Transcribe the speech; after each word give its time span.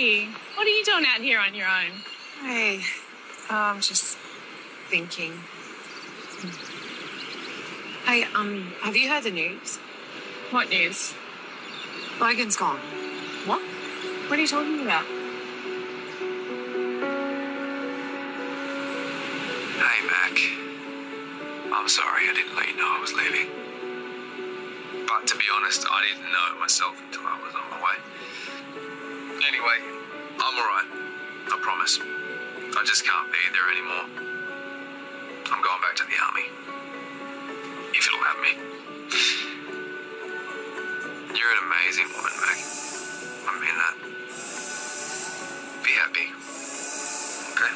Sophie, 0.00 0.28
what 0.54 0.66
are 0.66 0.70
you 0.70 0.82
doing 0.82 1.04
out 1.06 1.20
here 1.20 1.38
on 1.38 1.54
your 1.54 1.66
own? 1.66 1.90
Hey, 2.40 2.80
I'm 3.50 3.82
just 3.82 4.16
thinking. 4.88 5.34
Hey, 8.06 8.24
um, 8.34 8.72
have 8.80 8.96
you 8.96 9.10
heard 9.10 9.24
the 9.24 9.30
news? 9.30 9.76
What 10.52 10.70
news? 10.70 11.12
Logan's 12.18 12.56
gone. 12.56 12.78
What? 13.44 13.60
What 13.60 14.38
are 14.38 14.42
you 14.42 14.48
talking 14.48 14.80
about? 14.80 15.04
Hey, 19.76 20.06
Mac. 20.06 20.38
I'm 21.74 21.88
sorry 21.88 22.26
I 22.26 22.32
didn't 22.34 22.56
let 22.56 22.68
you 22.68 22.76
know 22.78 22.88
I 22.88 23.00
was 23.02 23.12
leaving. 23.12 23.48
But 25.06 25.26
to 25.26 25.36
be 25.36 25.44
honest, 25.54 25.86
I 25.90 26.06
didn't 26.08 26.32
know 26.32 26.54
it 26.54 26.58
myself 26.58 26.98
until 27.04 27.26
I 27.26 27.38
was 27.44 27.54
on 27.54 27.68
my 27.70 27.84
way. 27.84 28.19
Anyway, 29.48 29.78
I'm 30.38 30.58
alright. 30.58 30.84
I 31.48 31.58
promise. 31.62 31.98
I 32.00 32.84
just 32.84 33.04
can't 33.06 33.32
be 33.32 33.38
there 33.52 33.70
anymore. 33.72 34.04
I'm 35.50 35.62
going 35.62 35.80
back 35.80 35.96
to 35.96 36.04
the 36.04 36.18
army. 36.20 36.44
If 37.94 38.06
it'll 38.06 38.20
have 38.20 38.38
me. 38.44 38.52
You're 41.38 41.52
an 41.52 41.58
amazing 41.64 42.08
woman, 42.14 42.32
Mac. 42.44 42.58
I 43.48 43.52
mean 43.60 43.76
that. 43.80 43.96
Be 45.84 45.92
happy. 45.96 46.28
Okay? 47.56 47.72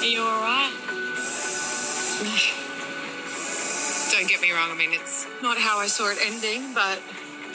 Are 0.00 0.10
you 0.10 0.22
alright? 0.22 0.74
Don't 4.10 4.28
get 4.28 4.40
me 4.40 4.52
wrong, 4.52 4.70
I 4.70 4.74
mean, 4.76 4.92
it's 4.92 5.26
not 5.40 5.56
how 5.56 5.78
I 5.78 5.86
saw 5.86 6.10
it 6.10 6.18
ending, 6.20 6.74
but 6.74 7.00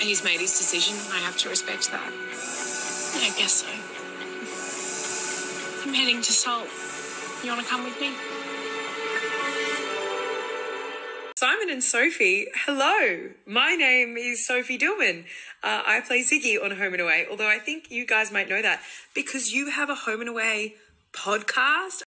he's 0.01 0.23
made 0.23 0.39
his 0.39 0.57
decision. 0.57 0.95
I 1.11 1.19
have 1.19 1.37
to 1.37 1.49
respect 1.49 1.91
that. 1.91 2.11
I 3.15 3.31
guess 3.37 3.63
so. 3.63 3.67
I'm 5.83 5.93
heading 5.93 6.21
to 6.21 6.31
Salt. 6.31 6.67
You 7.43 7.51
want 7.51 7.63
to 7.63 7.67
come 7.67 7.83
with 7.83 7.99
me? 7.99 8.11
Simon 11.35 11.69
and 11.69 11.81
Sophie, 11.81 12.47
hello. 12.65 13.29
My 13.45 13.75
name 13.75 14.17
is 14.17 14.45
Sophie 14.45 14.77
Dillman. 14.77 15.23
Uh, 15.63 15.83
I 15.85 16.01
play 16.05 16.21
Ziggy 16.21 16.61
on 16.61 16.71
Home 16.71 16.93
and 16.93 17.01
Away, 17.01 17.27
although 17.31 17.47
I 17.47 17.59
think 17.59 17.89
you 17.89 18.05
guys 18.05 18.29
might 18.29 18.49
know 18.49 18.61
that 18.61 18.81
because 19.13 19.53
you 19.53 19.69
have 19.69 19.89
a 19.89 19.95
Home 19.95 20.19
and 20.19 20.29
Away 20.29 20.75
podcast. 21.13 22.03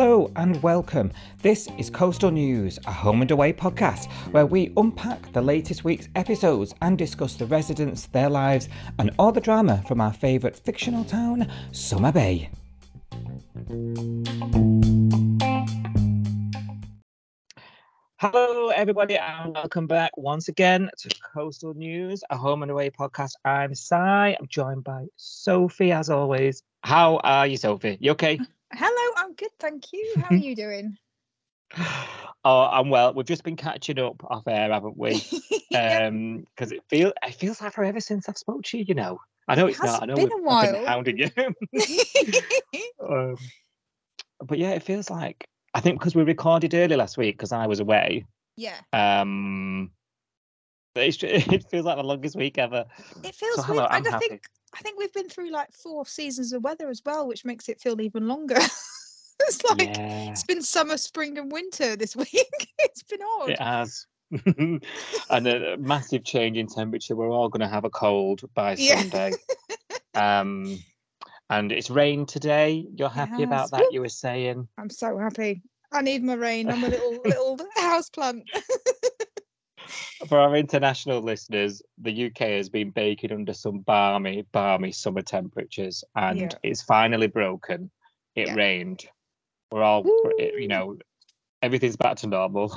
Hello 0.00 0.32
and 0.36 0.62
welcome. 0.62 1.12
This 1.42 1.68
is 1.76 1.90
Coastal 1.90 2.30
News, 2.30 2.78
a 2.86 2.90
home 2.90 3.20
and 3.20 3.30
away 3.30 3.52
podcast 3.52 4.10
where 4.32 4.46
we 4.46 4.72
unpack 4.78 5.30
the 5.34 5.42
latest 5.42 5.84
week's 5.84 6.08
episodes 6.14 6.74
and 6.80 6.96
discuss 6.96 7.34
the 7.34 7.44
residents, 7.44 8.06
their 8.06 8.30
lives, 8.30 8.70
and 8.98 9.10
all 9.18 9.30
the 9.30 9.42
drama 9.42 9.84
from 9.86 10.00
our 10.00 10.14
favourite 10.14 10.56
fictional 10.56 11.04
town, 11.04 11.52
Summer 11.72 12.12
Bay. 12.12 12.48
Hello, 18.16 18.68
everybody, 18.68 19.18
and 19.18 19.52
welcome 19.52 19.86
back 19.86 20.12
once 20.16 20.48
again 20.48 20.88
to 20.96 21.14
Coastal 21.34 21.74
News, 21.74 22.24
a 22.30 22.38
home 22.38 22.62
and 22.62 22.70
away 22.70 22.88
podcast. 22.88 23.32
I'm 23.44 23.74
Si. 23.74 23.94
I'm 23.94 24.48
joined 24.48 24.82
by 24.82 25.08
Sophie, 25.16 25.92
as 25.92 26.08
always. 26.08 26.62
How 26.84 27.18
are 27.18 27.46
you, 27.46 27.58
Sophie? 27.58 27.98
You 28.00 28.12
okay? 28.12 28.40
Hello, 28.72 29.12
I'm 29.16 29.34
good, 29.34 29.50
thank 29.58 29.92
you. 29.92 30.16
How 30.20 30.28
are 30.28 30.36
you 30.36 30.54
doing? 30.54 30.96
Oh, 32.42 32.62
I'm 32.62 32.88
well. 32.88 33.12
We've 33.12 33.26
just 33.26 33.44
been 33.44 33.56
catching 33.56 33.98
up 33.98 34.24
off 34.24 34.48
air, 34.48 34.72
haven't 34.72 34.96
we? 34.96 35.22
Um, 35.74 36.38
because 36.56 36.72
it 36.72 36.82
feels 36.88 37.12
it 37.22 37.34
feels 37.34 37.60
like 37.60 37.74
forever 37.74 38.00
since 38.00 38.28
I've 38.30 38.38
spoke 38.38 38.64
to 38.64 38.78
you. 38.78 38.84
You 38.88 38.94
know, 38.94 39.20
I 39.46 39.54
know 39.54 39.66
It 39.66 39.72
it's 39.72 39.82
not. 39.84 40.02
I 40.02 40.06
know 40.06 40.16
been 40.16 40.24
we've, 40.24 40.32
a 40.32 40.36
I've 40.48 40.60
been 40.72 40.74
while. 40.74 40.86
hounding 40.86 41.18
you. 41.18 41.30
um, 43.08 43.36
but 44.40 44.58
yeah, 44.58 44.70
it 44.70 44.82
feels 44.82 45.10
like 45.10 45.44
I 45.74 45.80
think 45.80 46.00
because 46.00 46.14
we 46.16 46.22
recorded 46.22 46.72
early 46.72 46.96
last 46.96 47.18
week 47.18 47.36
because 47.36 47.52
I 47.52 47.66
was 47.66 47.78
away. 47.78 48.24
yeah, 48.56 48.80
Um, 48.94 49.90
it's, 50.94 51.22
it 51.22 51.64
feels 51.70 51.84
like 51.84 51.98
the 51.98 52.02
longest 52.02 52.36
week 52.36 52.58
ever. 52.58 52.86
it 53.22 53.34
feels 53.34 53.56
So 53.56 53.62
hello, 53.62 53.82
weird. 53.82 53.92
I'm 53.92 53.98
and 53.98 54.06
I 54.08 54.10
happy. 54.12 54.28
think 54.28 54.42
I 54.80 54.82
think 54.82 54.98
we've 54.98 55.12
been 55.12 55.28
through 55.28 55.50
like 55.50 55.70
four 55.72 56.06
seasons 56.06 56.54
of 56.54 56.64
weather 56.64 56.88
as 56.88 57.02
well, 57.04 57.28
which 57.28 57.44
makes 57.44 57.68
it 57.68 57.80
feel 57.80 58.00
even 58.00 58.26
longer. 58.26 58.56
it's 59.40 59.62
like 59.68 59.82
yeah, 59.98 60.30
it's 60.30 60.44
been 60.44 60.62
summer, 60.62 60.96
spring, 60.96 61.36
and 61.36 61.52
winter 61.52 61.96
this 61.96 62.16
week. 62.16 62.48
it's 62.78 63.02
been 63.02 63.20
odd. 63.40 63.50
it 63.50 63.60
has. 63.60 64.06
and 64.46 65.46
a 65.46 65.76
massive 65.76 66.24
change 66.24 66.56
in 66.56 66.66
temperature. 66.66 67.14
We're 67.14 67.30
all 67.30 67.50
going 67.50 67.60
to 67.60 67.68
have 67.68 67.84
a 67.84 67.90
cold 67.90 68.40
by 68.54 68.76
Yeah. 68.78 69.00
Sunday. 69.02 69.32
um, 70.14 70.78
and 71.50 71.72
it's 71.72 71.90
rained 71.90 72.28
today. 72.28 72.86
You're 72.94 73.08
happy 73.10 73.42
about 73.42 73.72
that? 73.72 73.92
You 73.92 74.00
were 74.00 74.08
saying. 74.08 74.66
I'm 74.78 74.88
so 74.88 75.18
happy. 75.18 75.62
I 75.92 76.00
need 76.00 76.22
my 76.22 76.34
rain. 76.34 76.70
I'm 76.70 76.84
a 76.84 76.88
little 76.88 77.20
little 77.24 77.58
house 77.76 78.08
plant. 78.08 78.44
For 80.28 80.38
our 80.38 80.56
international 80.56 81.20
listeners, 81.20 81.82
the 81.98 82.26
UK 82.26 82.38
has 82.38 82.68
been 82.68 82.90
baking 82.90 83.32
under 83.32 83.52
some 83.52 83.80
balmy, 83.80 84.46
balmy 84.52 84.92
summer 84.92 85.22
temperatures, 85.22 86.04
and 86.14 86.38
Yeah. 86.40 86.58
it's 86.62 86.82
finally 86.82 87.26
broken. 87.26 87.90
It 88.34 88.48
Yeah. 88.48 88.54
rained. 88.54 89.06
We're 89.72 89.82
all, 89.82 90.04
you 90.38 90.68
know, 90.68 90.98
everything's 91.62 91.96
back 91.96 92.16
to 92.18 92.26
normal. 92.26 92.72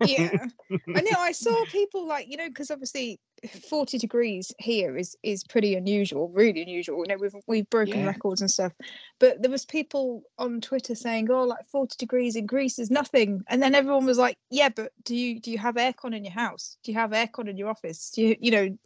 yeah. 0.00 0.46
I 0.94 1.00
know 1.00 1.18
i 1.18 1.32
saw 1.32 1.64
people 1.66 2.06
like 2.06 2.26
you 2.30 2.36
know 2.36 2.48
because 2.48 2.70
obviously 2.70 3.20
40 3.68 3.98
degrees 3.98 4.52
here 4.58 4.96
is 4.96 5.16
is 5.22 5.44
pretty 5.44 5.74
unusual 5.74 6.28
really 6.28 6.62
unusual 6.62 6.98
you 6.98 7.06
know 7.08 7.16
we've 7.20 7.34
we've 7.46 7.70
broken 7.70 8.00
Yeah. 8.00 8.06
records 8.06 8.40
and 8.40 8.50
stuff. 8.50 8.72
But 9.20 9.42
there 9.42 9.50
was 9.50 9.64
people 9.64 10.22
on 10.38 10.60
twitter 10.60 10.94
saying 10.94 11.30
oh 11.30 11.44
like 11.44 11.66
40 11.70 11.96
degrees 11.98 12.36
in 12.36 12.46
greece 12.46 12.78
is 12.78 12.90
nothing. 12.90 13.42
And 13.48 13.62
then 13.62 13.74
everyone 13.74 14.06
was 14.06 14.18
like 14.18 14.36
yeah 14.50 14.68
but 14.68 14.92
do 15.04 15.14
you 15.14 15.40
do 15.40 15.50
you 15.50 15.58
have 15.58 15.74
aircon 15.76 16.14
in 16.16 16.24
your 16.24 16.32
house? 16.32 16.76
Do 16.82 16.92
you 16.92 16.98
have 16.98 17.10
aircon 17.10 17.48
in 17.48 17.56
your 17.56 17.68
office? 17.68 18.10
Do 18.10 18.22
you 18.22 18.36
you 18.40 18.50
know? 18.50 18.76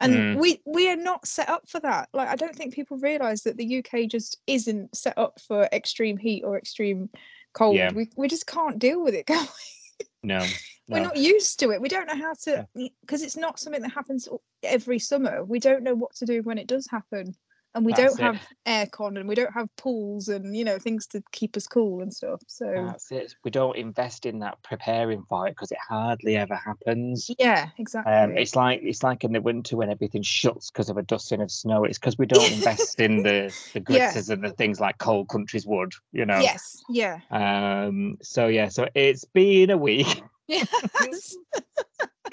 And 0.00 0.12
Mm. 0.12 0.40
we 0.40 0.60
we 0.64 0.88
are 0.90 0.96
not 0.96 1.26
set 1.26 1.48
up 1.48 1.68
for 1.68 1.80
that. 1.80 2.08
Like 2.12 2.28
i 2.28 2.36
don't 2.36 2.54
think 2.54 2.74
people 2.74 2.98
realize 2.98 3.42
that 3.42 3.56
the 3.56 3.78
uk 3.78 4.08
just 4.08 4.38
isn't 4.46 4.94
set 4.96 5.16
up 5.18 5.40
for 5.40 5.68
extreme 5.72 6.16
heat 6.16 6.44
or 6.44 6.56
extreme 6.56 7.08
cold 7.54 7.76
Yeah. 7.76 7.92
we, 7.92 8.08
we 8.16 8.28
just 8.28 8.46
can't 8.46 8.78
deal 8.78 9.02
with 9.02 9.14
it 9.14 9.26
can 9.26 9.46
we? 9.46 10.06
no, 10.22 10.44
we're 10.88 11.00
not 11.00 11.16
used 11.16 11.60
to 11.60 11.70
it. 11.70 11.80
We 11.80 11.88
don't 11.88 12.06
know 12.06 12.16
how 12.16 12.34
to 12.44 12.66
because 13.02 13.22
it's 13.22 13.36
not 13.36 13.58
something 13.58 13.82
that 13.82 13.92
happens 13.92 14.28
every 14.62 14.98
summer. 14.98 15.44
We 15.44 15.58
don't 15.58 15.82
know 15.82 15.94
what 15.94 16.14
to 16.16 16.26
do 16.26 16.42
when 16.42 16.58
it 16.58 16.66
does 16.66 16.86
happen, 16.86 17.34
and 17.74 17.84
we 17.84 17.92
That's 17.92 18.16
don't 18.16 18.34
it. 18.34 18.36
have 18.66 18.90
aircon, 18.90 19.18
and 19.18 19.28
we 19.28 19.34
don't 19.34 19.52
have 19.52 19.68
pools, 19.76 20.28
and 20.28 20.56
you 20.56 20.64
know 20.64 20.78
things 20.78 21.06
to 21.08 21.22
keep 21.32 21.56
us 21.56 21.66
cool 21.66 22.02
and 22.02 22.12
stuff. 22.12 22.40
So 22.46 22.72
That's 22.74 23.10
it. 23.12 23.34
We 23.44 23.50
don't 23.50 23.76
invest 23.76 24.26
in 24.26 24.38
that 24.40 24.62
preparing 24.62 25.22
for 25.28 25.46
it 25.46 25.50
because 25.52 25.70
it 25.70 25.78
hardly 25.88 26.36
ever 26.36 26.54
happens. 26.54 27.30
yeah, 27.38 27.68
exactly. 27.78 28.12
Um, 28.12 28.36
it's 28.36 28.56
like 28.56 28.80
it's 28.82 29.02
like 29.02 29.24
in 29.24 29.32
the 29.32 29.40
winter 29.40 29.76
when 29.76 29.90
everything 29.90 30.22
shuts 30.22 30.70
because 30.70 30.88
of 30.88 30.96
a 30.96 31.02
dusting 31.02 31.40
of 31.40 31.50
snow. 31.50 31.84
It's 31.84 31.98
because 31.98 32.18
we 32.18 32.26
don't 32.26 32.52
invest 32.52 33.00
in 33.00 33.22
the 33.22 33.52
the 33.74 33.80
Yeah. 33.80 33.84
glitters 33.84 34.30
and 34.30 34.42
the 34.42 34.50
things 34.50 34.80
like 34.80 34.98
cold 34.98 35.28
countries 35.28 35.66
would, 35.66 35.92
you 36.12 36.24
know. 36.24 36.40
yes, 36.40 36.82
yeah, 36.88 37.20
Um. 37.30 38.18
So 38.22 38.46
yeah. 38.46 38.68
So 38.68 38.88
it's 38.94 39.24
been 39.24 39.70
a 39.70 39.76
week. 39.78 40.22
yes, 40.48 41.36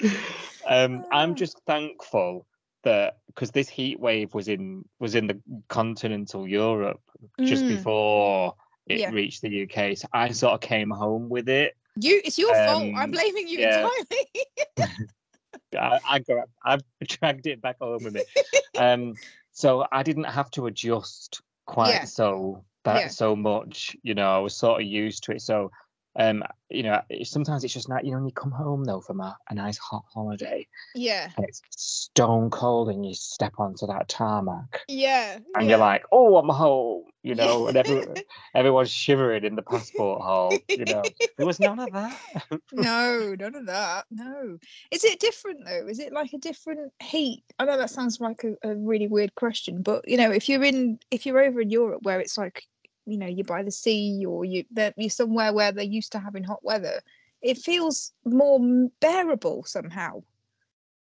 um. 0.66 1.04
I'm 1.12 1.34
just 1.34 1.60
thankful 1.66 2.46
that 2.86 3.18
because 3.26 3.50
this 3.50 3.68
heat 3.68 3.98
wave 4.00 4.32
was 4.32 4.48
in 4.48 4.84
was 4.98 5.14
in 5.14 5.26
the 5.26 5.38
continental 5.68 6.46
Europe 6.48 7.00
just 7.42 7.64
Mm. 7.64 7.68
before 7.68 8.54
it 8.86 9.00
Yeah. 9.00 9.10
reached 9.10 9.42
the 9.42 9.62
UK. 9.64 9.96
So 9.98 10.08
I 10.12 10.30
sort 10.30 10.54
of 10.54 10.60
came 10.60 10.90
home 10.90 11.28
with 11.28 11.48
it. 11.48 11.76
you. 11.96 12.20
It's 12.24 12.38
your 12.38 12.54
fault. 12.54 12.84
I'm 12.94 13.04
Um, 13.04 13.10
blaming 13.10 13.48
you 13.48 13.58
yeah. 13.60 13.88
entirely. 14.76 14.76
I, 15.78 15.98
I 16.08 16.18
gra- 16.20 16.46
I 16.64 16.78
dragged 17.04 17.46
it 17.46 17.60
back 17.60 17.76
home 17.80 18.04
with 18.04 18.14
me. 18.14 18.22
Um, 18.78 19.14
so 19.52 19.86
I 19.90 20.02
didn't 20.02 20.24
have 20.24 20.50
to 20.52 20.66
adjust 20.66 21.40
quite 21.64 21.94
Yeah. 21.94 22.04
so 22.04 22.62
that 22.84 23.10
so 23.10 23.34
much. 23.34 23.96
You 24.02 24.14
know, 24.14 24.30
I 24.30 24.38
was 24.38 24.54
sort 24.54 24.82
of 24.82 24.86
used 24.86 25.24
to 25.24 25.32
it. 25.32 25.40
So, 25.40 25.70
um, 26.18 26.42
you 26.70 26.82
know, 26.82 27.00
sometimes 27.22 27.64
it's 27.64 27.74
just 27.74 27.88
not. 27.88 28.04
You 28.04 28.12
know, 28.12 28.18
when 28.18 28.26
you 28.26 28.32
come 28.32 28.50
home 28.50 28.84
though 28.84 29.00
from 29.00 29.20
a, 29.20 29.36
a 29.50 29.54
nice 29.54 29.78
hot 29.78 30.04
holiday 30.12 30.66
yeah, 30.94 31.30
and 31.36 31.46
it's 31.46 31.62
stone 31.70 32.50
cold, 32.50 32.88
and 32.88 33.04
you 33.04 33.14
step 33.14 33.52
onto 33.58 33.86
that 33.86 34.08
tarmac, 34.08 34.80
yeah, 34.88 35.38
and 35.54 35.64
yeah. 35.64 35.70
you're 35.70 35.78
like, 35.78 36.04
"Oh, 36.10 36.36
I'm 36.36 36.48
home," 36.48 37.04
you 37.22 37.34
Yeah. 37.34 37.46
know, 37.46 37.66
and 37.68 37.76
every, 37.76 38.02
everyone's 38.54 38.90
shivering 38.90 39.44
in 39.44 39.56
the 39.56 39.62
passport 39.62 40.22
hall. 40.22 40.58
You 40.74 40.86
know, 40.86 41.02
there 41.36 41.46
was 41.46 41.60
none 41.60 41.78
of 41.78 41.92
that. 41.92 42.20
no, 42.72 43.34
none 43.38 43.54
of 43.54 43.66
that. 43.66 44.06
No. 44.10 44.58
Is 44.90 45.04
it 45.04 45.20
different 45.20 45.64
though? 45.66 45.86
Is 45.86 45.98
it 45.98 46.12
like 46.12 46.32
a 46.32 46.38
different 46.38 46.92
heat? 47.02 47.44
I 47.58 47.64
know 47.64 47.76
that 47.76 47.90
sounds 47.90 48.20
like 48.20 48.44
a, 48.44 48.68
a 48.70 48.74
really 48.74 49.08
weird 49.08 49.34
question, 49.34 49.82
but 49.82 50.08
you 50.08 50.16
know, 50.16 50.30
if 50.30 50.48
you're 50.48 50.64
in 50.64 50.98
if 51.10 51.26
you're 51.26 51.40
over 51.42 51.60
in 51.60 51.70
Europe 51.70 52.00
where 52.02 52.20
it's 52.20 52.38
like 52.38 52.64
you 53.06 53.16
know 53.18 53.26
you're 53.26 53.44
by 53.44 53.62
the 53.62 53.70
sea 53.70 54.24
or 54.26 54.44
you 54.44 54.64
that 54.72 54.94
you're 54.96 55.08
somewhere 55.10 55.52
where 55.52 55.72
they're 55.72 55.84
used 55.84 56.12
to 56.12 56.18
having 56.18 56.44
hot 56.44 56.62
weather 56.64 57.00
it 57.42 57.56
feels 57.58 58.12
more 58.24 58.58
bearable 59.00 59.64
somehow 59.64 60.20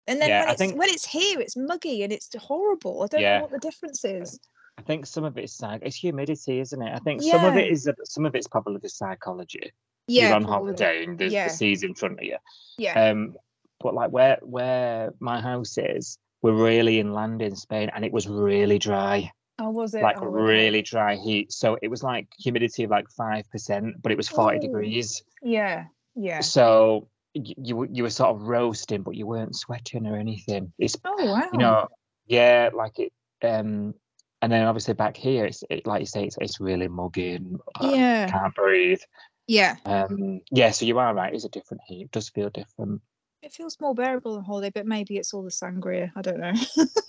and 0.06 0.20
then 0.20 0.28
Yeah, 0.28 0.40
when 0.40 0.48
I 0.48 0.52
it's 0.52 0.58
think- 0.58 0.78
when 0.78 0.88
it's 0.88 1.06
here 1.06 1.40
it's 1.40 1.56
muggy 1.56 2.02
and 2.02 2.12
it's 2.12 2.34
horrible 2.36 3.02
i 3.02 3.06
don't 3.06 3.20
Yeah. 3.20 3.36
know 3.38 3.42
what 3.42 3.50
the 3.52 3.58
difference 3.58 4.04
is 4.04 4.38
I 4.78 4.82
think 4.82 5.04
some 5.04 5.24
of 5.24 5.36
it's. 5.36 5.60
It's 5.82 5.96
humidity, 5.96 6.58
isn't 6.60 6.80
it? 6.80 6.90
I 6.94 7.00
think 7.00 7.20
some 7.22 7.44
of 7.44 7.54
it 7.56 7.70
is 7.70 7.86
some 8.04 8.24
of 8.24 8.34
it's 8.34 8.46
probably 8.48 8.78
the 8.78 8.88
psychology. 8.88 9.72
yeah 10.06 10.28
You're 10.28 10.36
on 10.36 10.44
probably. 10.44 10.68
holiday 10.72 11.04
and 11.04 11.18
there's 11.18 11.34
Yeah. 11.34 11.48
the 11.48 11.52
seas 11.54 11.82
in 11.82 11.94
front 11.94 12.18
of 12.18 12.24
you. 12.24 12.38
yeah 12.78 13.10
Um, 13.10 13.36
but 13.80 13.92
like 13.92 14.10
where 14.10 14.38
where 14.40 15.12
my 15.20 15.38
house 15.42 15.76
is, 15.76 16.16
we're 16.40 16.54
really 16.54 16.98
inland 16.98 17.42
in 17.42 17.56
Spain, 17.56 17.90
and 17.94 18.06
it 18.06 18.12
was 18.12 18.26
really 18.26 18.78
dry, 18.78 19.30
oh 19.60 19.70
was 19.70 19.94
it 19.94 20.02
like 20.02 20.16
Oh, 20.20 20.26
okay. 20.26 20.42
really 20.42 20.82
dry 20.82 21.16
heat. 21.16 21.52
So 21.52 21.78
it 21.82 21.88
was 21.88 22.02
like 22.02 22.26
humidity 22.38 22.84
of 22.84 22.90
like 22.90 23.08
five 23.16 23.48
percent, 23.50 24.02
but 24.02 24.10
it 24.12 24.16
was 24.16 24.28
forty 24.28 24.58
Oh. 24.58 24.60
degrees. 24.60 25.22
yeah 25.42 25.84
yeah 26.16 26.40
So 26.40 27.08
you 27.34 27.76
were- 27.76 27.88
you 27.92 28.02
were 28.02 28.10
sort 28.10 28.30
of 28.34 28.42
roasting, 28.42 29.02
but 29.02 29.14
you 29.14 29.26
weren't 29.26 29.54
sweating 29.54 30.06
or 30.06 30.16
anything. 30.16 30.72
It's 30.78 30.96
oh 31.04 31.24
wow 31.32 31.48
you 31.52 31.58
know, 31.58 31.86
yeah, 32.26 32.70
like 32.74 32.98
it. 32.98 33.12
Um, 33.42 33.94
and 34.42 34.50
then 34.50 34.66
obviously 34.66 34.94
back 34.94 35.16
here, 35.16 35.44
it's 35.46 35.62
it, 35.70 35.86
like 35.86 36.00
you 36.00 36.06
say, 36.06 36.24
it's, 36.24 36.36
it's 36.40 36.60
really 36.60 36.88
muggy 36.88 37.34
and 37.34 37.60
uh, 37.80 37.90
yeah 37.94 38.26
can't 38.26 38.54
breathe. 38.54 39.00
yeah 39.46 39.76
Um, 39.84 40.40
yeah, 40.50 40.70
so 40.72 40.86
you 40.86 40.98
are 40.98 41.14
right. 41.14 41.32
It's 41.34 41.44
a 41.44 41.48
different 41.50 41.82
heat. 41.86 42.04
It 42.06 42.10
does 42.10 42.28
feel 42.30 42.50
different. 42.50 43.00
It 43.42 43.52
feels 43.52 43.78
more 43.80 43.94
bearable 43.94 44.36
on 44.36 44.44
holiday 44.44 44.70
but 44.74 44.86
maybe 44.86 45.16
it's 45.16 45.32
all 45.34 45.42
the 45.42 45.50
sangria 45.50 46.10
i 46.16 46.22
don't 46.22 46.38
know 46.40 46.52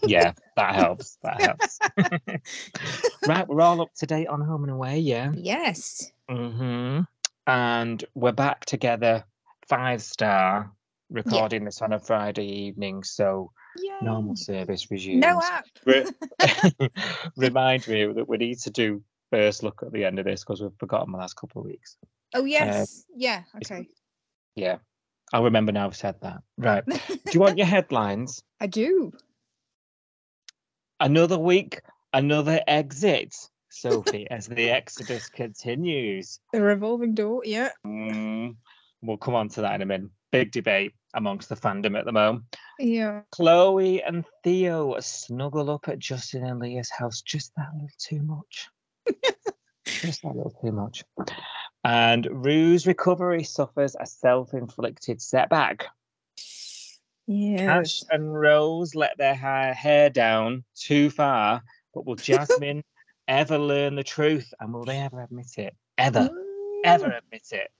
Yeah, 0.04 0.34
that 0.56 0.74
helps. 0.74 1.18
That 1.22 1.42
helps. 1.42 1.80
right, 3.28 3.48
we're 3.48 3.62
all 3.62 3.82
up 3.82 3.94
to 3.98 4.08
date 4.08 4.28
on 4.28 4.42
home 4.42 4.64
and 4.64 4.72
away. 4.72 4.98
Yeah. 5.00 5.32
yes 5.36 6.12
hmm 6.28 7.02
And 7.46 8.04
we're 8.16 8.32
back 8.32 8.66
together, 8.66 9.24
five 9.68 10.02
star, 10.02 10.72
recording 11.12 11.66
this 11.66 11.84
on 11.84 11.94
a 11.94 12.00
Friday 12.00 12.48
evening. 12.66 13.04
So 13.04 13.52
yeah 13.78 14.00
normal 14.02 14.36
service 14.36 14.90
resumes. 14.90 15.22
no 15.22 15.40
app 15.40 15.66
Re- 15.86 16.90
remind 17.38 17.88
me 17.88 18.12
that 18.12 18.28
we 18.28 18.38
need 18.38 18.58
to 18.62 18.72
do 18.72 19.04
first 19.30 19.62
look 19.62 19.82
at 19.86 19.92
the 19.92 20.04
end 20.04 20.18
of 20.18 20.26
this 20.26 20.44
because 20.44 20.62
we've 20.62 20.72
forgotten 20.80 21.12
the 21.12 21.20
last 21.20 21.36
couple 21.36 21.62
of 21.62 21.68
weeks. 21.68 21.96
oh 22.34 22.46
yes 22.46 23.06
yeah 23.16 23.44
okay 23.58 23.88
Yeah, 24.56 24.78
I'll 25.34 25.44
remember 25.44 25.72
now 25.72 25.86
I've 25.88 25.96
said 25.96 26.16
that. 26.22 26.42
Right. 26.58 26.84
Do 26.86 26.96
you 27.32 27.40
want 27.40 27.58
your 27.58 27.68
headlines? 27.78 28.44
i 28.60 28.68
do 28.68 29.12
Another 31.00 31.38
week, 31.40 31.82
another 32.14 32.62
exit, 32.68 33.34
Sophie, 33.70 34.28
as 34.30 34.48
the 34.48 34.70
exodus 34.70 35.30
continues. 35.30 36.40
the 36.54 36.62
revolving 36.62 37.16
door 37.16 37.42
yeah 37.46 37.70
Mm, 37.88 38.56
we'll 39.02 39.18
come 39.18 39.34
on 39.36 39.50
to 39.50 39.62
that 39.62 39.76
in 39.76 39.82
a 39.82 39.86
minute. 39.86 40.12
Big 40.32 40.52
debate 40.52 40.94
amongst 41.16 41.50
the 41.50 41.56
fandom 41.56 41.98
at 41.98 42.06
the 42.06 42.12
moment. 42.12 42.44
yeah 42.80 43.22
Chloe 43.32 44.04
and 44.04 44.24
Theo 44.44 44.96
snuggle 45.00 45.72
up 45.72 45.88
at 45.88 45.98
Justin 46.00 46.46
and 46.46 46.60
Leah's 46.60 46.92
house 46.92 47.22
just 47.22 47.52
that 47.56 47.70
little 47.74 47.90
too 47.98 48.22
much. 48.22 48.70
just 49.88 50.22
that 50.22 50.36
little 50.36 50.54
too 50.62 50.72
much. 50.72 51.04
And 51.84 52.28
Rue's 52.32 52.86
recovery 52.86 53.44
suffers 53.44 53.96
a 54.00 54.06
self 54.06 54.54
inflicted 54.54 55.22
setback. 55.22 55.88
yeah 57.28 57.80
Ash 57.80 58.04
and 58.12 58.34
Rose 58.34 58.94
let 58.94 59.18
their 59.18 59.34
hair, 59.34 59.74
hair 59.74 60.10
down 60.10 60.64
too 60.76 61.10
far, 61.10 61.64
but 61.94 62.06
will 62.06 62.16
Jasmine 62.16 62.84
ever 63.28 63.58
learn 63.58 63.96
the 63.96 64.04
truth? 64.04 64.54
And 64.60 64.74
will 64.74 64.86
they 64.86 65.00
ever 65.00 65.22
admit 65.22 65.58
it? 65.58 65.76
Ever, 65.98 66.30
ever 66.84 67.08
mm. 67.08 67.18
admit 67.18 67.48
it? 67.52 67.72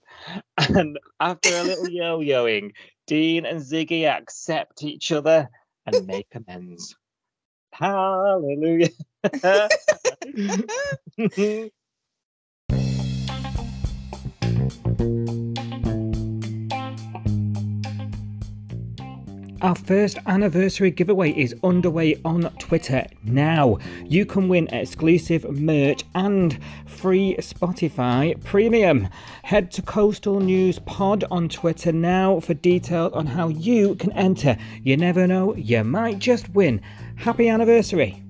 And 0.76 0.98
after 1.20 1.54
a 1.54 1.62
little 1.62 1.88
yo 1.88 2.20
yoing, 2.20 2.72
Dean 3.06 3.46
and 3.46 3.60
Ziggy 3.60 4.04
accept 4.04 4.82
each 4.82 5.12
other 5.12 5.48
and 5.86 6.06
make 6.06 6.28
amends. 6.34 6.96
Hallelujah. 7.72 8.90
Our 19.62 19.76
first 19.76 20.18
anniversary 20.26 20.90
giveaway 20.90 21.30
is 21.30 21.54
underway 21.62 22.20
on 22.24 22.50
Twitter 22.58 23.06
now. 23.22 23.78
You 24.04 24.26
can 24.26 24.48
win 24.48 24.66
exclusive 24.74 25.48
merch 25.48 26.02
and 26.16 26.58
free 26.84 27.36
Spotify 27.38 28.42
Premium. 28.42 29.08
Head 29.44 29.70
to 29.70 29.82
Coastal 29.82 30.40
News 30.40 30.80
Pod 30.80 31.22
on 31.30 31.48
Twitter 31.48 31.92
now 31.92 32.40
for 32.40 32.54
details 32.54 33.12
on 33.12 33.24
how 33.24 33.46
you 33.46 33.94
can 33.94 34.10
enter. 34.14 34.56
You 34.82 34.96
never 34.96 35.28
know, 35.28 35.54
you 35.54 35.84
might 35.84 36.18
just 36.18 36.48
win. 36.48 36.82
Happy 37.14 37.48
anniversary! 37.48 38.20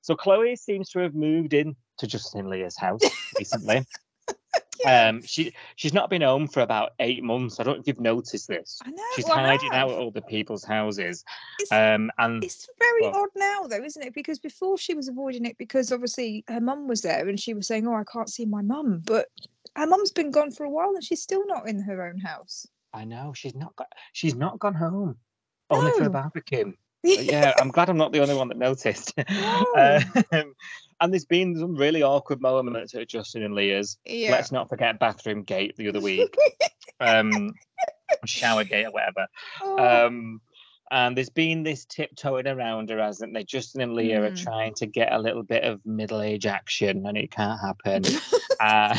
So 0.00 0.16
Chloe 0.16 0.56
seems 0.56 0.90
to 0.90 0.98
have 0.98 1.14
moved 1.14 1.54
in 1.54 1.76
to 1.98 2.08
Justin 2.08 2.50
Leah's 2.50 2.76
house 2.76 3.02
recently. 3.38 3.86
Um, 4.86 5.22
she 5.22 5.52
she's 5.76 5.92
not 5.92 6.08
been 6.10 6.22
home 6.22 6.48
for 6.48 6.60
about 6.60 6.92
eight 7.00 7.22
months. 7.22 7.60
I 7.60 7.64
don't 7.64 7.76
know 7.76 7.80
if 7.80 7.86
you've 7.86 8.00
noticed 8.00 8.48
this. 8.48 8.78
I 8.84 8.90
know. 8.90 9.02
She's 9.16 9.28
I 9.28 9.34
hiding 9.42 9.72
out 9.72 9.90
at 9.90 9.98
other 9.98 10.20
people's 10.20 10.64
houses. 10.64 11.24
It's, 11.58 11.70
Um, 11.72 12.10
and 12.18 12.42
it's 12.42 12.68
very 12.78 13.02
well- 13.02 13.22
odd 13.22 13.28
now, 13.36 13.66
though, 13.66 13.84
isn't 13.84 14.02
it? 14.02 14.14
Because 14.14 14.38
before 14.38 14.78
she 14.78 14.94
was 14.94 15.08
avoiding 15.08 15.44
it 15.44 15.58
because 15.58 15.92
obviously 15.92 16.44
her 16.48 16.60
mum 16.60 16.88
was 16.88 17.02
there 17.02 17.28
and 17.28 17.38
she 17.38 17.52
was 17.54 17.66
saying, 17.66 17.86
"Oh, 17.86 17.94
I 17.94 18.04
can't 18.04 18.30
see 18.30 18.46
my 18.46 18.62
mum," 18.62 19.02
but 19.04 19.28
her 19.76 19.86
mum's 19.86 20.12
been 20.12 20.30
gone 20.30 20.50
for 20.50 20.64
a 20.64 20.70
while 20.70 20.90
and 20.94 21.04
she's 21.04 21.22
still 21.22 21.46
not 21.46 21.68
in 21.68 21.80
her 21.82 22.06
own 22.08 22.18
house. 22.18 22.66
I 22.92 23.04
know 23.04 23.32
she's 23.34 23.54
not 23.54 23.76
got 23.76 23.92
she's 24.12 24.34
not 24.34 24.58
gone 24.58 24.74
home. 24.74 25.16
Only 25.70 25.92
for 25.92 26.02
a 26.02 26.04
No. 26.04 26.10
barbecue. 26.10 26.72
Yeah, 27.02 27.54
I'm 27.58 27.70
glad 27.70 27.88
I'm 27.88 27.96
not 27.96 28.12
the 28.12 28.20
only 28.20 28.34
one 28.34 28.48
that 28.48 28.58
noticed. 28.58 29.14
No. 29.16 29.98
um, 30.32 30.54
and 31.00 31.12
there's 31.12 31.24
been 31.24 31.56
some 31.58 31.74
really 31.76 32.02
awkward 32.02 32.40
moments 32.42 32.94
at 32.94 33.08
Justin 33.08 33.42
and 33.42 33.54
Leah's. 33.54 33.96
yeah. 34.04 34.32
Let's 34.32 34.52
not 34.52 34.68
forget 34.68 34.98
bathroom 34.98 35.42
gate 35.44 35.76
the 35.76 35.88
other 35.88 36.00
week. 36.00 36.36
um, 37.00 37.54
shower 38.26 38.64
gate 38.64 38.86
or 38.86 38.90
whatever. 38.92 39.26
Oh, 39.62 40.06
Um, 40.06 40.40
and 40.90 41.16
there's 41.16 41.30
been 41.30 41.62
this 41.62 41.84
tiptoeing 41.86 42.48
around 42.48 42.90
her, 42.90 42.98
hasn't 43.00 43.32
there? 43.32 43.44
Justin 43.44 43.80
and 43.80 43.94
Leah 43.94 44.22
are 44.24 44.30
Mm. 44.32 44.42
trying 44.42 44.74
to 44.74 44.86
get 44.86 45.12
a 45.12 45.18
little 45.18 45.44
bit 45.44 45.62
of 45.64 45.80
middle 45.86 46.20
age 46.20 46.46
action, 46.46 47.06
and 47.06 47.16
it 47.16 47.30
can't 47.30 47.60
happen. 47.60 48.02
uh, 48.60 48.94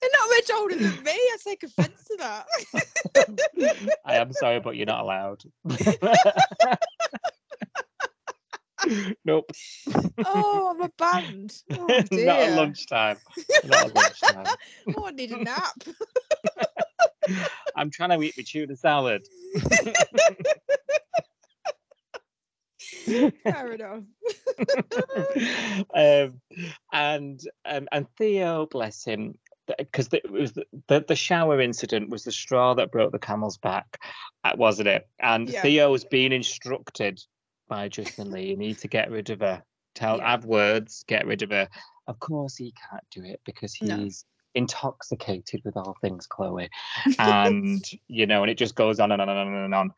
They're 0.00 0.10
not 0.12 0.28
much 0.28 0.50
older 0.54 0.76
than 0.76 1.02
me. 1.04 1.12
I 1.12 1.36
take 1.42 1.62
offence 1.62 2.04
to 2.04 2.16
that. 2.18 2.46
I 4.04 4.16
am 4.16 4.32
sorry, 4.32 4.60
but 4.60 4.76
you're 4.76 4.84
not 4.86 5.00
allowed. 5.00 5.42
nope, 9.24 9.50
oh, 10.24 10.74
I'm 10.74 10.82
a 10.82 10.90
band. 10.98 11.62
Oh, 11.72 11.86
not 12.12 12.40
at 12.40 12.56
lunchtime. 12.56 13.16
Not 13.64 13.86
at 13.86 13.94
lunchtime. 13.94 14.46
oh, 14.96 15.06
I 15.06 15.10
need 15.12 15.32
a 15.32 15.42
nap. 15.42 15.82
I'm 17.74 17.90
trying 17.90 18.10
to 18.10 18.22
eat 18.22 18.34
my 18.36 18.44
tuna 18.46 18.76
salad. 18.76 19.26
Fair 23.42 23.72
enough. 23.72 24.04
um, 25.94 26.40
and 26.92 27.40
um, 27.64 27.88
and 27.92 28.06
Theo, 28.16 28.66
bless 28.66 29.04
him, 29.04 29.38
because 29.78 30.08
it 30.12 30.30
was 30.30 30.52
the, 30.52 30.64
the 30.88 31.04
the 31.08 31.16
shower 31.16 31.60
incident 31.60 32.08
was 32.10 32.24
the 32.24 32.32
straw 32.32 32.74
that 32.74 32.92
broke 32.92 33.12
the 33.12 33.18
camel's 33.18 33.58
back, 33.58 33.98
uh, 34.44 34.52
wasn't 34.56 34.88
it? 34.88 35.08
And 35.18 35.48
Yeah. 35.48 35.62
Theo's 35.62 36.04
been 36.04 36.32
instructed 36.32 37.20
by 37.68 37.88
Justin 37.88 38.30
Leah, 38.30 38.50
you 38.50 38.56
need 38.56 38.78
to 38.78 38.88
get 38.88 39.10
rid 39.10 39.30
of 39.30 39.40
her. 39.40 39.62
Tell, 39.94 40.18
Yeah. 40.18 40.34
add 40.34 40.44
words, 40.44 41.04
get 41.08 41.26
rid 41.26 41.42
of 41.42 41.50
her. 41.50 41.68
Of 42.06 42.20
course, 42.20 42.56
he 42.56 42.72
can't 42.90 43.04
do 43.10 43.24
it 43.24 43.40
because 43.44 43.74
he's. 43.74 44.24
No. 44.24 44.32
intoxicated 44.62 45.60
with 45.66 45.76
all 45.76 45.94
things 46.00 46.26
Chloe 46.26 46.70
and 47.18 47.84
you 48.08 48.24
know 48.26 48.40
and 48.42 48.50
it 48.50 48.56
just 48.56 48.74
goes 48.74 48.98
on 49.00 49.12
and 49.12 49.20
on 49.20 49.28
and 49.28 49.38
on 49.38 49.54
and 49.54 49.74
on 49.74 49.90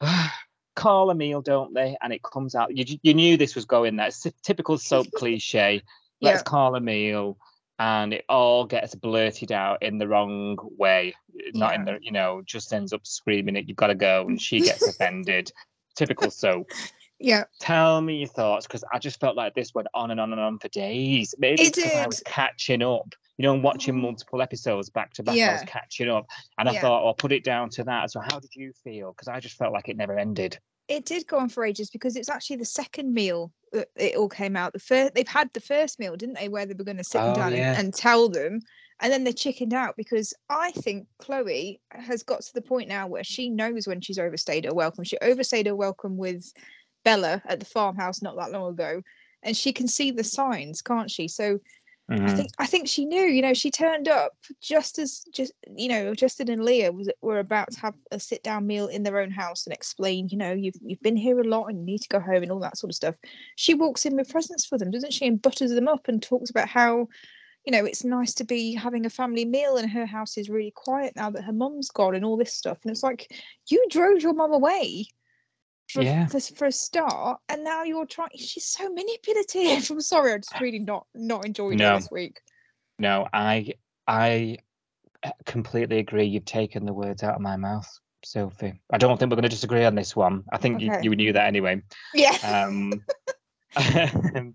call 0.74 1.10
a 1.10 1.14
meal, 1.14 1.42
don't 1.42 1.74
they? 1.74 1.96
And 2.02 2.12
it 2.12 2.22
comes 2.22 2.54
out. 2.54 2.76
You 2.76 2.98
you 3.02 3.14
knew 3.14 3.36
this 3.36 3.54
was 3.54 3.64
going 3.64 3.96
there. 3.96 4.06
It's 4.08 4.24
a 4.26 4.32
typical 4.42 4.78
soap 4.78 5.06
cliche. 5.14 5.82
Let's 6.20 6.40
Yeah. 6.40 6.42
call 6.44 6.74
a 6.76 6.80
meal, 6.80 7.36
and 7.78 8.12
it 8.14 8.24
all 8.28 8.64
gets 8.64 8.94
blurted 8.94 9.52
out 9.52 9.82
in 9.82 9.98
the 9.98 10.08
wrong 10.08 10.56
way. 10.78 11.14
Not 11.54 11.74
in 11.74 11.84
the 11.84 11.98
you 12.00 12.12
know 12.12 12.42
just 12.44 12.72
ends 12.72 12.92
up 12.92 13.06
screaming 13.06 13.56
it. 13.56 13.68
You've 13.68 13.76
got 13.76 13.88
to 13.88 13.94
go, 13.94 14.26
and 14.26 14.40
she 14.40 14.60
gets 14.60 14.86
offended. 14.88 15.52
Typical 15.94 16.30
soap. 16.30 16.70
Yeah. 17.18 17.44
Tell 17.60 18.02
me 18.02 18.16
your 18.18 18.28
thoughts 18.28 18.66
because 18.66 18.84
I 18.92 18.98
just 18.98 19.18
felt 19.20 19.36
like 19.36 19.54
this 19.54 19.72
went 19.74 19.88
on 19.94 20.10
and 20.10 20.20
on 20.20 20.32
and 20.32 20.40
on 20.40 20.58
for 20.58 20.68
days. 20.68 21.34
Maybe 21.38 21.62
It 21.62 21.74
because 21.74 21.94
I 21.94 22.06
was 22.06 22.18
did. 22.18 22.26
catching 22.26 22.82
up 22.82 23.14
You 23.38 23.42
know, 23.44 23.54
and 23.54 23.62
watching 23.62 23.94
Oh. 23.96 23.98
multiple 23.98 24.40
episodes 24.42 24.88
back 24.90 25.12
to 25.14 25.22
back, 25.22 25.36
Yeah. 25.36 25.50
I 25.50 25.52
was 25.54 25.62
catching 25.66 26.08
up, 26.08 26.26
and 26.58 26.68
I 26.68 26.72
Yeah. 26.72 26.80
thought, 26.80 27.06
I'll 27.06 27.12
put 27.14 27.32
it 27.32 27.44
down 27.44 27.68
to 27.70 27.84
that. 27.84 28.10
So, 28.10 28.20
how 28.20 28.38
did 28.40 28.54
you 28.54 28.72
feel? 28.82 29.12
Because 29.12 29.28
I 29.28 29.40
just 29.40 29.56
felt 29.58 29.72
like 29.74 29.88
it 29.90 29.96
never 29.98 30.18
ended. 30.18 30.58
It 30.88 31.04
did 31.04 31.26
go 31.26 31.38
on 31.38 31.48
for 31.48 31.64
ages 31.64 31.90
because 31.90 32.16
it's 32.16 32.28
actually 32.28 32.56
the 32.56 32.64
second 32.64 33.12
meal 33.12 33.52
that 33.72 33.88
it 33.96 34.16
all 34.16 34.28
came 34.28 34.56
out. 34.56 34.72
The 34.72 34.78
first 34.78 35.14
they've 35.14 35.26
had 35.26 35.50
the 35.52 35.60
first 35.60 35.98
meal, 35.98 36.16
didn't 36.16 36.36
they, 36.38 36.48
where 36.48 36.66
they 36.66 36.74
were 36.74 36.84
going 36.84 36.96
to 36.98 37.04
sit 37.04 37.20
Oh, 37.20 37.34
down 37.34 37.48
and- 37.48 37.56
yeah. 37.56 37.78
and, 37.78 37.92
tell 37.92 38.28
them, 38.28 38.60
and 39.00 39.12
then 39.12 39.24
they 39.24 39.32
chickened 39.32 39.74
out 39.74 39.94
because 39.96 40.32
I 40.48 40.70
think 40.72 41.06
Chloe 41.18 41.80
has 41.90 42.22
got 42.22 42.42
to 42.42 42.52
the 42.54 42.62
point 42.62 42.88
now 42.88 43.06
where 43.06 43.24
she 43.24 43.50
knows 43.50 43.86
when 43.86 44.00
she's 44.00 44.18
overstayed 44.18 44.64
her 44.64 44.72
welcome. 44.74 45.04
She 45.04 45.18
overstayed 45.20 45.66
her 45.66 45.76
welcome 45.76 46.16
with 46.16 46.50
Bella 47.04 47.42
at 47.46 47.60
the 47.60 47.66
farmhouse 47.66 48.22
not 48.22 48.36
that 48.36 48.52
long 48.52 48.70
ago, 48.70 49.02
and 49.42 49.56
she 49.56 49.72
can 49.72 49.88
see 49.88 50.10
the 50.12 50.24
signs, 50.24 50.82
can't 50.82 51.10
she? 51.10 51.28
So 51.28 51.58
I 52.24 52.30
Mhm. 52.30 52.32
think 52.32 52.50
I 52.58 52.66
think 52.66 52.88
she 52.88 53.04
knew. 53.04 53.22
You 53.22 53.42
know, 53.42 53.54
she 53.54 53.70
turned 53.70 54.08
up 54.08 54.32
just 54.60 54.98
as 54.98 55.24
just 55.32 55.52
you 55.76 55.88
know 55.88 56.14
Justin 56.14 56.50
and 56.50 56.64
Leah 56.64 56.92
was 56.92 57.10
were 57.22 57.38
about 57.38 57.70
to 57.72 57.80
have 57.80 57.94
a 58.10 58.18
sit 58.18 58.42
down 58.42 58.66
meal 58.66 58.88
in 58.88 59.02
their 59.04 59.20
own 59.20 59.30
house 59.30 59.66
and 59.66 59.74
explain. 59.74 60.28
You 60.28 60.38
know, 60.38 60.52
you've 60.52 60.74
you've 60.82 61.00
been 61.02 61.16
here 61.16 61.38
a 61.38 61.44
lot 61.44 61.66
and 61.66 61.78
you 61.78 61.84
need 61.84 62.02
to 62.02 62.08
go 62.08 62.20
home 62.20 62.42
and 62.42 62.50
all 62.50 62.60
that 62.60 62.78
sort 62.78 62.90
of 62.90 62.96
stuff. 62.96 63.14
She 63.56 63.74
walks 63.74 64.06
in 64.06 64.16
with 64.16 64.30
presents 64.30 64.66
for 64.66 64.78
them, 64.78 64.90
doesn't 64.90 65.12
she? 65.12 65.26
And 65.26 65.40
butters 65.40 65.70
them 65.72 65.88
up 65.88 66.08
and 66.08 66.22
talks 66.22 66.50
about 66.50 66.68
how. 66.68 67.08
You 67.66 67.72
know, 67.72 67.84
it's 67.84 68.04
nice 68.04 68.32
to 68.34 68.44
be 68.44 68.74
having 68.74 69.04
a 69.06 69.10
family 69.10 69.44
meal, 69.44 69.76
and 69.76 69.90
her 69.90 70.06
house 70.06 70.38
is 70.38 70.48
really 70.48 70.72
quiet 70.74 71.14
now 71.16 71.30
that 71.30 71.42
her 71.44 71.52
mum's 71.52 71.90
gone, 71.90 72.14
and 72.14 72.24
all 72.24 72.36
this 72.36 72.54
stuff. 72.54 72.78
And 72.82 72.92
it's 72.92 73.02
like 73.02 73.32
you 73.68 73.84
drove 73.90 74.22
your 74.22 74.34
mum 74.34 74.52
away 74.52 75.06
for, 75.88 76.02
Yeah. 76.02 76.26
for, 76.26 76.40
for 76.40 76.66
a 76.66 76.72
start, 76.72 77.40
and 77.48 77.64
now 77.64 77.82
you're 77.82 78.06
trying. 78.06 78.30
She's 78.36 78.66
so 78.66 78.88
manipulative. 78.88 79.90
I'm 79.90 80.00
sorry, 80.00 80.32
I 80.32 80.38
just 80.38 80.60
really 80.60 80.78
not 80.78 81.06
not 81.14 81.44
enjoyed 81.44 81.78
No. 81.78 81.96
this 81.96 82.10
week. 82.10 82.40
No, 82.98 83.28
I 83.32 83.74
I 84.06 84.58
uh, 85.22 85.30
completely 85.44 85.98
agree. 85.98 86.24
You've 86.24 86.44
taken 86.44 86.86
the 86.86 86.92
words 86.92 87.22
out 87.22 87.34
of 87.34 87.40
my 87.40 87.56
mouth, 87.56 87.88
Sophie. 88.24 88.80
I 88.90 88.98
don't 88.98 89.18
think 89.18 89.30
we're 89.30 89.36
going 89.36 89.42
to 89.42 89.48
disagree 89.48 89.84
on 89.84 89.94
this 89.94 90.14
one. 90.16 90.44
I 90.52 90.58
think 90.58 90.80
you, 90.80 90.92
you 91.02 91.14
knew 91.14 91.32
that 91.32 91.46
anyway. 91.46 91.82
Yeah. 92.14 92.36
Um, 92.42 93.04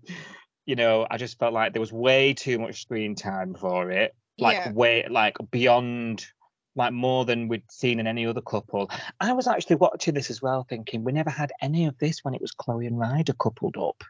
you 0.66 0.76
know, 0.76 1.06
I 1.10 1.16
just 1.16 1.38
felt 1.38 1.52
like 1.52 1.72
there 1.72 1.80
was 1.80 1.92
way 1.92 2.34
too 2.34 2.58
much 2.58 2.82
screen 2.82 3.14
time 3.14 3.54
for 3.54 3.90
it. 3.90 4.14
Like 4.38 4.56
yeah. 4.56 4.72
way, 4.72 5.06
like 5.08 5.36
beyond, 5.50 6.26
like 6.74 6.92
more 6.92 7.24
than 7.24 7.48
we'd 7.48 7.70
seen 7.70 8.00
in 8.00 8.06
any 8.06 8.26
other 8.26 8.40
couple. 8.40 8.90
I 9.20 9.32
was 9.32 9.46
actually 9.46 9.76
watching 9.76 10.14
this 10.14 10.30
as 10.30 10.40
well, 10.40 10.64
thinking 10.68 11.04
we 11.04 11.12
never 11.12 11.30
had 11.30 11.52
any 11.60 11.86
of 11.86 11.98
this 11.98 12.24
when 12.24 12.34
it 12.34 12.40
was 12.40 12.52
Chloe 12.52 12.86
and 12.86 12.98
Ryder 12.98 13.34
coupled 13.34 13.76
up. 13.76 14.02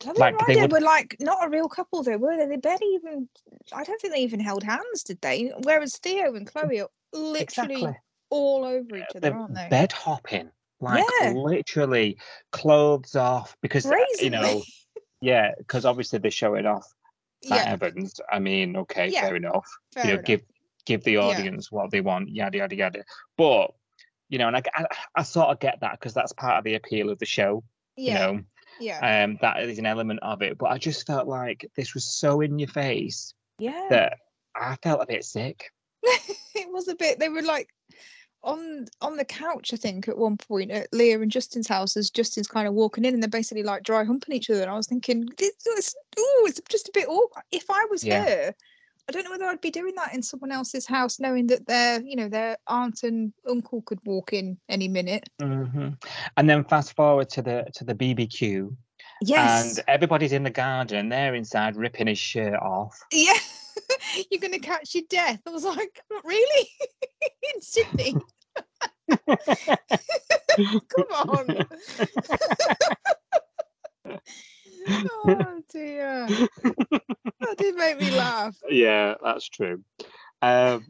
Chloe 0.00 0.14
like, 0.16 0.34
and 0.34 0.48
Ryder 0.48 0.60
would- 0.62 0.72
were 0.72 0.80
like 0.80 1.16
not 1.20 1.44
a 1.44 1.50
real 1.50 1.68
couple 1.68 2.02
though, 2.02 2.18
were 2.18 2.36
they? 2.36 2.46
They 2.46 2.56
barely 2.56 2.86
even 2.94 3.28
I 3.72 3.84
don't 3.84 4.00
think 4.00 4.14
they 4.14 4.22
even 4.22 4.40
held 4.40 4.62
hands, 4.62 5.02
did 5.04 5.20
they? 5.20 5.52
Whereas 5.62 5.96
Theo 5.98 6.34
and 6.34 6.46
Chloe 6.46 6.80
are 6.80 6.88
literally 7.12 7.74
Exactly. 7.76 7.96
all 8.30 8.64
over 8.64 8.96
each 8.96 9.04
other, 9.10 9.20
They're 9.20 9.34
aren't 9.34 9.54
they? 9.54 9.68
bed 9.68 9.92
hopping, 9.92 10.50
like 10.80 11.04
Yeah. 11.20 11.30
literally 11.30 12.18
clothes 12.50 13.14
off 13.16 13.56
because 13.60 13.86
uh, 13.86 13.94
you 14.20 14.30
know, 14.30 14.62
yeah, 15.20 15.52
because 15.58 15.84
obviously 15.84 16.18
they're 16.20 16.30
showing 16.30 16.66
off 16.66 16.86
Matt 17.48 17.66
yeah, 17.66 17.72
Evans. 17.72 18.20
I 18.30 18.38
mean, 18.38 18.76
okay, 18.76 19.08
Yeah, 19.08 19.22
fair 19.22 19.36
enough. 19.36 19.68
fair 19.92 20.04
you 20.04 20.08
know, 20.10 20.14
enough. 20.14 20.24
give 20.24 20.40
give 20.86 21.04
the 21.04 21.12
Yeah. 21.12 21.20
audience 21.20 21.70
what 21.72 21.90
they 21.90 22.00
want, 22.00 22.28
yada 22.30 22.58
yada 22.58 22.74
yada. 22.76 23.04
But 23.36 23.72
you 24.28 24.38
know, 24.38 24.48
and 24.48 24.56
I, 24.56 24.62
I, 24.74 24.86
I 25.16 25.22
sort 25.22 25.48
of 25.48 25.60
get 25.60 25.80
that 25.80 25.92
because 26.00 26.14
that's 26.14 26.32
part 26.32 26.56
of 26.58 26.64
the 26.64 26.74
appeal 26.74 27.10
of 27.10 27.18
the 27.18 27.26
show. 27.26 27.62
yeah, 27.96 28.30
You 28.30 28.34
know, 28.36 28.42
yeah, 28.80 29.24
um, 29.24 29.38
that 29.42 29.62
is 29.62 29.78
an 29.78 29.86
element 29.86 30.20
of 30.22 30.40
it. 30.42 30.56
But 30.56 30.70
I 30.70 30.78
just 30.78 31.06
felt 31.06 31.28
like 31.28 31.70
this 31.76 31.92
was 31.94 32.04
so 32.16 32.40
in 32.40 32.58
your 32.58 32.68
face 32.68 33.34
yeah. 33.58 33.86
that 33.90 34.18
I 34.56 34.76
felt 34.82 35.02
a 35.02 35.06
bit 35.06 35.24
sick. 35.24 35.70
it 36.02 36.72
was 36.72 36.88
a 36.88 36.94
bit. 36.94 37.18
They 37.18 37.28
were 37.28 37.42
like 37.42 37.68
on 38.42 38.86
on 39.00 39.16
the 39.16 39.24
couch, 39.24 39.72
I 39.72 39.76
think, 39.76 40.08
at 40.08 40.18
one 40.18 40.36
point 40.36 40.70
at 40.70 40.88
Leah 40.92 41.20
and 41.20 41.30
Justin's 41.30 41.68
house, 41.68 41.96
as 41.96 42.10
Justin's 42.10 42.48
kind 42.48 42.66
of 42.66 42.74
walking 42.74 43.04
in, 43.04 43.14
and 43.14 43.22
they're 43.22 43.28
basically 43.30 43.62
like 43.62 43.82
dry 43.84 44.02
humping 44.02 44.34
each 44.34 44.50
other. 44.50 44.62
And 44.62 44.70
I 44.70 44.76
was 44.76 44.86
thinking, 44.88 45.28
this, 45.36 45.52
this, 45.64 45.94
ooh, 46.18 46.46
it's 46.46 46.60
just 46.70 46.88
a 46.88 46.92
bit 46.94 47.06
awkward. 47.08 47.44
If 47.52 47.66
I 47.70 47.86
was 47.90 48.02
Yeah. 48.02 48.24
her, 48.24 48.54
I 49.08 49.12
don't 49.12 49.24
know 49.24 49.30
whether 49.32 49.46
I'd 49.46 49.60
be 49.60 49.70
doing 49.70 49.94
that 49.96 50.14
in 50.14 50.22
someone 50.22 50.52
else's 50.52 50.86
house, 50.86 51.18
knowing 51.18 51.48
that 51.48 51.66
their, 51.66 52.00
you 52.02 52.14
know, 52.16 52.28
their 52.28 52.56
aunt 52.68 53.02
and 53.02 53.32
uncle 53.48 53.82
could 53.82 53.98
walk 54.04 54.32
in 54.32 54.58
any 54.68 54.88
minute. 54.88 55.28
hmm 55.40 55.88
And 56.36 56.48
then 56.48 56.64
fast 56.64 56.94
forward 56.94 57.28
to 57.30 57.42
the 57.42 57.66
to 57.74 57.84
the 57.84 57.94
BBQ, 57.94 58.74
Yes. 59.20 59.76
and 59.76 59.84
everybody's 59.88 60.32
in 60.32 60.44
the 60.44 60.50
garden, 60.50 60.98
and 60.98 61.12
they're 61.12 61.34
inside 61.34 61.76
ripping 61.76 62.06
his 62.06 62.18
shirt 62.18 62.54
off. 62.54 62.96
yeah. 63.12 63.32
You're 64.30 64.40
gonna 64.40 64.58
catch 64.58 64.94
your 64.94 65.04
death. 65.08 65.40
I 65.46 65.50
was 65.50 65.64
like, 65.64 66.00
really? 66.24 66.68
in 67.54 67.60
Sydney? 67.60 68.14
Come 69.26 71.06
on. 71.12 71.66
Oh 74.88 75.62
dear. 75.70 76.26
That 77.40 77.56
did 77.58 77.74
make 77.76 77.98
me 77.98 78.10
laugh. 78.10 78.56
yeah, 78.68 79.14
that's 79.22 79.48
true. 79.48 79.82
Um, 80.44 80.84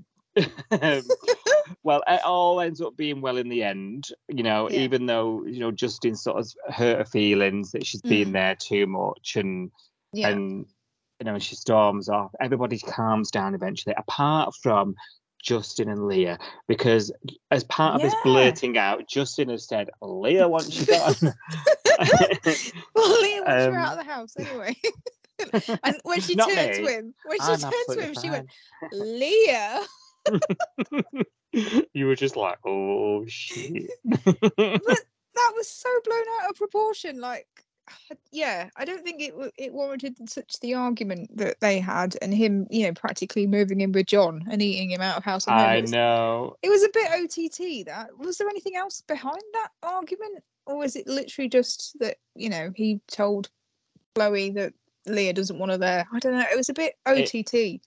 well, 1.83 2.03
it 2.07 2.25
all 2.25 2.61
ends 2.61 2.81
up 2.81 2.97
being 2.97 3.21
well 3.21 3.37
in 3.37 3.49
the 3.51 3.63
end, 3.63 4.09
you 4.29 4.43
know, 4.43 4.71
Yeah. 4.71 4.81
even 4.81 5.05
though, 5.07 5.45
you 5.45 5.61
know, 5.61 5.71
Justin 5.71 6.17
sort 6.17 6.39
of 6.39 6.75
hurt 6.75 6.99
her 6.99 7.05
feelings 7.05 7.73
that 7.73 7.85
she's 7.85 8.01
been 8.01 8.29
Mm. 8.29 8.33
there 8.33 8.55
too 8.55 8.87
much 8.87 9.37
and, 9.37 9.71
Yeah. 10.15 10.29
and, 10.31 10.67
you 11.21 11.25
know, 11.25 11.39
she 11.39 11.55
storms 11.55 12.09
off. 12.09 12.31
Everybody 12.41 12.79
calms 12.79 13.31
down 13.31 13.55
eventually, 13.55 13.95
apart 13.99 14.55
from 14.63 14.95
Justin 15.43 15.89
and 15.89 16.07
Leah, 16.07 16.39
because 16.69 17.13
as 17.51 17.65
part 17.65 17.97
of 17.97 18.03
this 18.03 18.15
Yeah. 18.15 18.21
blurting 18.25 18.79
out, 18.79 19.09
Justin 19.09 19.49
has 19.49 19.67
said, 19.67 19.91
Leah 20.01 20.49
wants 20.49 20.79
you 20.81 20.87
gone. 20.87 21.15
well, 22.95 23.21
Leah 23.21 23.43
wants 23.43 23.65
her 23.65 23.71
Um, 23.71 23.77
out 23.77 23.99
of 23.99 23.99
the 23.99 24.11
house 24.11 24.37
anyway. 24.37 24.77
and 25.85 26.01
when 26.05 26.21
she 26.21 26.37
turned 26.37 26.57
me. 26.57 26.73
to 26.73 26.87
him, 26.87 27.15
when 27.25 27.39
she 27.39 27.47
I'm 27.47 27.59
turned 27.59 27.75
to 27.89 28.01
him, 28.01 28.15
she 28.15 28.31
went. 28.31 28.49
Leah. 28.93 29.83
you 31.93 32.07
were 32.07 32.15
just 32.17 32.37
like, 32.37 32.59
oh 32.65 33.25
shit. 33.27 33.91
but 34.05 34.99
That 35.35 35.53
was 35.57 35.69
so 35.69 35.89
blown 36.05 36.25
out 36.41 36.51
of 36.51 36.57
proportion. 36.57 37.21
Like, 37.21 37.49
yeah, 38.31 38.71
I 38.77 38.85
don't 38.85 39.03
think 39.03 39.21
it 39.21 39.35
it 39.59 39.73
warranted 39.73 40.17
such 40.29 40.61
the 40.61 40.75
argument 40.75 41.37
that 41.37 41.61
they 41.61 41.81
had, 41.81 42.17
and 42.23 42.33
him, 42.33 42.67
you 42.71 42.87
know, 42.87 42.93
practically 42.93 43.47
moving 43.47 43.81
in 43.81 43.93
with 43.93 44.07
John 44.07 44.45
and 44.51 44.63
eating 44.63 44.91
him 44.91 45.01
out 45.01 45.17
of 45.17 45.25
house 45.25 45.47
and. 45.47 45.55
I 45.57 45.81
know. 45.81 46.57
It 46.63 46.69
was 46.71 46.83
a 46.83 46.89
bit 46.93 47.11
OTT. 47.13 47.87
That 47.87 48.17
was 48.19 48.39
there 48.39 48.49
anything 48.49 48.77
else 48.77 49.01
behind 49.03 49.43
that 49.55 49.69
argument, 49.83 50.43
or 50.67 50.79
was 50.79 50.97
it 50.97 51.07
literally 51.07 51.49
just 51.49 51.97
that 52.01 52.17
you 52.35 52.49
know 52.49 52.73
he 52.75 53.01
told 53.09 53.51
Chloe 54.15 54.51
that 54.51 54.73
Leah 55.07 55.33
doesn't 55.33 55.59
want 55.59 55.73
her 55.73 55.79
there? 55.79 56.07
I 56.13 56.19
don't 56.19 56.35
know. 56.35 56.45
It 56.53 56.57
was 56.57 56.69
a 56.69 56.75
bit 56.75 56.95
OTT. 57.07 57.55
It, 57.55 57.81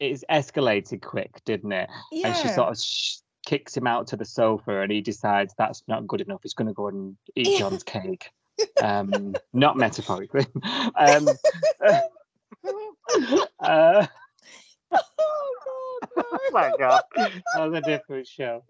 It's 0.00 0.24
escalated 0.30 1.02
quick, 1.02 1.42
didn't 1.44 1.72
it? 1.72 1.90
yeah. 2.10 2.28
And 2.28 2.36
she 2.36 2.48
sort 2.48 2.70
of 2.70 2.78
sh- 2.78 3.18
kicks 3.44 3.76
him 3.76 3.86
out 3.86 4.06
to 4.08 4.16
the 4.16 4.24
sofa, 4.24 4.80
and 4.80 4.90
he 4.90 5.00
decides 5.00 5.54
that's 5.58 5.82
not 5.88 6.06
good 6.06 6.20
enough. 6.20 6.40
He's 6.42 6.54
going 6.54 6.68
to 6.68 6.74
go 6.74 6.88
and 6.88 7.16
eat 7.36 7.48
Yeah. 7.48 7.58
John's 7.58 7.82
cake. 7.82 8.30
Um, 8.82 9.34
not 9.52 9.76
metaphorically. 9.76 10.46
Um, 10.64 11.28
uh, 11.86 12.00
oh 12.64 14.06
God! 15.64 16.08
No. 16.16 16.22
oh 16.32 16.48
my 16.52 16.72
god, 16.78 17.02
that 17.16 17.42
was 17.56 17.74
a 17.74 17.80
different 17.80 18.26
show. 18.26 18.64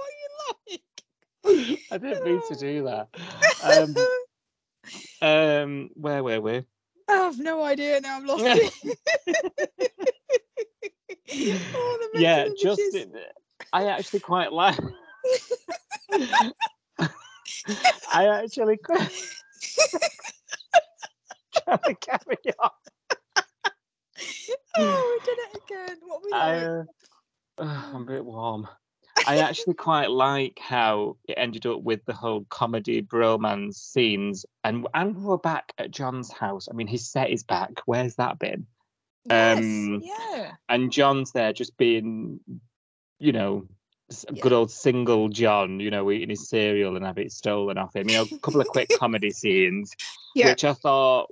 are 0.00 0.18
you 0.20 0.28
like? 0.70 1.84
I 1.90 1.98
didn't 1.98 2.24
mean 2.24 2.40
to 2.48 2.54
do 2.54 2.84
that. 2.84 3.08
Um, 3.62 3.94
um, 5.20 5.90
where 5.94 6.22
were 6.22 6.40
we? 6.40 6.64
I 7.08 7.12
have 7.12 7.38
no 7.38 7.62
idea 7.62 8.00
now. 8.00 8.16
I've 8.16 8.24
lost 8.24 8.44
it. 8.46 8.98
Oh, 11.32 12.08
yeah. 12.14 12.48
Justin. 12.60 13.12
I 13.72 13.86
actually 13.88 14.20
quite 14.20 14.52
like. 14.52 14.78
I 18.12 18.26
actually 18.26 18.76
quite. 18.76 19.10
Carry 22.00 22.38
on. 22.62 22.70
oh, 24.76 25.18
we 25.18 25.24
did 25.24 25.38
it 25.38 25.62
again. 25.64 25.96
What 26.02 26.20
we 26.24 26.32
I, 26.32 26.66
like? 26.66 26.86
uh, 27.58 27.90
I'm 27.94 28.02
a 28.02 28.04
bit 28.04 28.24
warm. 28.24 28.68
I 29.26 29.38
actually 29.48 29.74
quite 29.74 30.10
like 30.10 30.58
how 30.60 31.16
it 31.28 31.34
ended 31.36 31.66
up 31.66 31.82
with 31.82 32.04
the 32.04 32.12
whole 32.12 32.44
comedy 32.50 33.02
bromance 33.02 33.74
scenes, 33.74 34.44
and 34.62 34.86
and 34.94 35.16
we're 35.16 35.38
back 35.38 35.72
at 35.78 35.90
John's 35.90 36.32
house. 36.32 36.68
I 36.70 36.74
mean, 36.74 36.86
his 36.86 37.08
set 37.08 37.30
is 37.30 37.42
back. 37.42 37.80
Where's 37.86 38.16
that 38.16 38.38
been? 38.38 38.66
Yes, 39.24 39.58
um, 39.58 40.02
yeah. 40.02 40.52
And 40.68 40.92
John's 40.92 41.32
there, 41.32 41.52
just 41.52 41.76
being, 41.76 42.40
you 43.18 43.32
know, 43.32 43.66
Yeah. 44.30 44.42
good 44.42 44.52
old 44.52 44.70
single 44.70 45.28
John, 45.28 45.80
you 45.80 45.90
know, 45.90 46.10
eating 46.10 46.30
his 46.30 46.48
cereal 46.48 46.96
and 46.96 47.04
have 47.04 47.18
it 47.18 47.32
stolen 47.32 47.78
off 47.78 47.96
him. 47.96 48.08
You 48.08 48.18
know, 48.18 48.28
a 48.30 48.38
couple 48.40 48.60
of 48.60 48.68
quick 48.68 48.90
comedy 48.98 49.30
scenes, 49.30 49.94
Yeah. 50.34 50.50
which 50.50 50.64
I 50.64 50.74
thought 50.74 51.30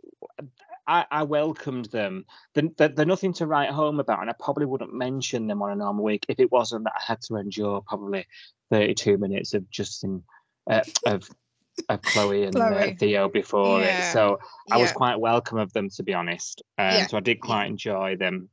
I, 0.87 1.05
I 1.11 1.23
welcomed 1.23 1.87
them. 1.87 2.25
They're, 2.55 2.71
they're, 2.77 2.89
they're 2.89 3.07
nothing 3.07 3.35
to 3.35 3.47
write 3.47 3.71
home 3.71 4.01
about, 4.01 4.21
and 4.21 4.31
I 4.31 4.35
probably 4.39 4.67
wouldn't 4.67 4.93
mention 4.93 5.47
them 5.47 5.63
on 5.63 5.71
a 5.71 5.77
normal 5.77 6.05
week 6.05 6.27
if 6.29 6.41
it 6.41 6.51
wasn't 6.51 6.85
that 6.85 6.95
I 6.97 7.03
had 7.07 7.21
to 7.23 7.37
endure 7.37 7.83
probably 7.83 8.27
32 8.71 9.19
minutes 9.19 9.55
of 9.55 9.71
Justin, 9.71 10.25
uh, 10.69 10.81
of 11.05 11.29
of 11.89 12.03
Chloe 12.03 12.45
and 12.45 12.57
uh, 12.57 12.91
Theo 12.99 13.29
before 13.29 13.81
Yeah. 13.81 13.99
it. 13.99 14.13
So 14.13 14.39
I 14.71 14.77
was 14.79 14.93
quite 14.93 15.19
welcome 15.19 15.59
of 15.59 15.73
them, 15.73 15.89
to 15.91 16.03
be 16.03 16.15
honest. 16.15 16.63
Um, 16.79 16.87
Yeah. 16.87 17.07
So 17.07 17.17
I 17.17 17.21
did 17.21 17.41
quite 17.41 17.67
enjoy 17.67 18.17
them. 18.17 18.49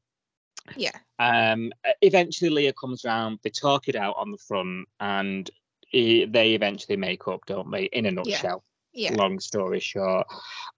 Yeah. 0.76 0.92
Um, 1.18 1.72
eventually, 2.02 2.50
Leah 2.50 2.74
comes 2.74 3.04
round. 3.04 3.40
They 3.44 3.50
talk 3.50 3.88
it 3.88 3.96
out 3.96 4.16
on 4.18 4.32
the 4.32 4.38
front, 4.38 4.88
and 5.00 5.50
he, 5.88 6.26
they 6.26 6.54
eventually 6.54 6.98
make 6.98 7.28
up, 7.28 7.46
don't 7.46 7.72
they? 7.72 7.86
In 7.86 8.06
a 8.06 8.12
nutshell, 8.12 8.64
Yeah. 8.94 9.14
long 9.16 9.40
story 9.40 9.80
short. 9.80 10.28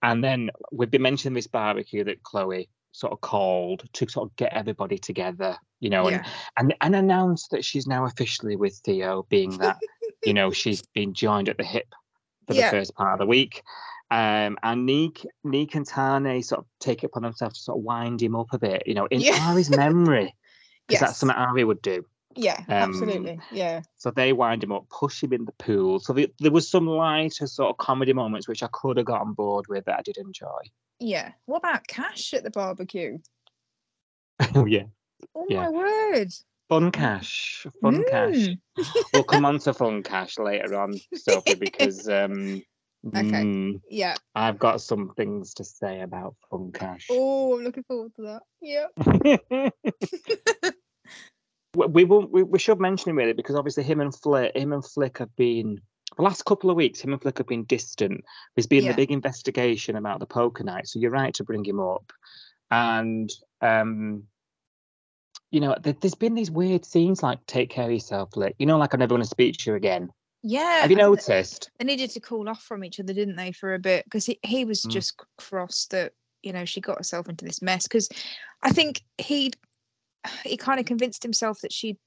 And 0.02 0.24
then 0.24 0.50
we've 0.72 0.90
been 0.92 1.02
mentioning 1.02 1.34
this 1.36 1.48
barbecue 1.48 2.04
that 2.06 2.24
Chloe 2.24 2.70
sort 2.94 3.14
of 3.14 3.22
called 3.22 3.84
to 3.94 4.08
sort 4.10 4.30
of 4.30 4.36
get 4.36 4.54
everybody 4.54 4.98
together, 4.98 5.58
you 5.80 5.90
know, 5.90 6.08
and, 6.08 6.18
Yeah. 6.18 6.30
and 6.58 6.76
and 6.82 6.96
announce 6.96 7.48
that 7.50 7.64
she's 7.64 7.88
now 7.88 8.06
officially 8.06 8.56
with 8.56 8.76
Theo, 8.84 9.24
being 9.30 9.58
that 9.60 9.78
you 10.24 10.34
know 10.34 10.52
she's 10.52 10.82
been 10.94 11.14
joined 11.14 11.50
at 11.50 11.58
the 11.58 11.64
hip 11.64 11.88
for 12.54 12.60
Yeah. 12.60 12.72
the 12.72 12.78
first 12.78 12.96
part 12.96 13.14
of 13.14 13.20
the 13.20 13.26
week. 13.26 13.62
Um, 14.10 14.58
and 14.62 14.86
Nik, 14.86 15.26
Nik 15.44 15.74
and 15.76 15.86
Tane 15.86 16.44
sort 16.44 16.60
of 16.60 16.66
take 16.80 17.04
it 17.04 17.08
upon 17.08 17.24
themselves 17.24 17.56
to 17.56 17.62
sort 17.62 17.78
of 17.78 17.84
wind 17.84 18.22
him 18.22 18.36
up 18.36 18.48
a 18.52 18.60
bit, 18.60 18.84
you 18.86 18.94
know, 18.94 19.06
in 19.06 19.22
Yeah. 19.22 19.38
Ari's 19.50 19.70
memory, 19.70 20.36
because 20.88 21.00
that's 21.00 21.18
something 21.18 21.38
Ari 21.38 21.64
would 21.64 21.82
do. 21.82 22.04
Yeah. 22.36 22.58
um, 22.68 22.74
absolutely. 22.74 23.40
Yeah. 23.52 23.82
So 23.98 24.12
they 24.12 24.34
wind 24.34 24.64
him 24.64 24.72
up, 24.72 24.88
push 24.90 25.22
him 25.24 25.34
in 25.34 25.46
the 25.46 25.52
pool. 25.54 26.00
So 26.00 26.14
the, 26.14 26.32
there 26.40 26.52
was 26.52 26.70
some 26.70 26.88
lighter 26.88 27.48
sort 27.48 27.70
of 27.72 27.78
comedy 27.78 28.14
moments 28.14 28.48
which 28.48 28.64
I 28.64 28.70
could 28.72 28.98
have 28.98 29.06
got 29.06 29.22
on 29.22 29.34
board 29.34 29.66
with 29.68 29.86
that 29.86 30.00
I 30.00 30.02
did 30.02 30.18
enjoy. 30.18 30.62
Yeah. 31.00 31.32
What 31.46 31.58
about 31.58 31.88
Cash 31.88 32.34
at 32.34 32.44
the 32.44 32.52
barbecue? 32.52 33.18
oh 34.56 34.66
yeah, 34.66 34.84
Oh 35.36 35.46
Yeah. 35.50 35.64
my 35.64 35.70
word. 35.70 36.30
Fun 36.72 36.90
cash, 36.90 37.68
fun 37.82 38.02
cash. 38.10 38.36
Mm. 38.38 38.58
We'll 39.12 39.24
come 39.34 39.44
on 39.44 39.60
to 39.60 39.74
fun 39.74 40.04
cash 40.04 40.40
later 40.40 40.80
on, 40.80 40.94
Sophie, 41.14 41.56
because 41.56 42.08
um, 42.08 42.62
Okay. 43.06 43.44
mm, 43.44 43.82
Yeah. 43.90 44.16
I've 44.36 44.58
got 44.58 44.80
some 44.80 45.12
things 45.18 45.54
to 45.56 45.66
say 45.66 46.00
about 46.00 46.36
fun 46.50 46.72
cash. 46.72 47.08
Oh, 47.12 47.58
I'm 47.58 47.66
looking 47.66 47.84
forward 47.84 48.14
to 48.16 48.22
that. 48.22 48.44
Yeah. 48.62 49.70
we 51.76 51.88
we 51.88 52.04
won't. 52.06 52.32
We, 52.32 52.44
we 52.44 52.58
should 52.60 52.80
mention 52.80 53.10
him 53.10 53.18
really 53.18 53.34
because 53.34 53.56
obviously 53.56 53.84
him 53.84 54.00
and 54.00 54.16
Flick, 54.16 54.56
him 54.56 54.72
and 54.72 54.86
Flick 54.86 55.18
have 55.18 55.36
been 55.36 55.82
the 56.16 56.24
last 56.24 56.46
couple 56.46 56.70
of 56.70 56.78
weeks. 56.78 57.02
Him 57.02 57.12
and 57.12 57.22
Flick 57.22 57.40
have 57.40 57.48
been 57.48 57.66
distant. 57.66 58.24
There's 58.56 58.68
been 58.68 58.86
Yeah. 58.86 58.92
the 58.92 58.96
big 58.98 59.12
investigation 59.12 59.98
about 59.98 60.22
the 60.22 60.26
poker 60.26 60.64
night, 60.64 60.88
so 60.88 61.00
you're 61.00 61.12
right 61.12 61.34
to 61.34 61.44
bring 61.44 61.66
him 61.66 61.82
up. 61.82 62.14
And 62.70 63.30
um, 63.60 64.24
you 65.52 65.60
know, 65.60 65.76
there, 65.82 65.94
there's 66.00 66.16
been 66.16 66.34
these 66.36 66.50
weird 66.52 66.86
scenes 66.86 67.22
like 67.22 67.46
"Take 67.46 67.70
care 67.70 67.86
of 67.86 67.92
yourself, 67.92 68.32
Flick." 68.34 68.56
You 68.58 68.66
know, 68.66 68.78
like 68.78 68.94
I 68.94 68.98
never 68.98 69.14
want 69.14 69.24
to 69.24 69.30
speak 69.30 69.58
to 69.58 69.72
you 69.72 69.76
again. 69.76 70.10
Yeah. 70.44 70.82
Have 70.82 70.90
you 70.92 70.98
I 70.98 71.02
think 71.04 71.20
that- 71.22 71.28
noticed? 71.30 71.70
They 71.78 71.86
needed 71.86 72.10
to 72.12 72.20
cool 72.20 72.50
off 72.50 72.64
from 72.64 72.84
each 72.84 73.00
other, 73.00 73.14
didn't 73.14 73.36
they, 73.36 73.52
for 73.52 73.74
a 73.76 73.80
bit? 73.80 74.06
Because 74.06 74.26
he, 74.26 74.40
he 74.44 74.66
was 74.66 74.82
Mm. 74.84 74.90
just 74.92 75.22
cross 75.38 75.86
that, 75.92 76.14
you 76.42 76.52
know, 76.52 76.66
she 76.66 76.82
got 76.82 76.98
herself 76.98 77.30
into 77.30 77.46
this 77.46 77.62
mess. 77.62 77.84
Because 77.84 78.10
I 78.64 78.72
think 78.72 79.04
he'd 79.20 79.56
he 80.44 80.58
kind 80.58 80.80
of 80.80 80.86
convinced 80.86 81.22
himself 81.24 81.62
that 81.62 81.72
she 81.74 81.98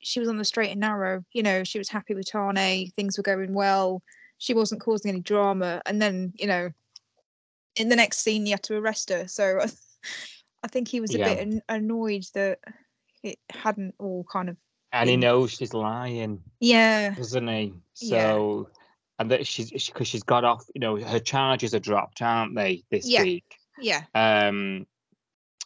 she 0.00 0.18
was 0.20 0.28
on 0.28 0.36
the 0.36 0.44
straight 0.44 0.70
and 0.70 0.80
narrow. 0.80 1.24
You 1.32 1.42
know, 1.44 1.64
she 1.64 1.78
was 1.78 1.88
happy 1.88 2.14
with 2.14 2.26
Tane, 2.26 2.90
things 2.96 3.16
were 3.16 3.22
going 3.22 3.54
well, 3.54 4.02
she 4.38 4.52
wasn't 4.54 4.80
causing 4.82 5.10
any 5.10 5.20
drama, 5.20 5.80
and 5.86 6.02
then 6.02 6.32
you 6.36 6.46
know, 6.48 6.70
in 7.76 7.88
the 7.88 7.96
next 7.96 8.18
scene, 8.18 8.44
you 8.44 8.52
had 8.52 8.62
to 8.64 8.76
arrest 8.76 9.08
her. 9.10 9.28
So 9.28 9.60
I 10.62 10.68
think 10.68 10.88
he 10.88 11.00
was 11.00 11.14
a 11.14 11.18
bit 11.18 11.38
an- 11.38 11.62
annoyed 11.68 12.24
that 12.34 12.60
it 13.22 13.38
hadn't 13.50 13.94
all 13.98 14.24
kind 14.30 14.48
of 14.48 14.56
And 14.92 15.08
he 15.08 15.16
knows 15.16 15.52
she's 15.52 15.74
lying, 15.74 16.42
yeah 16.60 17.14
doesn't 17.14 17.48
he? 17.48 17.74
Yeah. 18.00 18.32
So, 18.32 18.68
and 19.18 19.30
that 19.30 19.46
she's 19.46 19.70
because 19.70 20.08
she's 20.08 20.22
got 20.22 20.44
off. 20.44 20.64
You 20.74 20.80
know, 20.80 20.96
her 20.96 21.20
charges 21.20 21.74
are 21.74 21.80
dropped, 21.80 22.22
aren't 22.22 22.54
they, 22.54 22.84
this 22.90 23.08
Yeah. 23.08 23.22
week? 23.22 23.56
yeah 23.80 24.02
Um, 24.14 24.86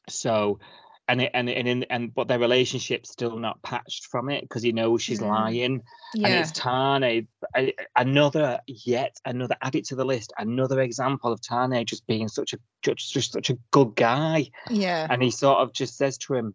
so, 0.09 0.61
and 1.09 1.23
it, 1.23 1.31
and 1.35 1.49
and 1.49 1.87
and 1.91 2.15
but 2.15 2.29
their 2.29 2.39
relationship's 2.39 3.11
still 3.11 3.39
not 3.39 3.63
patched 3.63 4.07
from 4.07 4.29
it 4.29 4.43
because 4.43 4.63
he 4.63 4.73
knows 4.73 5.03
she's 5.03 5.21
Mm. 5.21 5.29
lying, 5.29 5.83
and 6.15 6.27
it's 6.27 6.53
Tane. 6.53 7.29
Another 7.95 8.61
yet 8.67 9.17
another 9.25 9.57
add 9.63 9.75
it 9.77 9.85
to 9.87 9.95
the 9.97 10.05
list. 10.05 10.33
Another 10.39 10.81
example 10.81 11.33
of 11.33 11.41
Tane 11.41 11.85
just 11.87 12.07
being 12.07 12.29
such 12.29 12.53
a 12.55 12.59
just, 12.83 13.13
just 13.13 13.33
such 13.33 13.51
a 13.51 13.59
good 13.71 13.95
guy, 13.95 14.51
yeah 14.71 15.07
and 15.09 15.23
he 15.23 15.31
sort 15.31 15.59
of 15.59 15.73
just 15.73 15.97
says 15.97 16.19
to 16.19 16.35
him, 16.35 16.55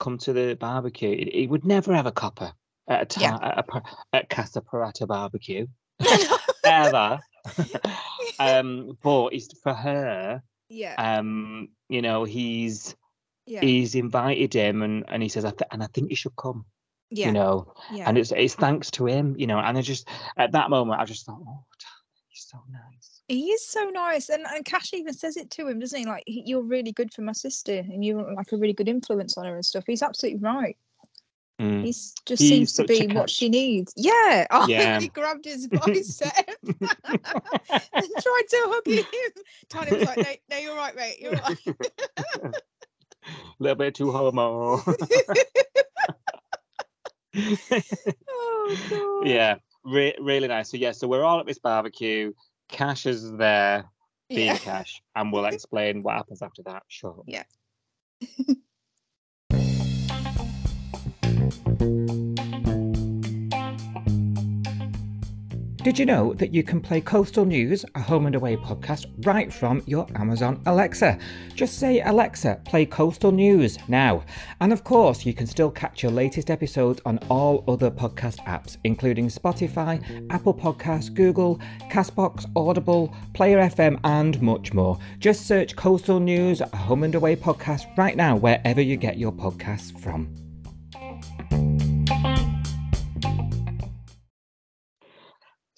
"Come 0.00 0.18
to 0.18 0.32
the 0.32 0.54
barbecue." 0.54 1.16
He, 1.16 1.40
he 1.40 1.46
would 1.46 1.64
never 1.64 1.94
have 1.94 2.06
a 2.06 2.12
copper 2.12 2.52
at 2.88 3.02
a 3.02 3.06
ta- 3.06 3.20
Yeah. 3.20 3.38
at, 3.40 3.64
a, 3.68 3.82
at 4.12 4.28
Casa 4.28 4.60
Parata 4.60 5.06
barbecue 5.06 5.66
ever. 6.64 7.20
um, 8.38 8.96
but 9.02 9.28
it's 9.32 9.58
for 9.60 9.74
her 9.74 10.42
yeah 10.68 10.94
um 10.96 11.68
you 11.88 12.00
know 12.00 12.24
he's 12.24 12.94
yeah 13.52 13.60
he's 13.60 13.94
invited 13.94 14.52
him 14.54 14.82
and 14.82 15.04
and 15.08 15.22
he 15.22 15.28
says 15.28 15.44
I 15.44 15.50
th- 15.50 15.70
and 15.72 15.82
I 15.82 15.88
think 15.94 16.10
you 16.10 16.16
should 16.16 16.36
come 16.36 16.64
yeah 17.10 17.26
you 17.26 17.32
know 17.32 17.74
yeah 17.92 18.08
and 18.08 18.16
it's 18.18 18.32
it's 18.32 18.54
thanks 18.54 18.90
to 18.92 19.06
him 19.06 19.34
you 19.36 19.46
know 19.46 19.58
and 19.58 19.76
I 19.78 19.82
just 19.82 20.08
at 20.36 20.52
that 20.52 20.70
moment 20.70 21.00
I 21.00 21.04
just 21.04 21.26
thought 21.26 21.40
oh 21.46 21.64
he's 22.28 22.46
so 22.50 22.58
nice 22.70 23.08
He 23.28 23.50
is 23.56 23.62
so 23.76 23.84
nice, 24.04 24.28
and 24.34 24.44
and 24.54 24.64
Cash 24.64 24.90
even 24.94 25.14
says 25.14 25.36
it 25.36 25.48
to 25.56 25.68
him, 25.68 25.78
doesn't 25.78 25.98
he? 26.00 26.06
Like, 26.06 26.24
"You're 26.26 26.68
really 26.76 26.92
good 26.92 27.10
for 27.14 27.22
my 27.22 27.32
sister, 27.32 27.78
and 27.92 28.04
you're 28.04 28.34
like 28.34 28.50
a 28.52 28.56
really 28.62 28.74
good 28.74 28.88
influence 28.88 29.38
on 29.38 29.44
her 29.46 29.54
and 29.54 29.64
stuff." 29.64 29.84
He's 29.86 30.02
absolutely 30.02 30.40
right. 30.40 30.76
Mm. 31.60 31.84
He's 31.84 32.14
just 32.26 32.42
He's 32.42 32.50
seems 32.50 32.72
to 32.74 32.84
be 32.84 33.06
what 33.14 33.30
she 33.30 33.48
needs. 33.48 33.92
Yeah. 33.96 34.46
Oh, 34.56 34.66
Yeah. 34.68 35.00
he 35.00 35.08
grabbed 35.08 35.44
his 35.46 35.68
bicep 35.78 36.48
and 36.66 36.80
tried 38.26 38.46
to 38.54 38.60
hug 38.72 38.86
him. 38.86 39.06
Tane 39.68 39.98
was 39.98 40.04
like, 40.08 40.42
"No, 40.50 40.56
no, 40.56 40.62
you're 40.62 40.76
right, 40.76 40.96
mate. 40.96 41.18
You're 41.22 41.32
right." 41.32 41.58
A 43.26 43.30
little 43.62 43.76
bit 43.76 43.94
too 43.94 44.12
homo 44.12 44.80
oh 48.28 49.22
yeah 49.24 49.54
re- 49.84 50.14
really 50.20 50.48
nice. 50.48 50.70
So 50.70 50.76
yeah 50.76 50.92
so 50.92 51.08
we're 51.08 51.24
all 51.24 51.40
at 51.40 51.46
this 51.46 51.58
barbecue. 51.58 52.32
Cash 52.68 53.06
is 53.06 53.32
there 53.36 53.84
being 54.28 54.46
Yeah. 54.48 54.58
Cash 54.58 55.02
and 55.16 55.32
we'll 55.32 55.46
explain 55.46 56.02
what 56.02 56.16
happens 56.16 56.42
after 56.42 56.62
that 56.64 56.82
sure 56.88 57.22
Yeah. 57.26 57.44
Did 65.82 65.98
you 65.98 66.06
know 66.06 66.32
that 66.34 66.54
you 66.54 66.62
can 66.62 66.80
play 66.80 67.00
Coastal 67.00 67.44
News, 67.44 67.84
a 67.96 68.00
home 68.00 68.26
and 68.26 68.36
away 68.36 68.56
podcast, 68.56 69.06
right 69.26 69.52
from 69.52 69.82
your 69.84 70.06
Amazon 70.14 70.62
Alexa? 70.66 71.18
Just 71.56 71.80
say, 71.80 72.00
Alexa, 72.02 72.60
play 72.64 72.86
Coastal 72.86 73.32
News 73.32 73.78
now. 73.88 74.22
And 74.60 74.72
of 74.72 74.84
course, 74.84 75.26
you 75.26 75.34
can 75.34 75.48
still 75.48 75.72
catch 75.72 76.00
your 76.00 76.12
latest 76.12 76.52
episodes 76.52 77.00
on 77.04 77.18
all 77.28 77.64
other 77.66 77.90
podcast 77.90 78.38
apps, 78.46 78.76
including 78.84 79.26
Spotify, 79.26 80.00
Apple 80.30 80.54
Podcasts, 80.54 81.12
Google, 81.12 81.58
Castbox, 81.90 82.48
Audible, 82.54 83.12
Player 83.34 83.58
FM, 83.58 83.98
and 84.04 84.40
much 84.40 84.72
more. 84.72 84.96
Just 85.18 85.48
search 85.48 85.74
Coastal 85.74 86.20
News, 86.20 86.60
a 86.60 86.76
home 86.76 87.02
and 87.02 87.16
away 87.16 87.34
podcast 87.34 87.86
right 87.98 88.16
now, 88.16 88.36
wherever 88.36 88.80
you 88.80 88.96
get 88.96 89.18
your 89.18 89.32
podcasts 89.32 89.98
from. 89.98 90.32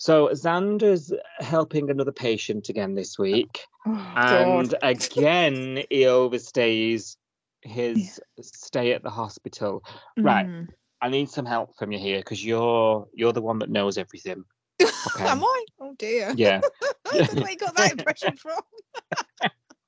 So 0.05 0.29
Xander's 0.29 1.13
helping 1.39 1.89
another 1.89 2.13
patient 2.13 2.69
again 2.69 2.95
this 2.95 3.19
week, 3.19 3.61
Oh, 3.87 4.13
and 4.17 4.69
God. 4.69 4.79
again 4.83 5.83
he 5.89 6.03
overstays 6.03 7.17
his 7.63 8.21
stay 8.43 8.93
at 8.93 9.03
the 9.03 9.09
hospital. 9.09 9.83
Right, 10.19 10.47
Mm. 10.47 10.69
I 11.01 11.09
need 11.09 11.31
some 11.31 11.47
help 11.47 11.75
from 11.79 11.91
you 11.91 11.99
here 11.99 12.19
because 12.19 12.45
you're 12.45 13.09
you're 13.15 13.33
the 13.33 13.41
one 13.41 13.59
that 13.61 13.71
knows 13.71 13.97
everything. 13.97 14.45
Okay. 15.07 15.25
Am 15.25 15.43
I? 15.43 15.65
Oh 15.81 15.95
dear. 15.99 16.35
Yeah. 16.37 16.61
Where 17.11 17.51
you 17.51 17.57
got 17.57 17.75
that 17.77 17.93
impression 17.93 18.37
from. 18.37 18.61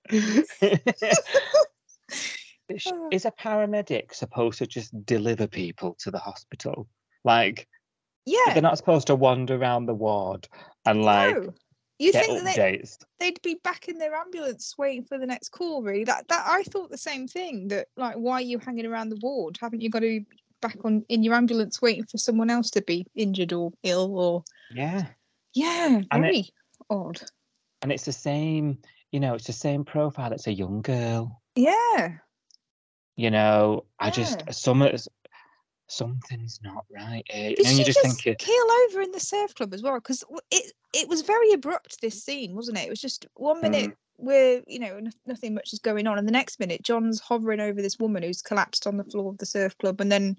Is 3.12 3.26
a 3.26 3.32
paramedic 3.32 4.14
supposed 4.14 4.60
to 4.60 4.66
just 4.66 4.94
deliver 5.04 5.46
people 5.46 5.94
to 6.00 6.10
the 6.10 6.18
hospital? 6.18 6.88
Like 7.22 7.68
Yeah. 8.26 8.52
they're 8.52 8.62
not 8.62 8.76
supposed 8.78 9.06
to 9.06 9.14
wander 9.14 9.54
around 9.56 9.86
the 9.86 9.94
ward 9.94 10.48
and 10.84 11.02
like 11.02 11.34
no. 11.36 11.54
You 11.98 12.12
get 12.12 12.26
think 12.26 12.42
that 12.44 12.56
they, 12.56 12.78
updates. 12.78 12.98
they'd 13.20 13.40
be 13.42 13.54
back 13.64 13.88
in 13.88 13.96
their 13.98 14.14
ambulance 14.14 14.74
waiting 14.76 15.04
for 15.04 15.16
the 15.18 15.24
next 15.26 15.48
call 15.50 15.82
really 15.82 16.04
that 16.04 16.28
that 16.28 16.44
i 16.46 16.62
thought 16.64 16.90
the 16.90 16.98
same 16.98 17.26
thing 17.26 17.68
that 17.68 17.86
like 17.96 18.16
why 18.16 18.34
are 18.34 18.40
you 18.42 18.58
hanging 18.58 18.84
around 18.84 19.08
the 19.08 19.18
ward 19.22 19.56
haven't 19.60 19.80
you 19.80 19.88
got 19.88 20.00
to 20.00 20.20
be 20.20 20.26
back 20.60 20.76
on 20.84 21.04
in 21.08 21.22
your 21.22 21.34
ambulance 21.34 21.80
waiting 21.80 22.04
for 22.04 22.18
someone 22.18 22.50
else 22.50 22.70
to 22.72 22.82
be 22.82 23.06
injured 23.14 23.52
or 23.52 23.70
ill 23.82 24.18
or 24.18 24.42
Yeah. 24.74 25.06
yeah, 25.54 26.00
And 26.10 26.24
it- 26.24 26.28
very 26.32 26.48
odd. 26.90 27.20
And 27.82 27.92
it's 27.92 28.04
the 28.06 28.12
same, 28.12 28.78
you 29.12 29.20
know, 29.20 29.34
it's 29.34 29.46
the 29.46 29.52
same 29.52 29.84
profile. 29.84 30.32
It's 30.32 30.46
a 30.46 30.52
young 30.52 30.80
girl. 30.82 31.40
Yeah, 31.54 32.16
You 33.16 33.30
know, 33.30 33.84
I 34.00 34.10
just 34.10 34.40
Yeah. 34.46 34.52
some 34.52 34.82
something's 35.88 36.60
not 36.62 36.84
right. 36.90 37.24
eh, 37.30 37.54
did 37.56 37.66
and 37.66 37.78
you 37.78 37.84
just, 37.84 38.02
just 38.02 38.24
keel 38.38 38.66
over 38.84 39.00
in 39.00 39.12
the 39.12 39.20
surf 39.20 39.54
club 39.54 39.72
as 39.74 39.82
well? 39.82 39.94
Because 39.94 40.24
it 40.50 40.72
it 40.92 41.08
was 41.08 41.22
very 41.22 41.52
abrupt 41.52 42.00
this 42.00 42.22
scene, 42.22 42.54
wasn't 42.54 42.78
it? 42.78 42.86
It 42.86 42.90
was 42.90 43.00
just 43.00 43.26
one 43.34 43.60
minute 43.60 43.90
Mm. 43.90 43.96
where 44.16 44.62
you 44.66 44.78
know 44.78 44.96
n- 44.96 45.12
nothing 45.26 45.54
much 45.54 45.72
is 45.72 45.78
going 45.78 46.06
on, 46.06 46.18
and 46.18 46.26
the 46.26 46.32
next 46.32 46.58
minute 46.60 46.82
John's 46.82 47.20
hovering 47.20 47.60
over 47.60 47.80
this 47.82 47.98
woman 47.98 48.22
who's 48.22 48.42
collapsed 48.42 48.86
on 48.86 48.96
the 48.96 49.04
floor 49.04 49.30
of 49.30 49.38
the 49.38 49.46
surf 49.46 49.76
club, 49.78 50.00
and 50.00 50.10
then 50.10 50.36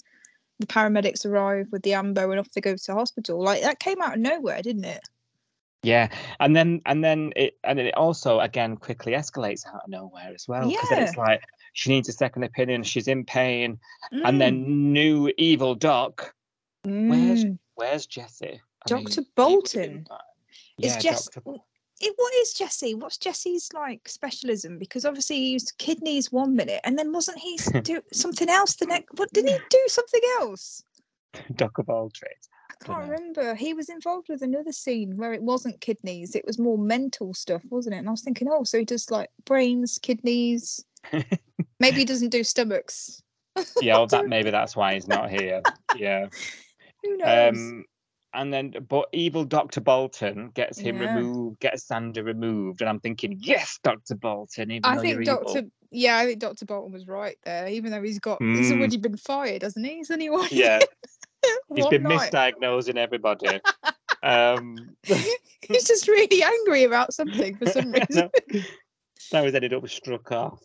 the 0.60 0.68
paramedics 0.68 1.26
arrive 1.26 1.68
with 1.72 1.84
the 1.84 1.94
ambo 1.94 2.32
and 2.32 2.40
off 2.40 2.50
they 2.52 2.62
go 2.62 2.76
to 2.76 2.94
hospital. 2.94 3.42
Like 3.42 3.62
that 3.62 3.80
came 3.80 4.02
out 4.02 4.14
of 4.16 4.20
nowhere, 4.20 4.62
didn't 4.62 4.86
it? 4.86 5.02
yeah, 5.84 6.10
and 6.40 6.56
then 6.56 6.82
and 6.86 7.04
then 7.04 7.32
it 7.36 7.58
and 7.64 7.80
it 7.80 7.96
also 7.96 8.40
again 8.40 8.76
quickly 8.76 9.14
escalates 9.14 9.66
out 9.68 9.84
of 9.84 9.90
nowhere 9.90 10.32
as 10.34 10.48
well 10.48 10.68
because 10.70 10.90
then 10.90 11.04
it's 11.04 11.18
like 11.18 11.42
she 11.78 11.92
needs 11.92 12.10
a 12.10 12.12
second 12.12 12.42
opinion. 12.42 12.82
She's 12.82 13.08
in 13.08 13.24
pain, 13.24 13.80
and 14.12 14.42
then 14.42 14.92
new 14.92 15.32
evil 15.38 15.76
doc. 15.76 16.34
where's- 16.84 17.44
Mm. 17.46 17.60
Where's 17.76 18.08
Jesse? 18.08 18.60
Dr. 18.88 19.22
mean, 19.22 19.28
Bolton. 19.36 19.82
been. 20.08 20.08
Is 20.80 20.94
Yeah, 20.96 21.00
Jess? 21.00 21.28
Dr. 21.30 21.58
It, 22.00 22.14
what 22.16 22.34
is 22.36 22.54
Jesse? 22.54 22.96
What's 22.96 23.18
Jesse's 23.18 23.70
like 23.74 24.08
specialism? 24.10 24.80
Because 24.80 25.06
obviously 25.06 25.36
he 25.38 25.50
used 25.52 25.74
kidneys 25.78 26.32
one 26.32 26.56
minute, 26.56 26.82
and 26.84 26.98
then 26.98 27.12
wasn't 27.12 27.38
he 27.38 27.58
do 27.84 28.02
something 28.12 28.50
else 28.50 28.76
the 28.76 28.86
next? 28.88 29.14
What 29.20 29.32
didn't 29.34 29.52
he 29.52 29.60
do? 29.70 29.84
Something 29.88 30.22
else? 30.40 30.84
Doc 31.56 31.78
of 31.78 31.90
all 31.90 32.10
trades. 32.10 32.50
I 32.72 32.86
can't 32.86 33.10
remember. 33.10 33.54
He 33.54 33.74
was 33.76 33.90
involved 33.90 34.30
with 34.30 34.42
another 34.42 34.72
scene 34.72 35.16
where 35.18 35.34
it 35.34 35.42
wasn't 35.44 35.82
kidneys; 35.82 36.34
it 36.36 36.46
was 36.46 36.58
more 36.58 36.78
mental 36.80 37.34
stuff, 37.36 37.62
wasn't 37.70 37.96
it? 37.96 38.00
And 38.00 38.08
I 38.08 38.12
was 38.12 38.22
thinking, 38.24 38.48
oh, 38.50 38.64
so 38.64 38.80
he 38.80 38.86
does 38.86 39.12
like 39.12 39.30
brains, 39.46 40.00
kidneys. 40.00 40.84
Maybe 41.80 42.00
he 42.00 42.06
doesn't 42.06 42.30
do 42.30 42.44
stomachs. 42.44 43.22
Yeah, 43.82 43.96
well, 43.96 44.08
that 44.08 44.28
maybe 44.28 44.52
that's 44.52 44.76
why 44.76 44.94
he's 44.94 45.08
not 45.08 45.32
here. 45.32 45.64
Yeah. 45.96 46.28
Who 47.04 47.18
knows? 47.18 47.58
Um, 47.58 47.86
and 48.34 48.54
then, 48.54 48.74
but 48.88 49.08
evil 49.14 49.46
Doctor 49.46 49.82
Bolton 49.82 50.50
gets 50.54 50.78
him 50.78 50.98
Yeah. 50.98 51.08
removed, 51.08 51.60
gets 51.60 51.88
Xander 51.88 52.24
removed, 52.24 52.82
and 52.82 52.90
I'm 52.90 53.00
thinking, 53.00 53.36
yes, 53.42 53.80
Doctor 53.84 54.14
Bolton. 54.14 54.70
Even 54.70 54.86
I 54.86 54.98
think 54.98 55.22
evil. 55.22 55.24
Doctor. 55.44 55.64
Yeah, 55.90 56.18
I 56.18 56.26
think 56.28 56.38
Doctor 56.40 56.66
Bolton 56.66 56.92
was 56.92 57.08
right 57.08 57.38
there. 57.46 57.68
Even 57.68 57.90
though 57.92 58.04
he's 58.04 58.20
got, 58.20 58.40
he's 58.44 58.70
Mm. 58.72 58.78
already 58.78 58.98
been 58.98 59.18
fired, 59.18 59.64
hasn't 59.64 59.86
he? 59.88 59.96
He's 59.98 60.12
only 60.12 60.30
one. 60.30 60.48
Yeah, 60.52 60.82
he's 61.74 61.88
been 61.88 62.04
night. 62.04 62.32
misdiagnosing 62.32 62.98
everybody. 62.98 63.60
um, 64.22 64.90
he's 65.04 65.88
just 65.88 66.08
really 66.08 66.44
angry 66.44 66.84
about 66.84 67.12
something 67.12 67.56
for 67.58 67.66
some 67.68 67.92
reason. 67.92 68.30
no, 68.54 68.62
now 69.34 69.44
he's 69.46 69.56
ended 69.56 69.74
up 69.74 69.88
struck 69.90 70.32
off. 70.32 70.60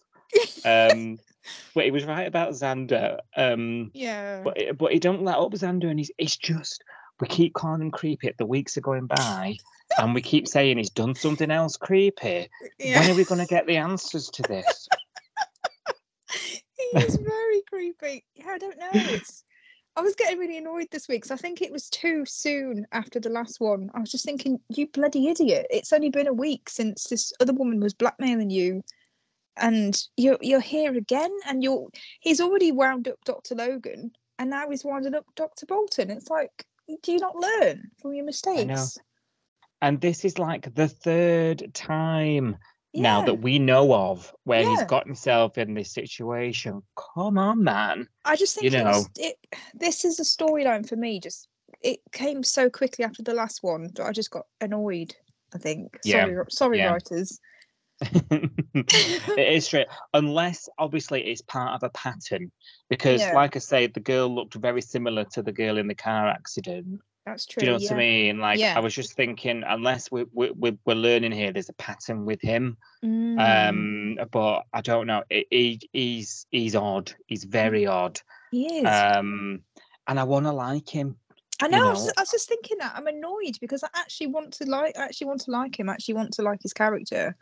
Um, 0.64 1.18
but 1.74 1.84
he 1.84 1.90
was 1.90 2.04
right 2.04 2.26
about 2.26 2.52
Xander. 2.52 3.18
Um, 3.36 3.90
yeah. 3.94 4.42
but 4.42 4.58
but 4.78 4.92
he 4.92 4.98
don't 4.98 5.24
let 5.24 5.38
up 5.38 5.52
Xander, 5.52 5.90
and 5.90 5.98
he's 5.98 6.10
it's 6.18 6.36
just 6.36 6.82
we 7.20 7.26
keep 7.26 7.54
calling 7.54 7.82
him 7.82 7.90
creepy. 7.90 8.32
The 8.36 8.46
weeks 8.46 8.76
are 8.76 8.82
going 8.82 9.06
by, 9.06 9.56
and 9.98 10.14
we 10.14 10.22
keep 10.22 10.48
saying 10.48 10.78
he's 10.78 10.90
done 10.90 11.14
something 11.14 11.50
else 11.50 11.76
creepy. 11.76 12.48
Yeah. 12.78 13.00
When 13.00 13.10
are 13.10 13.14
we 13.14 13.24
going 13.24 13.40
to 13.40 13.46
get 13.46 13.66
the 13.66 13.76
answers 13.76 14.28
to 14.30 14.42
this? 14.42 14.88
he 16.30 16.98
is 16.98 17.16
very 17.16 17.62
creepy. 17.68 18.24
Yeah, 18.34 18.48
I 18.48 18.58
don't 18.58 18.78
know. 18.78 18.90
It's 18.94 19.44
I 19.94 20.00
was 20.00 20.14
getting 20.14 20.38
really 20.38 20.56
annoyed 20.56 20.88
this 20.90 21.06
week 21.06 21.22
because 21.22 21.30
I 21.30 21.36
think 21.36 21.60
it 21.60 21.70
was 21.70 21.90
too 21.90 22.24
soon 22.24 22.86
after 22.92 23.20
the 23.20 23.28
last 23.28 23.60
one. 23.60 23.90
I 23.94 24.00
was 24.00 24.10
just 24.10 24.24
thinking, 24.24 24.58
you 24.70 24.86
bloody 24.86 25.28
idiot! 25.28 25.66
It's 25.68 25.92
only 25.92 26.08
been 26.08 26.26
a 26.26 26.32
week 26.32 26.70
since 26.70 27.04
this 27.04 27.30
other 27.40 27.52
woman 27.52 27.78
was 27.78 27.92
blackmailing 27.92 28.48
you, 28.48 28.82
and 29.56 30.00
you're 30.16 30.38
you're 30.40 30.60
here 30.60 30.96
again, 30.96 31.30
and 31.46 31.62
you're 31.62 31.88
he's 32.20 32.40
already 32.40 32.72
wound 32.72 33.08
up 33.08 33.18
Doctor 33.24 33.54
Logan, 33.54 34.12
and 34.38 34.50
now 34.50 34.68
he's 34.70 34.84
winding 34.84 35.14
up 35.14 35.26
Doctor 35.36 35.66
Bolton. 35.66 36.10
It's 36.10 36.30
like, 36.30 36.64
do 37.02 37.12
you 37.12 37.18
not 37.18 37.36
learn 37.36 37.90
from 38.00 38.14
your 38.14 38.24
mistakes? 38.24 38.98
And 39.80 40.00
this 40.00 40.24
is 40.24 40.38
like 40.38 40.74
the 40.74 40.88
third 40.88 41.74
time 41.74 42.56
now 42.94 43.22
that 43.22 43.40
we 43.40 43.58
know 43.58 43.94
of 43.94 44.32
where 44.44 44.68
he's 44.68 44.84
got 44.84 45.06
himself 45.06 45.58
in 45.58 45.74
this 45.74 45.92
situation. 45.92 46.82
Come 47.14 47.38
on, 47.38 47.64
man. 47.64 48.06
I 48.24 48.36
just 48.36 48.54
think 48.54 48.72
it's, 48.72 48.84
know. 48.84 49.04
it. 49.16 49.36
This 49.74 50.04
is 50.04 50.20
a 50.20 50.24
storyline 50.24 50.88
for 50.88 50.96
me. 50.96 51.20
Just 51.20 51.48
it 51.80 52.00
came 52.12 52.42
so 52.42 52.70
quickly 52.70 53.04
after 53.04 53.22
the 53.22 53.34
last 53.34 53.62
one 53.62 53.90
that 53.94 54.06
I 54.06 54.12
just 54.12 54.30
got 54.30 54.46
annoyed. 54.60 55.14
I 55.54 55.58
think. 55.58 55.98
Yeah, 56.04 56.24
Sorry, 56.24 56.44
sorry, 56.48 56.78
yeah. 56.78 56.92
writers. 56.92 57.38
it 58.74 59.52
is 59.52 59.66
straight, 59.66 59.86
unless 60.14 60.68
obviously 60.78 61.22
it's 61.22 61.42
part 61.42 61.74
of 61.74 61.82
a 61.82 61.90
pattern. 61.90 62.50
Because, 62.88 63.20
Yeah. 63.20 63.34
like 63.34 63.56
I 63.56 63.58
say, 63.58 63.86
the 63.86 64.00
girl 64.00 64.34
looked 64.34 64.54
very 64.54 64.82
similar 64.82 65.24
to 65.32 65.42
the 65.42 65.52
girl 65.52 65.78
in 65.78 65.86
the 65.88 65.94
car 65.94 66.28
accident. 66.28 67.00
That's 67.24 67.46
true. 67.46 67.60
Do 67.60 67.66
you 67.66 67.72
know 67.72 67.78
yeah. 67.78 67.86
what 67.90 67.94
I 67.94 67.98
mean? 67.98 68.38
Like, 68.38 68.58
Yeah. 68.58 68.76
I 68.76 68.80
was 68.80 68.94
just 68.94 69.12
thinking, 69.14 69.62
unless 69.66 70.10
we, 70.10 70.24
we, 70.32 70.50
we, 70.50 70.76
we're 70.84 70.94
learning 70.94 71.32
here, 71.32 71.52
there's 71.52 71.68
a 71.68 71.74
pattern 71.74 72.24
with 72.24 72.42
him. 72.42 72.76
Mm, 73.04 73.68
Um, 74.18 74.18
but 74.32 74.64
I 74.72 74.80
don't 74.80 75.06
know. 75.06 75.22
He, 75.30 75.46
he 75.50 75.88
he's 75.92 76.46
he's 76.50 76.74
odd. 76.74 77.12
He's 77.26 77.44
very 77.44 77.86
odd. 77.86 78.20
he 78.50 78.78
is. 78.78 78.86
Um, 78.86 79.60
and 80.08 80.18
I 80.18 80.24
want 80.24 80.46
to 80.46 80.52
like 80.52 80.88
him. 80.88 81.16
I 81.60 81.66
you 81.66 81.72
know. 81.72 81.88
I, 81.88 81.90
was, 81.90 82.06
know. 82.06 82.12
I 82.16 82.22
was 82.22 82.30
just 82.30 82.48
thinking 82.48 82.78
that 82.78 82.94
I'm 82.96 83.06
annoyed 83.06 83.56
because 83.60 83.84
I 83.84 83.88
actually 83.94 84.28
want 84.28 84.52
to 84.54 84.64
like. 84.64 84.98
I 84.98 85.04
actually 85.04 85.28
want 85.28 85.42
to 85.42 85.52
like 85.52 85.78
him. 85.78 85.88
I 85.88 85.92
actually 85.92 86.14
want 86.14 86.32
to 86.34 86.42
like 86.42 86.60
his 86.62 86.72
character. 86.72 87.36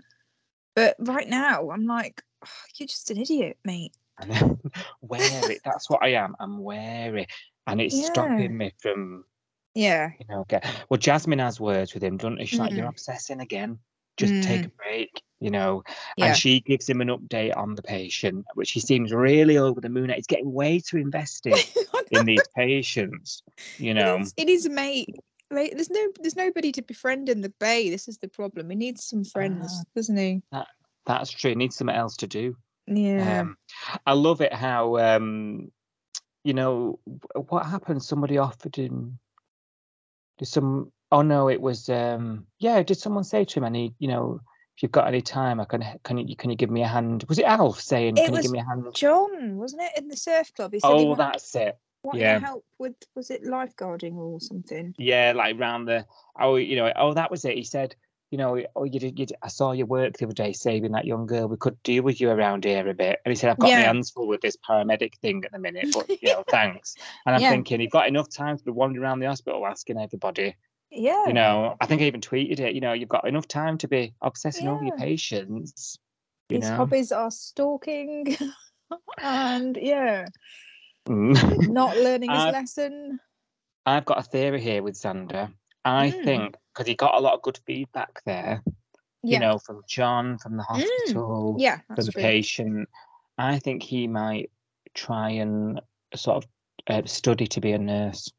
But 0.74 0.96
right 1.00 1.28
now, 1.28 1.70
I'm 1.70 1.87
like, 1.87 2.22
"Oh, 2.44 2.48
you're 2.76 2.87
just 2.87 3.11
an 3.11 3.18
idiot, 3.18 3.59
mate. 3.64 3.92
And 4.18 4.59
wary. 5.00 5.59
That's 5.64 5.88
what 5.90 6.02
I 6.02 6.09
am. 6.14 6.37
I'm 6.40 6.59
wary, 6.59 7.26
and 7.66 7.80
it's 7.80 7.94
Yeah. 7.96 8.04
stopping 8.12 8.56
me 8.56 8.72
from 8.78 9.24
Yeah. 9.74 10.11
you 10.18 10.26
know 10.28 10.44
get. 10.48 10.64
Well, 10.88 10.98
Jasmine 10.98 11.38
has 11.40 11.61
words 11.61 11.94
with 11.94 12.02
him, 12.04 12.16
doesn't 12.16 12.38
she? 12.40 12.46
She's 12.46 12.59
like, 12.61 12.72
"You're 12.72 12.87
Mm. 12.87 12.90
obsessing 12.90 13.40
again. 13.40 13.78
Just 14.16 14.42
take 14.42 14.66
a 14.66 14.68
break." 14.70 15.22
You 15.42 15.50
know, 15.50 15.83
Yeah. 16.18 16.26
and 16.26 16.37
she 16.37 16.61
gives 16.61 16.87
him 16.87 17.00
an 17.00 17.09
update 17.09 17.56
on 17.56 17.74
the 17.74 17.83
patient, 17.83 18.44
which 18.54 18.72
he 18.72 18.80
seems 18.80 19.11
really 19.11 19.56
over 19.56 19.80
the 19.80 19.88
moon. 19.88 20.11
at. 20.11 20.16
He's 20.16 20.26
getting 20.26 20.52
way 20.52 20.80
too 20.80 20.98
invested 20.98 21.54
in 22.11 22.26
these 22.26 22.46
patients. 22.54 23.42
You 23.78 23.94
know, 23.94 24.18
is- 24.18 24.35
it 24.37 24.50
is 24.50 24.68
mate. 24.68 25.16
Like, 25.50 25.72
there's 25.72 25.90
no, 25.90 26.08
there's 26.20 26.36
nobody 26.36 26.70
to 26.72 26.82
befriend 26.82 27.28
in 27.28 27.40
the 27.40 27.52
bay. 27.58 27.90
This 27.90 28.06
is 28.08 28.18
the 28.18 28.28
problem. 28.28 28.70
He 28.70 28.76
needs 28.76 29.04
some 29.04 29.24
friends, 29.24 29.80
Ah. 29.80 29.90
doesn't 29.96 30.16
he? 30.16 30.42
that's 31.06 31.30
true. 31.30 31.50
He 31.50 31.54
needs 31.56 31.76
something 31.76 31.96
else 31.96 32.16
to 32.18 32.26
do. 32.28 32.56
Yeah. 32.86 33.40
Um, 33.40 33.56
I 34.06 34.12
love 34.12 34.40
it 34.40 34.52
how 34.52 34.96
um, 34.98 35.72
you 36.44 36.54
know 36.54 37.00
what 37.48 37.66
happened. 37.66 38.02
Somebody 38.02 38.38
offered 38.38 38.76
him. 38.76 39.18
Did 40.38 40.46
some? 40.46 40.92
Oh 41.10 41.22
no, 41.22 41.48
it 41.48 41.60
was 41.60 41.88
um, 41.88 42.46
yeah. 42.58 42.82
Did 42.82 42.98
someone 42.98 43.24
say 43.24 43.44
to 43.44 43.58
him? 43.58 43.64
And 43.64 43.76
he, 43.76 43.94
you 43.98 44.08
know, 44.08 44.40
if 44.76 44.82
you've 44.82 44.92
got 44.92 45.08
any 45.08 45.20
time, 45.20 45.60
I 45.60 45.64
can. 45.64 45.84
Can 46.04 46.18
you 46.18 46.36
can 46.36 46.50
you 46.50 46.56
give 46.56 46.70
me 46.70 46.82
a 46.82 46.88
hand? 46.88 47.24
Was 47.28 47.38
it 47.38 47.44
Alf 47.44 47.80
saying? 47.80 48.16
It 48.18 48.24
can 48.24 48.34
you 48.34 48.38
was 48.38 48.46
give 48.46 48.52
me 48.52 48.60
a 48.60 48.64
hand? 48.64 48.84
John, 48.94 49.56
wasn't 49.56 49.82
it, 49.82 49.92
in 49.96 50.08
the 50.08 50.16
surf 50.16 50.52
club? 50.54 50.72
He 50.72 50.80
said 50.80 50.88
he 50.88 50.92
Oh, 50.94 51.04
wanted, 51.06 51.18
that's 51.18 51.54
it. 51.56 51.78
Wanted 52.02 52.20
yeah. 52.20 52.38
help 52.38 52.64
with, 52.78 52.94
was 53.14 53.30
it 53.30 53.44
lifeguarding 53.44 54.14
or 54.14 54.40
something? 54.40 54.94
Yeah, 54.98 55.32
like 55.34 55.58
round 55.58 55.88
the. 55.88 56.06
Oh, 56.38 56.56
you 56.56 56.76
know. 56.76 56.92
Oh, 56.96 57.14
that 57.14 57.30
was 57.30 57.44
it. 57.44 57.56
He 57.56 57.64
said. 57.64 57.94
You 58.32 58.38
know, 58.38 58.62
oh, 58.76 58.84
you 58.84 59.00
did. 59.00 59.18
You 59.18 59.26
did, 59.26 59.36
I 59.42 59.48
saw 59.48 59.72
your 59.72 59.86
work 59.86 60.16
the 60.16 60.24
other 60.26 60.32
day 60.32 60.52
saving 60.52 60.92
that 60.92 61.04
young 61.04 61.26
girl. 61.26 61.48
We 61.48 61.56
could 61.56 61.82
deal 61.82 62.04
with 62.04 62.20
you 62.20 62.30
around 62.30 62.64
here 62.64 62.88
a 62.88 62.94
bit. 62.94 63.18
And 63.24 63.32
he 63.32 63.36
said, 63.36 63.50
I've 63.50 63.58
got 63.58 63.70
my 63.70 63.80
hands 63.80 64.12
full 64.12 64.28
with 64.28 64.40
this 64.40 64.56
paramedic 64.56 65.16
thing 65.18 65.42
at 65.44 65.50
the 65.50 65.58
minute, 65.58 65.88
but 65.92 66.08
you 66.08 66.32
know, 66.32 66.44
thanks. 66.48 66.94
And 67.26 67.34
I'm 67.34 67.42
Yeah. 67.42 67.50
thinking, 67.50 67.80
you've 67.80 67.90
got 67.90 68.06
enough 68.06 68.30
time 68.30 68.56
to 68.56 68.62
be 68.62 68.70
wandering 68.70 69.04
around 69.04 69.18
the 69.18 69.26
hospital 69.26 69.66
asking 69.66 69.98
everybody. 69.98 70.54
Yeah. 70.92 71.26
You 71.26 71.32
know, 71.32 71.76
I 71.80 71.86
think 71.86 72.02
I 72.02 72.04
even 72.04 72.20
tweeted 72.20 72.60
it. 72.60 72.72
You 72.72 72.80
know, 72.80 72.92
you've 72.92 73.08
got 73.08 73.26
enough 73.26 73.48
time 73.48 73.78
to 73.78 73.88
be 73.88 74.14
obsessing 74.22 74.68
over 74.68 74.84
your 74.84 74.96
patients. 74.96 75.98
You 76.50 76.58
His 76.58 76.70
know, 76.70 76.76
hobbies 76.76 77.10
are 77.10 77.32
stalking 77.32 78.36
and 79.20 79.76
yeah, 79.76 80.26
Mm. 81.11 81.68
not 81.70 81.96
learning 81.96 82.31
his 82.31 82.38
Uh, 82.44 82.51
lesson. 82.53 83.20
I've 83.85 84.05
got 84.05 84.18
a 84.18 84.23
theory 84.23 84.61
here 84.61 84.83
with 84.83 84.94
Xander. 84.94 85.53
I 85.85 86.11
Mm. 86.11 86.25
think 86.25 86.57
because 86.73 86.87
he 86.87 86.94
got 86.94 87.16
a 87.16 87.20
lot 87.20 87.35
of 87.35 87.42
good 87.42 87.59
feedback 87.66 88.23
there. 88.25 88.62
Yeah. 89.23 89.35
You 89.35 89.38
know, 89.40 89.59
from 89.59 89.83
John, 89.88 90.38
from 90.38 90.57
the 90.57 90.62
Mm. 90.62 90.66
hospital. 90.66 91.57
yeah, 91.59 91.81
for 91.94 92.05
the 92.05 92.12
true. 92.12 92.23
patient. 92.23 92.88
I 93.38 93.59
think 93.59 93.83
he 93.83 94.07
might 94.07 94.51
try 94.94 95.31
and 95.31 95.81
sort 96.14 96.44
of 96.44 96.51
uh, 96.87 97.07
study 97.07 97.46
to 97.49 97.61
be 97.61 97.73
a 97.73 97.79
nurse. 97.79 98.31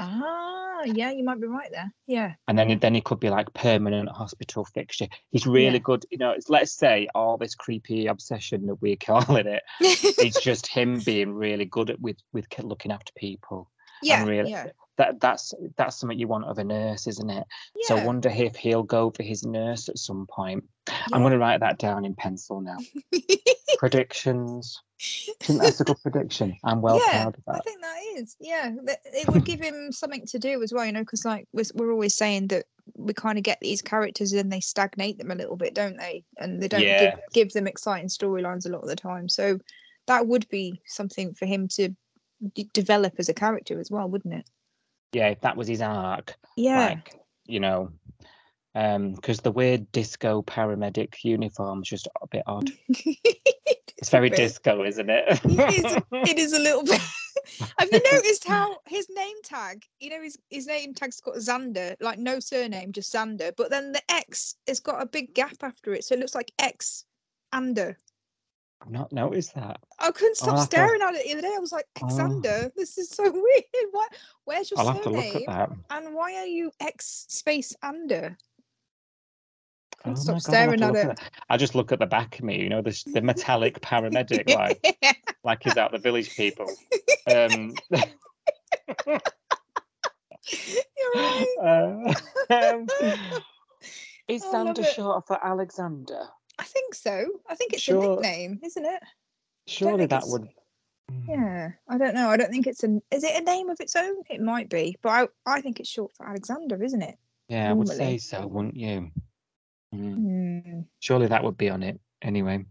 Ah, 0.00 0.82
yeah, 0.84 1.10
you 1.10 1.22
might 1.24 1.40
be 1.40 1.46
right 1.46 1.70
there. 1.70 1.92
Yeah. 2.06 2.32
and 2.48 2.58
then 2.58 2.78
then 2.78 2.94
he 2.94 3.00
could 3.00 3.20
be 3.20 3.28
like 3.30 3.52
permanent 3.54 4.08
hospital 4.08 4.64
fixture. 4.64 5.06
He's 5.30 5.46
really 5.46 5.74
Yeah. 5.74 5.78
good. 5.90 6.04
You 6.10 6.18
know, 6.18 6.30
it's, 6.30 6.48
let's 6.48 6.72
say 6.72 7.08
all 7.14 7.36
this 7.36 7.54
creepy 7.54 8.06
obsession 8.06 8.66
that 8.66 8.80
we're 8.80 8.96
calling 9.06 9.46
it. 9.46 9.62
It's 9.80 10.40
just 10.42 10.66
him 10.66 11.00
being 11.00 11.32
really 11.34 11.64
good 11.66 11.90
at 11.90 12.00
with 12.00 12.16
with 12.32 12.46
looking 12.62 12.92
after 12.92 13.12
people. 13.16 13.70
yeah. 14.02 14.24
really- 14.24 14.50
yeah. 14.50 14.68
That 14.96 15.18
that's 15.20 15.54
that's 15.78 15.96
something 15.96 16.18
you 16.18 16.28
want 16.28 16.44
of 16.44 16.58
a 16.58 16.64
nurse, 16.64 17.06
isn't 17.06 17.30
it? 17.30 17.46
Yeah. 17.74 17.86
So 17.88 17.96
I 17.96 18.04
wonder 18.04 18.28
if 18.28 18.54
he'll 18.56 18.82
go 18.82 19.10
for 19.10 19.22
his 19.22 19.44
nurse 19.46 19.88
at 19.88 19.96
some 19.98 20.26
point. 20.26 20.64
I'm 21.12 21.22
going 21.22 21.32
to 21.32 21.38
write 21.38 21.60
that 21.60 21.78
down 21.78 22.04
in 22.04 22.14
pencil 22.14 22.60
now. 22.60 22.76
Predictions. 23.78 24.82
I 25.40 25.44
think 25.44 25.62
that's 25.62 25.80
a 25.80 25.84
good 25.84 26.00
prediction. 26.02 26.56
I'm 26.62 26.82
well 26.82 27.00
Yeah, 27.06 27.22
proud 27.22 27.38
of 27.38 27.44
that. 27.46 27.56
I 27.56 27.60
think 27.60 27.80
that 27.80 27.96
is, 28.16 28.36
yeah. 28.38 28.70
It 29.06 29.28
would 29.30 29.44
give 29.44 29.60
him 29.60 29.92
something 29.92 30.26
to 30.26 30.38
do 30.38 30.62
as 30.62 30.72
well, 30.72 30.84
you 30.84 30.92
know, 30.92 31.00
because 31.00 31.24
like 31.24 31.46
we're, 31.52 31.64
we're 31.74 31.92
always 31.92 32.14
saying 32.14 32.48
that 32.48 32.66
we 32.96 33.14
kind 33.14 33.38
of 33.38 33.44
get 33.44 33.58
these 33.62 33.80
characters 33.80 34.32
and 34.32 34.52
they 34.52 34.60
stagnate 34.60 35.16
them 35.18 35.30
a 35.30 35.34
little 35.34 35.56
bit, 35.56 35.74
don't 35.74 35.96
they? 35.96 36.24
And 36.36 36.60
they 36.62 36.68
don't 36.68 36.82
Yeah. 36.82 36.98
give, 36.98 37.20
give 37.32 37.52
them 37.52 37.66
exciting 37.66 38.08
storylines 38.08 38.66
a 38.66 38.68
lot 38.68 38.82
of 38.82 38.88
the 38.88 38.96
time. 38.96 39.28
So 39.28 39.58
that 40.06 40.26
would 40.26 40.46
be 40.48 40.82
something 40.86 41.32
for 41.34 41.46
him 41.46 41.68
to 41.68 41.90
d- 42.54 42.68
develop 42.74 43.14
as 43.18 43.28
a 43.28 43.34
character 43.34 43.80
as 43.80 43.90
well, 43.90 44.08
wouldn't 44.08 44.34
it? 44.34 44.50
Yeah, 45.12 45.28
if 45.28 45.40
that 45.40 45.56
was 45.56 45.68
his 45.68 45.80
arc, 45.80 46.36
Yeah. 46.56 46.76
like 46.78 47.14
you 47.46 47.58
know, 47.58 47.90
Um, 48.74 49.14
because 49.14 49.40
the 49.40 49.50
weird 49.50 49.90
disco 49.92 50.42
paramedic 50.42 51.24
uniform 51.24 51.82
is 51.82 51.88
just 51.88 52.08
a 52.22 52.26
bit 52.26 52.42
odd. 52.46 52.70
It's 53.98 54.08
very 54.08 54.30
bit. 54.30 54.36
disco, 54.38 54.82
isn't 54.82 55.10
it? 55.10 55.24
It 55.44 55.84
is, 55.84 55.96
it 56.10 56.38
is 56.38 56.52
a 56.54 56.58
little 56.68 56.82
bit. 56.84 56.98
Have 57.78 57.90
you 57.92 58.00
noticed 58.10 58.48
how 58.48 58.78
his 58.86 59.06
name 59.14 59.36
tag, 59.44 59.84
you 59.98 60.08
know, 60.08 60.22
his, 60.22 60.38
his 60.48 60.66
name 60.66 60.94
tag's 60.94 61.20
got 61.20 61.34
Xander, 61.34 61.96
like 62.00 62.18
no 62.18 62.40
surname, 62.40 62.92
just 62.92 63.12
Xander, 63.12 63.52
but 63.58 63.68
then 63.68 63.92
the 63.92 64.00
X 64.10 64.54
has 64.66 64.80
got 64.80 65.02
a 65.02 65.06
big 65.06 65.34
gap 65.34 65.56
after 65.62 65.92
it. 65.92 66.02
So 66.04 66.14
it 66.14 66.18
looks 66.20 66.34
like 66.34 66.50
X 66.58 67.04
Ander. 67.52 67.98
I've 68.80 68.90
not 68.90 69.12
noticed 69.12 69.54
that. 69.56 69.78
I 69.98 70.10
couldn't 70.12 70.38
I'll 70.42 70.56
stop 70.56 70.56
to- 70.56 70.64
staring 70.64 71.02
at 71.02 71.14
it 71.14 71.26
the 71.26 71.32
other 71.32 71.42
day. 71.42 71.52
I 71.54 71.60
was 71.60 71.72
like, 71.72 71.84
Oh. 72.02 72.06
Xander, 72.06 72.70
this 72.76 72.96
is 72.96 73.10
so 73.10 73.24
weird. 73.24 73.64
What, 73.90 74.14
where's 74.44 74.70
your 74.70 74.80
I'll 74.80 74.94
to 74.94 75.02
surname? 75.02 75.44
And 75.90 76.14
why 76.14 76.36
are 76.36 76.46
you 76.46 76.70
X 76.80 77.26
space 77.28 77.76
Ander? 77.82 78.38
I 80.04 80.10
Oh 80.10 80.14
stop 80.14 80.26
God, 80.26 80.28
I'll 80.28 80.34
have 80.34 80.42
staring 80.42 80.82
at 80.82 81.10
it. 81.10 81.20
I 81.48 81.56
just 81.56 81.74
look 81.74 81.92
at 81.92 81.98
the 81.98 82.06
back 82.06 82.38
of 82.38 82.44
me, 82.44 82.60
you 82.62 82.68
know, 82.68 82.80
the, 82.80 83.02
the 83.12 83.20
metallic 83.20 83.80
paramedic, 83.80 84.48
like 84.54 84.98
like 85.44 85.62
he's 85.62 85.76
out 85.76 85.92
the 85.92 85.98
village 85.98 86.34
people. 86.36 86.66
Um, 87.26 87.74
You're 89.06 89.20
right. 91.14 91.46
uh, 91.62 92.14
um, 92.54 92.86
is 94.28 94.42
I 94.42 94.46
Xander 94.46 94.78
it. 94.78 94.94
short 94.94 95.26
for 95.26 95.44
Alexander? 95.44 96.28
I 96.58 96.64
think 96.64 96.94
so. 96.94 97.26
I 97.48 97.54
think 97.54 97.72
it's 97.72 97.82
Sure. 97.82 98.02
a 98.02 98.08
nickname, 98.08 98.60
isn't 98.64 98.84
it? 98.84 99.02
Surely 99.66 100.06
that 100.06 100.24
would. 100.26 100.48
Yeah, 101.28 101.70
I 101.88 101.98
don't 101.98 102.14
know. 102.14 102.28
I 102.28 102.36
don't 102.36 102.50
think 102.50 102.66
it's 102.66 102.84
an. 102.84 103.02
Is 103.10 103.24
it 103.24 103.40
a 103.40 103.44
name 103.44 103.68
of 103.68 103.80
its 103.80 103.96
own? 103.96 104.16
It 104.30 104.40
might 104.40 104.68
be, 104.68 104.96
but 105.02 105.10
I, 105.10 105.56
I 105.56 105.60
think 105.60 105.80
it's 105.80 105.88
short 105.88 106.12
for 106.16 106.26
Alexander, 106.28 106.82
isn't 106.82 107.02
it? 107.02 107.18
Yeah, 107.48 107.70
I 107.70 107.72
would 107.72 107.88
say 107.88 108.18
so, 108.18 108.46
wouldn't 108.46 108.76
you? 108.76 109.10
Mm. 109.94 110.62
Hmm. 110.62 110.80
Surely 111.00 111.26
that 111.26 111.44
would 111.44 111.56
be 111.56 111.70
on 111.70 111.82
it 111.82 112.00
anyway. 112.22 112.64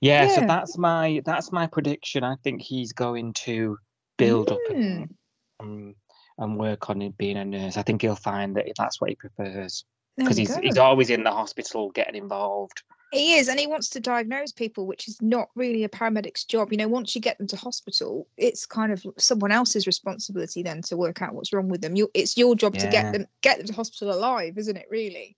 Yeah, 0.00 0.28
so 0.28 0.40
that's 0.42 0.78
my 0.78 1.22
that's 1.24 1.52
my 1.52 1.66
prediction. 1.66 2.24
I 2.24 2.36
think 2.42 2.62
he's 2.62 2.92
going 2.92 3.32
to 3.34 3.78
build 4.16 4.50
up 4.50 4.58
and, 4.70 5.14
um, 5.60 5.94
and 6.38 6.58
work 6.58 6.90
on 6.90 7.02
it 7.02 7.16
being 7.16 7.36
a 7.36 7.44
nurse. 7.44 7.76
I 7.76 7.82
think 7.82 8.02
he'll 8.02 8.16
find 8.16 8.56
that 8.56 8.66
that's 8.76 9.00
what 9.00 9.10
he 9.10 9.16
prefers 9.16 9.84
because 10.16 10.36
he's 10.36 10.54
go. 10.54 10.60
he's 10.60 10.78
always 10.78 11.10
in 11.10 11.24
the 11.24 11.30
hospital 11.30 11.90
getting 11.90 12.14
involved. 12.14 12.82
He 13.12 13.34
is, 13.34 13.48
and 13.48 13.58
he 13.58 13.66
wants 13.66 13.88
to 13.90 14.00
diagnose 14.00 14.52
people, 14.52 14.86
which 14.86 15.08
is 15.08 15.20
not 15.20 15.48
really 15.56 15.82
a 15.82 15.88
paramedic's 15.88 16.44
job. 16.44 16.70
You 16.70 16.78
know, 16.78 16.86
once 16.86 17.12
you 17.14 17.20
get 17.20 17.38
them 17.38 17.48
to 17.48 17.56
hospital, 17.56 18.28
it's 18.36 18.66
kind 18.66 18.92
of 18.92 19.04
someone 19.18 19.50
else's 19.50 19.88
responsibility 19.88 20.62
then 20.62 20.80
to 20.82 20.96
work 20.96 21.20
out 21.20 21.34
what's 21.34 21.52
wrong 21.52 21.68
with 21.68 21.80
them. 21.80 21.96
You, 21.96 22.08
it's 22.14 22.36
your 22.36 22.54
job 22.54 22.74
to 22.74 22.86
get 22.88 23.12
them 23.12 23.26
get 23.42 23.58
them 23.58 23.66
to 23.66 23.72
hospital 23.72 24.14
alive, 24.14 24.58
isn't 24.58 24.76
it? 24.76 24.86
Really. 24.90 25.36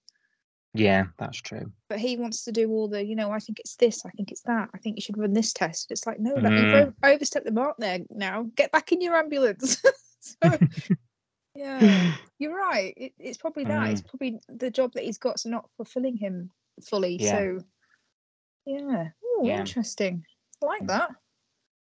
Yeah, 0.75 1.05
that's 1.19 1.41
true. 1.41 1.73
But 1.89 1.99
he 1.99 2.17
wants 2.17 2.45
to 2.45 2.53
do 2.53 2.71
all 2.71 2.89
the, 2.89 3.05
you 3.05 3.15
know, 3.15 3.31
I 3.31 3.39
think 3.39 3.61
it's 3.61 3.77
this, 3.77 4.07
I 4.07 4.11
think 4.11 4.31
it's 4.33 4.43
that, 4.43 4.71
I 4.73 4.79
think 4.79 4.97
you 4.97 5.03
should 5.03 5.19
run 5.19 5.35
this 5.35 5.53
test. 5.53 5.91
It's 5.91 6.07
like, 6.07 6.19
no, 6.19 6.41
that, 6.41 6.59
you've 6.59 6.69
Mm. 6.69 6.95
overstepped 7.03 7.45
the 7.45 7.53
mark 7.53 7.77
there. 7.79 8.01
Now 8.11 8.47
get 8.57 8.73
back 8.73 8.93
in 8.93 9.01
your 9.01 9.17
ambulance. 9.17 9.83
so, 10.21 10.59
yeah, 11.55 12.13
you're 12.39 12.57
right. 12.57 12.95
It, 12.97 13.13
it's 13.19 13.37
probably 13.37 13.65
that. 13.65 13.91
It's 13.91 14.01
probably 14.01 14.41
the 14.49 14.71
job 14.71 14.95
that 14.95 15.05
he's 15.05 15.19
got 15.19 15.31
got's 15.31 15.47
not 15.47 15.69
fulfilling 15.77 16.17
him 16.17 16.51
fully. 16.83 17.19
Yeah. 17.21 17.31
So, 17.31 17.61
yeah. 18.65 19.09
Oh, 19.25 19.43
Yeah. 19.45 19.61
interesting. 19.61 20.25
I 20.63 20.67
like 20.67 20.87
that. 20.87 21.11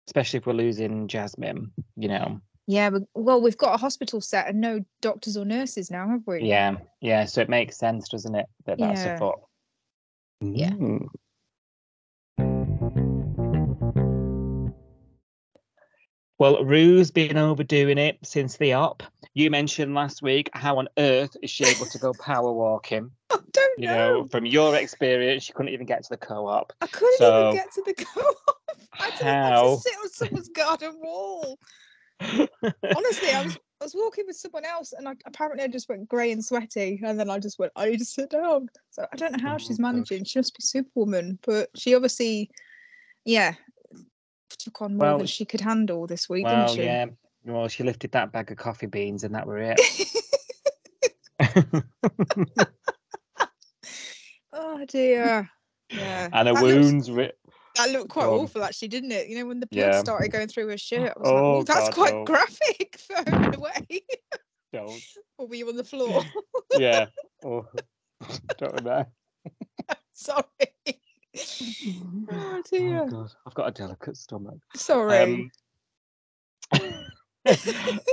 Especially 0.06 0.38
if 0.38 0.46
we're 0.46 0.54
losing 0.54 1.06
Jasmine, 1.08 1.70
you 1.96 2.08
know. 2.08 2.40
Yeah, 2.70 2.90
well, 3.14 3.40
we've 3.40 3.56
got 3.56 3.74
a 3.74 3.78
hospital 3.78 4.20
set 4.20 4.46
and 4.46 4.60
no 4.60 4.84
doctors 5.00 5.38
or 5.38 5.46
nurses 5.46 5.90
now, 5.90 6.06
have 6.06 6.20
we? 6.26 6.44
Yeah, 6.44 6.76
yeah. 7.00 7.24
So 7.24 7.40
it 7.40 7.48
makes 7.48 7.78
sense, 7.78 8.10
doesn't 8.10 8.34
it? 8.34 8.44
That 8.66 8.78
that's 8.78 9.06
Yeah. 9.06 9.14
a 9.14 9.18
thought. 9.18 9.40
Yeah. 10.42 10.68
Mm. 10.72 11.06
Well, 16.38 16.62
Rue's 16.62 17.10
been 17.10 17.38
overdoing 17.38 17.96
it 17.96 18.18
since 18.22 18.58
the 18.58 18.74
op. 18.74 19.02
You 19.32 19.50
mentioned 19.50 19.94
last 19.94 20.20
week 20.20 20.50
how 20.52 20.76
on 20.76 20.88
earth 20.98 21.38
is 21.42 21.50
she 21.50 21.64
able 21.64 21.86
to 21.86 21.98
go 21.98 22.12
power 22.20 22.52
walking? 22.52 23.10
I 23.30 23.38
don't 23.50 23.78
You 23.78 23.88
know. 23.88 23.94
know, 23.94 24.28
from 24.28 24.44
your 24.44 24.76
experience, 24.76 25.44
she 25.44 25.54
couldn't 25.54 25.72
even 25.72 25.86
get 25.86 26.02
to 26.02 26.10
the 26.10 26.18
co-op. 26.18 26.74
I 26.82 26.86
couldn't 26.86 27.14
So, 27.16 27.40
even 27.40 27.54
get 27.54 27.72
to 27.72 27.82
the 27.86 27.94
co-op. 27.94 28.56
I 29.00 29.10
didn't 29.16 29.42
have 29.42 29.62
to 29.62 29.80
sit 29.80 29.94
on 30.02 30.10
someone's 30.10 30.48
garden 30.50 30.98
wall. 31.00 31.58
Honestly, 32.20 33.30
I 33.32 33.42
was 33.42 33.58
I 33.80 33.84
was 33.84 33.94
walking 33.94 34.24
with 34.26 34.36
someone 34.36 34.64
else, 34.64 34.92
and 34.92 35.08
I 35.08 35.14
apparently 35.24 35.62
I 35.62 35.68
just 35.68 35.88
went 35.88 36.08
grey 36.08 36.32
and 36.32 36.44
sweaty, 36.44 37.00
and 37.04 37.18
then 37.18 37.30
I 37.30 37.38
just 37.38 37.60
went, 37.60 37.70
I 37.76 37.90
need 37.90 37.98
to 37.98 38.04
sit 38.04 38.30
down. 38.30 38.68
So 38.90 39.06
I 39.12 39.16
don't 39.16 39.32
know 39.32 39.42
how 39.42 39.54
Oh, 39.54 39.58
she's 39.58 39.78
gosh. 39.78 39.92
managing. 39.92 40.24
She 40.24 40.38
must 40.40 40.56
be 40.56 40.62
Superwoman, 40.62 41.38
but 41.46 41.70
she 41.76 41.94
obviously, 41.94 42.50
yeah, 43.24 43.54
took 44.58 44.82
on 44.82 44.96
more 44.96 45.06
Well, 45.06 45.18
than 45.18 45.26
she 45.28 45.44
could 45.44 45.60
handle 45.60 46.08
this 46.08 46.28
week, 46.28 46.44
well, 46.44 46.66
didn't 46.66 46.76
she? 46.76 46.82
yeah. 46.82 47.06
Well, 47.44 47.68
she 47.68 47.84
lifted 47.84 48.10
that 48.12 48.32
bag 48.32 48.50
of 48.50 48.56
coffee 48.56 48.86
beans, 48.86 49.22
and 49.22 49.32
that 49.36 49.46
were 49.46 49.58
it. 49.58 49.80
oh 54.52 54.84
dear. 54.86 55.48
Yeah. 55.90 56.28
and 56.32 56.48
her 56.48 56.54
that 56.54 56.60
wounds. 56.62 57.08
That 57.78 57.90
looked 57.90 58.10
quite 58.10 58.24
Go 58.24 58.40
awful, 58.40 58.64
actually, 58.64 58.88
didn't 58.88 59.12
it? 59.12 59.28
You 59.28 59.38
know, 59.38 59.46
when 59.46 59.60
the 59.60 59.66
blood 59.68 59.92
Yeah. 59.92 60.00
started 60.00 60.32
going 60.32 60.48
through 60.48 60.68
her 60.68 60.76
shirt, 60.78 61.12
I 61.16 61.20
was 61.20 61.30
like, 61.30 61.42
Oh, 61.44 61.56
"Oh, 61.58 61.62
that's 61.62 61.78
God, 61.86 61.94
quite 61.94 62.12
no. 62.14 62.24
graphic." 62.24 62.96
Throwing 62.98 63.44
it 63.44 63.54
away. 63.54 64.02
Don't. 64.72 65.02
or 65.38 65.46
were 65.46 65.54
you 65.54 65.68
on 65.68 65.76
the 65.76 65.84
floor? 65.84 66.24
Yeah. 66.74 67.06
Oh, 67.44 67.64
don't 68.58 68.74
remember. 68.74 69.06
Sorry. 70.12 70.42
oh 70.66 72.24
Oh 72.28 72.62
dear. 72.68 73.06
god, 73.08 73.32
I've 73.46 73.54
got 73.54 73.68
a 73.68 73.70
delicate 73.70 74.16
stomach. 74.16 74.58
Sorry. 74.74 75.22
Um, 75.22 75.50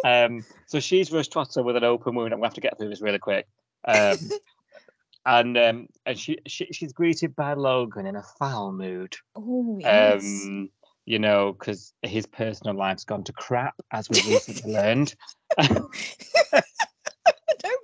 um, 0.03 0.45
so 0.67 0.79
she's 0.79 1.11
rushed 1.11 1.31
to 1.31 1.39
hospital 1.39 1.63
with 1.63 1.75
an 1.75 1.83
open 1.83 2.13
wound. 2.13 2.33
I'm 2.33 2.39
gonna 2.39 2.45
have 2.49 2.53
to 2.53 2.61
get 2.61 2.77
through 2.77 2.89
this 2.89 3.01
really 3.01 3.17
quick. 3.17 3.47
Um, 3.87 4.19
and 5.25 5.57
um, 5.57 5.87
and 6.05 6.17
she, 6.17 6.37
she 6.47 6.67
she's 6.71 6.93
greeted 6.93 7.35
by 7.35 7.53
Logan 7.53 8.05
in 8.05 8.15
a 8.15 8.23
foul 8.23 8.71
mood. 8.71 9.15
oh 9.35 9.77
yes. 9.79 10.23
Um, 10.23 10.69
you 11.05 11.19
know, 11.19 11.53
because 11.53 11.93
his 12.01 12.25
personal 12.25 12.75
life's 12.75 13.03
gone 13.03 13.23
to 13.25 13.33
crap, 13.33 13.75
as 13.91 14.09
we 14.09 14.17
recently 14.21 14.73
learned. 14.73 15.15
Don't 15.59 15.91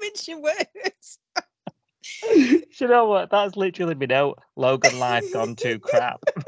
mention 0.01 0.41
words. 0.41 1.19
you 2.35 2.87
know 2.87 3.05
what? 3.05 3.29
That's 3.29 3.55
literally 3.55 3.95
been 3.95 4.11
out. 4.11 4.39
Logan 4.55 4.97
life 4.99 5.31
gone 5.33 5.55
to 5.57 5.77
crap. 5.79 6.19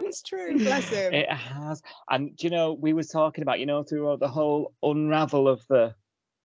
it's 0.00 0.22
true. 0.22 0.58
Bless 0.58 0.88
him. 0.88 1.14
It 1.14 1.30
has, 1.30 1.82
and 2.10 2.32
you 2.42 2.50
know, 2.50 2.72
we 2.72 2.92
were 2.92 3.04
talking 3.04 3.42
about, 3.42 3.60
you 3.60 3.66
know, 3.66 3.82
throughout 3.82 4.20
the 4.20 4.28
whole 4.28 4.72
unravel 4.82 5.48
of 5.48 5.66
the, 5.68 5.94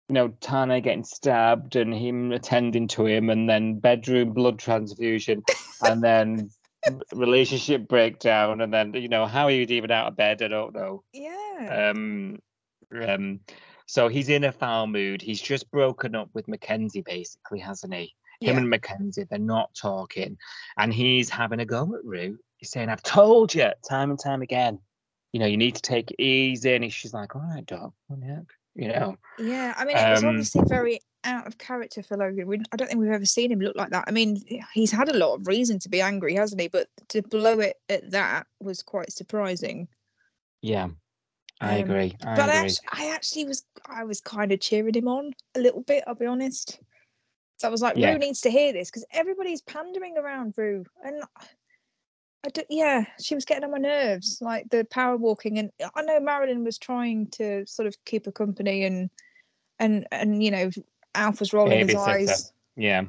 you 0.09 0.13
know, 0.13 0.27
Tane 0.39 0.81
getting 0.81 1.03
stabbed 1.03 1.75
and 1.75 1.93
him 1.93 2.31
attending 2.31 2.87
to 2.89 3.05
him, 3.05 3.29
and 3.29 3.49
then 3.49 3.79
bedroom 3.79 4.33
blood 4.33 4.59
transfusion, 4.59 5.43
and 5.83 6.01
then 6.01 6.49
relationship 7.13 7.87
breakdown, 7.87 8.61
and 8.61 8.73
then 8.73 8.93
you 8.93 9.09
know 9.09 9.25
how 9.25 9.47
he 9.47 9.61
was 9.61 9.71
even 9.71 9.91
out 9.91 10.07
of 10.07 10.17
bed. 10.17 10.41
I 10.41 10.47
don't 10.47 10.75
know. 10.75 11.03
yeah. 11.13 11.91
Um, 11.91 12.39
um, 12.91 13.39
so 13.87 14.07
he's 14.07 14.29
in 14.29 14.43
a 14.43 14.51
foul 14.51 14.87
mood. 14.87 15.21
He's 15.21 15.41
just 15.41 15.69
broken 15.71 16.15
up 16.15 16.29
with 16.33 16.47
Mackenzie, 16.47 17.01
basically, 17.01 17.59
hasn't 17.59 17.93
he? 17.93 18.13
Him 18.41 18.55
yeah. 18.55 18.57
and 18.57 18.69
Mackenzie, 18.69 19.25
they're 19.29 19.39
not 19.39 19.73
talking, 19.73 20.37
and 20.77 20.93
he's 20.93 21.29
having 21.29 21.59
a 21.59 21.65
go 21.65 21.83
at 21.95 22.03
Rue. 22.03 22.37
He's 22.57 22.71
saying, 22.71 22.89
"I've 22.89 23.03
told 23.03 23.53
you 23.55 23.71
time 23.87 24.11
and 24.11 24.19
time 24.19 24.41
again, 24.41 24.79
you 25.35 25.39
know, 25.39 25.47
you 25.47 25.57
need 25.57 25.75
to 25.75 25.81
take 25.81 26.11
it 26.11 26.23
easy. 26.23 26.73
And 26.75 26.93
she's 26.93 27.13
like, 27.13 27.35
all 27.35 27.41
right, 27.41 27.65
dog, 27.65 27.91
on 28.09 28.21
the 28.21 28.25
heck, 28.25 28.45
you 28.75 28.89
know. 28.89 29.17
Yeah, 29.39 29.73
I 29.77 29.85
mean, 29.85 29.97
it 29.97 30.09
was 30.11 30.23
Um, 30.23 30.29
obviously 30.29 30.61
very 30.67 30.99
out 31.23 31.47
of 31.47 31.57
character 31.57 32.03
for 32.03 32.17
Logan. 32.17 32.47
We, 32.47 32.61
I 32.71 32.75
don't 32.75 32.87
think 32.87 32.99
we've 32.99 33.09
ever 33.09 33.25
seen 33.25 33.51
him 33.51 33.59
look 33.59 33.75
like 33.75 33.89
that. 33.89 34.05
I 34.07 34.11
mean, 34.11 34.41
he's 34.73 34.91
had 34.91 35.09
a 35.09 35.17
lot 35.17 35.35
of 35.35 35.47
reason 35.47 35.79
to 35.79 35.89
be 35.89 36.01
angry, 36.01 36.35
hasn't 36.35 36.61
he? 36.61 36.67
But 36.67 36.87
to 37.09 37.21
blow 37.23 37.59
it 37.59 37.77
at 37.89 38.11
that 38.11 38.47
was 38.59 38.83
quite 38.83 39.11
surprising. 39.11 39.87
Yeah, 40.61 40.89
I 41.61 41.81
Um, 41.81 41.89
agree. 41.89 42.15
I 42.23 42.35
but 42.35 42.49
I 42.49 42.55
actually, 42.55 42.87
I 42.91 43.13
actually 43.13 43.45
was, 43.45 43.65
I 43.87 44.03
was 44.03 44.21
kind 44.21 44.51
of 44.51 44.59
cheering 44.59 44.93
him 44.93 45.07
on 45.07 45.33
a 45.55 45.59
little 45.59 45.81
bit. 45.81 46.03
I'll 46.05 46.15
be 46.15 46.25
honest. 46.25 46.79
So 47.57 47.67
I 47.67 47.71
was 47.71 47.81
like, 47.81 47.97
Yeah. 47.97 48.11
Rue 48.11 48.19
needs 48.19 48.41
to 48.41 48.51
hear 48.51 48.73
this 48.73 48.89
because 48.91 49.05
everybody's 49.11 49.61
pandering 49.61 50.17
around 50.17 50.53
Rue, 50.57 50.85
and 51.03 51.23
I 52.45 52.49
don't, 52.49 52.67
yeah, 52.69 53.05
she 53.19 53.33
was 53.35 53.43
getting 53.45 53.63
on 53.63 53.71
my 53.71 53.77
nerves, 53.77 54.37
like 54.41 54.69
the 54.69 54.85
power 54.85 55.17
walking. 55.17 55.57
And 55.57 55.71
I 55.95 56.01
know 56.03 56.19
Marilyn 56.19 56.63
was 56.63 56.77
trying 56.77 57.27
to 57.31 57.65
sort 57.65 57.87
of 57.87 57.95
keep 58.05 58.25
her 58.25 58.31
company, 58.31 58.83
and 58.83 59.09
and 59.79 60.07
and 60.11 60.43
you 60.43 60.51
know, 60.51 60.69
Alf 61.15 61.39
was 61.39 61.53
rolling 61.53 61.79
his 61.87 61.95
Babysitter. 61.95 62.07
eyes. 62.07 62.53
yeah, 62.75 63.03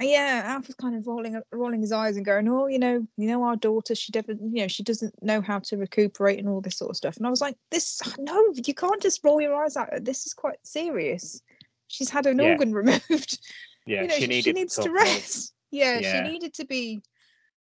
yeah, 0.00 0.42
Alf 0.44 0.66
was 0.66 0.76
kind 0.76 0.94
of 0.96 1.06
rolling 1.06 1.40
rolling 1.52 1.80
his 1.80 1.92
eyes 1.92 2.16
and 2.16 2.26
going, 2.26 2.46
"Oh, 2.48 2.66
you 2.66 2.78
know, 2.78 3.06
you 3.16 3.28
know, 3.28 3.42
our 3.44 3.56
daughter, 3.56 3.94
she 3.94 4.12
definitely, 4.12 4.48
you 4.52 4.60
know, 4.62 4.68
she 4.68 4.82
doesn't 4.82 5.14
know 5.22 5.40
how 5.40 5.58
to 5.60 5.76
recuperate 5.76 6.38
and 6.38 6.48
all 6.48 6.60
this 6.60 6.76
sort 6.76 6.90
of 6.90 6.96
stuff." 6.96 7.16
And 7.16 7.26
I 7.26 7.30
was 7.30 7.40
like, 7.40 7.56
"This, 7.70 8.00
no, 8.18 8.52
you 8.66 8.74
can't 8.74 9.00
just 9.00 9.24
roll 9.24 9.40
your 9.40 9.54
eyes 9.64 9.76
at 9.76 9.90
her. 9.92 10.00
This 10.00 10.26
is 10.26 10.34
quite 10.34 10.58
serious. 10.64 11.40
She's 11.88 12.10
had 12.10 12.26
an 12.26 12.38
Yeah. 12.38 12.50
organ 12.52 12.72
removed. 12.74 13.38
yeah. 13.86 14.02
you 14.02 14.08
know, 14.08 14.14
she 14.14 14.20
she, 14.22 14.26
needed 14.26 14.44
she 14.44 14.52
needs 14.52 14.76
to 14.76 14.90
rest. 14.90 15.54
Yeah, 15.70 15.98
Yeah. 16.00 16.24
she 16.26 16.30
needed 16.32 16.52
to 16.54 16.66
be. 16.66 17.00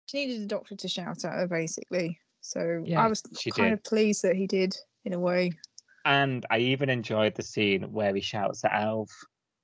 She 0.07 0.27
needed 0.27 0.43
a 0.43 0.47
doctor 0.47 0.77
to 0.77 0.89
shout 0.89 1.25
at 1.25 1.33
her, 1.33 1.47
basically. 1.47 2.19
So 2.41 2.83
Yeah, 2.85 3.03
I 3.03 3.09
was 3.09 3.23
kind 3.23 3.71
did. 3.71 3.73
of 3.73 3.85
pleased 3.85 4.23
that 4.23 4.37
he 4.37 4.47
did, 4.47 4.77
in 5.05 5.15
a 5.15 5.19
way. 5.19 5.53
And 6.05 6.45
I 6.51 6.59
even 6.59 6.91
enjoyed 6.91 7.35
the 7.35 7.43
scene 7.43 7.91
where 7.93 8.15
he 8.15 8.21
shouts 8.21 8.65
at 8.65 8.73
Alf. 8.73 9.11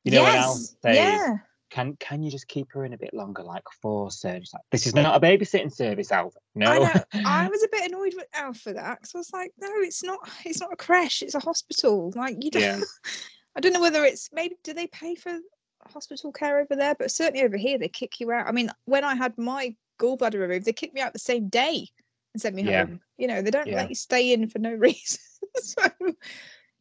You 0.04 0.12
know, 0.12 0.22
when 0.22 0.36
Alf 0.36 0.56
yes, 0.58 0.76
says, 0.82 0.96
yeah, 0.96 1.36
"Can 1.68 1.94
can 1.96 2.22
you 2.22 2.30
just 2.30 2.48
keep 2.48 2.72
her 2.72 2.86
in 2.86 2.94
a 2.94 2.98
bit 2.98 3.12
longer, 3.12 3.42
like 3.42 3.64
for 3.82 4.10
service? 4.10 4.54
Like, 4.54 4.62
this 4.70 4.86
is 4.86 4.94
not 4.94 5.14
a 5.14 5.20
babysitting 5.20 5.70
service, 5.70 6.10
Alf. 6.10 6.34
No, 6.54 6.82
I. 6.82 7.04
I 7.26 7.48
was 7.48 7.62
a 7.62 7.68
bit 7.70 7.90
annoyed 7.90 8.14
with 8.16 8.26
Alf 8.32 8.56
for 8.56 8.72
that 8.72 8.98
because 8.98 9.14
I 9.14 9.18
was 9.18 9.32
like, 9.34 9.52
no, 9.60 9.68
it's 9.80 10.02
not. 10.02 10.26
It's 10.46 10.60
not 10.60 10.72
a 10.72 10.76
crash. 10.76 11.20
It's 11.20 11.34
a 11.34 11.40
hospital. 11.40 12.10
Like 12.16 12.42
you 12.42 12.50
don't. 12.50 12.62
Yeah. 12.62 12.80
I 13.56 13.60
don't 13.60 13.74
know 13.74 13.80
whether 13.82 14.04
it's 14.04 14.30
maybe 14.32 14.56
do 14.64 14.72
they 14.72 14.86
pay 14.86 15.14
for 15.16 15.38
hospital 15.86 16.32
care 16.32 16.60
over 16.60 16.76
there, 16.76 16.94
but 16.94 17.10
certainly 17.10 17.44
over 17.44 17.58
here 17.58 17.78
they 17.78 17.88
kick 17.88 18.20
you 18.20 18.32
out. 18.32 18.46
I 18.46 18.52
mean, 18.52 18.70
when 18.86 19.04
I 19.04 19.14
had 19.14 19.36
my 19.36 19.74
gallbladder 20.00 20.40
removed, 20.40 20.64
they 20.64 20.72
kicked 20.72 20.94
me 20.94 21.00
out 21.00 21.12
the 21.12 21.18
same 21.18 21.48
day 21.48 21.86
and 22.34 22.40
sent 22.40 22.54
me 22.56 22.62
Yeah. 22.62 22.86
home. 22.86 23.00
You 23.18 23.26
know, 23.28 23.42
they 23.42 23.50
don't 23.50 23.66
Yeah. 23.66 23.76
let 23.76 23.88
you 23.90 23.94
stay 23.94 24.32
in 24.32 24.48
for 24.48 24.58
no 24.58 24.72
reason. 24.88 25.20
so 25.56 25.82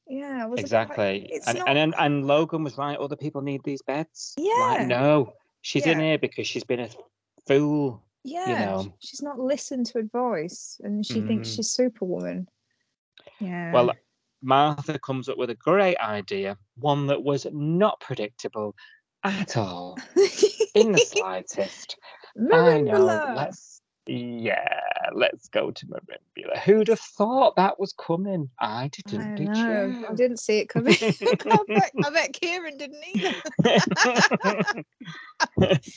yeah, 0.07 0.43
I 0.43 0.45
was 0.47 0.59
a 0.59 0.63
bit 0.63 0.71
like, 0.71 0.87
exactly. 0.87 1.29
it's 1.31 1.47
And, 1.47 1.57
not- 1.59 1.69
and 1.69 1.77
and 1.77 1.95
and 1.97 2.25
Logan 2.27 2.63
was 2.63 2.77
right. 2.77 2.97
Other 2.97 3.15
people 3.15 3.41
need 3.41 3.61
these 3.63 3.81
beds. 3.83 4.33
Yeah. 4.37 4.53
Like, 4.79 4.87
no, 4.87 5.33
she's 5.61 5.85
in 5.85 5.99
here 5.99 6.17
because 6.17 6.47
she's 6.47 6.63
been 6.63 6.79
a 6.79 6.89
fool. 7.47 8.03
yeah, 8.23 8.45
sh- 8.45 8.59
know. 8.85 8.93
she's 8.99 9.21
not 9.21 9.39
listened 9.39 9.85
to 9.87 9.97
advice, 9.99 10.79
and 10.83 11.05
she 11.05 11.21
thinks 11.21 11.49
Mhm. 11.49 11.55
she's 11.55 11.71
Superwoman. 11.71 12.47
Yeah. 13.39 13.71
Well, 13.71 13.91
Martha 14.41 14.97
comes 14.99 15.29
up 15.29 15.37
with 15.37 15.49
a 15.49 15.55
great 15.55 15.97
idea, 15.97 16.57
one 16.77 17.07
that 17.07 17.21
was 17.23 17.45
not 17.51 17.99
predictable 17.99 18.75
at 19.23 19.57
all, 19.57 19.97
in 20.75 20.91
the 20.93 20.97
slightest. 20.99 21.97
I. 22.37 22.41
Merimbula. 22.41 23.35
Let's 23.35 23.81
yeah, 24.05 24.79
let's 25.13 25.49
go 25.49 25.69
to 25.71 25.85
Merimbula. 25.85 26.59
Who'd 26.59 26.87
have 26.87 26.99
thought 26.99 27.55
that 27.57 27.79
was 27.79 27.93
coming? 27.93 28.49
I 28.59 28.85
I 28.85 28.87
didn't. 28.87 29.35
Did 29.35 29.49
know. 29.49 30.05
I 30.09 30.13
didn't 30.15 30.39
see 30.39 30.57
it 30.59 30.69
coming. 30.69 30.95
I, 31.01 31.57
bet, 31.67 31.91
I 32.03 32.09
bet 32.09 32.33
Kieran 32.33 32.77
didn't 32.77 33.03
either. 33.13 34.83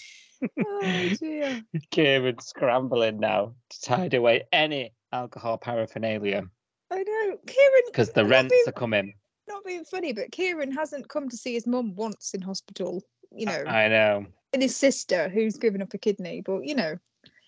Oh 0.58 1.08
dear. 1.20 1.62
Kieran 1.90 2.40
scrambling 2.40 3.20
now 3.20 3.54
to 3.70 3.94
hide 3.94 4.14
away 4.14 4.42
any 4.52 4.92
alcohol 5.12 5.56
paraphernalia 5.56 6.42
I 6.90 7.02
know. 7.02 7.38
Kieran 7.46 7.82
because 7.86 8.10
the 8.10 8.24
rents 8.24 8.52
being, 8.52 8.64
are 8.66 8.72
coming. 8.72 9.14
not 9.48 9.64
being 9.64 9.84
funny, 9.84 10.12
but 10.12 10.30
Kieran 10.30 10.72
hasn't 10.72 11.08
come 11.08 11.28
to 11.28 11.36
see 11.36 11.54
his 11.54 11.66
mum 11.66 11.94
once 11.94 12.34
in 12.34 12.42
hospital. 12.42 13.02
You 13.34 13.46
know, 13.46 13.64
I 13.66 13.88
know. 13.88 14.26
And 14.52 14.62
his 14.62 14.76
sister 14.76 15.28
who's 15.28 15.56
given 15.56 15.82
up 15.82 15.94
a 15.94 15.98
kidney. 15.98 16.42
But 16.42 16.66
you 16.66 16.74
know, 16.74 16.98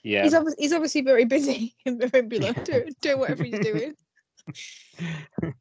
Yeah. 0.03 0.23
he's 0.23 0.35
obviously 0.35 0.63
he's 0.63 0.73
obviously 0.73 1.03
very 1.03 1.25
busy 1.25 1.75
in 1.85 1.99
Merimbula, 1.99 2.65
doing, 2.65 2.95
doing 3.01 3.19
whatever 3.19 3.45
he's 3.45 3.61
doing. 3.61 3.95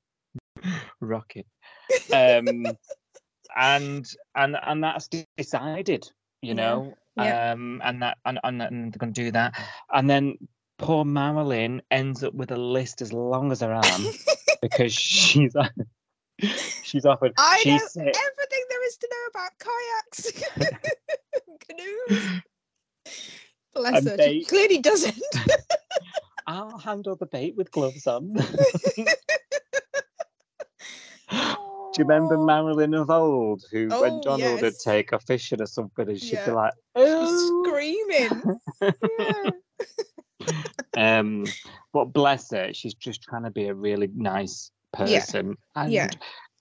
rocket 1.00 1.46
um 2.14 2.66
and 3.56 4.10
and 4.36 4.58
and 4.64 4.84
that's 4.84 5.10
decided 5.38 6.10
you 6.42 6.54
know 6.54 6.96
yeah. 7.18 7.52
um 7.52 7.82
and 7.84 8.02
that 8.02 8.18
and, 8.26 8.40
and, 8.44 8.62
and 8.62 8.94
they're 8.94 8.98
gonna 8.98 9.12
do 9.12 9.32
that 9.32 9.54
and 9.94 10.10
then 10.10 10.38
poor 10.78 11.06
marilyn 11.06 11.82
ends 11.92 12.24
up 12.24 12.34
with 12.34 12.52
a 12.52 12.58
list 12.58 13.02
as 13.02 13.14
long 13.14 13.52
as 13.52 13.62
her 13.62 13.74
arm 13.74 14.06
because 14.62 14.94
she's 14.94 15.56
she's 16.84 17.06
offered 17.06 17.34
I 17.38 17.60
she 17.62 17.72
know 17.72 17.78
said 17.88 18.08
everything 18.08 18.66
there 18.70 18.88
is 18.88 18.98
to 18.98 19.10
know 19.12 19.28
about 19.30 19.52
kayaks, 19.60 21.02
canoes. 21.60 22.42
Bless 23.74 24.06
her. 24.06 24.18
She 24.22 24.46
clearly 24.46 24.80
doesn't. 24.80 25.22
i'll 26.48 26.78
handle 26.78 27.16
the 27.16 27.26
bait 27.26 27.56
with 27.56 27.72
gloves 27.72 28.06
on 28.06 28.34
Do 31.32 32.02
you 32.02 32.06
remember 32.06 32.38
Marilyn 32.38 32.94
of 32.96 33.10
old, 33.10 33.64
who 33.72 33.88
when 33.90 34.16
Oh, 34.18 34.20
Donald 34.22 34.62
would 34.62 34.80
take 34.80 35.12
her 35.12 35.20
fishing 35.20 35.62
or 35.62 35.68
something, 35.68 36.10
and 36.10 36.20
she'd 36.20 36.32
be 36.44 36.52
Yeah. 36.52 36.54
like, 36.54 36.74
She's 36.74 36.84
"Oh, 36.96 37.64
screaming. 37.66 38.60
yeah. 38.82 39.52
um 40.96 41.46
but 41.94 42.06
bless 42.06 42.52
her 42.52 42.72
she's 42.74 42.94
just 42.96 43.22
trying 43.24 43.44
to 43.44 43.50
be 43.52 43.68
a 43.68 43.74
really 43.74 44.10
nice 44.16 44.72
Yeah. 45.00 45.24
person 45.24 45.56
and 45.76 45.92
Yeah. 45.92 46.10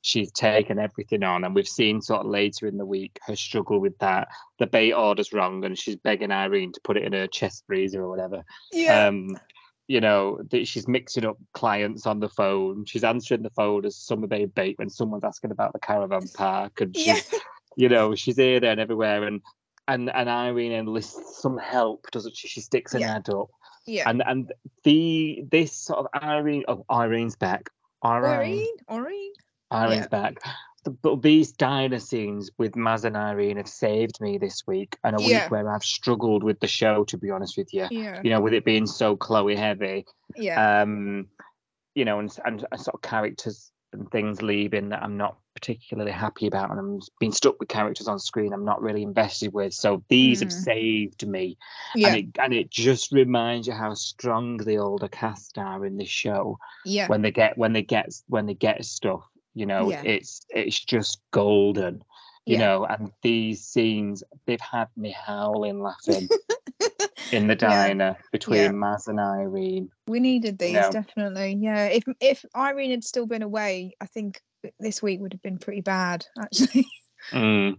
She's 0.02 0.30
taken 0.32 0.78
everything 0.78 1.22
on 1.22 1.44
and 1.44 1.54
we've 1.54 1.66
seen 1.68 2.02
sort 2.02 2.20
of 2.20 2.26
later 2.26 2.66
in 2.66 2.76
the 2.76 2.84
week 2.84 3.18
her 3.26 3.36
struggle 3.36 3.78
with 3.80 3.96
that 3.98 4.28
the 4.58 4.66
bait 4.66 4.92
order's 4.92 5.32
wrong 5.32 5.64
and 5.64 5.78
she's 5.78 5.96
begging 5.96 6.30
irene 6.32 6.72
to 6.72 6.80
put 6.84 6.96
it 6.96 7.04
in 7.04 7.12
her 7.12 7.26
chest 7.28 7.64
freezer 7.66 8.02
or 8.02 8.08
whatever 8.10 8.42
Yeah. 8.72 9.06
um 9.06 9.36
you 9.88 10.00
know 10.00 10.40
that 10.50 10.66
she's 10.66 10.86
mixing 10.88 11.24
up 11.24 11.36
clients 11.54 12.06
on 12.06 12.20
the 12.20 12.28
phone 12.28 12.84
she's 12.84 13.04
answering 13.04 13.42
the 13.42 13.50
phone 13.50 13.84
as 13.86 13.96
summer 13.96 14.26
babe 14.26 14.52
bait 14.54 14.78
when 14.78 14.90
someone's 14.90 15.24
asking 15.24 15.50
about 15.52 15.72
the 15.72 15.78
caravan 15.80 16.26
park 16.34 16.80
and 16.80 16.96
she's 16.96 17.06
yeah. 17.32 17.38
you 17.76 17.88
know 17.88 18.14
she's 18.14 18.36
here 18.36 18.60
there 18.60 18.72
and 18.72 18.80
everywhere 18.80 19.24
and 19.24 19.40
and 19.88 20.10
and 20.10 20.28
irene 20.28 20.72
enlists 20.72 21.40
some 21.40 21.58
help 21.58 22.10
doesn't 22.10 22.36
she 22.36 22.48
she 22.48 22.60
sticks 22.60 22.92
her 22.92 22.98
Yeah. 22.98 23.14
head 23.14 23.28
up 23.30 23.48
Yeah. 23.86 24.08
and 24.08 24.22
and 24.26 24.52
the 24.84 25.44
this 25.50 25.72
sort 25.72 26.00
of 26.00 26.06
Irene 26.22 26.64
oh 26.68 26.84
Irene's 26.90 27.36
back 27.36 27.70
Irene 28.04 28.24
Irene. 28.24 28.66
Maureen. 28.90 29.32
Irene's 29.72 30.02
yeah. 30.12 30.22
back 30.22 30.36
but 31.00 31.22
these 31.22 31.52
diner 31.52 32.00
scenes 32.00 32.50
with 32.58 32.72
Maz 32.72 33.04
and 33.04 33.16
Irene 33.16 33.56
have 33.58 33.68
saved 33.68 34.20
me 34.20 34.36
this 34.36 34.66
week 34.66 34.96
and 35.04 35.14
a 35.18 35.22
Yeah. 35.22 35.44
week 35.44 35.50
where 35.52 35.70
I've 35.72 35.84
struggled 35.84 36.42
with 36.42 36.58
the 36.58 36.66
show 36.66 37.04
to 37.04 37.16
be 37.16 37.30
honest 37.30 37.56
with 37.56 37.72
you 37.72 37.86
Yeah. 37.90 38.20
you 38.24 38.30
know 38.30 38.40
with 38.40 38.52
it 38.52 38.64
being 38.64 38.86
so 38.86 39.16
Chloe 39.16 39.54
heavy 39.56 40.06
Yeah. 40.36 40.82
um 40.82 41.28
you 41.94 42.04
know 42.04 42.18
and, 42.18 42.36
and, 42.44 42.66
and 42.72 42.80
sort 42.80 42.94
of 42.94 43.02
characters 43.02 43.70
and 43.92 44.10
things 44.10 44.42
leaving 44.42 44.88
that 44.88 45.02
I'm 45.02 45.16
not 45.18 45.36
particularly 45.54 46.10
happy 46.10 46.46
about 46.48 46.70
and 46.70 46.80
I'm 46.80 47.00
being 47.20 47.30
stuck 47.30 47.60
with 47.60 47.68
characters 47.68 48.08
on 48.08 48.18
screen 48.18 48.52
I'm 48.52 48.64
not 48.64 48.82
really 48.82 49.02
invested 49.02 49.52
with 49.52 49.74
so 49.74 50.02
these 50.08 50.40
have 50.40 50.48
Mm. 50.48 50.64
saved 50.64 51.26
me 51.28 51.58
yeah. 51.94 52.08
and 52.08 52.16
it 52.16 52.26
and 52.40 52.54
it 52.54 52.70
just 52.70 53.12
reminds 53.12 53.68
you 53.68 53.74
how 53.74 53.92
strong 53.94 54.56
the 54.56 54.78
older 54.78 55.08
cast 55.08 55.58
are 55.58 55.84
in 55.86 55.96
this 55.98 56.08
show 56.08 56.58
yeah. 56.84 57.06
when 57.06 57.22
they 57.22 57.30
get 57.30 57.56
when 57.56 57.72
they 57.72 57.82
get 57.82 58.08
when 58.28 58.46
they 58.46 58.54
get 58.54 58.84
stuff 58.84 59.22
you 59.54 59.66
know 59.66 59.90
Yeah. 59.90 60.02
it's 60.04 60.44
it's 60.50 60.82
just 60.84 61.20
golden 61.30 62.02
you 62.46 62.54
Yeah. 62.54 62.58
know 62.58 62.84
and 62.86 63.12
these 63.22 63.64
scenes 63.64 64.22
they've 64.46 64.60
had 64.60 64.88
me 64.96 65.10
howling 65.26 65.80
laughing 65.80 66.28
in 67.32 67.46
the 67.46 67.54
Yeah. 67.54 67.86
diner 67.86 68.16
between 68.32 68.58
Yeah. 68.58 68.70
Maz 68.70 69.08
and 69.08 69.20
Irene 69.20 69.90
We 70.08 70.20
needed 70.20 70.58
these 70.58 70.72
No. 70.74 70.90
definitely. 70.90 71.58
Yeah. 71.60 71.86
If 71.86 72.04
if 72.20 72.44
Irene 72.56 72.90
had 72.90 73.04
still 73.04 73.26
been 73.26 73.42
away, 73.42 73.94
I 74.00 74.06
think 74.06 74.40
this 74.80 75.02
week 75.02 75.20
would 75.20 75.32
have 75.32 75.42
been 75.42 75.58
pretty 75.58 75.80
bad 75.82 76.24
actually. 76.40 76.86
Mm. 77.32 77.78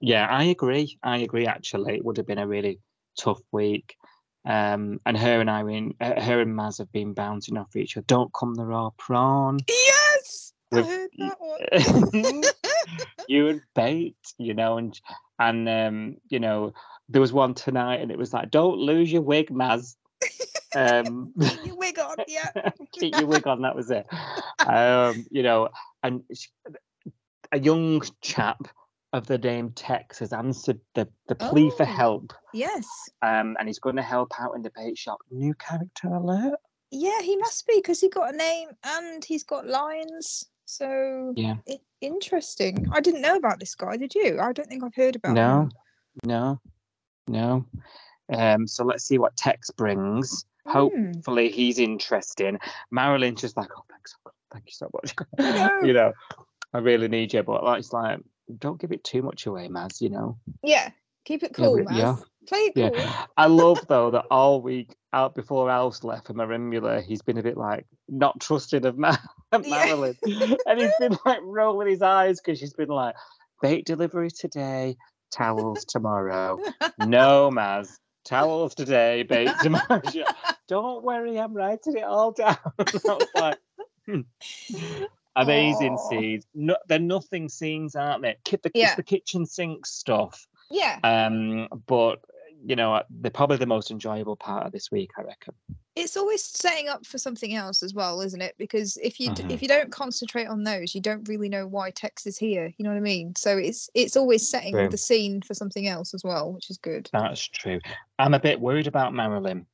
yeah 0.00 0.26
I 0.26 0.44
agree 0.44 0.98
I 1.02 1.18
agree 1.18 1.46
actually 1.46 1.96
it 1.96 2.04
would 2.04 2.16
have 2.16 2.26
been 2.26 2.38
a 2.38 2.46
really 2.46 2.78
tough 3.18 3.40
week 3.52 3.96
um 4.46 5.00
and 5.04 5.16
her 5.18 5.40
and 5.40 5.50
Irene 5.50 5.94
uh, 6.00 6.18
her 6.20 6.40
and 6.40 6.54
Maz 6.58 6.78
have 6.78 6.90
been 6.92 7.12
bouncing 7.12 7.58
off 7.58 7.76
each 7.76 7.96
other 7.96 8.04
don't 8.06 8.32
come 8.32 8.54
the 8.54 8.64
raw 8.64 8.88
prawn 8.96 9.58
I 10.72 10.76
With- 10.76 10.86
heard 10.86 11.10
that 11.18 11.36
one. 11.40 12.42
you 13.28 13.48
and 13.48 13.62
bait, 13.74 14.16
you 14.38 14.54
know, 14.54 14.78
and 14.78 14.98
and 15.38 15.68
um, 15.68 16.16
you 16.28 16.38
know, 16.40 16.72
there 17.08 17.20
was 17.20 17.32
one 17.32 17.54
tonight, 17.54 18.00
and 18.00 18.10
it 18.10 18.18
was 18.18 18.32
like, 18.32 18.50
"Don't 18.50 18.78
lose 18.78 19.10
your 19.12 19.22
wig, 19.22 19.50
Maz." 19.50 19.96
Um, 20.76 21.32
Keep 21.40 21.66
your 21.66 21.76
wig 21.76 21.98
on, 21.98 22.16
yeah. 22.28 22.70
keep 22.92 23.16
your 23.18 23.26
wig 23.26 23.46
on. 23.46 23.62
That 23.62 23.74
was 23.74 23.90
it. 23.90 24.06
Um, 24.64 25.26
you 25.30 25.42
know, 25.42 25.68
and 26.04 26.22
a 27.52 27.58
young 27.58 28.02
chap 28.20 28.58
of 29.12 29.26
the 29.26 29.38
name 29.38 29.72
Tex 29.74 30.20
has 30.20 30.32
answered 30.32 30.78
the, 30.94 31.08
the 31.26 31.34
plea 31.34 31.70
for 31.76 31.82
Oh. 31.82 31.86
help, 31.86 32.32
Yes. 32.54 32.86
um, 33.22 33.56
and 33.58 33.66
he's 33.68 33.80
going 33.80 33.96
to 33.96 34.02
help 34.02 34.30
out 34.38 34.54
in 34.54 34.62
the 34.62 34.70
bait 34.76 34.96
shop. 34.96 35.18
New 35.32 35.54
character 35.54 36.06
alert. 36.08 36.60
Yeah, 36.92 37.20
he 37.22 37.36
must 37.36 37.66
be 37.66 37.74
because 37.78 38.00
he 38.00 38.08
got 38.08 38.32
a 38.34 38.36
name 38.36 38.68
and 38.84 39.24
he's 39.24 39.42
got 39.42 39.66
lines. 39.66 40.44
So 40.70 41.32
Yeah. 41.36 41.56
i- 41.68 41.80
interesting. 42.00 42.86
I 42.92 43.00
didn't 43.00 43.22
know 43.22 43.34
about 43.36 43.58
this 43.58 43.74
guy. 43.74 43.96
Did 43.96 44.14
you? 44.14 44.38
I 44.40 44.52
don't 44.52 44.68
think 44.68 44.84
I've 44.84 44.94
heard 44.94 45.16
about 45.16 45.34
No, 45.34 45.62
him. 45.62 45.72
no, 46.24 46.60
no. 47.26 47.64
Um, 48.32 48.66
so 48.68 48.84
let's 48.84 49.04
see 49.04 49.18
what 49.18 49.36
Tex 49.36 49.70
brings. 49.70 50.44
Hmm. 50.66 50.70
Hopefully 50.72 51.50
he's 51.50 51.80
interesting. 51.80 52.58
Marilyn's 52.92 53.40
just 53.40 53.56
like, 53.56 53.68
oh, 53.76 53.82
thanks, 53.90 54.14
thank 54.52 54.66
you 54.66 54.72
so 54.72 54.88
much. 54.94 55.14
know. 55.38 55.80
you 55.82 55.92
know, 55.92 56.12
I 56.72 56.78
really 56.78 57.08
need 57.08 57.34
you, 57.34 57.42
but 57.42 57.64
like, 57.64 57.80
it's 57.80 57.92
like, 57.92 58.20
don't 58.58 58.80
give 58.80 58.92
it 58.92 59.02
too 59.02 59.22
much 59.22 59.46
away, 59.46 59.66
Maz. 59.68 60.00
You 60.00 60.10
know. 60.10 60.38
Yeah. 60.62 60.90
Keep 61.24 61.42
it 61.42 61.54
cool, 61.54 61.78
but- 61.78 61.90
man. 61.90 61.98
yeah. 61.98 62.16
Play 62.46 62.58
it 62.58 62.74
cool. 62.74 62.96
Yeah, 62.96 63.26
I 63.36 63.46
love 63.46 63.86
though 63.88 64.10
that 64.12 64.24
all 64.30 64.62
week 64.62 64.96
out 65.12 65.34
before 65.34 65.70
Alice 65.70 66.04
left 66.04 66.26
for 66.26 66.34
Merimbula, 66.34 67.02
he's 67.02 67.22
been 67.22 67.38
a 67.38 67.42
bit 67.42 67.56
like 67.56 67.86
not 68.08 68.40
trusting 68.40 68.86
of 68.86 68.96
Ma- 68.98 69.16
Marilyn, 69.68 70.16
and 70.24 70.80
he's 70.80 70.92
been 70.98 71.16
like 71.26 71.40
rolling 71.42 71.88
his 71.88 72.02
eyes 72.02 72.40
because 72.40 72.58
she's 72.58 72.74
been 72.74 72.88
like, 72.88 73.14
bait 73.60 73.84
delivery 73.84 74.30
today, 74.30 74.96
towels 75.32 75.84
tomorrow. 75.84 76.58
no, 76.98 77.50
Maz, 77.52 77.98
towels 78.24 78.74
today, 78.74 79.22
bait 79.24 79.50
tomorrow. 79.62 80.02
Don't 80.68 81.02
worry, 81.04 81.38
I'm 81.38 81.54
writing 81.54 81.96
it 81.96 82.04
all 82.04 82.32
down. 82.32 82.56
I 82.78 83.18
like, 83.34 83.58
hmm. 84.06 84.20
Amazing 85.36 85.94
Aw. 85.94 86.08
scenes. 86.08 86.46
No, 86.54 86.76
they're 86.88 86.98
nothing 86.98 87.48
scenes, 87.48 87.94
aren't 87.94 88.22
they? 88.22 88.36
The, 88.50 88.70
Yeah. 88.74 88.94
The 88.94 89.02
kitchen 89.02 89.46
sink 89.46 89.86
stuff. 89.86 90.46
Yeah. 90.70 90.98
Um, 91.04 91.68
but 91.86 92.20
you 92.64 92.76
know, 92.76 92.94
uh, 92.94 93.02
they're 93.10 93.30
probably 93.30 93.56
the 93.56 93.66
most 93.66 93.90
enjoyable 93.90 94.36
part 94.36 94.66
of 94.66 94.72
this 94.72 94.90
week, 94.90 95.10
I 95.18 95.22
reckon. 95.22 95.54
It's 95.96 96.16
always 96.16 96.42
setting 96.44 96.88
up 96.88 97.04
for 97.04 97.18
something 97.18 97.54
else 97.54 97.82
as 97.82 97.94
well, 97.94 98.20
isn't 98.20 98.40
it? 98.40 98.54
Because 98.58 98.96
if 99.02 99.18
you 99.18 99.34
d 99.34 99.42
Mhm. 99.42 99.50
if 99.50 99.62
you 99.62 99.68
don't 99.68 99.90
concentrate 99.90 100.46
on 100.46 100.62
those, 100.64 100.94
you 100.94 101.00
don't 101.00 101.28
really 101.28 101.48
know 101.48 101.66
why 101.66 101.90
Tex 101.90 102.26
is 102.26 102.38
here. 102.38 102.72
You 102.76 102.84
know 102.84 102.90
what 102.90 102.96
I 102.96 103.00
mean? 103.00 103.34
So 103.36 103.56
it's 103.56 103.90
it's 103.94 104.16
always 104.16 104.48
setting 104.48 104.72
True. 104.74 104.88
the 104.88 104.96
scene 104.96 105.42
for 105.42 105.54
something 105.54 105.86
else 105.86 106.14
as 106.14 106.22
well, 106.22 106.52
which 106.52 106.70
is 106.70 106.78
good. 106.78 107.08
That's 107.12 107.42
true. 107.48 107.80
I'm 108.18 108.34
a 108.34 108.40
bit 108.40 108.60
worried 108.60 108.86
about 108.86 109.14
Marilyn. 109.14 109.66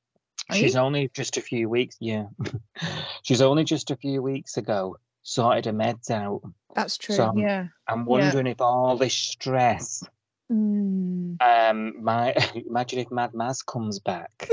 Are 0.48 0.56
She's 0.56 0.74
you? 0.74 0.80
only 0.80 1.08
just 1.12 1.36
a 1.36 1.40
few 1.42 1.68
weeks, 1.68 1.96
yeah. 2.00 2.26
She's 3.22 3.42
only 3.42 3.64
just 3.64 3.90
a 3.90 3.96
few 3.96 4.22
weeks 4.22 4.56
ago 4.56 4.96
sorted 5.22 5.64
her 5.66 5.72
meds 5.72 6.08
out. 6.10 6.40
That's 6.74 6.96
true. 6.96 7.16
So, 7.16 7.26
um, 7.28 7.38
yeah. 7.38 7.66
I'm 7.88 8.00
Yeah. 8.00 8.04
wondering 8.04 8.46
if 8.46 8.60
all 8.60 8.96
this 8.96 9.12
stress, 9.14 10.04
Mm. 10.50 11.42
um, 11.42 12.02
my 12.02 12.34
imagine 12.68 13.00
if 13.00 13.10
Mad 13.10 13.32
Maz 13.32 13.66
comes 13.66 13.98
back. 13.98 14.48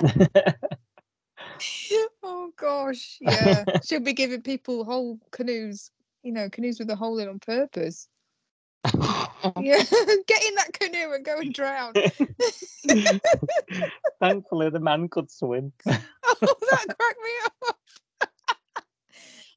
oh 2.22 2.52
gosh, 2.56 3.18
yeah. 3.20 3.64
She'll 3.84 4.00
be 4.00 4.12
giving 4.12 4.42
people 4.42 4.84
whole 4.84 5.18
canoes, 5.30 5.90
you 6.22 6.32
know, 6.32 6.48
canoes 6.48 6.78
with 6.78 6.90
a 6.90 6.96
hole 6.96 7.18
in 7.18 7.28
on 7.28 7.38
purpose. 7.38 8.08
Yeah, 9.56 9.82
get 10.26 10.44
in 10.44 10.54
that 10.56 10.72
canoe 10.72 11.12
and 11.12 11.24
go 11.24 11.38
and 11.38 11.52
drown. 11.52 11.92
Thankfully, 14.20 14.70
the 14.70 14.80
man 14.80 15.08
could 15.08 15.30
swim. 15.30 15.72
oh, 15.86 16.00
that 16.32 16.96
cracked 16.98 17.22
me 17.22 17.30
up. 17.68 17.77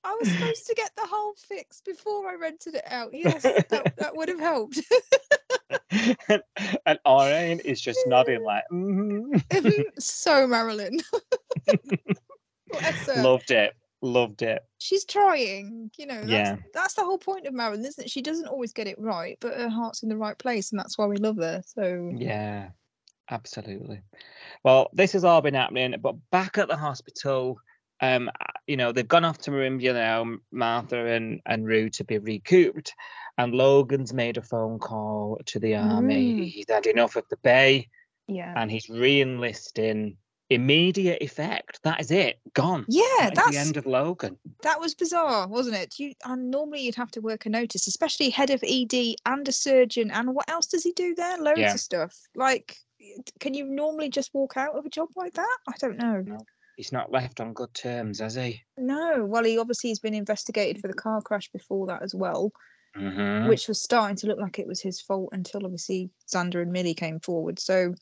I 0.03 0.15
was 0.19 0.29
supposed 0.29 0.65
to 0.67 0.73
get 0.75 0.91
the 0.95 1.05
hole 1.05 1.33
fixed 1.37 1.85
before 1.85 2.29
I 2.29 2.35
rented 2.35 2.75
it 2.75 2.83
out. 2.87 3.11
Yes, 3.13 3.43
that, 3.43 3.93
that 3.97 4.15
would 4.15 4.29
have 4.29 4.39
helped. 4.39 4.79
and 6.85 6.99
Orion 7.05 7.59
is 7.59 7.79
just 7.87 7.99
nodding 8.07 8.43
like, 8.43 8.63
"Mhm." 8.71 9.83
so 9.99 10.47
Marilyn. 10.47 10.99
Loved 13.17 13.51
it, 13.51 13.73
loved 14.01 14.41
it. 14.41 14.63
She's 14.79 15.05
trying, 15.05 15.91
you 15.97 16.05
know. 16.07 16.21
That's, 16.21 16.31
Yeah. 16.31 16.55
that's 16.73 16.93
the 16.95 17.03
whole 17.03 17.17
point 17.17 17.45
of 17.45 17.53
Marilyn, 17.53 17.85
isn't 17.85 18.05
it? 18.05 18.09
She 18.09 18.21
doesn't 18.21 18.47
always 18.47 18.73
get 18.73 18.87
it 18.87 18.99
right, 18.99 19.37
but 19.41 19.55
her 19.57 19.69
heart's 19.69 20.03
in 20.03 20.09
the 20.09 20.17
right 20.17 20.37
place, 20.37 20.71
and 20.71 20.79
that's 20.79 20.97
why 20.97 21.05
we 21.05 21.17
love 21.17 21.37
her. 21.37 21.61
So 21.65 22.11
Yeah, 22.15 22.69
absolutely. 23.29 24.01
Well, 24.63 24.89
this 24.93 25.11
has 25.13 25.23
all 25.23 25.41
been 25.41 25.53
happening, 25.53 25.95
but 26.01 26.15
back 26.31 26.57
at 26.57 26.67
the 26.67 26.77
hospital, 26.77 27.59
um, 28.01 28.29
uh, 28.29 28.45
you 28.67 28.77
know, 28.77 28.91
they've 28.91 29.07
gone 29.07 29.25
off 29.25 29.37
to 29.39 29.51
Merimbula 29.51 29.93
now, 29.93 30.37
Martha 30.51 31.05
and, 31.05 31.39
and 31.45 31.65
Roo 31.67 31.89
to 31.91 32.03
be 32.03 32.17
recouped. 32.17 32.93
And 33.37 33.53
Logan's 33.53 34.13
made 34.13 34.37
a 34.37 34.41
phone 34.41 34.77
call 34.79 35.39
to 35.45 35.59
the 35.59 35.75
army. 35.75 36.33
Mm. 36.41 36.47
He's 36.49 36.65
had 36.69 36.85
enough 36.85 37.15
of 37.15 37.23
the 37.29 37.37
bay 37.37 37.87
yeah, 38.27 38.53
and 38.55 38.69
he's 38.71 38.87
re 38.89 39.21
enlisting 39.21 40.17
immediate 40.49 41.21
effect. 41.21 41.79
That 41.83 42.01
is 42.01 42.11
it. 42.11 42.39
Gone. 42.53 42.85
yeah, 42.89 43.03
That 43.21 43.35
that's 43.35 43.51
the 43.51 43.57
end 43.57 43.77
of 43.77 43.85
Logan. 43.85 44.37
that 44.63 44.79
was 44.79 44.93
bizarre, 44.93 45.47
wasn't 45.47 45.77
it? 45.77 45.97
You 45.97 46.13
and 46.25 46.51
normally 46.51 46.81
you'd 46.81 46.95
have 46.95 47.11
to 47.11 47.21
work 47.21 47.45
a 47.45 47.49
notice, 47.49 47.87
especially 47.87 48.29
head 48.29 48.49
of 48.49 48.61
ED 48.63 49.15
and 49.25 49.47
a 49.47 49.51
surgeon. 49.51 50.11
And 50.11 50.35
what 50.35 50.49
else 50.49 50.67
does 50.67 50.83
he 50.83 50.91
do 50.91 51.15
there? 51.15 51.37
Loads 51.37 51.59
Yeah. 51.59 51.73
of 51.73 51.79
stuff. 51.79 52.15
Like, 52.35 52.75
can 53.39 53.53
you 53.53 53.65
normally 53.65 54.09
just 54.09 54.33
walk 54.33 54.57
out 54.57 54.75
of 54.75 54.85
a 54.85 54.89
job 54.89 55.09
like 55.15 55.33
that? 55.33 55.57
I 55.67 55.73
don't 55.79 55.97
know. 55.97 56.37
He's 56.77 56.91
not 56.91 57.11
left 57.11 57.39
on 57.39 57.53
good 57.53 57.73
terms, 57.73 58.19
has 58.19 58.35
he? 58.35 58.61
No, 58.77 59.23
well, 59.25 59.43
he 59.43 59.57
obviously 59.57 59.89
has 59.91 59.99
been 59.99 60.13
investigated 60.13 60.81
for 60.81 60.87
the 60.87 60.93
car 60.93 61.21
crash 61.21 61.49
before 61.51 61.87
that 61.87 62.01
as 62.03 62.15
well, 62.15 62.51
Mm-hmm. 62.97 63.47
which 63.47 63.69
was 63.69 63.81
starting 63.81 64.17
to 64.17 64.27
look 64.27 64.37
like 64.39 64.59
it 64.59 64.67
was 64.67 64.81
his 64.81 64.99
fault 64.99 65.29
until 65.31 65.63
obviously 65.63 66.09
Xander 66.27 66.61
and 66.61 66.73
Millie 66.73 66.93
came 66.93 67.21
forward. 67.21 67.57
So, 67.57 67.93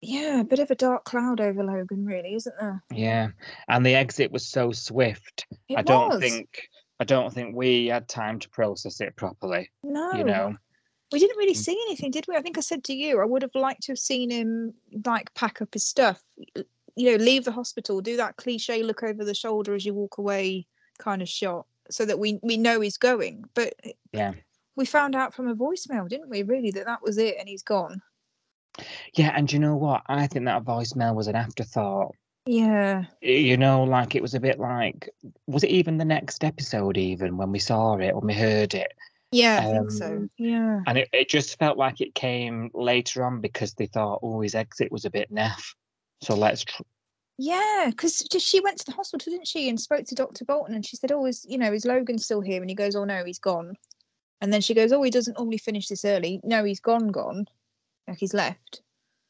yeah, 0.00 0.40
a 0.40 0.44
bit 0.44 0.58
of 0.58 0.70
a 0.72 0.74
dark 0.74 1.04
cloud 1.04 1.40
over 1.40 1.62
Logan, 1.62 2.04
really, 2.04 2.34
isn't 2.34 2.54
there? 2.60 2.82
Yeah, 2.90 3.28
and 3.68 3.86
the 3.86 3.94
exit 3.94 4.32
was 4.32 4.48
so 4.48 4.72
swift. 4.72 5.46
It 5.68 5.78
I 5.78 5.82
don't 5.82 6.20
think 6.20 6.68
I 6.98 7.04
don't 7.04 7.32
think 7.32 7.54
we 7.54 7.86
had 7.86 8.08
time 8.08 8.40
to 8.40 8.48
process 8.50 9.00
it 9.00 9.14
properly. 9.16 9.70
No, 9.84 10.12
You 10.14 10.24
know, 10.24 10.56
we 11.12 11.18
didn't 11.20 11.38
really 11.38 11.54
Mm. 11.54 11.64
see 11.64 11.78
anything, 11.86 12.10
did 12.10 12.26
we? 12.26 12.34
I 12.34 12.42
think 12.42 12.58
I 12.58 12.62
said 12.62 12.82
to 12.84 12.94
you, 12.94 13.20
I 13.20 13.24
would 13.24 13.42
have 13.42 13.54
liked 13.54 13.82
to 13.84 13.92
have 13.92 13.98
seen 13.98 14.30
him 14.30 14.74
like 15.04 15.32
pack 15.34 15.62
up 15.62 15.72
his 15.72 15.86
stuff, 15.86 16.20
you 16.96 17.10
know, 17.10 17.24
leave 17.24 17.44
the 17.44 17.52
hospital, 17.52 18.00
do 18.00 18.16
that 18.16 18.36
cliche 18.36 18.82
look 18.82 19.02
over 19.02 19.24
the 19.24 19.34
shoulder 19.34 19.74
as 19.74 19.84
you 19.84 19.94
walk 19.94 20.18
away 20.18 20.66
kind 20.98 21.22
of 21.22 21.28
shot, 21.28 21.66
so 21.90 22.04
that 22.04 22.18
we 22.18 22.38
we 22.42 22.56
know 22.56 22.80
he's 22.80 22.98
going. 22.98 23.44
But 23.54 23.74
Yeah. 24.12 24.32
we 24.76 24.84
found 24.86 25.14
out 25.14 25.34
from 25.34 25.48
a 25.48 25.54
voicemail, 25.56 26.08
didn't 26.08 26.30
we? 26.30 26.42
Really, 26.42 26.70
that 26.72 26.86
that 26.86 27.02
was 27.02 27.18
it, 27.18 27.36
and 27.38 27.48
he's 27.48 27.62
gone. 27.62 28.00
yeah. 29.14 29.32
And 29.36 29.52
you 29.52 29.58
know 29.58 29.76
what? 29.76 30.02
I 30.06 30.26
think 30.26 30.44
that 30.46 30.64
voicemail 30.64 31.14
was 31.14 31.26
an 31.28 31.36
afterthought. 31.36 32.14
Yeah, 32.46 33.04
You 33.22 33.56
know, 33.56 33.84
like 33.84 34.14
it 34.14 34.20
was 34.20 34.34
a 34.34 34.40
bit 34.40 34.58
like, 34.60 35.08
was 35.46 35.64
it 35.64 35.70
even 35.70 35.96
the 35.96 36.04
next 36.04 36.44
episode? 36.44 36.98
Even 36.98 37.38
when 37.38 37.50
we 37.52 37.58
saw 37.58 37.96
it, 37.96 38.14
when 38.14 38.26
we 38.26 38.34
heard 38.34 38.74
it, 38.74 38.92
yeah, 39.32 39.60
I 39.62 39.72
think 39.72 39.90
so. 39.90 40.06
Um, 40.16 40.30
Yeah, 40.36 40.82
and 40.86 40.98
it, 40.98 41.08
it 41.14 41.30
just 41.30 41.58
felt 41.58 41.78
like 41.78 42.02
it 42.02 42.14
came 42.14 42.70
later 42.74 43.24
on 43.24 43.40
because 43.40 43.72
they 43.72 43.86
thought, 43.86 44.20
oh, 44.22 44.42
his 44.42 44.54
exit 44.54 44.92
was 44.92 45.06
a 45.06 45.10
bit 45.10 45.32
naff. 45.32 45.74
So 46.24 46.34
let's 46.34 46.64
tr- 46.64 46.82
yeah, 47.36 47.86
because 47.90 48.26
she 48.38 48.60
went 48.60 48.78
to 48.78 48.86
the 48.86 48.92
hospital, 48.92 49.30
didn't 49.32 49.48
she, 49.48 49.68
and 49.68 49.78
spoke 49.80 50.04
to 50.06 50.14
Doctor 50.14 50.44
Bolton, 50.44 50.74
and 50.74 50.86
she 50.86 50.96
said, 50.96 51.12
"Oh, 51.12 51.26
is 51.26 51.44
you 51.48 51.58
know, 51.58 51.72
is 51.72 51.84
Logan 51.84 52.18
still 52.18 52.40
here?" 52.40 52.60
And 52.60 52.70
he 52.70 52.76
goes, 52.76 52.94
"Oh 52.96 53.04
no, 53.04 53.24
he's 53.24 53.38
gone." 53.38 53.74
And 54.40 54.52
then 54.52 54.60
she 54.60 54.74
goes, 54.74 54.92
"Oh, 54.92 55.02
he 55.02 55.10
doesn't 55.10 55.36
normally 55.38 55.58
finish 55.58 55.88
this 55.88 56.04
early. 56.04 56.40
No, 56.44 56.64
he's 56.64 56.80
gone, 56.80 57.08
gone, 57.08 57.46
like 58.08 58.18
he's 58.18 58.34
left." 58.34 58.82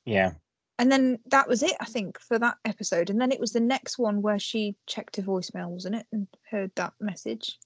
yeah. 0.05 0.33
And 0.77 0.91
then 0.91 1.21
that 1.27 1.47
was 1.49 1.63
it, 1.63 1.77
I 1.81 1.85
think, 1.85 2.19
for 2.19 2.37
that 2.41 2.57
episode. 2.65 3.09
And 3.09 3.21
then 3.21 3.31
it 3.31 3.39
was 3.39 3.53
the 3.53 3.61
next 3.61 3.97
one 3.97 4.23
where 4.23 4.41
she 4.41 4.75
checked 4.89 5.15
her 5.17 5.23
voicemail, 5.23 5.69
wasn't 5.69 5.95
it, 5.95 6.07
and 6.11 6.27
heard 6.51 6.73
that 6.75 6.95
message. 7.01 7.59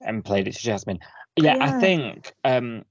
and 0.00 0.24
played 0.24 0.46
it 0.46 0.54
to 0.54 0.62
Jasmine. 0.62 1.00
Yeah, 1.36 1.56
I 1.60 1.80
think 1.80 2.32
um 2.44 2.84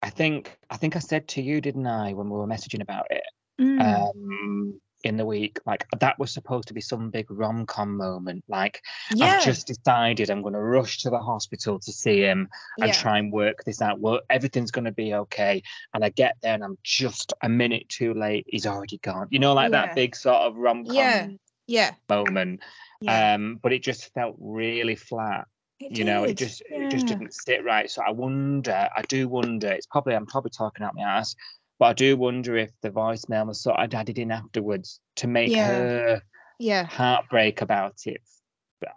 I 0.00 0.10
think 0.10 0.56
I 0.70 0.76
think 0.76 0.94
I 0.96 1.00
said 1.00 1.26
to 1.28 1.42
you, 1.42 1.60
didn't 1.60 1.86
I, 1.86 2.12
when 2.12 2.30
we 2.30 2.38
were 2.38 2.46
messaging 2.46 2.82
about 2.82 3.06
it 3.10 3.24
Mm. 3.60 3.80
um 3.80 4.80
in 5.04 5.16
the 5.16 5.24
week, 5.26 5.58
like 5.66 5.86
that 6.00 6.18
was 6.18 6.32
supposed 6.32 6.68
to 6.68 6.74
be 6.74 6.80
some 6.80 7.10
big 7.10 7.30
rom 7.30 7.66
com 7.66 7.96
moment. 7.96 8.44
Like 8.48 8.82
yeah, 9.14 9.36
I've 9.36 9.44
just 9.44 9.66
decided 9.66 10.30
I'm 10.30 10.42
gonna 10.42 10.62
rush 10.62 10.98
to 10.98 11.10
the 11.10 11.18
hospital 11.18 11.78
to 11.78 11.92
see 11.92 12.20
him 12.20 12.48
and 12.80 12.88
yeah, 12.88 12.94
try 12.94 13.18
and 13.18 13.32
work 13.32 13.64
this 13.64 13.82
out. 13.82 14.00
Well, 14.00 14.20
everything's 14.30 14.70
gonna 14.70 14.92
be 14.92 15.14
okay. 15.14 15.62
And 15.92 16.04
I 16.04 16.08
get 16.08 16.36
there 16.42 16.54
and 16.54 16.64
I'm 16.64 16.78
just 16.82 17.32
a 17.42 17.48
minute 17.48 17.88
too 17.88 18.14
late. 18.14 18.46
He's 18.48 18.66
already 18.66 18.98
gone. 18.98 19.28
You 19.30 19.38
know, 19.38 19.52
like 19.54 19.70
Yeah. 19.72 19.86
that 19.86 19.94
big 19.94 20.16
sort 20.16 20.38
of 20.42 20.56
rom 20.56 20.84
com 20.84 20.94
yeah, 20.94 21.28
yeah, 21.66 21.90
moment. 22.08 22.60
Um, 23.06 23.60
but 23.62 23.72
it 23.74 23.82
just 23.82 24.12
felt 24.14 24.36
really 24.38 24.96
flat 24.96 25.46
you 25.80 26.04
know 26.04 26.24
it 26.24 26.28
did, 26.28 26.48
just 26.48 26.62
it 26.70 26.90
just 26.90 27.06
didn't 27.06 27.34
sit 27.34 27.64
right 27.64 27.90
so 27.90 28.02
i 28.06 28.10
wonder 28.10 28.88
i 28.96 29.02
do 29.02 29.28
wonder 29.28 29.68
it's 29.68 29.86
probably 29.86 30.14
i'm 30.14 30.24
probably 30.24 30.50
talking 30.50 30.84
out 30.84 30.94
my 30.94 31.02
ass 31.02 31.34
But 31.78 31.86
I 31.86 31.92
do 31.94 32.16
wonder 32.16 32.56
if 32.56 32.70
the 32.82 32.90
voicemail 32.90 33.46
was 33.46 33.60
sort 33.60 33.78
of 33.78 33.92
added 33.92 34.18
in 34.18 34.30
afterwards 34.30 35.00
to 35.16 35.26
make 35.26 35.50
Yeah. 35.50 35.66
her 35.66 36.22
Yeah. 36.58 36.84
heartbreak 36.84 37.60
about 37.60 38.06
it 38.06 38.22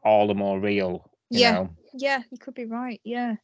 all 0.04 0.28
the 0.28 0.36
more 0.36 0.60
real. 0.60 1.10
You 1.30 1.40
Yeah. 1.40 1.52
know? 1.54 1.70
Yeah, 1.94 2.24
you 2.32 2.38
could 2.38 2.54
be 2.54 2.66
right. 2.66 3.02
Yeah. 3.04 3.36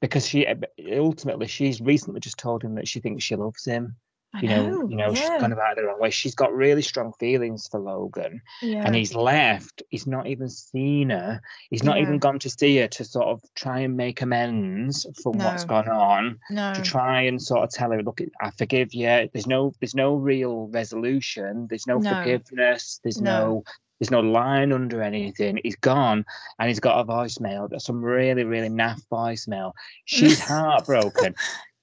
because 0.00 0.28
she 0.28 0.46
ultimately 0.92 1.46
she's 1.46 1.80
recently 1.80 2.20
just 2.20 2.38
told 2.38 2.62
him 2.62 2.74
that 2.74 2.86
she 2.86 3.00
thinks 3.00 3.24
she 3.24 3.34
loves 3.34 3.64
him. 3.64 3.96
You 4.42 4.48
know, 4.48 4.88
you 4.88 4.96
know, 4.96 5.14
she's 5.14 5.22
yeah. 5.22 5.38
gone 5.40 5.52
about 5.52 5.72
it 5.72 5.80
the 5.82 5.86
wrong 5.86 6.00
way. 6.00 6.10
She's 6.10 6.34
got 6.34 6.52
really 6.54 6.82
strong 6.82 7.12
feelings 7.18 7.66
for 7.68 7.80
Logan, 7.80 8.40
yeah. 8.62 8.82
and 8.84 8.94
he's 8.94 9.14
left. 9.14 9.82
He's 9.90 10.06
not 10.06 10.26
even 10.26 10.48
seen 10.48 11.10
her. 11.10 11.40
He's 11.70 11.82
not 11.82 11.96
Yeah. 11.96 12.02
even 12.02 12.18
gone 12.18 12.38
to 12.40 12.50
see 12.50 12.76
her 12.78 12.88
to 12.88 13.04
sort 13.04 13.26
of 13.26 13.42
try 13.54 13.80
and 13.80 13.96
make 13.96 14.22
amends 14.22 15.06
for 15.22 15.32
what's 15.32 15.64
gone 15.64 15.88
on. 15.88 16.38
no. 16.50 16.74
To 16.74 16.82
try 16.82 17.22
and 17.22 17.40
sort 17.40 17.62
of 17.64 17.70
tell 17.70 17.90
her, 17.90 18.02
look, 18.02 18.20
I 18.40 18.50
forgive 18.50 18.94
you. 18.94 19.28
There's 19.32 19.46
no, 19.46 19.72
there's 19.80 19.94
no 19.94 20.14
real 20.16 20.68
resolution. 20.68 21.66
There's 21.68 21.86
no, 21.86 21.98
No. 21.98 22.10
forgiveness. 22.14 23.00
There's 23.02 23.20
No. 23.20 23.30
no, 23.38 23.64
there's 23.98 24.10
no 24.10 24.20
line 24.20 24.72
under 24.72 25.02
anything. 25.02 25.58
He's 25.62 25.76
gone, 25.76 26.24
and 26.58 26.68
he's 26.68 26.80
got 26.80 27.00
a 27.00 27.04
voicemail. 27.04 27.70
That's 27.70 27.86
some 27.86 28.02
really, 28.04 28.44
really 28.44 28.68
naff 28.68 29.00
voicemail. 29.10 29.72
She's 30.04 30.38
heartbroken. 30.48 31.34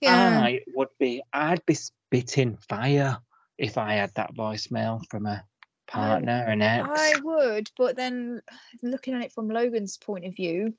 Yeah. 0.03 0.41
I 0.41 0.61
would 0.75 0.89
be, 0.99 1.21
I'd 1.33 1.65
be 1.65 1.73
spitting 1.73 2.57
fire 2.69 3.17
if 3.57 3.77
I 3.77 3.93
had 3.93 4.13
that 4.15 4.33
voicemail 4.35 5.01
from 5.09 5.25
a 5.25 5.43
partner, 5.87 6.45
an 6.47 6.61
ex. 6.61 6.87
I 6.91 7.13
would, 7.23 7.69
but 7.77 7.95
then 7.95 8.41
looking 8.81 9.13
at 9.13 9.21
it 9.23 9.31
from 9.31 9.49
Logan's 9.49 9.97
point 9.97 10.25
of 10.25 10.35
view, 10.35 10.73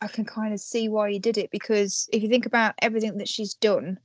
I 0.00 0.08
can 0.08 0.24
kind 0.24 0.52
of 0.54 0.60
see 0.60 0.88
why 0.88 1.10
he 1.10 1.18
did 1.18 1.38
it 1.38 1.50
because 1.50 2.08
if 2.12 2.22
you 2.22 2.28
think 2.28 2.46
about 2.46 2.74
everything 2.80 3.18
that 3.18 3.28
she's 3.28 3.54
done, 3.54 3.98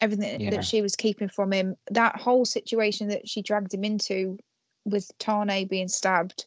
everything 0.00 0.40
Yeah. 0.40 0.50
that 0.50 0.64
she 0.64 0.82
was 0.82 0.96
keeping 0.96 1.28
from 1.28 1.52
him, 1.52 1.76
that 1.90 2.16
whole 2.16 2.44
situation 2.44 3.08
that 3.08 3.28
she 3.28 3.42
dragged 3.42 3.72
him 3.72 3.84
into 3.84 4.38
with 4.84 5.10
Tane 5.18 5.66
being 5.66 5.88
stabbed, 5.88 6.46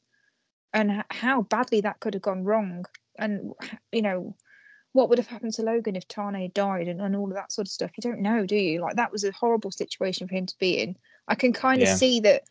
and 0.74 1.04
how 1.10 1.44
badly 1.44 1.82
that 1.82 2.00
could 2.00 2.14
have 2.14 2.24
gone 2.24 2.44
wrong, 2.44 2.86
and 3.18 3.54
you 3.92 4.02
know. 4.02 4.36
What 4.94 5.10
would 5.10 5.18
have 5.20 5.28
happened 5.28 5.54
to 5.54 5.64
Logan 5.64 5.96
if 5.96 6.08
Tane 6.08 6.34
had 6.34 6.54
died 6.54 6.88
and, 6.88 7.02
and 7.02 7.16
all 7.16 7.28
of 7.30 7.36
that 7.36 7.52
sort 7.52 7.68
of 7.68 7.72
stuff? 7.72 7.92
You 7.98 8.02
don't 8.02 8.22
know, 8.22 8.46
do 8.46 8.56
you? 8.56 8.82
Like 8.82 8.98
that 8.98 9.12
was 9.12 9.24
a 9.24 9.32
horrible 9.32 9.72
situation 9.72 10.28
for 10.28 10.36
him 10.36 10.46
to 10.46 10.58
be 10.60 10.80
in. 10.80 10.98
I 11.28 11.36
can 11.36 11.54
kind 11.54 11.82
of 11.82 11.88
Yeah. 11.88 11.96
see 11.96 12.20
that 12.22 12.44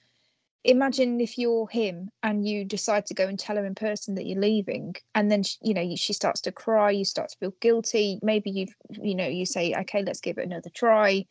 imagine 0.64 1.20
if 1.20 1.38
you're 1.38 1.68
him 1.68 2.11
and 2.22 2.47
you 2.47 2.64
decide 2.64 3.07
to 3.07 3.14
go 3.14 3.26
and 3.26 3.38
tell 3.38 3.57
her 3.57 3.64
in 3.64 3.74
person 3.74 4.14
that 4.14 4.26
you're 4.26 4.41
leaving 4.41 4.95
and 5.14 5.30
then 5.30 5.43
sh 5.43 5.57
you 5.62 5.72
know 5.72 5.97
she 5.97 6.12
starts 6.12 6.43
to 6.43 6.53
cry 6.53 6.91
you 6.91 7.05
start 7.05 7.30
to 7.30 7.36
feel 7.38 7.55
guilty 7.61 8.18
maybe 8.22 8.51
you've 8.51 8.74
you 9.03 9.14
know 9.14 9.26
you 9.26 9.47
say 9.47 9.74
okay 9.74 10.03
let's 10.03 10.20
give 10.20 10.36
it 10.36 10.45
another 10.45 10.68
try 10.74 11.24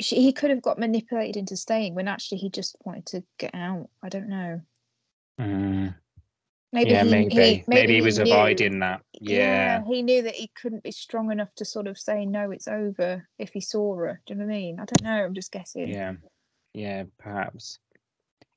she, 0.00 0.16
he 0.16 0.32
could 0.32 0.48
have 0.48 0.62
got 0.62 0.78
manipulated 0.78 1.36
into 1.36 1.56
staying 1.58 1.94
when 1.94 2.08
actually 2.08 2.38
he 2.38 2.48
just 2.48 2.74
wanted 2.84 3.04
to 3.04 3.22
get 3.38 3.54
out 3.54 3.90
i 4.02 4.08
don't 4.08 4.28
know 4.28 4.60
Mm, 5.38 5.94
maybe 6.72 6.90
yeah, 6.90 7.04
he, 7.04 7.10
maybe. 7.10 7.34
he- 7.34 7.64
maybe. 7.68 7.94
he 7.94 8.02
was 8.02 8.18
avoiding 8.18 8.80
that. 8.80 9.02
Yeah. 9.20 9.82
he 9.86 10.02
knew 10.02 10.22
that 10.22 10.34
he 10.34 10.50
couldn't 10.60 10.82
be 10.82 10.92
strong 10.92 11.30
enough 11.30 11.54
to 11.56 11.64
sort 11.64 11.86
of 11.86 11.98
say 11.98 12.26
no 12.26 12.50
it's 12.50 12.68
over 12.68 13.28
if 13.38 13.50
he 13.52 13.60
saw 13.60 13.96
her 13.96 14.20
do 14.26 14.34
you 14.34 14.40
know 14.40 14.46
what 14.46 14.52
i 14.52 14.56
mean 14.56 14.80
i 14.80 14.84
don't 14.84 15.02
know 15.02 15.24
i'm 15.24 15.34
just 15.34 15.52
guessing 15.52 15.88
Yeah. 15.88 16.14
Yeah, 16.74 17.04
perhaps. 17.18 17.78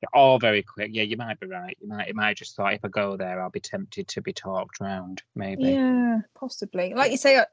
Yeah, 0.01 0.07
All 0.13 0.39
very 0.39 0.63
quick. 0.63 0.91
Yeah, 0.93 1.03
you 1.03 1.17
might 1.17 1.39
be 1.39 1.47
right. 1.47 1.77
You 1.81 1.87
might, 1.87 2.07
you 2.07 2.13
might 2.13 2.37
just 2.37 2.55
thought 2.55 2.73
if 2.73 2.85
I 2.85 2.87
go 2.87 3.17
there, 3.17 3.41
I'll 3.41 3.49
be 3.49 3.59
tempted 3.59 4.07
to 4.09 4.21
be 4.21 4.33
talked 4.33 4.79
round. 4.79 5.21
Maybe. 5.35 5.65
Yeah, 5.65 6.19
possibly. 6.33 6.93
Like 6.93 7.11
you 7.11 7.17
say, 7.17 7.37
I, 7.37 7.45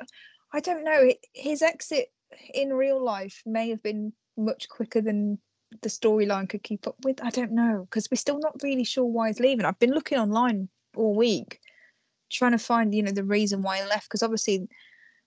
I 0.53 0.61
don't 0.61 0.85
know. 0.85 1.13
His 1.35 1.63
exit 1.63 2.07
in 2.55 2.73
real 2.73 3.03
life 3.03 3.43
may 3.45 3.71
have 3.71 3.83
been 3.83 4.13
much 4.37 4.69
quicker 4.69 5.01
than 5.01 5.39
the 5.83 5.89
storyline 5.89 6.49
could 6.49 6.63
keep 6.63 6.87
up 6.87 6.97
with. 7.05 7.23
I 7.23 7.31
don't 7.31 7.53
know 7.53 7.87
because 7.89 8.09
we're 8.11 8.17
still 8.17 8.39
not 8.39 8.63
really 8.63 8.85
sure 8.85 9.05
why 9.05 9.29
he's 9.29 9.41
leaving. 9.41 9.65
I've 9.65 9.79
been 9.79 9.93
looking 9.93 10.19
online 10.19 10.69
all 10.97 11.15
week 11.15 11.61
trying 12.31 12.53
to 12.53 12.59
find, 12.59 12.95
you 12.95 13.03
know, 13.03 13.13
the 13.13 13.25
reason 13.25 13.63
why 13.63 13.79
he 13.79 13.85
left 13.85 14.09
because 14.09 14.23
obviously 14.23 14.69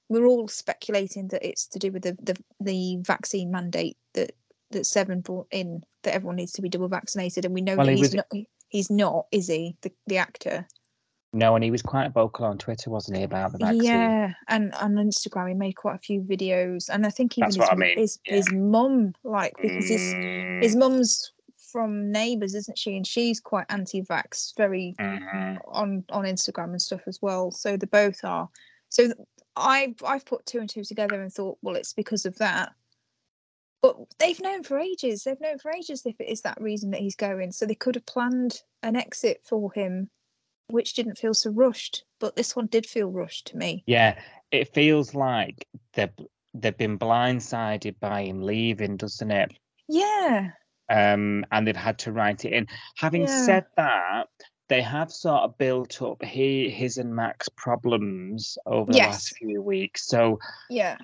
we're 0.10 0.26
all 0.26 0.48
speculating 0.48 1.28
that 1.30 1.44
it's 1.48 1.66
to 1.68 1.80
do 1.80 1.92
with 1.92 2.04
the 2.04 2.18
the, 2.22 2.36
the 2.60 2.98
vaccine 3.02 3.52
mandate 3.52 3.98
that 4.14 4.32
that 4.72 4.86
Seven 4.86 5.22
brought 5.22 5.48
in 5.52 5.82
that 6.04 6.14
everyone 6.14 6.36
needs 6.36 6.52
to 6.54 6.62
be 6.62 6.70
double 6.70 6.88
vaccinated, 6.88 7.46
and 7.46 7.54
we 7.54 7.62
know 7.62 7.76
Well, 7.76 7.86
that 7.88 7.94
he 7.94 7.98
he's 8.00 8.14
was- 8.14 8.16
not. 8.16 8.28
He's 8.70 8.90
not, 8.90 9.28
is 9.32 9.48
he? 9.48 9.78
The 9.82 9.92
the 10.08 10.18
actor. 10.18 10.68
No, 11.36 11.54
and 11.54 11.64
he 11.66 11.70
was 11.70 11.82
quite 11.82 12.14
vocal 12.14 12.46
on 12.46 12.58
Twitter, 12.58 12.90
wasn't 12.90 13.18
he, 13.18 13.24
about 13.24 13.52
the 13.52 13.58
vaccine? 13.58 13.84
Yeah, 13.84 14.34
and 14.48 14.74
on 14.76 14.94
Instagram 14.94 15.50
he 15.50 15.54
made 15.54 15.74
quite 15.74 15.96
a 15.96 16.00
few 16.00 16.22
videos, 16.22 16.88
and 16.90 17.06
I 17.06 17.10
think 17.10 17.38
even 17.38 17.50
That's 17.50 17.58
his 17.58 17.70
I 17.70 17.76
mean, 17.76 17.98
his, 17.98 18.20
yeah. 18.26 18.36
his 18.36 18.54
mum, 18.54 19.14
like 19.26 19.54
because 19.62 19.90
his 19.90 20.02
Mm, 20.02 20.64
his 20.64 20.76
mum's 20.78 21.34
from 21.58 22.10
Neighbours, 22.10 22.56
isn't 22.56 22.80
she? 22.80 22.96
And 22.96 23.06
she's 23.06 23.42
quite 23.42 23.66
anti-vax, 23.68 24.56
very 24.56 24.96
mhm. 24.98 25.58
on 25.68 26.06
on 26.10 26.24
Instagram 26.24 26.70
and 26.70 26.82
stuff 26.82 27.02
as 27.06 27.22
well. 27.22 27.52
So 27.52 27.76
they 27.76 27.88
both 27.88 28.24
are. 28.24 28.48
So 28.88 29.04
th- 29.04 29.18
I 29.58 29.94
I've 30.06 30.26
put 30.26 30.46
two 30.46 30.60
and 30.60 30.70
two 30.70 30.86
together 30.86 31.22
and 31.22 31.34
thought, 31.34 31.58
well, 31.62 31.76
it's 31.76 31.92
because 31.92 32.26
of 32.26 32.38
that. 32.38 32.72
But 33.82 33.98
they've 34.20 34.40
known 34.40 34.64
for 34.64 34.80
ages. 34.80 35.24
They've 35.26 35.42
known 35.42 35.60
for 35.60 35.70
ages 35.72 36.06
if 36.06 36.16
it 36.22 36.30
is 36.30 36.42
that 36.44 36.62
reason 36.62 36.92
that 36.92 37.02
he's 37.02 37.18
going. 37.18 37.52
So 37.52 37.66
they 37.66 37.76
could 37.76 37.96
have 37.96 38.06
planned 38.06 38.62
an 38.84 38.96
exit 38.96 39.42
for 39.44 39.70
him, 39.74 40.10
which 40.68 40.94
didn't 40.94 41.18
feel 41.18 41.34
so 41.34 41.52
rushed. 41.52 42.04
But 42.20 42.36
this 42.36 42.56
one 42.56 42.68
did 42.68 42.86
feel 42.86 43.12
rushed 43.12 43.48
to 43.48 43.58
me. 43.58 43.84
Yeah, 43.88 44.20
it 44.52 44.74
feels 44.74 45.14
like 45.14 45.68
they've 45.94 46.10
they've 46.54 46.78
been 46.78 46.98
blindsided 46.98 48.00
by 48.00 48.24
him 48.24 48.42
leaving, 48.42 48.98
doesn't 48.98 49.32
it? 49.32 49.52
Yeah. 49.88 50.52
Um, 50.90 51.46
and 51.52 51.68
they've 51.68 51.76
had 51.76 52.00
to 52.00 52.12
write 52.12 52.46
it 52.46 52.54
in. 52.54 52.68
Having 52.98 53.24
Yeah. 53.24 53.46
said 53.46 53.66
that, 53.76 54.28
they 54.70 54.82
have 54.82 55.12
sort 55.12 55.42
of 55.42 55.58
built 55.58 56.02
up 56.02 56.24
he, 56.24 56.70
his 56.70 56.98
and 56.98 57.14
Mac's 57.16 57.50
problems 57.50 58.58
over 58.66 58.92
the 58.92 59.00
last 59.00 59.36
few 59.38 59.62
weeks. 59.62 60.08
So 60.08 60.40
Yeah. 60.70 60.98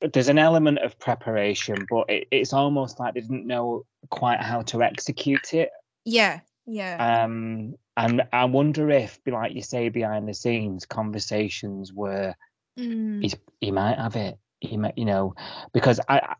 there's 0.00 0.28
an 0.28 0.38
element 0.38 0.78
of 0.78 0.98
preparation, 0.98 1.76
but 1.90 2.08
it, 2.08 2.28
it's 2.30 2.52
almost 2.52 3.00
like 3.00 3.14
they 3.14 3.20
didn't 3.20 3.46
know 3.46 3.84
quite 4.10 4.40
how 4.40 4.62
to 4.62 4.82
execute 4.82 5.52
it. 5.54 5.70
Yeah. 6.04 6.40
Yeah. 6.66 7.24
Um, 7.24 7.74
and 7.96 8.22
I 8.32 8.44
wonder 8.46 8.90
if, 8.90 9.18
like 9.26 9.54
you 9.54 9.62
say, 9.62 9.88
behind 9.88 10.28
the 10.28 10.34
scenes, 10.34 10.86
conversations 10.86 11.92
were 11.92 12.34
mm. 12.78 13.34
he 13.60 13.70
might 13.70 13.98
have 13.98 14.16
it. 14.16 14.38
He 14.60 14.76
might, 14.76 14.96
you 14.96 15.04
know, 15.04 15.34
because 15.72 16.00
I, 16.08 16.36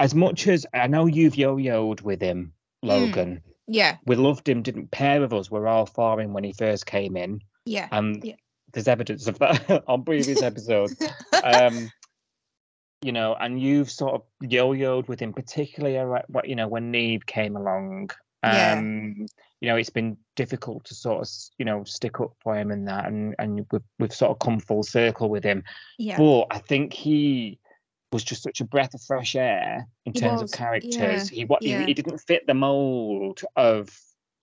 as 0.00 0.14
much 0.14 0.48
as 0.48 0.66
I 0.72 0.86
know 0.86 1.06
you've 1.06 1.36
yo-yoed 1.36 2.02
with 2.02 2.20
him, 2.20 2.52
Mm. 2.84 2.88
Logan. 2.88 3.42
Yeah. 3.66 3.96
We 4.06 4.16
loved 4.16 4.48
him. 4.48 4.62
Didn't 4.62 4.90
pair 4.90 5.22
of 5.22 5.34
us 5.34 5.50
were 5.50 5.66
all 5.66 5.86
for 5.86 6.20
him 6.20 6.32
when 6.32 6.44
he 6.44 6.52
first 6.52 6.86
came 6.86 7.16
in, 7.16 7.40
Yeah. 7.64 7.88
and 7.90 8.22
Yeah. 8.24 8.36
there's 8.72 8.88
evidence 8.88 9.26
of 9.26 9.38
that 9.40 9.84
on 9.88 10.04
previous 10.04 10.42
episodes. 10.42 10.96
um, 11.44 11.90
you 13.02 13.12
know, 13.12 13.34
and 13.34 13.60
you've 13.60 13.90
sort 13.90 14.14
of 14.14 14.22
yo-yoed 14.40 15.08
with 15.08 15.20
him, 15.20 15.32
particularly 15.32 16.22
what 16.28 16.48
you 16.48 16.56
know 16.56 16.68
when 16.68 16.90
Neve 16.90 17.26
came 17.26 17.56
along. 17.56 18.10
Yeah. 18.42 18.74
Um, 18.74 19.26
you 19.60 19.68
know, 19.68 19.76
it's 19.76 19.90
been 19.90 20.16
difficult 20.36 20.84
to 20.84 20.94
sort 20.94 21.22
of 21.22 21.28
you 21.58 21.64
know 21.64 21.84
stick 21.84 22.20
up 22.20 22.32
for 22.40 22.56
him 22.56 22.70
and 22.70 22.86
that, 22.88 23.06
and 23.06 23.34
and 23.38 23.66
we've 23.72 23.82
we've 23.98 24.14
sort 24.14 24.30
of 24.30 24.38
come 24.38 24.60
full 24.60 24.82
circle 24.82 25.28
with 25.28 25.44
him. 25.44 25.64
yeah. 25.98 26.16
But 26.16 26.46
I 26.50 26.58
think 26.58 26.92
he 26.92 27.58
was 28.12 28.24
just 28.24 28.42
such 28.42 28.60
a 28.60 28.64
breath 28.64 28.94
of 28.94 29.02
fresh 29.02 29.34
air 29.36 29.86
in 30.06 30.14
He 30.14 30.20
terms 30.20 30.40
was, 30.40 30.52
of 30.52 30.58
characters. 30.58 31.28
He, 31.28 31.44
what 31.44 31.62
yeah. 31.62 31.80
he 31.80 31.86
he 31.86 31.94
didn't 31.94 32.18
fit 32.18 32.46
the 32.46 32.54
mold 32.54 33.42
of 33.56 33.90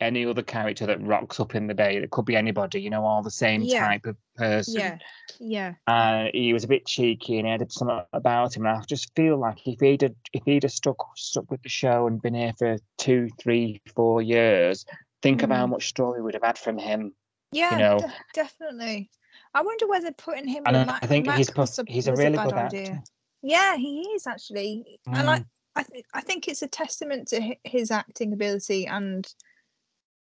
any 0.01 0.25
other 0.25 0.43
character 0.43 0.85
that 0.85 1.01
rocks 1.01 1.39
up 1.39 1.55
in 1.55 1.67
the 1.67 1.73
bay. 1.73 1.95
It 1.97 2.11
could 2.11 2.25
be 2.25 2.35
anybody, 2.35 2.81
you 2.81 2.89
know, 2.89 3.05
all 3.05 3.21
the 3.23 3.31
same 3.31 3.61
Yeah. 3.61 3.87
type 3.87 4.05
of 4.05 4.17
person. 4.35 4.75
Yeah. 4.79 4.97
Yeah. 5.39 5.73
Uh, 5.87 6.25
he 6.33 6.51
was 6.53 6.63
a 6.65 6.67
bit 6.67 6.85
cheeky 6.85 7.37
and 7.39 7.47
he 7.47 7.51
had 7.51 7.71
something 7.71 8.01
about 8.13 8.55
him. 8.57 8.65
And 8.65 8.77
I 8.77 8.81
just 8.83 9.15
feel 9.15 9.37
like 9.37 9.65
if 9.65 9.79
he'd 9.79 10.01
have, 10.01 10.15
if 10.33 10.43
he'd 10.45 10.63
have 10.63 10.71
stuck 10.71 10.97
stuck 11.17 11.49
with 11.49 11.61
the 11.63 11.69
show 11.69 12.07
and 12.07 12.21
been 12.21 12.33
here 12.33 12.53
for 12.57 12.77
two, 12.97 13.29
three, 13.39 13.81
four 13.95 14.21
years, 14.21 14.85
think 15.21 15.43
of 15.43 15.49
how 15.49 15.65
Mm. 15.65 15.69
much 15.71 15.87
story 15.87 16.21
we'd 16.21 16.33
have 16.33 16.43
had 16.43 16.57
from 16.57 16.77
him. 16.77 17.13
Yeah. 17.51 17.77
know. 17.77 17.99
de- 17.99 18.13
definitely. 18.33 19.09
I 19.53 19.61
wonder 19.61 19.87
whether 19.87 20.11
putting 20.11 20.47
him 20.47 20.63
And 20.65 20.87
Mac, 20.87 21.03
I 21.03 21.07
think 21.07 21.25
Mac 21.27 21.37
he's 21.37 21.49
a, 21.49 21.83
he's 21.87 22.07
a 22.07 22.13
really 22.15 22.35
bad 22.35 22.45
good 22.49 22.53
idea. 22.53 22.81
actor. 22.83 23.03
Yeah, 23.41 23.77
he 23.77 24.01
is 24.15 24.27
actually, 24.27 24.99
and 25.07 25.29
I, 25.29 25.39
Mm. 25.39 25.45
I, 25.77 25.83
th- 25.83 26.05
I 26.13 26.21
think 26.21 26.47
it's 26.49 26.61
a 26.61 26.67
testament 26.67 27.27
to 27.29 27.55
his 27.63 27.91
acting 27.91 28.33
ability 28.33 28.87
and 28.87 29.25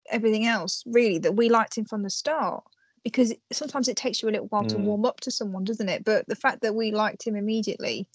everything 0.10 0.46
else, 0.46 0.84
really, 0.86 1.18
that 1.20 1.36
we 1.36 1.50
liked 1.50 1.78
him 1.78 1.86
from 1.86 2.04
the 2.04 2.10
start. 2.10 2.64
Because 3.04 3.34
sometimes 3.54 3.88
it 3.88 3.96
takes 3.96 4.22
you 4.22 4.28
a 4.28 4.32
little 4.32 4.48
while 4.48 4.66
to 4.66 4.76
Mm. 4.76 4.84
warm 4.84 5.06
up 5.06 5.22
to 5.22 5.32
someone, 5.32 5.64
doesn't 5.64 5.88
it? 5.88 6.04
But 6.04 6.28
the 6.28 6.36
fact 6.36 6.62
that 6.62 6.76
we 6.76 6.92
liked 6.92 7.26
him 7.26 7.36
immediately, 7.38 8.10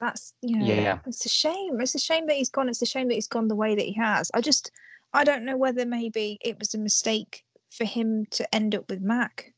that's 0.00 0.34
you 0.42 0.58
know, 0.58 0.66
Yeah. 0.66 0.98
it's 1.06 1.24
a 1.24 1.28
shame. 1.28 1.80
It's 1.80 1.94
a 1.94 1.98
shame 1.98 2.26
that 2.26 2.36
he's 2.36 2.50
gone. 2.50 2.68
It's 2.68 2.82
a 2.82 2.86
shame 2.86 3.08
that 3.08 3.14
he's 3.14 3.28
gone 3.28 3.48
the 3.48 3.54
way 3.54 3.74
that 3.76 3.84
he 3.86 3.92
has. 3.94 4.30
I 4.34 4.40
just, 4.40 4.70
I 5.12 5.22
don't 5.24 5.44
know 5.44 5.56
whether 5.56 5.86
maybe 5.86 6.38
it 6.40 6.58
was 6.58 6.74
a 6.74 6.78
mistake 6.78 7.44
for 7.70 7.84
him 7.84 8.26
to 8.32 8.54
end 8.54 8.74
up 8.74 8.90
with 8.90 9.00
Mac. 9.00 9.54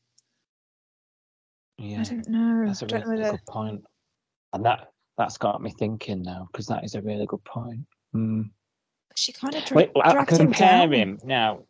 Yeah. 1.77 2.01
I 2.01 2.03
don't 2.03 2.27
know. 2.29 2.65
That's 2.67 2.81
a 2.81 2.85
really 2.87 3.21
whether. 3.21 3.39
good. 3.53 3.83
And 4.53 4.65
that 4.65 4.91
that's 5.17 5.37
got 5.37 5.61
me 5.61 5.71
thinking 5.71 6.21
now 6.21 6.47
because 6.51 6.67
that 6.67 6.83
is 6.83 6.95
a 6.95 7.01
really 7.01 7.25
good 7.25 7.43
point. 7.43 7.85
Mm. 8.15 8.49
She 9.15 9.31
kind 9.33 9.55
of 9.55 9.65
dra- 9.65 9.87
I, 9.95 10.09
I 10.09 10.11
dragged 10.13 10.31
him 10.31 10.37
compare 10.37 10.87
down. 10.87 10.93
him 10.93 11.19
now. 11.23 11.63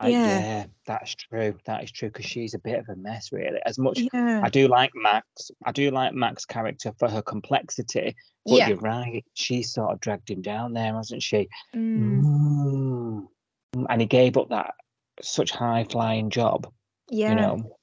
I- 0.00 0.08
Yeah. 0.08 0.26
yeah, 0.40 0.66
that's 0.84 1.14
true. 1.14 1.56
That 1.66 1.84
is 1.84 1.92
true 1.92 2.08
because 2.08 2.24
she's 2.26 2.54
a 2.54 2.58
bit 2.58 2.78
of 2.80 2.88
a 2.88 2.96
mess, 2.96 3.30
really. 3.30 3.60
As 3.64 3.78
much 3.78 4.00
Yeah. 4.12 4.40
I 4.42 4.48
do 4.48 4.66
like 4.66 4.90
Mac's, 4.94 5.50
I 5.64 5.70
do 5.70 5.90
like 5.92 6.12
Mac's 6.12 6.44
character 6.44 6.92
for 6.98 7.08
her 7.08 7.22
complexity. 7.22 8.16
But 8.44 8.54
Yeah. 8.58 8.68
you're 8.68 8.78
right, 8.78 9.24
she 9.34 9.62
sort 9.62 9.92
of 9.92 10.00
dragged 10.00 10.28
him 10.30 10.42
down 10.42 10.72
there, 10.72 10.94
hasn't 10.94 11.22
she? 11.22 11.48
Mm, 11.74 13.28
Mm. 13.76 13.86
And 13.88 14.00
he 14.00 14.06
gave 14.06 14.36
up 14.36 14.48
that 14.50 14.74
such 15.20 15.50
high 15.52 15.84
flying 15.84 16.30
job, 16.30 16.72
yeah. 17.08 17.30
you 17.30 17.34
know. 17.36 17.76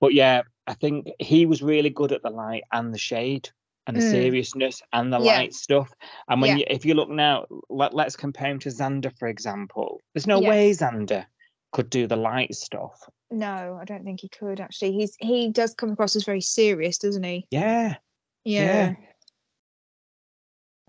But 0.00 0.14
yeah, 0.14 0.42
I 0.66 0.74
think 0.74 1.10
he 1.20 1.46
was 1.46 1.62
really 1.62 1.90
good 1.90 2.10
at 2.12 2.22
the 2.22 2.30
light 2.30 2.64
and 2.72 2.92
the 2.92 2.98
shade 2.98 3.50
and 3.86 3.96
the 3.96 4.00
Mm. 4.00 4.10
seriousness 4.10 4.82
and 4.92 5.12
the 5.12 5.18
Yeah. 5.18 5.32
light 5.38 5.54
stuff. 5.54 5.92
And 6.28 6.40
when 6.40 6.50
Yeah. 6.50 6.56
you, 6.58 6.64
if 6.68 6.84
you 6.84 6.94
look 6.94 7.08
now, 7.08 7.46
let, 7.68 7.94
let's 7.94 8.16
compare 8.16 8.50
him 8.50 8.58
to 8.60 8.68
Xander, 8.68 9.16
for 9.18 9.28
example. 9.28 10.00
There's 10.14 10.26
no 10.26 10.40
Yeah. 10.40 10.48
way 10.48 10.70
Xander 10.70 11.26
could 11.72 11.90
do 11.90 12.06
the 12.06 12.16
light 12.16 12.54
stuff. 12.54 13.08
No, 13.30 13.78
I 13.80 13.84
don't 13.84 14.04
think 14.04 14.20
he 14.20 14.28
could 14.28 14.60
actually. 14.60 14.92
He's 14.92 15.16
he 15.18 15.48
does 15.50 15.74
come 15.74 15.92
across 15.92 16.14
as 16.16 16.24
very 16.24 16.42
serious, 16.42 16.98
doesn't 16.98 17.22
he? 17.22 17.46
Yeah. 17.50 17.96
Yeah. 18.44 18.94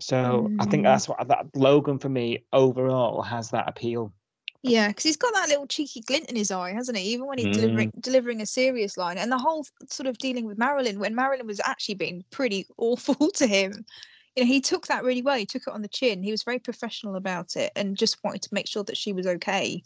So 0.00 0.50
I 0.58 0.66
think 0.66 0.82
Mm. 0.82 0.86
that's 0.86 1.08
what 1.08 1.26
that 1.28 1.46
Logan 1.54 1.98
for 1.98 2.08
me 2.08 2.44
overall 2.52 3.22
has 3.22 3.50
that 3.50 3.68
appeal. 3.68 4.12
Yeah, 4.64 4.88
because 4.88 5.04
he's 5.04 5.18
got 5.18 5.34
that 5.34 5.50
little 5.50 5.66
cheeky 5.66 6.00
glint 6.00 6.30
in 6.30 6.36
his 6.36 6.50
eye, 6.50 6.72
hasn't 6.72 6.96
he? 6.96 7.04
Even 7.12 7.26
when 7.26 7.36
he's 7.36 7.54
delivering 7.54 7.92
mm. 7.92 8.00
delivering 8.00 8.40
a 8.40 8.46
serious 8.46 8.96
line, 8.96 9.18
and 9.18 9.30
the 9.30 9.36
whole 9.36 9.66
sort 9.90 10.06
of 10.06 10.16
dealing 10.16 10.46
with 10.46 10.56
Marilyn 10.56 10.98
when 10.98 11.14
Marilyn 11.14 11.46
was 11.46 11.60
actually 11.66 11.96
being 11.96 12.24
pretty 12.30 12.66
awful 12.78 13.30
to 13.32 13.46
him. 13.46 13.84
You 14.34 14.42
know, 14.42 14.46
he 14.46 14.62
took 14.62 14.86
that 14.86 15.04
really 15.04 15.20
well. 15.20 15.36
He 15.36 15.44
took 15.44 15.64
it 15.66 15.74
on 15.74 15.82
the 15.82 15.88
chin. 15.88 16.22
He 16.22 16.30
was 16.30 16.42
very 16.42 16.58
professional 16.58 17.16
about 17.16 17.56
it, 17.56 17.72
and 17.76 17.94
just 17.94 18.24
wanted 18.24 18.40
to 18.42 18.54
make 18.54 18.66
sure 18.66 18.82
that 18.84 18.96
she 18.96 19.12
was 19.12 19.26
okay. 19.26 19.82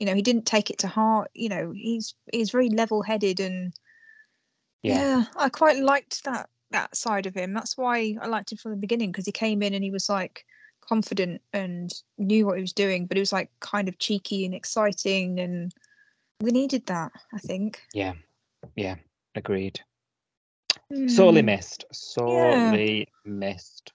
You 0.00 0.06
know, 0.06 0.14
he 0.14 0.22
didn't 0.22 0.44
take 0.44 0.70
it 0.70 0.78
to 0.78 0.88
heart. 0.88 1.30
You 1.32 1.48
know, 1.48 1.72
he's 1.72 2.16
he's 2.32 2.50
very 2.50 2.68
level 2.68 3.02
headed, 3.02 3.38
and 3.38 3.72
Yeah. 4.82 5.18
yeah, 5.18 5.24
I 5.36 5.50
quite 5.50 5.78
liked 5.78 6.24
that 6.24 6.48
that 6.72 6.96
side 6.96 7.26
of 7.26 7.34
him. 7.34 7.54
That's 7.54 7.76
why 7.76 8.16
I 8.20 8.26
liked 8.26 8.50
him 8.50 8.58
from 8.58 8.72
the 8.72 8.76
beginning 8.76 9.12
because 9.12 9.26
he 9.26 9.30
came 9.32 9.62
in 9.62 9.72
and 9.72 9.84
he 9.84 9.92
was 9.92 10.08
like 10.08 10.44
confident 10.88 11.42
and 11.52 11.92
knew 12.18 12.46
what 12.46 12.56
he 12.56 12.62
was 12.62 12.72
doing, 12.72 13.06
but 13.06 13.16
it 13.16 13.20
was 13.20 13.32
like 13.32 13.50
kind 13.60 13.88
of 13.88 13.98
cheeky 13.98 14.44
and 14.44 14.54
exciting, 14.54 15.40
and 15.40 15.72
we 16.40 16.50
needed 16.50 16.86
that. 16.86 17.12
I 17.32 17.38
think. 17.38 17.80
Yeah. 17.92 18.14
Yeah. 18.74 18.96
Agreed. 19.34 19.80
Sorely 21.06 21.42
Mm, 21.42 21.46
missed. 21.46 21.84
Sorely 21.92 23.08
missed. 23.24 23.92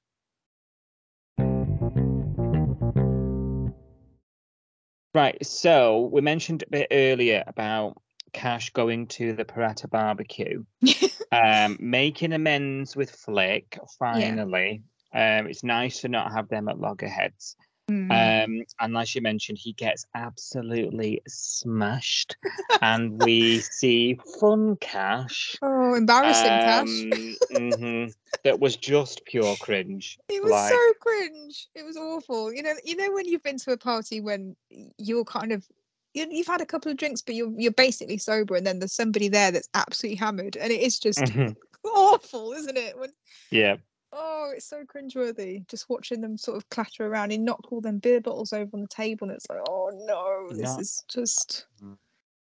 Right. 5.14 5.46
So 5.46 6.10
we 6.12 6.22
mentioned 6.22 6.64
a 6.64 6.70
bit 6.70 6.88
earlier 6.92 7.44
about 7.46 8.02
Cash 8.34 8.70
going 8.72 9.08
to 9.08 9.34
the 9.34 9.44
Parata 9.44 9.90
barbecue, 9.90 10.64
um, 11.32 11.78
making 11.80 12.34
amends 12.34 12.96
with 12.96 13.12
Flick 13.12 13.78
finally. 14.00 14.84
Um, 15.14 15.48
it's 15.48 15.64
nice 15.64 16.02
to 16.02 16.08
not 16.10 16.32
have 16.32 16.48
them 16.50 16.70
at 16.70 16.80
loggerheads. 16.80 17.56
mm. 17.90 18.10
Um, 18.12 18.64
and 18.80 18.98
as 18.98 19.14
you 19.16 19.22
mentioned, 19.22 19.58
he 19.58 19.74
gets 19.74 20.06
absolutely 20.16 21.22
smashed, 21.28 22.36
and 22.82 23.18
we 23.20 23.60
see 23.60 24.18
Fun 24.40 24.76
Cash. 24.78 25.56
oh, 25.62 25.94
embarrassing, 25.96 26.44
Cash. 26.46 26.88
um, 26.88 27.36
mhm, 27.52 28.14
that 28.44 28.60
was 28.60 28.76
just 28.78 29.24
pure 29.26 29.56
cringe. 29.58 30.18
It 30.30 30.42
was 30.42 30.52
like- 30.52 30.72
so 30.72 30.94
cringe. 31.02 31.68
It 31.76 31.84
was 31.86 31.98
awful. 31.98 32.54
You 32.54 32.64
know, 32.64 32.74
you 32.86 32.96
know 32.96 33.12
when 33.12 33.28
you've 33.28 33.44
been 33.44 33.58
to 33.60 33.72
a 33.74 33.78
party 33.78 34.22
when 34.22 34.56
you're 34.98 35.26
kind 35.26 35.52
of 35.52 35.68
you, 36.14 36.26
you've 36.30 36.48
had 36.48 36.62
a 36.62 36.66
couple 36.66 36.92
of 36.92 36.98
drinks, 36.98 37.22
but 37.22 37.36
you're 37.36 37.52
you're 37.58 37.72
basically 37.74 38.18
sober, 38.18 38.56
and 38.56 38.66
then 38.66 38.80
there's 38.80 38.94
somebody 38.94 39.28
there 39.28 39.52
that's 39.52 39.70
absolutely 39.74 40.18
hammered, 40.18 40.56
and 40.58 40.72
it 40.72 40.82
is 40.82 41.00
just 41.00 41.20
Mhm, 41.20 41.56
awful, 41.84 42.54
isn't 42.54 42.78
it? 42.78 42.98
When 42.98 43.12
Yeah, 43.52 43.76
oh, 44.14 44.52
it's 44.56 44.66
so 44.66 44.84
cringeworthy. 44.84 45.68
Just 45.68 45.90
watching 45.90 46.22
them 46.22 46.38
sort 46.38 46.58
of 46.58 46.70
clatter 46.70 47.06
around 47.06 47.32
and 47.32 47.46
knock 47.46 47.72
all 47.72 47.82
them 47.82 48.00
beer 48.00 48.22
bottles 48.22 48.54
over 48.54 48.70
on 48.74 48.82
the 48.82 48.88
table, 48.88 49.28
and 49.28 49.36
it's 49.36 49.50
like, 49.50 49.60
oh 49.70 49.92
no, 50.06 50.56
this 50.56 50.72
Not- 50.72 50.82
is 50.82 51.04
just 51.08 51.66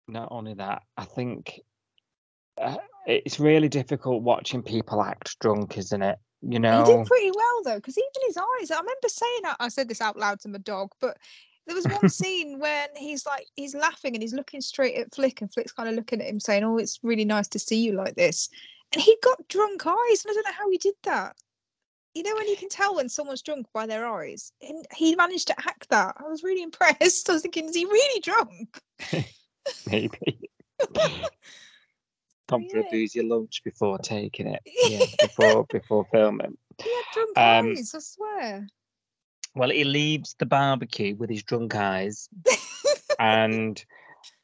not 0.07 0.27
only 0.31 0.53
that, 0.55 0.83
I 0.97 1.05
think 1.05 1.61
uh, 2.61 2.77
it's 3.07 3.39
really 3.39 3.69
difficult 3.69 4.23
watching 4.23 4.61
people 4.61 5.01
act 5.01 5.37
drunk, 5.39 5.77
isn't 5.77 6.01
it? 6.01 6.17
You 6.41 6.59
know, 6.59 6.85
He 6.85 6.93
did 6.95 7.05
pretty 7.07 7.31
well 7.31 7.63
though, 7.63 7.75
because 7.77 7.97
even 7.97 8.27
his 8.27 8.37
eyes. 8.37 8.71
I 8.71 8.79
remember 8.79 9.07
saying 9.07 9.41
I 9.59 9.67
said 9.67 9.87
this 9.87 10.01
out 10.01 10.17
loud 10.17 10.39
to 10.41 10.49
my 10.49 10.59
dog, 10.59 10.91
but 11.01 11.17
there 11.65 11.75
was 11.75 11.87
one 11.87 12.09
scene 12.09 12.59
when 12.59 12.87
he's 12.95 13.25
like 13.25 13.47
he's 13.55 13.73
laughing 13.73 14.13
and 14.13 14.21
he's 14.21 14.33
looking 14.33 14.61
straight 14.61 14.95
at 14.95 15.13
Flick, 15.13 15.41
and 15.41 15.51
Flick's 15.51 15.71
kind 15.71 15.89
of 15.89 15.95
looking 15.95 16.21
at 16.21 16.27
him 16.27 16.39
saying, 16.39 16.63
"Oh, 16.63 16.77
it's 16.77 16.99
really 17.01 17.25
nice 17.25 17.47
to 17.49 17.59
see 17.59 17.81
you 17.81 17.93
like 17.93 18.15
this," 18.15 18.49
and 18.93 19.01
he 19.01 19.17
got 19.23 19.47
drunk 19.47 19.87
eyes, 19.87 20.23
and 20.23 20.31
I 20.31 20.33
don't 20.33 20.45
know 20.45 20.51
how 20.57 20.69
he 20.69 20.77
did 20.77 20.95
that. 21.03 21.35
You 22.15 22.23
know 22.23 22.33
when 22.35 22.47
you 22.47 22.55
can 22.55 22.69
tell 22.69 22.95
when 22.95 23.09
someone's 23.09 23.41
drunk 23.41 23.67
by 23.73 23.85
their 23.85 24.07
eyes, 24.07 24.53
and 24.61 24.85
he 24.95 25.15
managed 25.17 25.47
to 25.47 25.59
act 25.59 25.89
that. 25.89 26.15
I 26.17 26.23
was 26.23 26.43
really 26.43 26.63
impressed. 26.63 27.29
I 27.29 27.33
was 27.33 27.41
thinking, 27.41 27.65
is 27.69 27.75
he 27.75 27.83
really 27.85 28.21
drunk? 28.21 28.79
maybe. 29.91 30.49
Come 32.47 32.65
for 32.69 32.77
Yeah. 32.77 32.83
a 32.87 32.89
booze 32.91 33.15
your 33.15 33.25
lunch 33.25 33.61
before 33.65 33.97
taking 33.99 34.47
it. 34.47 34.61
Yeah, 34.65 35.05
before 35.19 35.65
before 35.65 36.07
filming. 36.11 36.57
He 36.81 36.89
had 36.95 37.03
drunk 37.13 37.37
Um, 37.37 37.71
eyes. 37.75 37.93
I 37.93 37.99
swear. 37.99 38.67
Well, 39.55 39.69
he 39.71 39.83
leaves 39.83 40.35
the 40.39 40.45
barbecue 40.45 41.15
with 41.15 41.29
his 41.29 41.43
drunk 41.43 41.75
eyes 41.75 42.29
and 43.19 43.83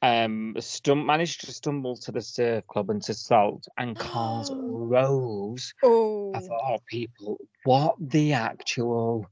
um 0.02 0.56
stum- 0.58 1.06
managed 1.06 1.42
to 1.42 1.52
stumble 1.52 1.96
to 1.98 2.12
the 2.12 2.22
surf 2.22 2.66
club 2.68 2.90
and 2.90 3.02
to 3.04 3.14
salt 3.14 3.68
and 3.78 3.98
calls 3.98 4.52
Rose. 4.68 5.74
oh, 5.84 6.32
I 6.34 6.40
thought, 6.40 6.62
oh, 6.66 6.78
people, 6.88 7.38
what 7.64 7.96
the 8.00 8.34
actual 8.34 9.28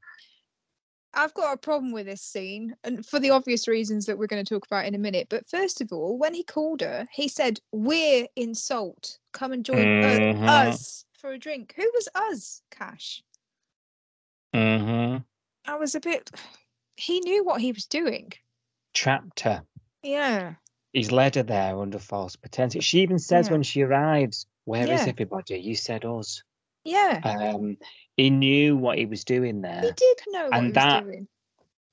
I've 1.11 1.33
got 1.33 1.55
a 1.55 1.57
problem 1.57 1.91
with 1.91 2.05
this 2.05 2.21
scene, 2.21 2.75
and 2.83 3.03
for 3.03 3.19
the 3.19 3.31
obvious 3.31 3.67
reasons 3.67 4.05
that 4.05 4.17
we're 4.17 4.27
going 4.27 4.45
to 4.45 4.53
talk 4.53 4.67
about 4.67 4.85
in 4.85 4.93
a 4.93 4.99
minute. 4.99 5.25
But 5.27 5.49
first 5.49 5.81
of 5.81 5.91
all, 5.91 6.19
when 6.19 6.35
he 6.35 6.43
called 6.43 6.81
her, 6.81 7.07
he 7.11 7.27
said, 7.27 7.59
"We're 7.71 8.27
in 8.35 8.53
Salt. 8.53 9.17
Come 9.31 9.51
and 9.51 9.65
join 9.65 9.87
Mhm. 10.03 10.47
us 10.47 11.03
for 11.19 11.31
a 11.31 11.39
drink." 11.39 11.73
Who 11.75 11.91
was 11.95 12.07
us, 12.13 12.61
Cash? 12.69 13.23
hmm 14.53 15.17
I 15.65 15.75
was 15.75 15.95
a 15.95 15.99
bit. 15.99 16.29
He 16.95 17.21
knew 17.21 17.45
what 17.45 17.61
he 17.61 17.71
was 17.71 17.85
doing. 17.85 18.33
trapped 18.93 19.39
her. 19.39 19.63
Yeah, 20.03 20.53
He's 20.93 21.11
led 21.11 21.35
her 21.35 21.43
there 21.43 21.79
under 21.79 21.99
false 21.99 22.35
pretense. 22.35 22.75
She 22.83 23.01
even 23.01 23.19
says 23.19 23.47
Yeah. 23.47 23.51
when 23.53 23.63
she 23.63 23.81
arrives, 23.83 24.47
"Where 24.65 24.83
is 24.83 25.01
Yeah. 25.03 25.05
everybody? 25.09 25.59
You 25.59 25.75
said 25.75 26.05
us." 26.05 26.43
yeah. 26.85 27.19
Um, 27.23 27.77
he 28.17 28.29
knew 28.29 28.75
what 28.77 28.97
he 28.97 29.05
was 29.05 29.23
doing 29.23 29.61
there. 29.61 29.81
he 29.81 29.91
did 29.91 30.17
know 30.27 30.45
what 30.45 30.53
and 30.53 30.63
he 30.63 30.67
was 30.69 30.73
that- 30.75 31.03
doing. 31.03 31.27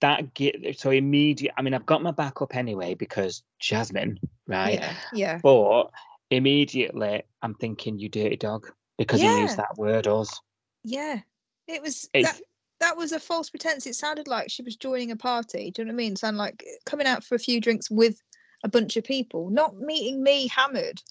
That 0.01 0.35
get 0.35 0.79
so 0.79 0.91
immediate. 0.91 1.55
I 1.57 1.63
mean, 1.63 1.73
I've 1.75 1.87
got 1.87 2.03
my 2.03 2.11
backup 2.11 2.55
anyway 2.55 2.93
because 2.95 3.43
Jasmine, 3.59 4.21
right? 4.47 4.75
Yeah, 4.75 4.97
yeah, 5.13 5.39
But 5.43 5.91
immediately, 6.31 7.23
I'm 7.43 7.55
thinking, 7.55 7.99
"You 7.99 8.09
dirty 8.11 8.37
dog," 8.37 8.71
because 8.99 9.21
he 9.23 9.41
used 9.41 9.57
that 9.57 9.77
word 9.79 10.07
us. 10.07 10.39
yeah. 10.85 11.21
It 11.67 11.83
was 11.83 12.09
It's- 12.13 12.39
that. 12.39 12.47
That 12.81 12.97
was 12.97 13.13
a 13.13 13.21
false 13.21 13.51
pretense. 13.51 13.87
It 13.87 13.95
sounded 13.95 14.29
like 14.29 14.51
she 14.51 14.63
was 14.63 14.77
joining 14.77 15.11
a 15.11 15.17
party. 15.17 15.71
Do 15.71 15.83
you 15.83 15.87
know 15.87 15.91
what 15.91 15.95
I 15.95 15.97
mean? 15.97 16.13
It 16.13 16.19
sounded 16.19 16.39
like 16.39 16.63
eh, 16.67 16.77
coming 16.85 17.07
out 17.07 17.25
for 17.25 17.35
a 17.35 17.39
few 17.39 17.61
drinks 17.61 17.91
with 17.91 18.21
a 18.65 18.69
bunch 18.69 18.97
of 18.97 19.05
people, 19.05 19.51
not 19.51 19.77
meeting 19.77 20.23
me 20.23 20.49
hammered. 20.49 21.03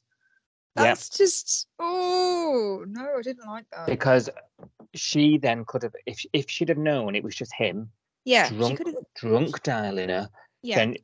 Yep. 0.76 0.84
That's 0.86 1.10
just 1.10 1.68
oh 1.80 2.84
no, 2.88 3.16
I 3.18 3.22
didn't 3.22 3.48
like 3.48 3.66
that. 3.72 3.88
because 3.88 4.30
she 4.94 5.38
then 5.38 5.64
could 5.66 5.84
have 5.84 5.96
if 6.06 6.26
if 6.34 6.50
she'd 6.50 6.70
have 6.70 6.78
known 6.78 7.16
it 7.16 7.24
was 7.24 7.36
just 7.36 7.54
him 7.54 7.90
yeah, 8.26 8.50
drunk 8.50 8.82
drunk 9.16 9.64
dialing 9.64 10.10
her 10.10 10.30
Yeah, 10.64 10.78
then 10.78 10.98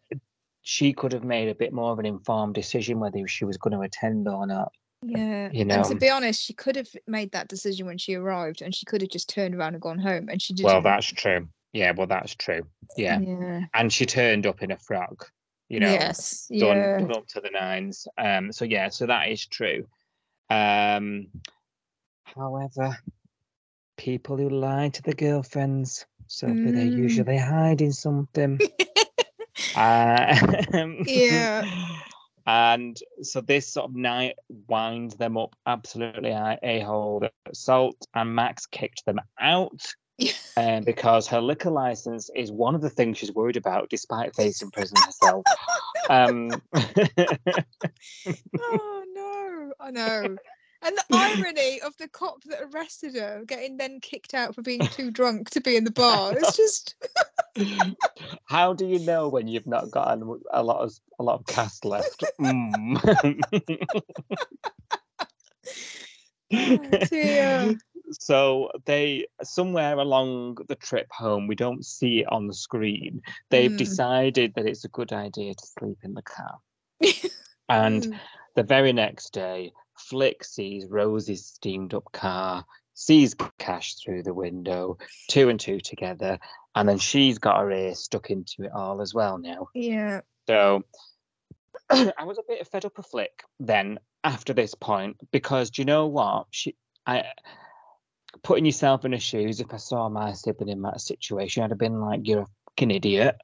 she 0.61 0.91
could 0.91 1.13
have 1.13 1.23
made 1.23 1.47
a 1.47 1.55
bit 1.55 1.71
more 1.71 1.91
of 1.91 1.99
an 1.99 2.05
informed 2.05 2.55
decision 2.55 2.99
whether 2.99 3.25
she 3.27 3.45
was 3.45 3.57
going 3.57 3.73
to 3.73 3.81
attend 3.81 4.27
or 4.27 4.45
not 4.45 4.73
yeah. 5.03 5.49
you 5.51 5.65
And 5.69 5.83
to 5.85 5.95
be 5.95 6.09
honest, 6.09 6.41
she 6.41 6.53
could 6.53 6.75
have 6.75 6.89
made 7.07 7.31
that 7.31 7.47
decision 7.47 7.85
when 7.87 7.97
she 7.97 8.15
arrived, 8.15 8.61
and 8.61 8.73
she 8.73 8.85
could 8.85 9.01
have 9.01 9.09
just 9.09 9.29
turned 9.29 9.55
around 9.55 9.73
and 9.73 9.81
gone 9.81 9.99
home, 9.99 10.29
and 10.29 10.41
she 10.41 10.53
didn't. 10.53 10.71
well 10.71 10.81
that's 10.81 11.07
true 11.07 11.47
yeah 11.73 11.91
well 11.91 12.07
that's 12.07 12.35
true 12.35 12.61
yeah 12.97 13.17
yeah. 13.19 13.61
and 13.73 13.93
she 13.93 14.05
turned 14.05 14.45
up 14.45 14.61
in 14.61 14.71
a 14.71 14.77
frock 14.77 15.31
you 15.69 15.79
know 15.79 15.89
yes. 15.91 16.47
done, 16.49 16.77
Yeah. 16.77 16.99
done 16.99 17.11
up 17.15 17.27
to 17.27 17.39
the 17.39 17.49
nines 17.49 18.07
um 18.17 18.51
so 18.51 18.65
yeah 18.65 18.89
so 18.89 19.05
that 19.05 19.29
is 19.29 19.45
true 19.45 19.87
um 20.49 21.27
however 22.23 22.97
people 23.95 24.35
who 24.35 24.49
lie 24.49 24.89
to 24.89 25.01
the 25.01 25.13
girlfriends 25.13 26.05
so 26.27 26.47
they're 26.47 26.73
Mm. 26.73 26.97
usually 26.97 27.37
hiding 27.37 27.91
something 27.93 28.59
Uh, 29.75 30.35
Yeah. 31.05 31.65
And 32.45 32.97
so 33.21 33.41
this 33.41 33.67
sort 33.67 33.89
of 33.89 33.95
night 33.95 34.35
winds 34.67 35.15
them 35.15 35.37
up 35.37 35.55
absolutely 35.65 36.31
a 36.31 36.79
hole. 36.81 37.27
Salt 37.53 38.07
and 38.13 38.35
Mac's 38.35 38.65
kicked 38.65 39.05
them 39.05 39.19
out 39.39 39.93
um, 40.57 40.83
because 40.83 41.27
her 41.27 41.41
liquor 41.41 41.71
license 41.71 42.29
is 42.35 42.51
one 42.51 42.75
of 42.75 42.81
the 42.81 42.89
things 42.89 43.17
she's 43.17 43.33
worried 43.33 43.57
about, 43.57 43.89
despite 43.89 44.35
facing 44.35 44.71
prison 44.71 44.97
herself. 45.05 45.43
um, 46.09 46.49
oh 48.59 49.03
no, 49.13 49.73
I 49.79 49.91
know. 49.91 50.37
And 50.83 50.95
the 50.97 51.03
irony 51.15 51.81
of 51.85 51.95
the 51.97 52.07
cop 52.07 52.43
that 52.45 52.61
arrested 52.61 53.15
her 53.15 53.43
getting 53.45 53.77
then 53.77 53.99
kicked 53.99 54.33
out 54.33 54.55
for 54.55 54.61
being 54.61 54.81
too 54.89 55.11
drunk 55.11 55.49
to 55.51 55.61
be 55.61 55.75
in 55.75 55.83
the 55.83 55.91
bar. 55.91 56.33
It's 56.37 56.55
just 56.57 56.95
how 58.45 58.73
do 58.73 58.85
you 58.85 58.99
know 58.99 59.27
when 59.29 59.47
you've 59.47 59.67
not 59.67 59.91
got 59.91 60.19
a, 60.51 60.63
lot 60.63 60.81
of 60.81 60.93
a 61.19 61.23
lot 61.23 61.39
of 61.39 61.45
cast 61.47 61.85
left? 61.85 62.23
Mm. 62.39 62.97
oh 66.53 67.75
so 68.11 68.69
they 68.85 69.25
somewhere 69.41 69.97
along 69.97 70.57
the 70.67 70.75
trip 70.75 71.07
home 71.11 71.47
we 71.47 71.55
don't 71.55 71.85
see 71.85 72.19
it 72.19 72.27
on 72.31 72.47
the 72.47 72.53
screen 72.53 73.21
they've 73.49 73.71
Mm. 73.71 73.77
decided 73.77 74.53
that 74.55 74.65
it's 74.65 74.83
a 74.83 74.89
good 74.89 75.13
idea 75.13 75.53
to 75.53 75.65
sleep 75.79 75.97
in 76.03 76.13
the 76.13 76.21
car 76.21 76.59
and 77.69 78.03
Mm. 78.07 78.19
the 78.55 78.63
very 78.63 78.91
next 78.91 79.31
day 79.33 79.71
flick 80.01 80.43
sees 80.43 80.85
rose's 80.89 81.45
steamed 81.45 81.93
up 81.93 82.11
car 82.11 82.65
sees 82.93 83.35
cash 83.57 83.95
through 83.95 84.21
the 84.23 84.33
window 84.33 84.97
two 85.29 85.49
and 85.49 85.59
two 85.59 85.79
together 85.79 86.37
and 86.75 86.87
then 86.87 86.97
she's 86.97 87.37
got 87.39 87.59
her 87.59 87.71
ear 87.71 87.95
stuck 87.95 88.29
into 88.29 88.63
it 88.63 88.71
all 88.75 89.01
as 89.01 89.13
well 89.13 89.37
now 89.37 89.67
Yeah. 89.73 90.21
so 90.47 90.83
I 91.89 92.23
was 92.25 92.37
a 92.37 92.43
bit 92.47 92.67
fed 92.67 92.85
up 92.85 92.97
of 92.99 93.05
Flick 93.05 93.43
then 93.59 93.99
after 94.23 94.53
this 94.53 94.75
point 94.75 95.17
because 95.31 95.71
do 95.71 95.81
you 95.81 95.85
know 95.85 96.07
what? 96.07 96.45
She 96.51 96.75
I 97.05 97.23
putting 98.43 98.65
yourself 98.65 99.03
in 99.03 99.11
her 99.11 99.19
shoes, 99.19 99.59
if 99.59 99.73
I 99.73 99.77
saw 99.77 100.07
my 100.07 100.31
sibling 100.33 100.69
in 100.69 100.81
that 100.83 101.01
situation, 101.01 101.63
I'd 101.63 101.71
have 101.71 101.79
been 101.79 101.99
like, 101.99 102.21
You're 102.23 102.43
a 102.43 102.47
fucking 102.69 102.91
idiot. 102.91 103.35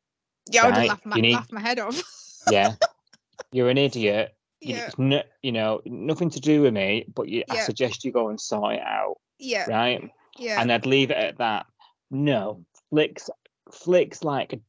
Yeah, 0.50 0.64
I 0.64 0.66
would 0.68 0.76
have 0.78 0.88
laughed 0.88 1.06
my, 1.06 1.16
need- 1.18 1.34
laughed 1.34 1.52
my 1.52 1.60
head 1.60 1.80
off. 1.80 2.02
Yeah. 2.50 2.76
You're 3.52 3.70
an 3.70 3.78
idiot. 3.78 4.34
Yeah. 4.62 4.88
It's 4.88 4.98
no, 4.98 5.22
you 5.42 5.52
know, 5.52 5.82
nothing 5.86 6.30
to 6.32 6.40
do 6.40 6.62
with 6.64 6.74
me, 6.74 7.06
but 7.14 7.28
you, 7.30 7.44
I 7.50 7.58
suggest 7.60 8.04
you 8.04 8.12
go 8.12 8.30
and 8.30 8.40
sort 8.42 8.76
it 8.76 8.82
out, 8.82 9.16
Yeah. 9.40 9.70
right? 9.70 10.10
Yeah. 10.38 10.60
And 10.62 10.72
I'd 10.72 10.86
leave 10.86 11.12
it 11.12 11.18
at 11.18 11.38
that. 11.38 11.66
No, 12.10 12.64
Flick's 12.90 13.30
Flick's 13.72 14.24
like 14.24 14.60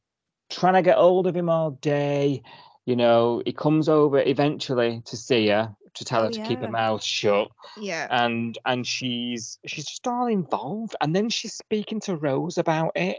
trying 0.49 0.73
to 0.73 0.81
get 0.81 0.97
hold 0.97 1.25
of 1.27 1.35
him 1.35 1.49
all 1.49 1.71
day. 1.71 2.43
You 2.85 2.95
know, 2.95 3.41
he 3.45 3.53
comes 3.53 3.87
over 3.87 4.19
eventually 4.19 5.01
to 5.05 5.15
see 5.17 5.47
her 5.47 5.73
to 5.95 6.05
tell 6.05 6.21
Oh, 6.21 6.25
her 6.25 6.31
to 6.31 6.43
keep 6.43 6.59
her 6.59 6.69
mouth 6.69 7.03
shut, 7.03 7.49
yeah. 7.79 8.07
and 8.11 8.57
and 8.65 8.85
she's 8.85 9.57
she's 9.65 9.85
just 9.85 10.07
all 10.07 10.27
involved. 10.27 10.95
And 11.01 11.15
then 11.15 11.29
she's 11.29 11.53
speaking 11.53 11.99
to 12.01 12.15
Rose 12.15 12.57
about 12.57 12.91
it. 12.95 13.17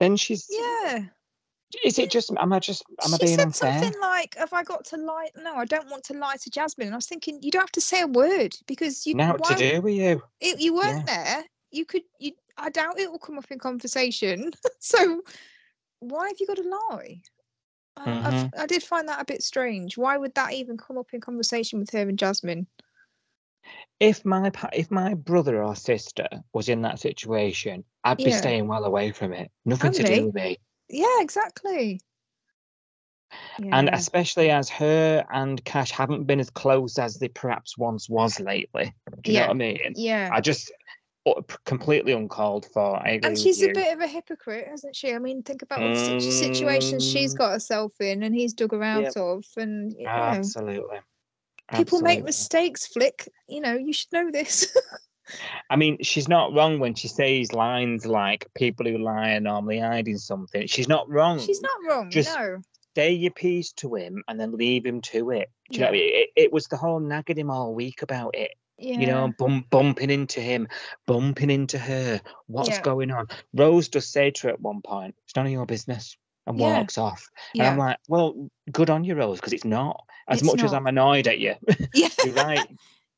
Then 0.00 0.16
she's 0.16 0.46
Yeah. 0.50 1.04
Is 1.84 1.98
it 1.98 2.10
just 2.10 2.30
am 2.38 2.52
I 2.52 2.58
just 2.58 2.84
am 3.04 3.14
I 3.14 3.18
she 3.18 3.26
being 3.26 3.36
said 3.36 3.46
unfair? 3.46 3.72
something 3.72 4.00
like, 4.00 4.36
"Have 4.36 4.52
I 4.52 4.62
got 4.62 4.84
to 4.86 4.96
lie? 4.96 5.30
No, 5.36 5.54
I 5.54 5.64
don't 5.64 5.90
want 5.90 6.04
to 6.04 6.14
lie 6.14 6.36
to 6.36 6.50
Jasmine." 6.50 6.88
And 6.88 6.94
I 6.94 6.98
was 6.98 7.06
thinking, 7.06 7.40
you 7.42 7.50
don't 7.50 7.62
have 7.62 7.72
to 7.72 7.80
say 7.80 8.00
a 8.02 8.06
word 8.06 8.56
because 8.66 9.06
you 9.06 9.14
Now 9.14 9.32
what 9.32 9.58
to 9.58 9.72
do 9.72 9.80
with 9.80 9.94
you? 9.94 10.22
It, 10.40 10.60
you 10.60 10.74
weren't 10.74 11.06
there. 11.06 11.44
You 11.70 11.84
could. 11.84 12.02
You. 12.18 12.32
I 12.56 12.70
doubt 12.70 12.98
it 12.98 13.10
will 13.10 13.18
come 13.18 13.38
up 13.38 13.50
in 13.50 13.58
conversation. 13.58 14.50
so, 14.80 15.22
why 16.00 16.28
have 16.28 16.36
you 16.40 16.46
got 16.46 16.56
to 16.58 16.76
lie? 16.90 17.20
I, 17.96 18.10
Mm-hmm. 18.10 18.60
I 18.60 18.66
did 18.66 18.82
find 18.82 19.08
that 19.08 19.20
a 19.20 19.24
bit 19.24 19.42
strange. 19.42 19.98
Why 19.98 20.16
would 20.16 20.34
that 20.34 20.52
even 20.52 20.76
come 20.76 20.96
up 20.98 21.12
in 21.12 21.20
conversation 21.20 21.78
with 21.78 21.90
her 21.90 22.08
and 22.08 22.18
Jasmine? 22.18 22.66
If 23.98 24.24
my 24.24 24.50
if 24.72 24.90
my 24.90 25.14
brother 25.14 25.62
or 25.62 25.76
sister 25.76 26.28
was 26.54 26.68
in 26.68 26.82
that 26.82 26.98
situation, 27.00 27.84
I'd 28.04 28.16
be 28.16 28.30
Yeah. 28.30 28.38
staying 28.38 28.66
well 28.68 28.84
away 28.84 29.12
from 29.12 29.32
it. 29.34 29.50
Nothing 29.66 29.92
to 29.92 30.02
do 30.02 30.26
with 30.26 30.34
me. 30.34 30.58
Yeah, 30.90 31.20
exactly. 31.20 32.00
and 33.58 33.88
especially 33.92 34.50
as 34.50 34.68
her 34.70 35.24
and 35.32 35.64
Cash 35.64 35.90
haven't 35.92 36.24
been 36.24 36.40
as 36.40 36.50
close 36.50 36.98
as 36.98 37.18
they 37.18 37.28
perhaps 37.28 37.78
once 37.78 38.08
was 38.08 38.40
lately. 38.40 38.92
Do 39.22 39.30
you 39.30 39.34
Yeah. 39.38 39.42
know 39.42 39.46
what 39.48 39.54
I 39.54 39.58
mean? 39.58 39.92
yeah. 39.96 40.30
I 40.32 40.40
just 40.40 40.72
completely 41.64 42.12
uncalled 42.12 42.66
for. 42.72 42.96
And 43.06 43.38
she's 43.38 43.62
a 43.62 43.68
bit 43.72 43.92
of 43.92 44.00
a 44.00 44.06
hypocrite, 44.06 44.68
isn't 44.72 44.96
she? 44.96 45.12
I 45.14 45.18
mean, 45.18 45.42
think 45.42 45.62
about 45.62 45.80
what 45.80 45.96
situ- 45.96 46.30
situations 46.32 47.04
she's 47.04 47.34
Mm. 47.34 47.38
got 47.38 47.52
herself 47.52 47.92
in, 48.00 48.22
and 48.22 48.34
he's 48.34 48.54
dug 48.54 48.72
her 48.72 48.82
out 48.82 49.02
Yep. 49.02 49.16
of, 49.16 49.44
and 49.56 49.92
you 49.92 50.04
know, 50.06 50.10
Absolutely. 50.10 50.98
people 51.74 52.00
make 52.00 52.24
mistakes. 52.24 52.86
Flick, 52.86 53.28
you 53.48 53.60
know, 53.60 53.74
you 53.74 53.92
should 53.92 54.12
know 54.12 54.30
this. 54.30 54.74
I 55.68 55.76
mean, 55.76 55.98
she's 56.02 56.28
not 56.28 56.52
wrong 56.54 56.78
when 56.78 56.94
she 56.94 57.08
says 57.08 57.52
lines 57.52 58.06
like 58.06 58.46
"people 58.54 58.86
who 58.86 58.98
lie 58.98 59.32
are 59.32 59.40
normally 59.40 59.78
hiding 59.80 60.18
something." 60.18 60.66
She's 60.66 60.88
not 60.88 61.08
wrong. 61.08 61.38
she's 61.38 61.62
not 61.62 61.78
wrong. 61.88 62.10
Just 62.10 62.34
no. 62.36 62.58
say 62.96 63.12
your 63.12 63.30
piece 63.32 63.72
to 63.74 63.94
him 63.94 64.22
and 64.28 64.38
then 64.40 64.52
leave 64.52 64.84
him 64.84 65.00
to 65.02 65.30
it. 65.30 65.50
Do 65.70 65.78
you 65.78 65.80
know 65.80 65.86
Yeah. 65.86 65.90
what 65.90 65.96
I 65.96 65.98
mean? 66.00 66.10
It, 66.14 66.28
it 66.36 66.52
was 66.52 66.66
the 66.66 66.76
whole 66.76 67.00
nagging 67.00 67.38
him 67.38 67.50
all 67.50 67.74
week 67.74 68.02
about 68.02 68.34
it. 68.36 68.52
Yeah. 68.82 68.98
you 68.98 69.06
know, 69.08 69.30
bum, 69.38 69.66
bumping 69.68 70.08
into 70.08 70.40
him, 70.40 70.66
bumping 71.06 71.50
into 71.50 71.76
her. 71.78 72.18
What's 72.46 72.70
Yeah. 72.70 72.80
going 72.80 73.10
on? 73.10 73.26
Rose 73.52 73.88
does 73.90 74.06
say 74.08 74.30
to 74.30 74.46
her 74.46 74.52
at 74.54 74.60
one 74.62 74.80
point, 74.80 75.14
"It's 75.26 75.36
none 75.36 75.44
of 75.44 75.52
your 75.52 75.66
business," 75.66 76.16
and 76.46 76.58
Yeah. 76.58 76.78
walks 76.78 76.96
off. 76.96 77.28
yeah. 77.52 77.64
And 77.64 77.72
I'm 77.72 77.78
like, 77.78 77.98
"Well, 78.08 78.48
good 78.72 78.88
on 78.88 79.04
you, 79.04 79.14
Rose, 79.16 79.38
because 79.38 79.52
it's 79.52 79.66
not." 79.66 80.02
As 80.28 80.40
It's 80.40 80.46
much 80.50 80.62
as. 80.62 80.72
I'm 80.72 80.86
annoyed 80.86 81.26
at 81.28 81.38
you, 81.38 81.56
yeah. 81.94 82.08
you're 82.24 82.34
right. 82.34 82.66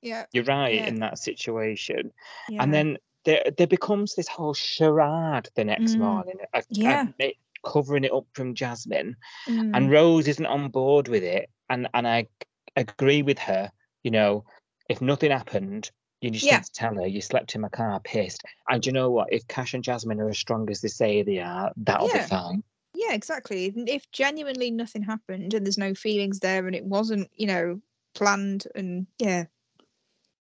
Yeah. 0.03 0.27
You're 0.33 0.45
right 0.45 0.75
Yeah. 0.75 0.87
in 0.89 0.97
that 1.01 1.19
situation. 1.19 2.13
Yeah. 2.49 2.63
And 2.63 2.75
then 2.75 2.99
there, 3.25 3.43
there 3.57 3.67
becomes 3.67 4.15
this 4.15 4.29
whole 4.29 4.55
charade 4.55 5.49
the 5.55 5.65
next 5.65 5.95
Mm. 5.95 5.99
morning, 6.01 6.37
of 6.53 6.67
Yeah. 6.69 7.07
it- 7.19 7.37
covering 7.65 8.03
it 8.03 8.13
up 8.13 8.27
from 8.33 8.57
Jasmine 8.57 9.15
Mm, 9.47 9.71
and 9.77 9.89
Rose 9.89 10.27
isn't 10.27 10.47
on 10.47 10.69
board 10.71 11.07
with 11.07 11.23
it, 11.23 11.49
and 11.71 11.89
and 11.95 12.09
I 12.09 12.27
agree 12.75 13.23
with 13.23 13.39
her. 13.39 13.71
You 14.03 14.11
know, 14.11 14.45
if 14.89 15.01
nothing 15.01 15.31
happened, 15.31 15.89
you 16.21 16.31
just 16.31 16.45
Yeah. 16.45 16.57
need 16.57 16.65
to 16.65 16.73
tell 16.73 16.95
her 16.97 17.07
you 17.07 17.21
slept 17.21 17.55
in 17.55 17.61
my 17.61 17.69
car, 17.69 18.01
pissed. 18.01 18.43
And 18.69 18.85
you 18.85 18.91
know 18.93 19.11
what? 19.13 19.29
If 19.33 19.47
Cash 19.47 19.75
and 19.75 19.85
Jasmine 19.85 20.21
are 20.21 20.29
as 20.29 20.39
strong 20.39 20.69
as 20.71 20.81
they 20.81 20.89
say 20.89 21.23
they 21.23 21.39
are, 21.39 21.71
that'll 21.77 22.09
Yeah. 22.09 22.23
be 22.25 22.29
fine. 22.29 22.65
yeah, 22.95 23.15
exactly. 23.15 23.73
If 23.89 24.11
genuinely 24.13 24.71
nothing 24.71 25.03
happened 25.03 25.55
and 25.55 25.65
there's 25.65 25.79
no 25.79 25.95
feelings 25.95 26.41
there 26.41 26.67
and 26.67 26.75
it 26.77 26.85
wasn't, 26.85 27.31
you 27.37 27.47
know, 27.47 27.81
planned 28.15 28.67
and 28.75 29.07
yeah, 29.19 29.45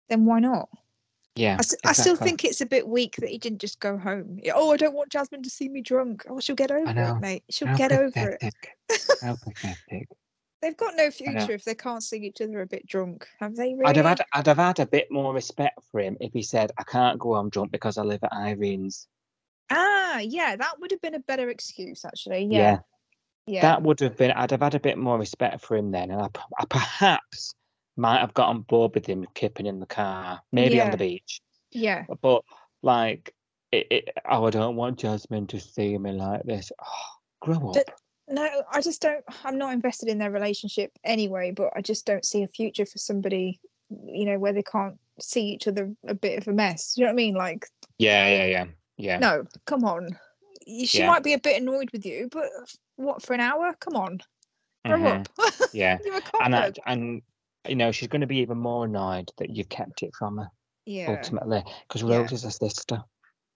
then 0.10 0.26
why 0.26 0.40
not? 0.40 0.70
Yeah, 1.36 1.58
I 1.84 1.94
still 1.94 2.16
think 2.16 2.46
it's 2.46 2.62
a 2.62 2.66
bit 2.66 2.88
weak 2.88 3.16
that 3.16 3.30
he 3.30 3.40
didn't 3.40 3.60
just 3.60 3.80
go 3.80 3.98
home. 3.98 4.40
Oh, 4.54 4.72
I 4.72 4.78
don't 4.78 4.94
want 4.94 5.12
Jasmine 5.12 5.42
to 5.42 5.50
see 5.50 5.68
me 5.68 5.82
drunk. 5.82 6.24
Oh, 6.30 6.40
she'll 6.40 6.56
get 6.56 6.70
over 6.70 6.92
it, 6.92 7.22
mate. 7.22 7.44
She'll 7.50 7.70
How 7.70 7.76
get 7.76 7.92
over 7.92 8.38
it. 8.40 8.54
How 9.22 9.36
pathetic. 9.36 10.10
They've 10.62 10.78
got 10.78 10.94
no 10.96 11.12
future 11.12 11.52
if 11.52 11.66
they 11.66 11.76
can't 11.76 12.02
see 12.02 12.18
each 12.18 12.40
other 12.40 12.62
a 12.62 12.66
bit 12.66 12.86
drunk, 12.86 13.28
have 13.40 13.56
they? 13.56 13.74
Really? 13.74 13.86
I'd 13.86 13.98
have 13.98 14.06
had 14.06 14.22
I'd 14.32 14.48
have 14.48 14.58
had 14.58 14.80
a 14.80 14.86
bit 14.86 15.12
more 15.12 15.34
respect 15.34 15.80
for 15.92 16.00
him 16.00 16.16
if 16.22 16.32
he 16.32 16.42
said, 16.42 16.72
"I 16.78 16.84
can't 16.84 17.20
go 17.20 17.34
home 17.34 17.50
drunk 17.50 17.72
because 17.72 17.98
I 17.98 18.04
live 18.04 18.24
at 18.24 18.32
Irene's." 18.32 19.08
Ah, 19.72 20.20
yeah, 20.20 20.56
that 20.56 20.80
would 20.80 20.92
have 20.92 21.02
been 21.02 21.16
a 21.16 21.20
better 21.20 21.50
excuse, 21.50 22.06
actually. 22.06 22.46
Yeah, 22.46 22.60
Yeah, 22.60 22.80
yeah, 23.48 23.62
that 23.64 23.82
would 23.82 24.00
have 24.00 24.16
been. 24.16 24.32
I'd 24.32 24.52
have 24.52 24.62
had 24.62 24.76
a 24.76 24.80
bit 24.80 24.98
more 24.98 25.18
respect 25.18 25.66
for 25.66 25.76
him 25.76 25.92
then, 25.92 26.12
and 26.12 26.22
I, 26.22 26.30
I 26.58 26.66
perhaps 26.66 27.56
might 27.96 28.20
have 28.20 28.34
got 28.34 28.50
on 28.50 28.62
board 28.62 28.94
with 28.96 29.06
him 29.06 29.26
kipping 29.36 29.66
in 29.66 29.80
the 29.80 29.86
car, 29.86 30.42
maybe 30.52 30.80
on 30.82 30.92
the 30.92 30.98
beach. 30.98 31.42
yeah, 31.72 32.06
But 32.22 32.44
like, 32.82 33.34
it, 33.72 33.88
it, 33.90 34.10
oh, 34.30 34.46
I 34.46 34.50
don't 34.50 34.76
want 34.76 35.00
Jasmine 35.00 35.48
to 35.48 35.60
see 35.60 35.98
me 35.98 36.12
like 36.12 36.44
this. 36.44 36.72
Oh, 36.82 37.16
grow 37.42 37.56
up. 37.70 37.74
But- 37.74 37.94
No, 38.30 38.48
I 38.72 38.82
just 38.82 39.02
don't. 39.02 39.24
I'm 39.44 39.58
not 39.58 39.74
invested 39.74 40.08
in 40.10 40.18
their 40.18 40.32
relationship 40.32 40.92
anyway, 41.04 41.52
but 41.52 41.72
I 41.76 41.82
just 41.82 42.06
don't 42.06 42.26
see 42.26 42.42
a 42.44 42.48
future 42.48 42.86
for 42.86 42.98
somebody, 42.98 43.60
you 44.06 44.26
know, 44.26 44.40
where 44.40 44.54
they 44.54 44.64
can't 44.64 44.98
see 45.20 45.48
each 45.48 45.68
other 45.68 45.92
a 46.08 46.14
bit 46.14 46.38
of 46.40 46.48
a 46.48 46.54
mess. 46.54 46.94
You 46.96 47.04
know 47.04 47.10
what 47.10 47.14
I 47.14 47.16
mean? 47.16 47.36
Like, 47.36 47.68
yeah, 47.98 48.28
yeah, 48.30 48.46
yeah, 48.46 48.66
yeah. 48.98 49.18
no, 49.20 49.44
come 49.66 49.84
on. 49.84 50.18
She 50.86 51.00
Yeah. 51.00 51.08
might 51.08 51.24
be 51.24 51.34
a 51.34 51.40
bit 51.40 51.62
annoyed 51.62 51.90
with 51.92 52.06
you, 52.06 52.30
but 52.32 52.50
what 52.96 53.22
for 53.22 53.34
an 53.34 53.42
hour? 53.42 53.76
Come 53.82 53.98
on, 53.98 54.20
grow 54.86 55.00
Mhm, 55.00 55.20
up. 55.20 55.28
Yeah, 55.74 55.98
and 56.42 56.56
I, 56.56 56.72
and 56.86 57.22
you 57.68 57.76
know 57.76 57.92
she's 57.92 58.08
going 58.10 58.22
to 58.22 58.28
be 58.28 58.38
even 58.40 58.58
more 58.58 58.86
annoyed 58.86 59.32
that 59.38 59.50
you've 59.50 59.70
kept 59.70 60.04
it 60.04 60.12
from 60.18 60.38
her 60.38 60.48
Yeah, 60.86 61.12
ultimately 61.18 61.64
because 61.88 62.04
Yeah. 62.04 62.18
Rose 62.20 62.32
is 62.32 62.44
her 62.44 62.50
sister. 62.52 63.04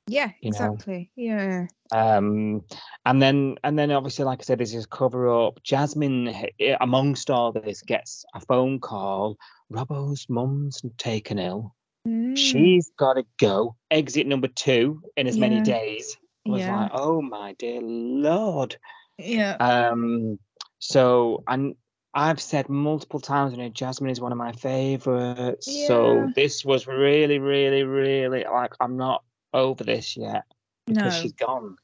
yeah, 0.08 0.32
you 0.42 0.52
know. 0.52 0.74
exactly. 0.74 1.12
Yeah, 1.16 1.68
Um, 1.92 2.64
and 3.06 3.22
then 3.22 3.58
and 3.64 3.78
then 3.78 3.92
obviously, 3.92 4.26
like 4.26 4.40
I 4.42 4.44
said, 4.44 4.60
there's 4.60 4.74
this 4.74 4.86
cover 4.86 5.30
up. 5.30 5.62
Jasmine, 5.64 6.30
eh, 6.60 6.76
amongst 6.80 7.30
all 7.30 7.52
this, 7.52 7.82
gets 7.82 8.26
a 8.34 8.40
phone 8.42 8.80
call. 8.80 9.38
Robbo's 9.70 10.26
mum's 10.30 10.82
taken 10.98 11.40
ill. 11.40 11.76
Mm, 12.08 12.38
She's 12.38 12.92
got 12.98 13.14
to 13.16 13.26
go. 13.40 13.76
Exit 13.92 14.28
number 14.28 14.48
two 14.48 15.02
in 15.18 15.28
as 15.28 15.38
many 15.38 15.60
days. 15.62 16.16
I 16.48 16.52
was 16.52 16.62
yeah, 16.62 16.76
like, 16.76 16.92
oh 16.94 17.22
my 17.22 17.54
dear 17.60 17.82
lord. 17.82 18.78
yeah, 19.18 19.58
Um, 19.60 20.40
so 20.80 21.44
and 21.48 21.76
I've 22.18 22.42
said 22.42 22.68
multiple 22.68 23.20
times, 23.20 23.54
you 23.54 23.60
know, 23.60 23.70
Jasmine 23.70 24.10
is 24.10 24.20
one 24.20 24.32
of 24.32 24.40
my 24.40 24.52
favourites. 24.52 25.68
So 25.86 26.32
this 26.36 26.66
was 26.66 26.88
really, 26.88 27.38
really, 27.38 27.84
really 27.84 28.44
like 28.44 28.74
I'm 28.80 28.98
not 28.98 29.24
over 29.54 29.84
this 29.84 30.18
yet 30.18 30.46
because 30.88 31.14
No. 31.14 31.22
she's 31.22 31.34
gone. 31.34 31.78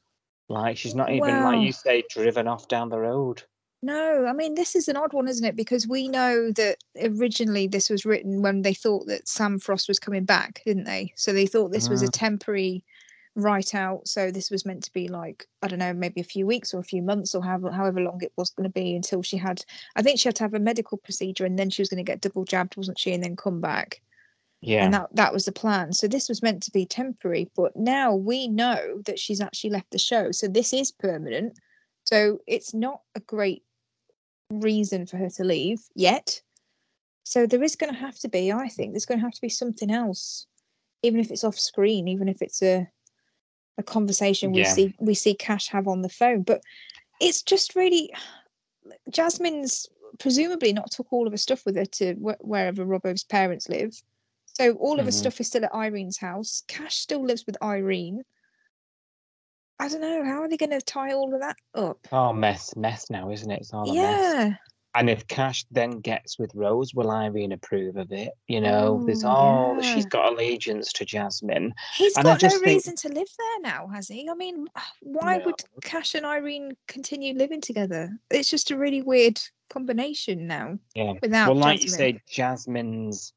Like 0.48 0.76
she's 0.76 0.96
not 0.96 1.12
even 1.12 1.44
like 1.44 1.60
you 1.60 1.70
say, 1.70 2.02
driven 2.10 2.48
off 2.48 2.66
down 2.66 2.88
the 2.88 2.98
road. 2.98 3.44
No, 3.80 4.26
I 4.26 4.32
mean 4.32 4.56
this 4.56 4.74
is 4.74 4.88
an 4.88 4.96
odd 4.96 5.12
one, 5.12 5.28
isn't 5.28 5.46
it? 5.46 5.54
Because 5.54 5.86
we 5.86 6.08
know 6.08 6.50
that 6.50 6.78
originally 7.00 7.68
this 7.68 7.88
was 7.88 8.04
written 8.04 8.42
when 8.42 8.62
they 8.62 8.74
thought 8.74 9.06
that 9.06 9.28
Sam 9.28 9.60
Frost 9.60 9.86
was 9.86 10.00
coming 10.00 10.24
back, 10.24 10.62
didn't 10.66 10.84
they? 10.84 11.12
So 11.14 11.32
they 11.32 11.46
thought 11.46 11.70
this 11.70 11.88
was 11.88 12.02
a 12.02 12.06
mm. 12.06 12.12
temporary 12.12 12.84
write 13.36 13.74
out. 13.74 14.06
So 14.06 14.30
this 14.30 14.50
was 14.50 14.64
meant 14.64 14.84
to 14.84 14.92
be 14.92 15.08
like 15.08 15.46
I 15.62 15.68
don't 15.68 15.78
know, 15.78 15.92
maybe 15.92 16.20
a 16.20 16.24
few 16.24 16.46
weeks 16.46 16.72
or 16.72 16.80
a 16.80 16.84
few 16.84 17.02
months 17.02 17.34
or 17.34 17.42
however 17.42 17.70
however 17.70 18.00
long 18.00 18.22
it 18.22 18.32
was 18.36 18.50
going 18.50 18.68
to 18.68 18.72
be 18.72 18.94
until 18.94 19.22
she 19.22 19.36
had. 19.36 19.64
I 19.96 20.02
think 20.02 20.18
she 20.18 20.28
had 20.28 20.36
to 20.36 20.44
have 20.44 20.54
a 20.54 20.58
medical 20.60 20.98
procedure 20.98 21.44
and 21.44 21.58
then 21.58 21.70
she 21.70 21.82
was 21.82 21.88
going 21.88 22.04
to 22.04 22.10
get 22.10 22.20
double 22.20 22.44
jabbed, 22.44 22.76
wasn't 22.76 22.98
she? 22.98 23.12
And 23.12 23.22
then 23.22 23.36
come 23.36 23.60
back. 23.60 24.00
Yeah. 24.60 24.84
and 24.86 24.94
that 24.94 25.14
that 25.14 25.32
was 25.34 25.44
the 25.44 25.52
plan 25.52 25.92
so 25.92 26.08
this 26.08 26.26
was 26.26 26.40
meant 26.42 26.62
to 26.62 26.70
be 26.70 26.86
temporary 26.86 27.50
but 27.54 27.76
now 27.76 28.14
we 28.14 28.48
know 28.48 29.02
that 29.04 29.18
she's 29.18 29.42
actually 29.42 29.68
left 29.68 29.90
the 29.90 29.98
show 29.98 30.32
so 30.32 30.48
this 30.48 30.72
is 30.72 30.90
permanent 30.90 31.58
so 32.04 32.38
it's 32.46 32.72
not 32.72 33.02
a 33.14 33.20
great 33.20 33.62
reason 34.48 35.04
for 35.04 35.18
her 35.18 35.28
to 35.28 35.44
leave 35.44 35.82
yet 35.94 36.40
so 37.24 37.46
there 37.46 37.62
is 37.62 37.76
going 37.76 37.92
to 37.92 37.98
have 37.98 38.18
to 38.20 38.28
be 38.28 38.52
i 38.52 38.66
think 38.68 38.92
there's 38.92 39.04
going 39.04 39.18
to 39.20 39.24
have 39.26 39.34
to 39.34 39.40
be 39.42 39.50
something 39.50 39.90
else 39.90 40.46
even 41.02 41.20
if 41.20 41.30
it's 41.30 41.44
off 41.44 41.58
screen 41.58 42.08
even 42.08 42.26
if 42.26 42.40
it's 42.40 42.62
a 42.62 42.88
a 43.78 43.82
conversation 43.82 44.52
we 44.52 44.60
Yeah. 44.60 44.72
see 44.72 44.94
we 44.98 45.14
see 45.14 45.34
cash 45.34 45.68
have 45.68 45.88
on 45.88 46.02
the 46.02 46.08
phone 46.08 46.42
but 46.42 46.62
it's 47.20 47.42
just 47.42 47.74
really 47.74 48.12
jasmine's 49.10 49.86
presumably 50.18 50.72
not 50.72 50.90
took 50.90 51.12
all 51.12 51.26
of 51.26 51.32
her 51.32 51.36
stuff 51.38 51.64
with 51.66 51.76
her 51.76 51.84
to 51.86 52.14
wh- 52.14 52.44
wherever 52.44 52.84
robbo's 52.84 53.24
parents 53.24 53.68
live 53.68 54.00
so 54.56 54.74
all 54.74 55.00
of 55.00 55.06
her 55.06 55.10
Mhm. 55.10 55.14
stuff 55.14 55.40
is 55.40 55.48
still 55.48 55.64
at 55.64 55.74
Irene's 55.74 56.16
house. 56.16 56.62
Cash 56.68 56.98
still 56.98 57.24
lives 57.24 57.44
with 57.44 57.56
Irene. 57.60 58.22
I 59.80 59.88
don't 59.88 60.00
know. 60.00 60.24
How 60.24 60.42
are 60.42 60.48
they 60.48 60.56
going 60.56 60.70
to 60.70 60.80
tie 60.80 61.12
all 61.12 61.34
of 61.34 61.40
that 61.40 61.56
up? 61.74 62.06
Oh, 62.12 62.32
mess, 62.32 62.76
mess 62.76 63.10
now, 63.10 63.30
isn't 63.30 63.50
it? 63.50 63.62
It's 63.62 63.74
all 63.74 63.90
a 63.90 63.94
mess. 63.94 64.54
And 64.96 65.10
if 65.10 65.26
Cash 65.26 65.64
then 65.72 65.98
gets 66.00 66.38
with 66.38 66.54
Rose, 66.54 66.94
will 66.94 67.10
Irene 67.10 67.50
approve 67.52 67.96
of 67.96 68.12
it? 68.12 68.30
You 68.46 68.60
know, 68.60 69.02
there's 69.04 69.24
Oh, 69.24 69.28
all 69.28 69.78
yeah. 69.82 69.94
she's 69.94 70.06
got 70.06 70.32
allegiance 70.32 70.92
to 70.92 71.04
Jasmine. 71.04 71.74
He's 71.96 72.16
And 72.16 72.28
I 72.28 72.32
got 72.34 72.42
no 72.44 72.48
think- 72.50 72.64
reason 72.66 72.94
to 72.96 73.08
live 73.08 73.26
there 73.36 73.60
now, 73.72 73.88
has 73.88 74.06
he? 74.06 74.28
I 74.30 74.34
mean, 74.34 74.66
uh, 74.76 74.80
why 75.02 75.38
would 75.38 75.56
Cash 75.82 76.14
and 76.14 76.24
Irene 76.24 76.76
continue 76.86 77.34
living 77.34 77.60
together? 77.60 78.08
It's 78.30 78.48
just 78.48 78.70
a 78.70 78.76
really 78.78 79.02
weird 79.02 79.40
combination 79.68 80.46
now 80.46 80.78
Yeah. 80.94 81.14
without 81.20 81.48
well, 81.48 81.56
like 81.56 81.82
you 81.82 81.88
say, 81.88 82.20
Jasmine's 82.30 83.32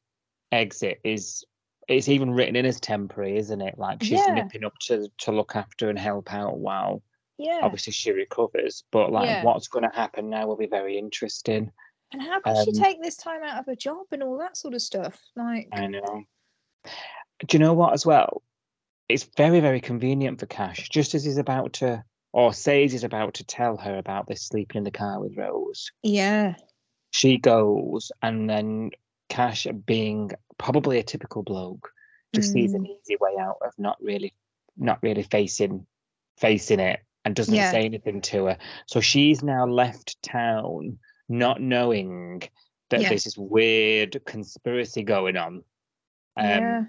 exit 0.52 1.00
is 1.04 1.44
it's 1.88 2.08
even 2.08 2.30
written 2.30 2.54
in 2.54 2.66
as 2.66 2.78
temporary, 2.80 3.36
isn't 3.38 3.62
it? 3.62 3.78
Like 3.78 4.02
she's 4.02 4.20
Yeah. 4.20 4.34
nipping 4.34 4.62
up 4.62 4.74
to 4.82 5.08
to 5.18 5.32
look 5.32 5.56
after 5.56 5.88
and 5.90 5.98
help 5.98 6.32
out 6.32 6.58
while 6.58 7.02
yeah. 7.38 7.60
obviously 7.62 7.92
she 7.92 8.10
recovers. 8.12 8.84
But 8.90 9.12
like 9.12 9.26
Yeah. 9.28 9.44
what's 9.44 9.68
going 9.68 9.88
to 9.88 9.96
happen 9.96 10.28
now 10.28 10.46
will 10.46 10.56
be 10.56 10.66
very 10.66 10.98
interesting. 10.98 11.72
And 12.12 12.22
how 12.22 12.40
can 12.40 12.54
she 12.64 12.70
um, 12.70 12.76
take 12.76 13.02
this 13.02 13.16
time 13.16 13.42
out 13.42 13.58
of 13.58 13.66
her 13.66 13.74
job 13.74 14.06
and 14.12 14.22
all 14.22 14.38
that 14.38 14.56
sort 14.56 14.74
of 14.74 14.82
stuff? 14.82 15.20
Like, 15.36 15.68
I 15.72 15.86
know. 15.86 16.22
Do 16.84 17.54
you 17.56 17.58
know 17.58 17.74
what 17.74 17.92
as 17.92 18.06
well? 18.06 18.42
It's 19.08 19.28
very, 19.36 19.60
very 19.60 19.80
convenient 19.80 20.40
for 20.40 20.46
Cash. 20.46 20.88
Just 20.88 21.14
as 21.14 21.24
he's 21.24 21.38
about 21.38 21.74
to, 21.74 22.02
or 22.32 22.52
says 22.52 22.92
he's 22.92 23.04
about 23.04 23.34
to 23.34 23.44
tell 23.44 23.76
her 23.76 23.98
about 23.98 24.26
this 24.26 24.42
sleeping 24.42 24.78
in 24.78 24.84
the 24.84 24.90
car 24.90 25.20
with 25.20 25.36
Rose, 25.36 25.92
yeah, 26.02 26.54
she 27.10 27.38
goes 27.38 28.10
and 28.22 28.48
then 28.48 28.90
Cash, 29.28 29.66
being 29.86 30.30
probably 30.56 30.98
a 30.98 31.02
typical 31.02 31.42
bloke, 31.42 31.92
just 32.34 32.52
sees 32.52 32.74
an 32.74 32.84
Mm. 32.84 32.98
easy 33.00 33.16
way 33.20 33.36
out 33.38 33.56
of 33.62 33.72
not 33.78 33.96
really, 34.02 34.34
not 34.76 35.02
really 35.02 35.22
facing, 35.22 35.86
facing 36.38 36.80
it, 36.80 37.00
and 37.28 37.36
doesn't 37.36 37.54
Yeah. 37.54 37.70
say 37.70 37.84
anything 37.84 38.22
to 38.22 38.46
her. 38.46 38.58
So 38.86 39.00
she's 39.00 39.42
now 39.42 39.66
left 39.66 40.20
town, 40.22 40.98
not 41.28 41.60
knowing 41.60 42.42
that 42.88 43.02
Yeah. 43.02 43.10
there's 43.10 43.24
this 43.24 43.36
weird 43.36 44.24
conspiracy 44.24 45.02
going 45.02 45.36
on. 45.36 45.56
Um, 46.36 46.46
yeah. 46.46 46.84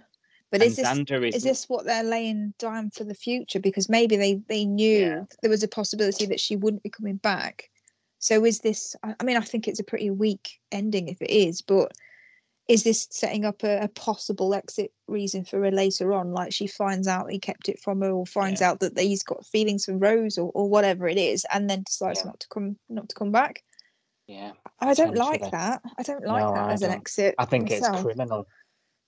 But 0.49 0.63
is 0.63 0.77
this 0.77 0.87
Xander 0.87 1.27
is, 1.27 1.35
is 1.35 1.43
this 1.43 1.67
what 1.67 1.85
they're 1.85 2.03
laying 2.03 2.53
down 2.57 2.89
for 2.89 3.03
the 3.03 3.13
future 3.13 3.59
because 3.59 3.89
maybe 3.89 4.15
they 4.15 4.35
they 4.47 4.63
knew 4.65 4.99
Yeah. 4.99 5.23
there 5.41 5.49
was 5.51 5.61
a 5.61 5.67
possibility 5.67 6.25
that 6.27 6.39
she 6.39 6.55
wouldn't 6.55 6.83
be 6.83 6.89
coming 6.89 7.17
back 7.17 7.69
so 8.17 8.43
is 8.45 8.59
this 8.61 8.95
i 9.03 9.13
I 9.19 9.23
mean 9.23 9.37
i 9.37 9.41
think 9.41 9.67
it's 9.67 9.79
a 9.79 9.83
pretty 9.83 10.09
weak 10.09 10.59
ending 10.71 11.07
if 11.07 11.21
it 11.21 11.29
is 11.29 11.61
but 11.61 11.91
is 12.69 12.83
this 12.83 13.07
setting 13.09 13.43
up 13.45 13.63
a, 13.63 13.79
a 13.81 13.87
possible 13.89 14.53
exit 14.53 14.91
reason 15.07 15.43
for 15.43 15.59
her 15.63 15.71
later 15.71 16.13
on 16.13 16.31
like 16.31 16.53
she 16.53 16.67
finds 16.67 17.07
out 17.07 17.31
he 17.31 17.39
kept 17.39 17.67
it 17.67 17.79
from 17.79 17.99
her 18.01 18.11
or 18.11 18.25
finds 18.25 18.61
out 18.61 18.79
that 18.79 18.97
he's 18.97 19.23
got 19.23 19.45
feelings 19.45 19.85
for 19.85 19.97
rose 19.97 20.37
or, 20.37 20.51
or 20.53 20.69
whatever 20.69 21.07
it 21.07 21.17
is 21.17 21.45
and 21.51 21.69
then 21.69 21.83
decides 21.83 22.19
Yeah. 22.21 22.27
not 22.27 22.39
to 22.41 22.47
come 22.47 22.77
not 22.87 23.09
to 23.09 23.15
come 23.15 23.31
back 23.31 23.63
yeah, 24.27 24.51
i 24.79 24.93
don't 24.93 25.15
like 25.15 25.49
that 25.51 25.81
i 25.97 26.03
don't 26.03 26.23
like 26.23 26.45
No, 26.45 26.53
that 26.53 26.69
I 26.69 26.73
as 26.73 26.83
an 26.83 26.89
don't. 26.91 26.99
exit 26.99 27.35
I 27.39 27.45
think 27.45 27.71
it's 27.71 27.87
criminal. 27.89 28.45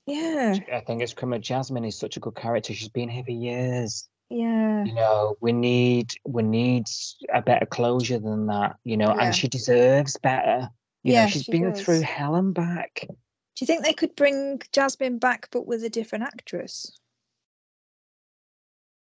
yeah 0.07 0.57
I 0.73 0.79
think 0.81 1.03
it's 1.03 1.13
criminal. 1.13 1.39
Jasmine 1.39 1.85
is 1.85 1.97
such 1.97 2.17
a 2.17 2.19
good 2.19 2.35
character. 2.35 2.73
She's 2.73 2.89
been 2.89 3.07
here 3.09 3.23
for 3.23 3.31
years. 3.31 4.09
yeah 4.31 4.83
You 4.83 4.95
know, 4.95 5.35
we 5.39 5.51
need 5.53 6.09
we 6.25 6.41
need 6.41 6.85
a 7.31 7.41
better 7.43 7.67
closure 7.67 8.17
than 8.17 8.47
that. 8.47 8.77
You 8.83 8.97
know, 8.97 9.13
Yeah. 9.15 9.25
and 9.25 9.35
she 9.35 9.47
deserves 9.47 10.17
better. 10.17 10.69
You 11.03 11.13
Yeah, 11.13 11.21
know, 11.25 11.27
she's 11.29 11.43
she 11.43 11.51
been 11.51 11.73
through 11.75 12.01
hell 12.01 12.33
and 12.35 12.53
back. 12.53 13.05
Do 13.61 13.65
you 13.65 13.67
think 13.67 13.83
they 13.85 13.93
could 13.93 14.15
bring 14.15 14.59
Jasmine 14.71 15.19
back 15.19 15.49
but 15.51 15.67
with 15.67 15.83
a 15.83 15.89
different 15.89 16.23
actress? 16.23 16.97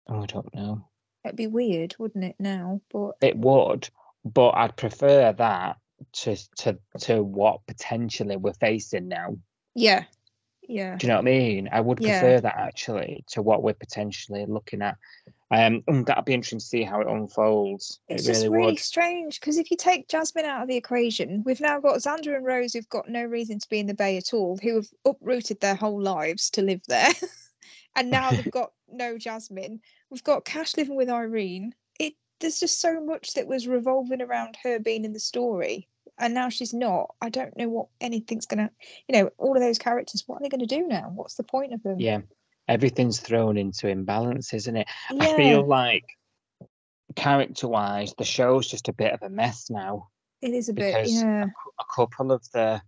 Oh, 0.08 0.22
I 0.22 0.26
don't 0.26 0.54
know. 0.54 0.86
It'd 1.24 1.34
be 1.36 1.48
weird, 1.48 1.96
wouldn't 1.98 2.22
it? 2.22 2.36
Now, 2.38 2.80
but 2.92 3.16
It 3.20 3.36
would, 3.36 3.90
but 4.24 4.50
I'd 4.50 4.76
prefer 4.76 5.32
that 5.32 5.78
to 6.12 6.36
to 6.58 6.78
to 7.00 7.24
what 7.24 7.66
potentially 7.66 8.36
we're 8.36 8.52
facing 8.52 9.08
now. 9.08 9.36
yeah, 9.74 10.04
yeah, 10.68 10.96
Do 10.96 11.06
you 11.06 11.12
know 11.12 11.16
what 11.18 11.28
I 11.28 11.30
mean? 11.30 11.68
I 11.72 11.80
would 11.80 12.00
Yeah. 12.00 12.20
prefer 12.20 12.40
that 12.40 12.56
actually 12.56 13.24
to 13.28 13.42
what 13.42 13.62
we're 13.62 13.74
potentially 13.74 14.44
looking 14.46 14.82
at. 14.82 14.96
Um, 15.50 15.82
that'd 15.86 16.24
be 16.24 16.34
interesting 16.34 16.58
to 16.58 16.64
see 16.64 16.82
how 16.82 17.00
it 17.00 17.06
unfolds. 17.06 18.00
it's 18.08 18.24
it 18.24 18.26
just 18.26 18.44
really 18.44 18.48
really 18.48 18.66
would. 18.72 18.78
strange 18.80 19.38
because 19.40 19.58
if 19.58 19.70
you 19.70 19.76
take 19.76 20.08
Jasmine 20.08 20.44
out 20.44 20.62
of 20.62 20.68
the 20.68 20.76
equation, 20.76 21.42
we've 21.44 21.60
now 21.60 21.78
got 21.78 21.98
Xander 21.98 22.34
and 22.36 22.44
Rose 22.44 22.72
who've 22.72 22.88
got 22.88 23.08
no 23.08 23.22
reason 23.24 23.58
to 23.60 23.68
be 23.68 23.78
in 23.78 23.86
the 23.86 23.94
Bay 23.94 24.16
at 24.16 24.34
all, 24.34 24.58
who 24.60 24.74
have 24.76 24.88
uprooted 25.04 25.60
their 25.60 25.76
whole 25.76 26.00
lives 26.02 26.50
to 26.50 26.62
live 26.62 26.80
there, 26.88 27.12
and 27.96 28.10
now 28.10 28.32
they've 28.32 28.50
got 28.50 28.72
no 28.88 29.18
Jasmine. 29.18 29.80
We've 30.10 30.24
got 30.24 30.44
Cash 30.44 30.76
living 30.76 30.96
with 30.96 31.08
Irene. 31.10 31.74
It 32.00 32.14
there's 32.40 32.58
just 32.60 32.80
so 32.80 33.00
much 33.00 33.34
that 33.34 33.46
was 33.46 33.68
revolving 33.68 34.20
around 34.22 34.56
her 34.64 34.78
being 34.80 35.04
in 35.04 35.12
the 35.12 35.20
story. 35.20 35.88
And 36.18 36.32
now 36.34 36.48
she's 36.48 36.72
not. 36.72 37.14
I 37.20 37.28
don't 37.28 37.56
know 37.56 37.68
what 37.68 37.88
anything's 38.00 38.46
gonna, 38.46 38.70
you 39.08 39.12
know, 39.20 39.30
all 39.38 39.54
of 39.54 39.60
those 39.62 39.78
characters. 39.78 40.24
What 40.26 40.36
are 40.36 40.42
they 40.42 40.48
going 40.48 40.66
to 40.66 40.74
do 40.74 40.86
now? 40.86 41.10
What's 41.14 41.34
the 41.34 41.42
point 41.42 41.74
of 41.74 41.82
them? 41.82 42.00
Yeah, 42.00 42.20
everything's 42.68 43.20
thrown 43.20 43.56
into 43.58 43.88
imbalance, 43.88 44.54
isn't 44.54 44.76
it? 44.76 44.88
Yeah. 45.12 45.22
I 45.24 45.36
feel 45.36 45.66
like 45.66 46.04
character 47.14 47.68
wise, 47.68 48.14
the 48.18 48.24
show's 48.24 48.66
just 48.66 48.88
a 48.88 48.92
bit 48.92 49.12
of 49.12 49.22
a 49.22 49.28
mess 49.28 49.70
now. 49.70 50.08
it 50.42 50.52
is 50.52 50.68
a 50.68 50.72
bit. 50.72 51.08
Yeah. 51.08 51.46
A 51.78 51.84
couple 51.94 52.32
of 52.32 52.42
the 52.52 52.80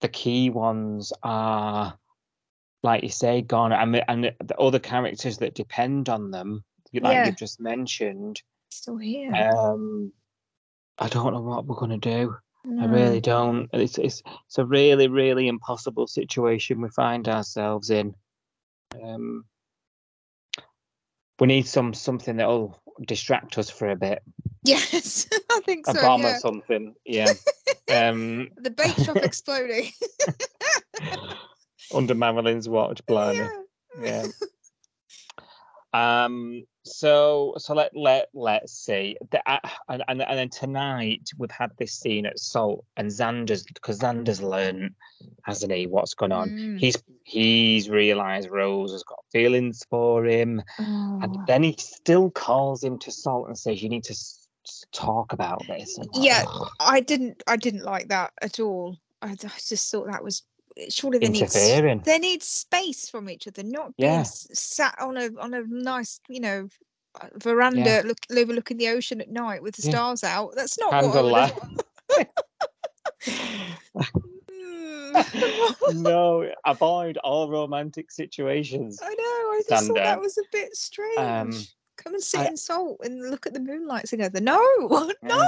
the 0.00 0.08
key 0.08 0.50
ones 0.50 1.12
are, 1.22 1.96
like 2.82 3.02
you 3.02 3.10
say, 3.10 3.42
gone, 3.42 3.72
and 3.72 4.02
and 4.08 4.24
the, 4.24 4.34
the 4.44 4.56
other 4.58 4.78
characters 4.78 5.38
that 5.38 5.54
depend 5.54 6.08
on 6.08 6.30
them, 6.30 6.64
you- 6.90 7.00
like 7.00 7.12
Yeah. 7.14 7.26
you've 7.26 7.36
just 7.36 7.60
mentioned. 7.60 8.42
Still 8.70 8.96
here. 8.98 9.32
Um, 9.34 10.12
I 11.00 11.08
don't 11.08 11.32
know 11.32 11.40
what 11.40 11.66
we're 11.66 11.76
gonna 11.76 11.98
do. 11.98 12.36
I 12.78 12.84
really 12.84 13.22
don't. 13.22 13.70
It's 13.72 13.96
it's 13.96 14.22
it's 14.46 14.58
a 14.58 14.66
really 14.66 15.08
really 15.08 15.48
impossible 15.48 16.06
situation 16.06 16.82
we 16.82 16.90
find 16.90 17.26
ourselves 17.26 17.88
in. 17.88 18.14
Um, 19.02 19.44
we 21.38 21.46
need 21.46 21.66
some 21.66 21.94
something 21.94 22.36
that'll 22.36 22.78
distract 23.06 23.56
us 23.56 23.70
for 23.70 23.88
a 23.88 23.96
bit. 23.96 24.22
Yes, 24.62 25.26
I 25.50 25.60
think 25.64 25.88
A 25.88 25.94
so. 25.94 26.02
bomb 26.02 26.20
yeah. 26.20 26.36
or 26.36 26.38
something. 26.38 26.94
Yeah. 27.06 27.32
um, 27.90 28.50
The 28.58 28.70
bake 28.70 28.96
shop 28.98 29.16
exploding. 29.22 29.90
under 31.94 32.14
Marilyn's 32.14 32.68
watch, 32.68 33.00
blimey. 33.06 33.38
yeah. 33.38 33.48
Yeah. 34.02 34.26
Um. 35.92 36.64
So 36.82 37.54
so 37.58 37.74
let 37.74 37.94
let 37.94 38.28
let's 38.32 38.72
see. 38.72 39.16
The, 39.30 39.42
uh, 39.50 39.58
and, 39.88 40.02
and 40.08 40.22
and 40.22 40.38
then 40.38 40.48
tonight 40.48 41.28
we've 41.36 41.50
had 41.50 41.70
this 41.78 41.92
scene 41.92 42.24
at 42.24 42.38
Salt 42.38 42.84
and 42.96 43.08
Xander's 43.10 43.64
because 43.64 44.00
Xander's 44.00 44.40
learned, 44.40 44.94
hasn't 45.42 45.72
he, 45.72 45.86
what's 45.86 46.14
going 46.14 46.32
on? 46.32 46.50
Mm. 46.50 46.78
He's 46.78 47.02
he's 47.24 47.90
realised 47.90 48.50
Rose 48.50 48.92
has 48.92 49.02
got 49.02 49.18
feelings 49.30 49.84
for 49.90 50.24
him, 50.24 50.62
and 50.78 51.36
Oh, 51.36 51.44
then 51.46 51.62
he 51.62 51.76
still 51.78 52.30
calls 52.30 52.82
him 52.82 52.98
to 53.00 53.12
Salt 53.12 53.48
and 53.48 53.58
says, 53.58 53.82
"You 53.82 53.90
need 53.90 54.04
to 54.04 54.12
s- 54.14 54.48
talk 54.92 55.34
about 55.34 55.66
this. 55.68 55.98
Like, 55.98 56.08
Yeah, 56.14 56.44
"Ugh, 56.48 56.68
I 56.80 57.00
didn't. 57.00 57.42
I 57.46 57.56
didn't 57.56 57.84
like 57.84 58.08
that 58.08 58.32
at 58.40 58.58
all. 58.58 58.96
I 59.20 59.34
just 59.34 59.90
thought 59.90 60.06
that 60.10 60.24
was 60.24 60.42
surely 60.88 61.18
they 61.18 61.28
need 61.28 61.48
they 62.04 62.18
need 62.18 62.42
space 62.42 63.08
from 63.10 63.28
each 63.28 63.46
other, 63.46 63.62
not 63.62 63.96
being 63.96 64.12
Yeah. 64.12 64.20
s- 64.20 64.48
sat 64.52 64.96
on 65.00 65.16
a 65.16 65.28
on 65.38 65.54
a 65.54 65.62
nice, 65.66 66.20
you 66.28 66.40
know, 66.40 66.68
uh, 67.20 67.26
veranda 67.36 68.02
look 68.06 68.18
overlooking 68.30 68.76
the 68.78 68.88
ocean 68.88 69.20
at 69.20 69.30
night 69.30 69.62
with 69.62 69.76
the 69.76 69.82
Yeah. 69.82 69.90
stars 69.90 70.24
out. 70.24 70.54
That's 70.54 70.78
not 70.78 70.92
what 70.92 71.34
I 71.34 71.50
Candle 71.50 72.26
no, 75.92 76.50
avoid 76.64 77.16
all 77.18 77.50
romantic 77.50 78.10
situations. 78.10 78.98
I 79.02 79.08
know. 79.08 79.14
I 79.16 79.62
just 79.68 79.86
thought 79.88 79.94
that 79.96 80.20
was 80.20 80.38
a 80.38 80.42
bit 80.52 80.74
strange. 80.76 81.18
Um, 81.18 81.52
Come 81.96 82.14
and 82.14 82.22
sit 82.22 82.40
I- 82.40 82.46
in 82.46 82.56
salt 82.56 83.00
and 83.04 83.30
look 83.30 83.46
at 83.46 83.52
the 83.52 83.60
moonlight 83.60 84.06
together. 84.06 84.40
No, 84.40 84.58
no. 85.22 85.44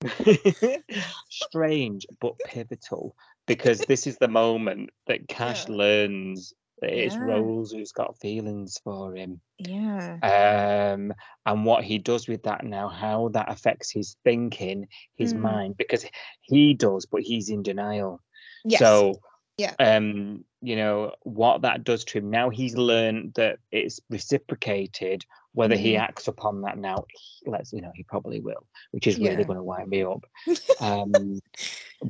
Strange 1.30 2.06
but 2.20 2.38
pivotal 2.44 3.14
because 3.46 3.80
this 3.80 4.06
is 4.06 4.16
the 4.18 4.28
moment 4.28 4.90
that 5.06 5.28
Cash 5.28 5.68
Yeah. 5.68 5.74
learns 5.74 6.54
that 6.80 6.92
it's 6.92 7.16
Yeah. 7.16 7.24
Rose 7.26 7.72
who's 7.72 7.92
got 7.92 8.18
feelings 8.18 8.78
for 8.84 9.14
him. 9.14 9.40
Yeah. 9.58 10.16
um, 10.22 11.12
and 11.44 11.64
what 11.64 11.84
he 11.84 11.98
does 11.98 12.26
with 12.28 12.42
that 12.44 12.64
now, 12.64 12.88
how 12.88 13.28
that 13.30 13.50
affects 13.50 13.90
his 13.90 14.16
thinking, 14.24 14.88
his 15.16 15.34
Mm. 15.34 15.40
mind, 15.40 15.76
because 15.76 16.06
he 16.40 16.74
does, 16.74 17.06
but 17.06 17.20
he's 17.22 17.50
in 17.50 17.62
denial. 17.62 18.22
Yes. 18.64 18.78
So, 18.78 19.20
Yeah. 19.58 19.74
um, 19.78 20.44
you 20.62 20.76
know 20.76 21.12
what 21.22 21.62
that 21.62 21.84
does 21.84 22.04
to 22.04 22.18
him 22.18 22.30
now. 22.30 22.48
He's 22.50 22.76
learned 22.76 23.34
that 23.34 23.58
it's 23.70 24.00
reciprocated. 24.08 25.24
Whether 25.52 25.76
he 25.76 25.94
Mm. 25.94 26.00
acts 26.00 26.28
upon 26.28 26.60
that 26.62 26.78
now, 26.78 27.04
he- 27.10 27.50
let's 27.50 27.72
you 27.72 27.80
know, 27.80 27.90
he 27.94 28.04
probably 28.04 28.40
will, 28.40 28.66
which 28.92 29.06
is 29.06 29.18
Yeah. 29.18 29.30
really 29.30 29.44
going 29.44 29.56
to 29.58 29.62
wind 29.64 29.88
me 29.88 30.02
up. 30.04 30.24
Um, 30.80 31.40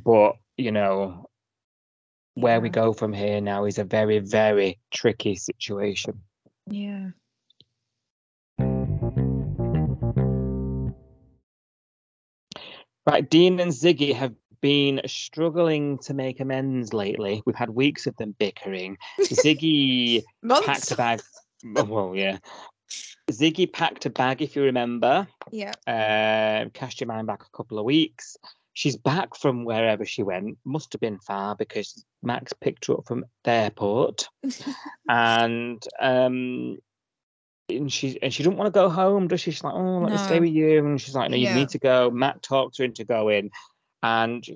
but 0.03 0.37
you 0.57 0.71
know, 0.71 1.25
where 2.35 2.61
we 2.61 2.69
go 2.69 2.93
from 2.93 3.13
here 3.13 3.41
now 3.41 3.65
is 3.65 3.77
a 3.79 3.83
very, 3.83 4.19
very 4.19 4.79
tricky 4.91 5.35
situation. 5.35 6.21
yeah. 6.67 7.09
Right, 13.07 13.27
Dean 13.27 13.59
and 13.59 13.71
Ziggy 13.71 14.13
have 14.13 14.33
been 14.61 15.01
struggling 15.07 15.97
to 15.99 16.13
make 16.13 16.39
amends 16.39 16.93
lately. 16.93 17.41
We've 17.45 17.55
had 17.55 17.71
weeks 17.71 18.05
of 18.05 18.15
them 18.17 18.35
bickering. 18.37 18.97
Ziggy 19.21 20.21
packed 20.63 20.91
a 20.91 20.95
bag. 20.95 21.21
Well, 21.63 22.13
yeah. 22.15 22.37
Ziggy 23.31 23.71
packed 23.71 24.05
a 24.05 24.09
bag, 24.09 24.41
if 24.41 24.55
you 24.55 24.63
remember. 24.63 25.27
Yeah. 25.51 25.73
Uh, 25.87 26.69
cast 26.69 27.01
your 27.01 27.07
mind 27.07 27.27
back 27.27 27.43
a 27.43 27.57
couple 27.57 27.79
of 27.79 27.85
weeks. 27.85 28.37
She's 28.73 28.95
back 28.95 29.35
from 29.35 29.65
wherever 29.65 30.05
she 30.05 30.23
went. 30.23 30.57
Must 30.63 30.93
have 30.93 31.01
been 31.01 31.19
far 31.19 31.55
because 31.55 32.05
Mac 32.23 32.49
picked 32.61 32.85
her 32.87 32.93
up 32.93 33.05
from 33.05 33.25
the 33.43 33.51
airport, 33.51 34.29
and 35.09 35.83
um, 35.99 36.77
and 37.69 37.91
she 37.91 38.17
and 38.21 38.33
she 38.33 38.43
didn't 38.43 38.57
want 38.57 38.67
to 38.67 38.79
go 38.79 38.89
home, 38.89 39.27
does 39.27 39.41
she? 39.41 39.51
She's 39.51 39.63
like, 39.63 39.73
oh, 39.73 39.99
let 39.99 40.11
me 40.11 40.17
stay 40.17 40.39
with 40.39 40.51
you, 40.51 40.85
and 40.85 41.01
she's 41.01 41.15
like, 41.15 41.31
no, 41.31 41.37
you 41.37 41.47
Yeah. 41.47 41.55
need 41.55 41.69
to 41.69 41.79
go. 41.79 42.09
Mac 42.09 42.41
talks 42.41 42.77
her 42.77 42.85
into 42.85 43.03
going, 43.03 43.51
and 44.01 44.47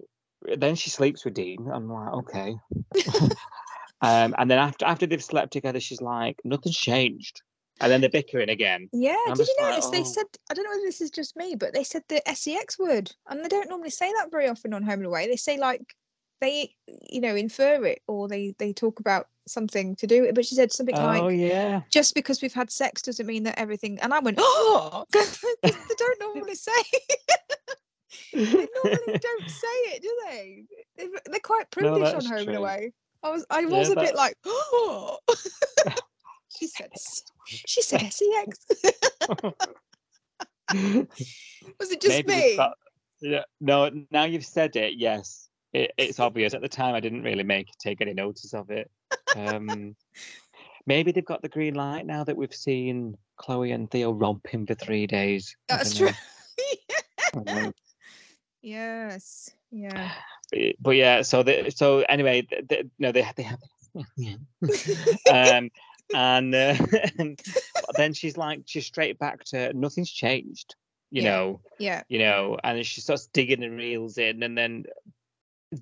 then 0.57 0.75
she 0.75 0.89
sleeps 0.89 1.25
with 1.25 1.33
Dean. 1.33 1.69
I'm 1.71 1.91
like, 1.91 2.13
okay. 2.13 2.55
um, 4.01 4.35
and 4.37 4.49
then 4.49 4.59
after 4.59 4.85
after 4.85 5.05
they've 5.05 5.23
slept 5.23 5.51
together, 5.51 5.79
she's 5.79 6.01
like, 6.01 6.39
nothing's 6.45 6.77
changed. 6.77 7.41
And 7.81 7.91
then 7.91 7.99
they're 8.01 8.09
bickering 8.09 8.49
again. 8.49 8.89
Yeah, 8.93 9.17
I'm 9.27 9.33
did 9.35 9.39
you 9.39 9.45
just 9.45 9.59
like, 9.59 9.69
notice 9.71 9.89
they 9.89 10.01
oh. 10.01 10.03
said 10.03 10.25
I 10.49 10.53
don't 10.53 10.63
know 10.63 10.71
whether 10.71 10.85
this 10.85 11.01
is 11.01 11.11
just 11.11 11.35
me, 11.35 11.55
but 11.55 11.73
they 11.73 11.83
said 11.83 12.03
the 12.07 12.21
sex 12.33 12.79
word, 12.79 13.11
and 13.29 13.43
they 13.43 13.49
don't 13.49 13.69
normally 13.69 13.89
say 13.89 14.11
that 14.13 14.31
very 14.31 14.47
often 14.47 14.73
on 14.73 14.83
Home 14.83 14.99
and 14.99 15.05
Away. 15.05 15.27
They 15.27 15.35
say 15.35 15.57
like 15.57 15.95
they, 16.41 16.73
you 17.09 17.21
know, 17.21 17.35
infer 17.35 17.83
it 17.85 18.01
or 18.07 18.27
they 18.27 18.55
they 18.59 18.71
talk 18.71 18.99
about 18.99 19.27
something 19.47 19.95
to 19.97 20.07
do 20.07 20.23
it. 20.23 20.35
But 20.35 20.45
she 20.45 20.55
said 20.55 20.71
something 20.71 20.95
Oh 20.97 21.05
like, 21.05 21.37
yeah. 21.37 21.81
"Just 21.89 22.15
because 22.15 22.41
we've 22.41 22.53
had 22.53 22.71
sex 22.71 23.01
doesn't 23.01 23.25
mean 23.25 23.43
that 23.43 23.59
everything." 23.59 23.99
And 24.01 24.13
I 24.13 24.19
went, 24.19 24.37
"Oh, 24.39 25.05
they 25.11 25.71
don't 25.97 26.19
normally 26.21 26.55
say." 26.55 26.71
they 28.33 28.39
normally 28.83 29.19
don't 29.21 29.49
say 29.49 29.67
it, 29.91 30.01
do 30.01 30.17
they? 30.29 30.63
They're, 30.97 31.39
quite 31.41 31.67
No, 31.77 31.95
on 31.95 32.13
Home 32.13 32.21
true. 32.21 32.37
and 32.37 32.55
Away. 32.55 32.93
I 33.21 33.31
was 33.31 33.45
I 33.49 33.59
Yeah, 33.61 33.67
was 33.67 33.89
a 33.89 33.95
that- 33.95 34.05
bit 34.05 34.15
like, 34.15 34.37
"Oh." 34.45 35.17
she 36.57 36.67
said, 36.67 36.89
"She 37.47 37.81
said 37.81 38.11
sex." 38.11 38.65
Was 41.79 41.91
it 41.91 42.01
just 42.01 42.25
Maybe 42.25 42.33
me? 42.33 42.59
yeah, 43.21 43.43
no, 43.61 43.89
now 44.11 44.23
you've 44.25 44.45
said 44.45 44.75
it, 44.75 44.93
yes. 44.97 45.49
It, 45.73 45.91
it's 45.97 46.19
obvious. 46.19 46.53
At 46.53 46.61
the 46.61 46.69
time, 46.69 46.95
I 46.95 46.99
didn't 46.99 47.23
really 47.23 47.43
make 47.43 47.67
take 47.79 48.01
any 48.01 48.13
notice 48.13 48.53
of 48.53 48.69
it. 48.69 48.89
Um, 49.35 49.95
maybe 50.87 51.11
they've 51.11 51.25
got 51.25 51.41
the 51.41 51.49
green 51.49 51.75
light 51.75 52.05
now 52.05 52.23
that 52.23 52.37
we've 52.37 52.53
seen 52.53 53.17
Chloe 53.37 53.71
and 53.71 53.89
Theo 53.91 54.11
romping 54.11 54.65
for 54.65 54.75
three 54.75 55.07
days. 55.07 55.55
That's 55.67 55.95
true. 55.95 56.09
Um, 57.47 57.73
yes. 58.61 59.51
Yeah. 59.71 60.11
but- 60.79 60.95
yeah, 60.95 61.21
so 61.21 61.43
the, 61.43 61.69
so 61.75 62.05
anyway, 62.07 62.43
th 62.43 62.67
th 62.69 62.85
no, 62.99 63.11
they 63.11 63.27
they 63.35 63.43
have. 63.43 63.59
um, 65.31 65.69
and 66.13 66.53
uh, 66.53 66.75
then 67.97 68.13
she's 68.13 68.37
like, 68.37 68.61
she's 68.65 68.85
straight 68.85 69.17
back 69.19 69.43
to 69.45 69.73
nothing's 69.73 70.11
changed, 70.11 70.75
you 71.11 71.21
Yeah. 71.23 71.31
know. 71.31 71.61
Yeah. 71.79 72.03
you 72.09 72.19
know, 72.19 72.57
and 72.63 72.77
then 72.77 72.83
she 72.83 73.01
starts 73.01 73.27
digging 73.27 73.61
the 73.61 73.69
reels 73.69 74.17
in, 74.17 74.43
and 74.43 74.57
then 74.57 74.85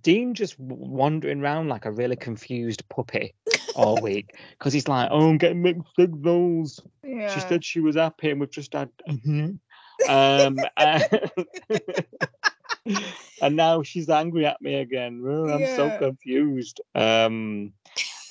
Dean 0.02 0.34
just 0.34 0.58
wandering 0.60 1.42
around 1.42 1.68
like 1.68 1.86
a 1.86 1.92
really 1.92 2.16
confused 2.16 2.88
puppy 2.90 3.34
all 3.76 3.98
week 4.02 4.36
because 4.58 4.74
he's 4.74 4.88
like, 4.88 5.10
"Oh, 5.12 5.30
I'm 5.30 5.38
getting 5.38 5.62
mixed 5.62 5.84
signals." 6.00 6.82
Yeah. 7.04 7.34
She 7.34 7.42
said 7.42 7.64
she 7.64 7.80
was 7.80 7.96
happy, 7.96 8.32
and 8.32 8.40
we've 8.40 8.50
just 8.50 8.74
had. 8.74 8.90
um, 9.08 9.60
and, 10.78 11.04
and 13.42 13.56
now 13.56 13.82
she's 13.84 14.10
angry 14.10 14.46
at 14.46 14.62
me 14.62 14.76
again. 14.76 15.24
Oh, 15.26 15.50
I'm 15.50 15.66
so 15.66 15.98
confused. 15.98 16.82
Um, 16.96 17.74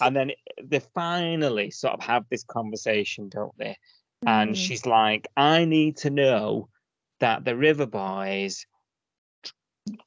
and 0.00 0.16
then 0.16 0.32
they 0.62 0.80
finally 0.94 1.70
sort 1.70 1.94
of 1.94 2.03
have 2.03 2.24
this 2.30 2.44
conversation, 2.44 3.28
don't 3.28 3.57
they? 3.59 3.76
and 4.24 4.53
Mm. 4.53 4.57
she's 4.57 4.86
like, 4.86 5.26
I 5.36 5.64
need 5.64 5.96
to 5.98 6.11
know 6.11 6.68
that 7.18 7.44
the 7.44 7.57
River 7.57 7.86
Boys 7.86 8.66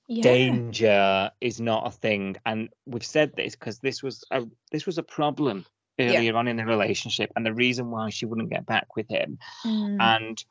yeah. 0.08 0.24
danger 0.24 1.32
is 1.42 1.60
not 1.60 1.88
a 1.88 1.92
thing. 1.92 2.38
And 2.46 2.70
we've 2.86 3.06
said 3.06 3.36
this 3.36 3.56
because 3.56 3.80
this 3.80 4.02
was 4.02 4.24
a 4.32 4.46
this 4.72 4.86
was 4.86 4.98
a 4.98 5.04
problem 5.04 5.66
Yeah. 5.98 6.14
earlier 6.18 6.36
on 6.38 6.48
in 6.48 6.56
the 6.58 6.66
relationship, 6.66 7.32
and 7.36 7.46
the 7.46 7.54
reason 7.54 7.92
why 7.92 8.10
she 8.10 8.26
wouldn't 8.26 8.50
get 8.50 8.66
back 8.66 8.96
with 8.96 9.10
him. 9.10 9.38
Mm. 9.66 9.98
And 10.00 10.44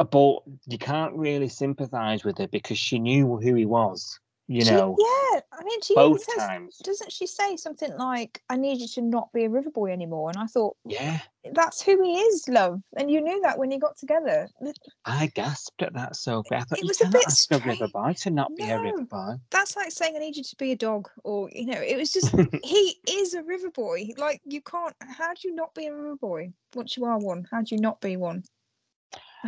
Uh, 0.00 0.04
but 0.04 0.38
you 0.66 0.78
can't 0.78 1.14
really 1.14 1.48
sympathize 1.48 2.24
with 2.24 2.38
her 2.38 2.48
because 2.48 2.78
she 2.78 2.98
knew 2.98 3.36
who 3.36 3.54
he 3.54 3.66
was. 3.66 4.18
You 4.48 4.64
She- 4.64 4.70
know, 4.70 4.96
yeah. 4.98 5.40
I 5.52 5.62
mean, 5.62 5.80
she 5.82 5.94
both 5.94 6.24
says, 6.24 6.36
times. 6.38 6.78
doesn't 6.78 7.12
she 7.12 7.26
say 7.26 7.56
something 7.56 7.94
like, 7.98 8.42
"I 8.48 8.56
need 8.56 8.80
you 8.80 8.88
to 8.88 9.02
not 9.02 9.30
be 9.32 9.44
a 9.44 9.50
river 9.50 9.70
boy 9.70 9.92
anymore"? 9.92 10.30
And 10.30 10.38
I 10.38 10.46
thought, 10.46 10.76
Yeah, 10.86 11.20
that's 11.52 11.82
who 11.82 12.02
he 12.02 12.18
is, 12.18 12.48
love. 12.48 12.80
And 12.96 13.10
you 13.10 13.20
knew 13.20 13.42
that 13.42 13.58
when 13.58 13.70
you 13.70 13.78
got 13.78 13.98
together. 13.98 14.48
I 15.04 15.26
gasped 15.26 15.82
at 15.82 15.92
that, 15.92 16.16
Sophie. 16.16 16.54
I 16.54 16.60
thought 16.60 16.78
It 16.78 16.86
was 16.86 17.02
a 17.02 17.06
bit 17.06 17.26
ask 17.26 17.52
a 17.52 17.58
river 17.58 17.88
boy 17.88 18.14
to 18.20 18.30
not 18.30 18.56
be 18.56 18.64
a 18.64 18.80
river 18.80 19.04
boy. 19.04 19.34
That's 19.50 19.76
like 19.76 19.92
saying, 19.92 20.16
"I 20.16 20.20
need 20.20 20.36
you 20.36 20.44
to 20.44 20.56
be 20.56 20.72
a 20.72 20.76
dog," 20.76 21.10
or 21.24 21.50
you 21.52 21.66
know, 21.66 21.80
it 21.80 21.98
was 21.98 22.10
just 22.10 22.34
he 22.64 22.98
is 23.06 23.34
a 23.34 23.42
river 23.42 23.70
boy. 23.70 24.08
Like 24.16 24.40
you 24.46 24.62
can't. 24.62 24.96
How 25.02 25.34
do 25.34 25.46
you 25.46 25.54
not 25.54 25.74
be 25.74 25.86
a 25.86 25.94
river 25.94 26.16
boy 26.16 26.54
once 26.74 26.96
you 26.96 27.04
are 27.04 27.18
one? 27.18 27.46
How 27.50 27.60
do 27.60 27.74
you 27.74 27.80
not 27.82 28.00
be 28.00 28.16
one? 28.16 28.44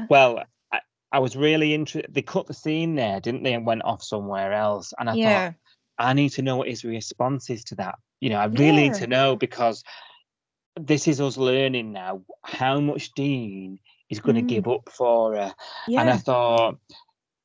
Well, 0.09 0.43
I, 0.73 0.81
I 1.11 1.19
was 1.19 1.37
really 1.37 1.75
interested. 1.75 2.13
They 2.13 2.23
cut 2.23 2.47
the 2.47 2.55
scene 2.55 2.95
there, 2.95 3.21
didn't 3.21 3.43
they, 3.43 3.55
and 3.55 3.67
went 3.67 3.85
off 3.85 4.03
somewhere 4.03 4.53
else. 4.53 4.93
And 4.99 5.11
I 5.11 5.15
yeah. 5.15 5.51
thought, 5.51 5.55
I 5.99 6.13
need 6.15 6.31
to 6.31 6.43
know 6.43 6.57
what 6.57 6.69
his 6.69 6.85
response 6.85 7.51
is 7.51 7.65
to 7.65 7.75
that. 7.77 7.97
You 8.21 8.31
know, 8.31 8.39
I 8.39 8.47
really 8.47 8.89
need 8.89 8.95
to 8.95 9.07
know 9.07 9.37
because 9.37 9.83
this 10.81 11.07
is 11.09 11.21
us 11.21 11.37
learning 11.37 11.93
now 11.93 12.23
how 12.43 12.81
much 12.81 13.13
Dean 13.13 13.79
is 14.09 14.21
going 14.21 14.37
to 14.37 14.43
Mm. 14.43 14.49
give 14.49 14.69
up 14.69 14.89
for 14.91 15.35
her. 15.37 15.55
Yeah. 15.89 16.01
And 16.01 16.11
I 16.11 16.17
thought, 16.17 16.79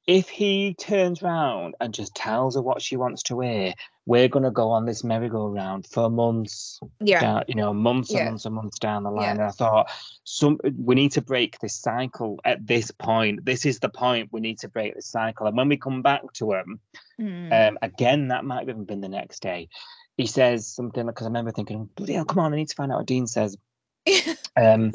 if 0.07 0.29
he 0.29 0.73
turns 0.73 1.21
round 1.21 1.75
and 1.81 1.93
just 1.93 2.15
tells 2.15 2.55
her 2.55 2.61
what 2.61 2.81
she 2.81 2.95
wants 2.95 3.23
to 3.23 3.35
wear, 3.35 3.73
we're 4.05 4.29
going 4.29 4.45
to 4.45 4.51
go 4.51 4.69
on 4.69 4.85
this 4.85 5.03
merry-go-round 5.03 5.85
for 5.85 6.09
months 6.09 6.79
yeah. 7.01 7.19
down, 7.19 7.43
you 7.49 7.55
know, 7.55 7.73
months 7.73 8.11
and 8.11 8.19
Yeah. 8.19 8.29
months 8.29 8.45
and 8.45 8.55
months 8.55 8.79
down 8.79 9.03
the 9.03 9.11
Yeah. 9.11 9.17
line. 9.17 9.31
And 9.31 9.43
I 9.43 9.51
thought, 9.51 9.91
some 10.23 10.59
we 10.77 10.95
need 10.95 11.11
to 11.11 11.21
break 11.21 11.59
this 11.59 11.75
cycle 11.75 12.39
at 12.45 12.65
this 12.65 12.89
point. 12.89 13.43
This 13.43 13.65
is 13.65 13.79
the 13.79 13.89
point 13.89 14.29
we 14.31 14.39
need 14.39 14.59
to 14.59 14.69
break 14.69 14.95
this 14.95 15.11
cycle. 15.11 15.45
And 15.45 15.57
when 15.57 15.67
we 15.67 15.77
come 15.77 16.01
back 16.01 16.21
to 16.35 16.53
him, 16.53 16.79
Mm. 17.19 17.69
um, 17.69 17.77
again, 17.81 18.27
that 18.29 18.45
might 18.45 18.59
have 18.59 18.69
even 18.69 18.85
been 18.85 19.01
the 19.01 19.09
next 19.09 19.41
day. 19.41 19.67
He 20.15 20.25
says 20.25 20.67
something 20.67 21.05
because 21.05 21.25
I 21.25 21.29
remember 21.29 21.51
thinking, 21.51 21.89
bloody 21.95 22.13
hell, 22.13 22.25
come 22.25 22.39
on, 22.39 22.53
I 22.53 22.57
need 22.57 22.69
to 22.69 22.75
find 22.75 22.91
out 22.91 22.99
what 22.99 23.07
Dean 23.07 23.27
says. 23.27 23.57
Um, 24.55 24.91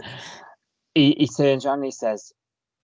he, 0.95 1.15
he 1.19 1.29
turns 1.29 1.65
around 1.65 1.77
and 1.77 1.85
he 1.85 1.91
says, 1.93 2.33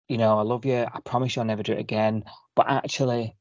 you 0.09 0.19
know, 0.19 0.39
I 0.39 0.43
love 0.43 0.65
you. 0.65 0.87
I 0.93 1.01
promise 1.05 1.37
you 1.37 1.41
I'll 1.41 1.47
never 1.47 1.63
do 1.63 1.73
it 1.73 1.79
again. 1.79 2.25
But 2.55 2.69
actually, 2.69 3.37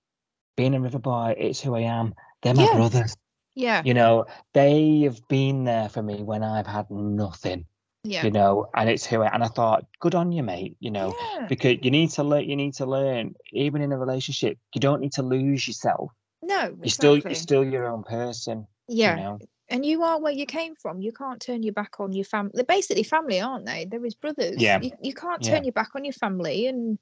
being 0.57 0.73
a 0.75 0.79
river 0.79 0.99
boy, 0.99 1.35
it's 1.37 1.61
who 1.61 1.75
I 1.75 1.81
am. 1.81 2.13
They're 2.41 2.53
my 2.53 2.63
Yeah. 2.63 2.75
brothers. 2.75 3.15
Yeah. 3.55 3.81
You 3.85 3.93
know, 3.93 4.25
they 4.53 5.01
have 5.01 5.19
been 5.27 5.63
there 5.63 5.89
for 5.89 6.01
me 6.01 6.23
when 6.23 6.43
I've 6.43 6.67
had 6.67 6.89
nothing. 6.91 7.65
Yeah. 8.03 8.23
You 8.23 8.31
know, 8.31 8.67
and 8.75 8.89
it's 8.89 9.05
who 9.05 9.21
I 9.21 9.27
and 9.33 9.43
I 9.43 9.47
thought, 9.47 9.85
good 9.99 10.13
on 10.13 10.31
you, 10.31 10.43
mate. 10.43 10.77
You 10.79 10.91
know, 10.91 11.15
Yeah. 11.33 11.47
because 11.47 11.77
you 11.81 11.89
need 11.91 12.11
to 12.11 12.23
learn. 12.23 12.47
You 12.47 12.55
need 12.55 12.75
to 12.75 12.85
learn. 12.85 13.35
Even 13.51 13.81
in 13.81 13.91
a 13.91 13.97
relationship, 13.97 14.59
you 14.73 14.81
don't 14.81 15.01
need 15.01 15.13
to 15.13 15.23
lose 15.23 15.67
yourself. 15.67 16.11
No. 16.43 16.75
You're 16.81 16.89
still 16.89 17.17
you're 17.17 17.33
still 17.33 17.63
your 17.65 17.87
own 17.87 18.03
person. 18.03 18.67
Yeah. 18.87 19.15
You 19.15 19.23
know. 19.23 19.39
And 19.69 19.85
you 19.85 20.03
are 20.03 20.19
where 20.19 20.33
you 20.33 20.45
came 20.45 20.75
from. 20.75 21.01
You 21.01 21.11
can't 21.11 21.41
turn 21.41 21.63
your 21.63 21.73
back 21.73 21.99
on 21.99 22.13
your 22.13 22.25
family. 22.25 22.51
They're 22.53 22.63
basically 22.63 23.03
family, 23.03 23.41
aren't 23.41 23.65
they? 23.65 23.85
They're 23.85 24.03
his 24.03 24.15
brothers. 24.15 24.57
Yeah. 24.57 24.79
You, 24.81 24.91
you 25.01 25.13
can't 25.13 25.43
Yeah. 25.43 25.55
turn 25.55 25.63
your 25.63 25.73
back 25.73 25.89
on 25.95 26.05
your 26.05 26.13
family, 26.13 26.67
and 26.67 26.99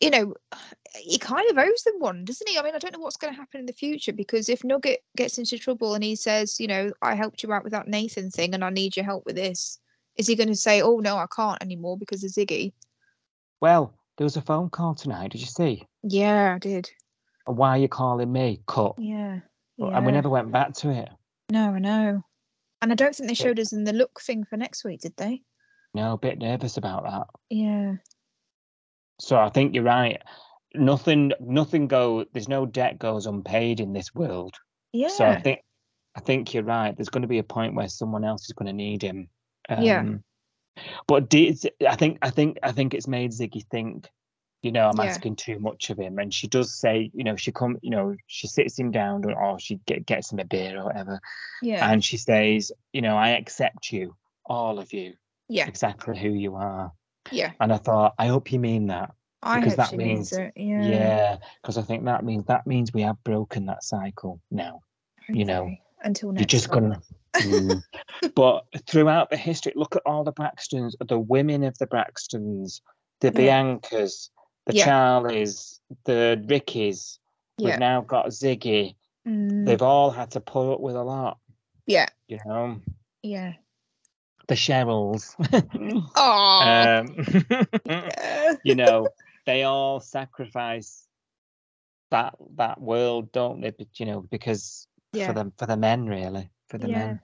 you 0.00 0.10
know, 0.10 0.34
he 0.94 1.18
kind 1.18 1.50
of 1.50 1.56
owes 1.56 1.82
them 1.84 1.94
one, 1.98 2.24
doesn't 2.24 2.48
he? 2.48 2.58
I 2.58 2.62
mean, 2.62 2.74
I 2.74 2.78
don't 2.78 2.92
know 2.92 3.00
what's 3.00 3.16
going 3.16 3.32
to 3.32 3.38
happen 3.40 3.60
in 3.60 3.66
the 3.66 3.72
future 3.72 4.12
because 4.12 4.50
if 4.50 4.62
Nugget 4.62 5.02
gets 5.16 5.38
into 5.38 5.58
trouble 5.58 5.94
and 5.94 6.04
he 6.04 6.16
says, 6.16 6.60
you 6.60 6.66
know, 6.66 6.92
I 7.00 7.14
helped 7.14 7.42
you 7.42 7.50
out 7.52 7.64
with 7.64 7.72
that 7.72 7.88
Nathan 7.88 8.30
thing, 8.30 8.52
and 8.54 8.62
I 8.62 8.70
need 8.70 8.94
your 8.96 9.06
help 9.06 9.24
with 9.24 9.36
this, 9.36 9.78
is 10.16 10.26
he 10.26 10.34
going 10.34 10.48
to 10.48 10.56
say, 10.56 10.82
oh 10.82 10.98
no, 10.98 11.16
I 11.16 11.26
can't 11.34 11.62
anymore 11.62 11.96
because 11.96 12.22
of 12.24 12.30
Ziggy? 12.30 12.72
Well, 13.60 13.94
there 14.18 14.24
was 14.24 14.36
a 14.36 14.42
phone 14.42 14.68
call 14.70 14.94
tonight. 14.94 15.32
Did 15.32 15.40
you 15.40 15.46
see? 15.46 15.86
Yeah, 16.02 16.54
I 16.54 16.58
did. 16.58 16.90
Why 17.46 17.70
are 17.70 17.78
you 17.78 17.88
calling 17.88 18.32
me? 18.32 18.60
Cut. 18.66 18.94
Yeah. 18.98 19.40
And 19.78 20.06
we 20.06 20.12
never 20.12 20.28
went 20.28 20.52
back 20.52 20.74
to 20.74 20.90
it. 20.90 21.08
No, 21.50 21.70
I 21.70 21.78
know. 21.78 22.22
And 22.82 22.92
I 22.92 22.94
don't 22.94 23.14
think 23.14 23.28
they 23.28 23.34
showed 23.34 23.58
us 23.58 23.72
in 23.72 23.84
the 23.84 23.92
look 23.92 24.20
thing 24.20 24.44
for 24.44 24.56
next 24.56 24.84
week, 24.84 25.00
did 25.00 25.16
they? 25.16 25.42
No, 25.94 26.12
a 26.12 26.18
bit 26.18 26.38
nervous 26.38 26.76
about 26.76 27.04
that. 27.04 27.26
Yeah. 27.50 27.94
So 29.20 29.36
I 29.36 29.48
think 29.48 29.74
you're 29.74 29.84
right. 29.84 30.20
Nothing, 30.74 31.32
nothing 31.40 31.86
go. 31.86 32.26
There's 32.32 32.48
no 32.48 32.66
debt 32.66 32.98
goes 32.98 33.26
unpaid 33.26 33.80
in 33.80 33.92
this 33.92 34.14
world. 34.14 34.54
Yeah. 34.92 35.08
So 35.08 35.24
I 35.24 35.40
think, 35.40 35.60
I 36.14 36.20
think 36.20 36.52
you're 36.52 36.62
right. 36.64 36.94
There's 36.96 37.08
going 37.08 37.22
to 37.22 37.28
be 37.28 37.38
a 37.38 37.42
point 37.44 37.74
where 37.74 37.88
someone 37.88 38.24
else 38.24 38.44
is 38.44 38.52
going 38.52 38.66
to 38.66 38.72
need 38.72 39.02
him. 39.02 39.28
Yeah. 39.70 40.00
Um, 40.00 40.22
But 41.06 41.30
did, 41.30 41.58
I 41.88 41.96
think, 41.96 42.18
I 42.20 42.28
think, 42.28 42.58
I 42.62 42.72
think 42.72 42.92
it's 42.92 43.08
made 43.08 43.30
Ziggy 43.30 43.64
think. 43.70 44.08
You 44.62 44.72
know, 44.72 44.88
I'm 44.88 44.96
Yeah. 44.98 45.04
asking 45.10 45.36
too 45.36 45.58
much 45.60 45.90
of 45.90 45.98
him, 45.98 46.18
and 46.18 46.32
she 46.32 46.46
does 46.48 46.74
say, 46.74 47.10
you 47.14 47.22
know, 47.24 47.36
she 47.36 47.52
come, 47.52 47.78
you 47.82 47.90
know, 47.90 48.16
she 48.26 48.46
sits 48.48 48.78
him 48.78 48.90
down, 48.90 49.24
or, 49.24 49.40
or 49.40 49.58
she 49.60 49.76
get, 49.86 50.06
gets 50.06 50.32
him 50.32 50.38
a 50.38 50.44
beer 50.44 50.80
or 50.80 50.84
whatever, 50.86 51.20
yeah. 51.62 51.88
and 51.90 52.04
she 52.04 52.16
says, 52.16 52.72
you 52.92 53.00
know, 53.02 53.16
I 53.16 53.30
accept 53.30 53.92
you, 53.92 54.16
all 54.46 54.78
of 54.78 54.92
you, 54.92 55.14
yeah. 55.48 55.66
exactly 55.68 56.18
who 56.18 56.30
you 56.30 56.56
are. 56.56 56.92
Yeah. 57.30 57.52
And 57.60 57.72
I 57.72 57.76
thought, 57.76 58.14
I 58.18 58.26
hope 58.28 58.50
you 58.52 58.58
mean 58.58 58.86
that. 58.88 59.12
I 59.42 59.60
because 59.60 59.74
hope 59.76 59.90
that 59.90 59.96
means 59.96 60.32
means-. 60.32 60.52
Yeah. 60.56 60.88
Yeah, 60.88 61.36
because 61.62 61.76
I 61.78 61.82
think 61.82 62.04
that 62.06 62.24
means 62.24 62.44
that 62.46 62.66
means 62.66 62.92
we 62.92 63.02
have 63.02 63.22
broken 63.22 63.66
that 63.66 63.84
cycle 63.84 64.40
now. 64.50 64.80
you 65.28 65.44
know. 65.44 65.70
Until 66.02 66.30
next 66.32 66.40
You're 66.40 66.46
just 66.60 66.70
time. 66.72 66.90
gonna. 66.90 67.02
Mm. 67.36 67.82
but 68.34 68.64
throughout 68.86 69.30
the 69.30 69.36
history, 69.36 69.72
look 69.76 69.96
at 69.96 70.02
all 70.06 70.24
the 70.24 70.32
Braxtons, 70.32 70.92
the 71.06 71.18
women 71.18 71.64
of 71.64 71.76
the 71.78 71.86
Braxtons, 71.86 72.80
the 73.20 73.32
Yeah. 73.34 73.62
Biancas, 73.62 74.30
the 74.66 74.74
Yeah. 74.74 74.86
Charlies, 74.86 75.80
the 76.04 76.42
Rickies. 76.46 77.18
Yeah. 77.58 77.70
We've 77.70 77.78
now 77.78 78.00
got 78.02 78.26
Ziggy. 78.26 78.96
Mm, 79.26 79.64
They've 79.66 79.82
all 79.82 80.10
had 80.10 80.32
to 80.32 80.40
put 80.40 80.74
up 80.74 80.80
with 80.80 80.96
a 80.96 81.02
lot. 81.02 81.38
yeah. 81.86 82.06
You 82.28 82.38
know, 82.44 82.80
Yeah. 83.22 83.54
the 84.48 84.54
Cheryls. 84.54 85.34
Oh. 86.16 87.00
um, 87.76 87.76
yeah. 87.86 88.56
you 88.64 88.74
know, 88.74 89.08
they 89.46 89.62
all 89.62 90.00
sacrifice 90.00 91.06
that 92.10 92.34
that 92.56 92.80
world, 92.80 93.32
don't 93.32 93.60
they? 93.60 93.70
But, 93.70 93.98
you 93.98 94.06
know, 94.06 94.20
because 94.22 94.86
Yeah. 95.12 95.28
for 95.28 95.32
the 95.32 95.52
for 95.56 95.66
the 95.66 95.76
men, 95.76 96.06
really, 96.06 96.50
for 96.68 96.78
the 96.78 96.88
men. 96.88 97.20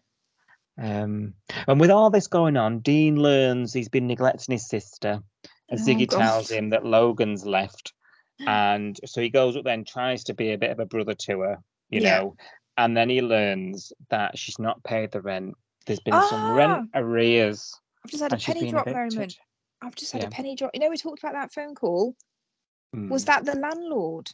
Um, 0.78 1.34
and 1.68 1.78
with 1.80 1.90
all 1.90 2.11
this 2.11 2.26
going 2.28 2.57
on, 2.57 2.78
Dean 2.80 3.16
learns 3.16 3.72
he's 3.72 3.88
been 3.90 4.07
neglecting 4.07 4.53
his 4.55 4.66
sister, 4.68 5.22
and 5.69 5.81
Oh, 5.81 5.83
Ziggy 5.83 6.09
God. 6.09 6.19
tells 6.19 6.51
him 6.51 6.71
that 6.71 6.85
Logan's 6.85 7.45
left, 7.47 7.93
and 8.47 8.99
so 9.05 9.21
he 9.21 9.31
goes 9.31 9.57
up 9.57 9.65
there 9.65 9.75
and 9.75 9.87
tries 9.87 10.25
to 10.25 10.35
be 10.35 10.53
a 10.53 10.59
bit 10.59 10.71
of 10.71 10.81
a 10.81 10.87
brother 10.87 11.15
to 11.15 11.41
her, 11.41 11.59
you 11.91 12.01
Yeah. 12.01 12.19
know, 12.19 12.37
and 12.77 12.97
then 12.97 13.09
he 13.09 13.21
learns 13.23 13.93
that 14.11 14.37
she's 14.39 14.59
not 14.59 14.83
paid 14.85 15.13
the 15.13 15.21
rent. 15.21 15.55
There's 15.87 16.01
been 16.01 16.23
some 16.23 16.51
rent 16.57 16.91
arrears, 16.95 17.75
I've 18.05 18.11
just 18.11 18.23
had 18.23 18.33
a 18.33 18.37
penny 18.37 18.71
drop 18.71 18.87
evicted. 18.89 19.15
moment. 19.15 19.39
I've 19.81 19.95
just 19.95 20.13
had 20.13 20.23
Yeah. 20.23 20.29
a 20.29 20.31
penny 20.31 20.55
drop. 20.57 20.71
You 20.75 20.81
know, 20.81 20.91
we 20.91 20.97
talked 20.97 21.23
about 21.23 21.35
that 21.35 21.53
phone 21.53 21.75
call. 21.75 22.17
Was 22.93 23.25
Mm. 23.25 23.27
that 23.27 23.45
the 23.45 23.57
landlord? 23.57 24.31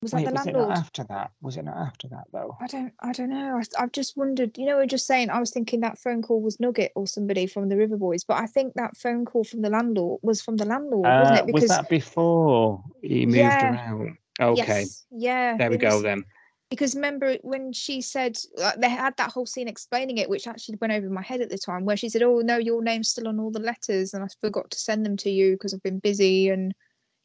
Was 0.00 0.12
that 0.12 0.18
Wait, 0.18 0.26
the 0.26 0.32
was 0.32 0.46
it 0.46 0.52
not 0.52 0.58
landlord? 0.60 0.78
after 0.78 1.04
that? 1.04 1.30
Was 1.40 1.56
it 1.56 1.64
not 1.64 1.76
after 1.76 2.06
that 2.08 2.24
though? 2.32 2.56
I 2.60 2.66
don't. 2.68 2.92
I 3.00 3.12
don't 3.12 3.30
know. 3.30 3.56
I, 3.58 3.82
I've 3.82 3.90
just 3.92 4.16
wondered. 4.16 4.56
You 4.56 4.66
know, 4.66 4.76
we 4.76 4.82
we're 4.82 4.86
just 4.86 5.06
saying. 5.08 5.28
I 5.30 5.40
was 5.40 5.50
thinking 5.50 5.80
that 5.80 5.98
phone 5.98 6.22
call 6.22 6.40
was 6.40 6.60
Nugget 6.60 6.92
or 6.94 7.06
somebody 7.08 7.48
from 7.48 7.68
the 7.68 7.76
River 7.76 7.96
Boys, 7.96 8.22
but 8.22 8.36
I 8.40 8.46
think 8.46 8.74
that 8.74 8.96
phone 8.96 9.24
call 9.24 9.42
from 9.42 9.62
the 9.62 9.70
landlord 9.70 10.20
was 10.22 10.40
from 10.40 10.56
the 10.56 10.64
landlord, 10.66 11.04
wasn't 11.04 11.38
Uh, 11.38 11.42
it? 11.42 11.46
Because 11.46 11.62
was 11.62 11.70
that 11.70 11.88
before 11.88 12.84
he 13.02 13.26
moved 13.26 13.36
Yeah. 13.38 13.72
around? 13.72 14.18
Okay, 14.40 14.80
yes, 14.82 15.04
yeah, 15.10 15.56
there 15.56 15.68
we 15.70 15.78
go 15.78 15.94
was- 15.94 16.04
then. 16.04 16.24
because 16.70 16.94
remember 16.94 17.34
when 17.42 17.72
she 17.72 18.00
said 18.00 18.38
like, 18.56 18.76
they 18.80 18.88
had 18.88 19.16
that 19.16 19.32
whole 19.32 19.46
scene 19.46 19.66
explaining 19.66 20.18
it 20.18 20.30
which 20.30 20.46
actually 20.46 20.78
went 20.80 20.92
over 20.92 21.08
my 21.10 21.22
head 21.22 21.40
at 21.40 21.48
the 21.50 21.58
time 21.58 21.84
where 21.84 21.96
she 21.96 22.08
said 22.08 22.22
oh 22.22 22.38
no 22.38 22.56
your 22.56 22.80
name's 22.82 23.08
still 23.08 23.26
on 23.26 23.40
all 23.40 23.50
the 23.50 23.58
letters 23.58 24.14
and 24.14 24.22
i 24.22 24.28
forgot 24.40 24.70
to 24.70 24.78
send 24.78 25.04
them 25.04 25.16
to 25.16 25.28
you 25.30 25.54
because 25.54 25.74
i've 25.74 25.82
been 25.82 25.98
busy 25.98 26.50
and 26.50 26.72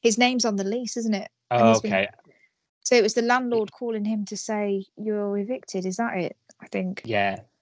his 0.02 0.18
name's 0.18 0.44
on 0.46 0.56
the 0.56 0.64
lease 0.64 0.98
isn't 0.98 1.14
it 1.14 1.30
Oh, 1.52 1.68
he's 1.74 1.82
been- 1.82 1.94
okay, 1.94 2.08
so 2.84 2.96
it 2.96 3.04
was 3.04 3.14
the 3.14 3.22
landlord 3.22 3.72
calling 3.72 4.06
him 4.06 4.26
to 4.26 4.38
say 4.38 4.86
you're 4.98 5.38
evicted 5.38 5.86
is 5.86 5.98
that 5.98 6.18
it 6.18 6.38
i 6.62 6.68
think 6.68 7.02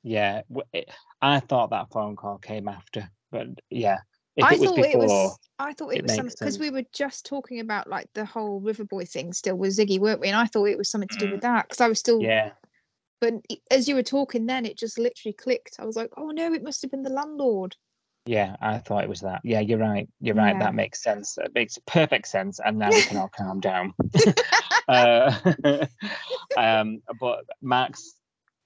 yeah, 0.03 0.41
yeah. 0.73 0.83
I 1.21 1.39
thought 1.39 1.69
that 1.71 1.91
phone 1.91 2.15
call 2.15 2.37
came 2.37 2.67
after, 2.67 3.09
but 3.31 3.47
yeah, 3.69 3.99
if 4.35 4.45
I 4.45 4.53
it 4.53 4.59
was 4.59 4.69
thought 4.69 4.77
before, 4.77 4.91
it 4.91 4.97
was. 4.97 5.39
I 5.59 5.73
thought 5.73 5.89
it, 5.89 5.97
it 5.97 6.03
was 6.03 6.15
something 6.15 6.35
because 6.39 6.59
we 6.59 6.71
were 6.71 6.85
just 6.93 7.25
talking 7.25 7.59
about 7.59 7.87
like 7.87 8.07
the 8.13 8.25
whole 8.25 8.61
Riverboy 8.61 9.07
thing 9.07 9.33
still 9.33 9.55
with 9.55 9.77
Ziggy, 9.77 9.99
weren't 9.99 10.19
we? 10.19 10.27
And 10.27 10.37
I 10.37 10.45
thought 10.45 10.65
it 10.65 10.77
was 10.77 10.89
something 10.89 11.09
to 11.09 11.17
do 11.17 11.31
with 11.31 11.41
that 11.41 11.67
because 11.67 11.81
I 11.81 11.87
was 11.87 11.99
still. 11.99 12.19
Mm. 12.19 12.27
yeah, 12.27 12.51
But 13.19 13.33
as 13.69 13.87
you 13.87 13.95
were 13.95 14.03
talking, 14.03 14.47
then 14.47 14.65
it 14.65 14.77
just 14.77 14.97
literally 14.97 15.33
clicked. 15.33 15.75
I 15.79 15.85
was 15.85 15.95
like, 15.95 16.09
oh 16.17 16.31
no, 16.31 16.53
it 16.53 16.63
must 16.63 16.81
have 16.81 16.91
been 16.91 17.03
the 17.03 17.11
landlord. 17.11 17.75
Yeah. 18.25 18.55
I 18.61 18.77
thought 18.77 19.03
it 19.03 19.09
was 19.09 19.21
that. 19.21 19.41
Yeah, 19.43 19.59
you're 19.59 19.79
right. 19.79 20.07
You're 20.19 20.35
right. 20.35 20.53
Yeah. 20.53 20.59
That 20.59 20.75
makes 20.75 21.03
sense. 21.03 21.37
It 21.37 21.51
makes 21.53 21.77
perfect 21.85 22.27
sense. 22.27 22.59
And 22.63 22.77
now 22.77 22.89
we 22.89 23.01
can 23.01 23.17
all 23.17 23.31
calm 23.35 23.59
down. 23.59 23.93
uh, 24.87 25.35
um, 26.57 27.01
but 27.19 27.45
Mac, 27.61 27.95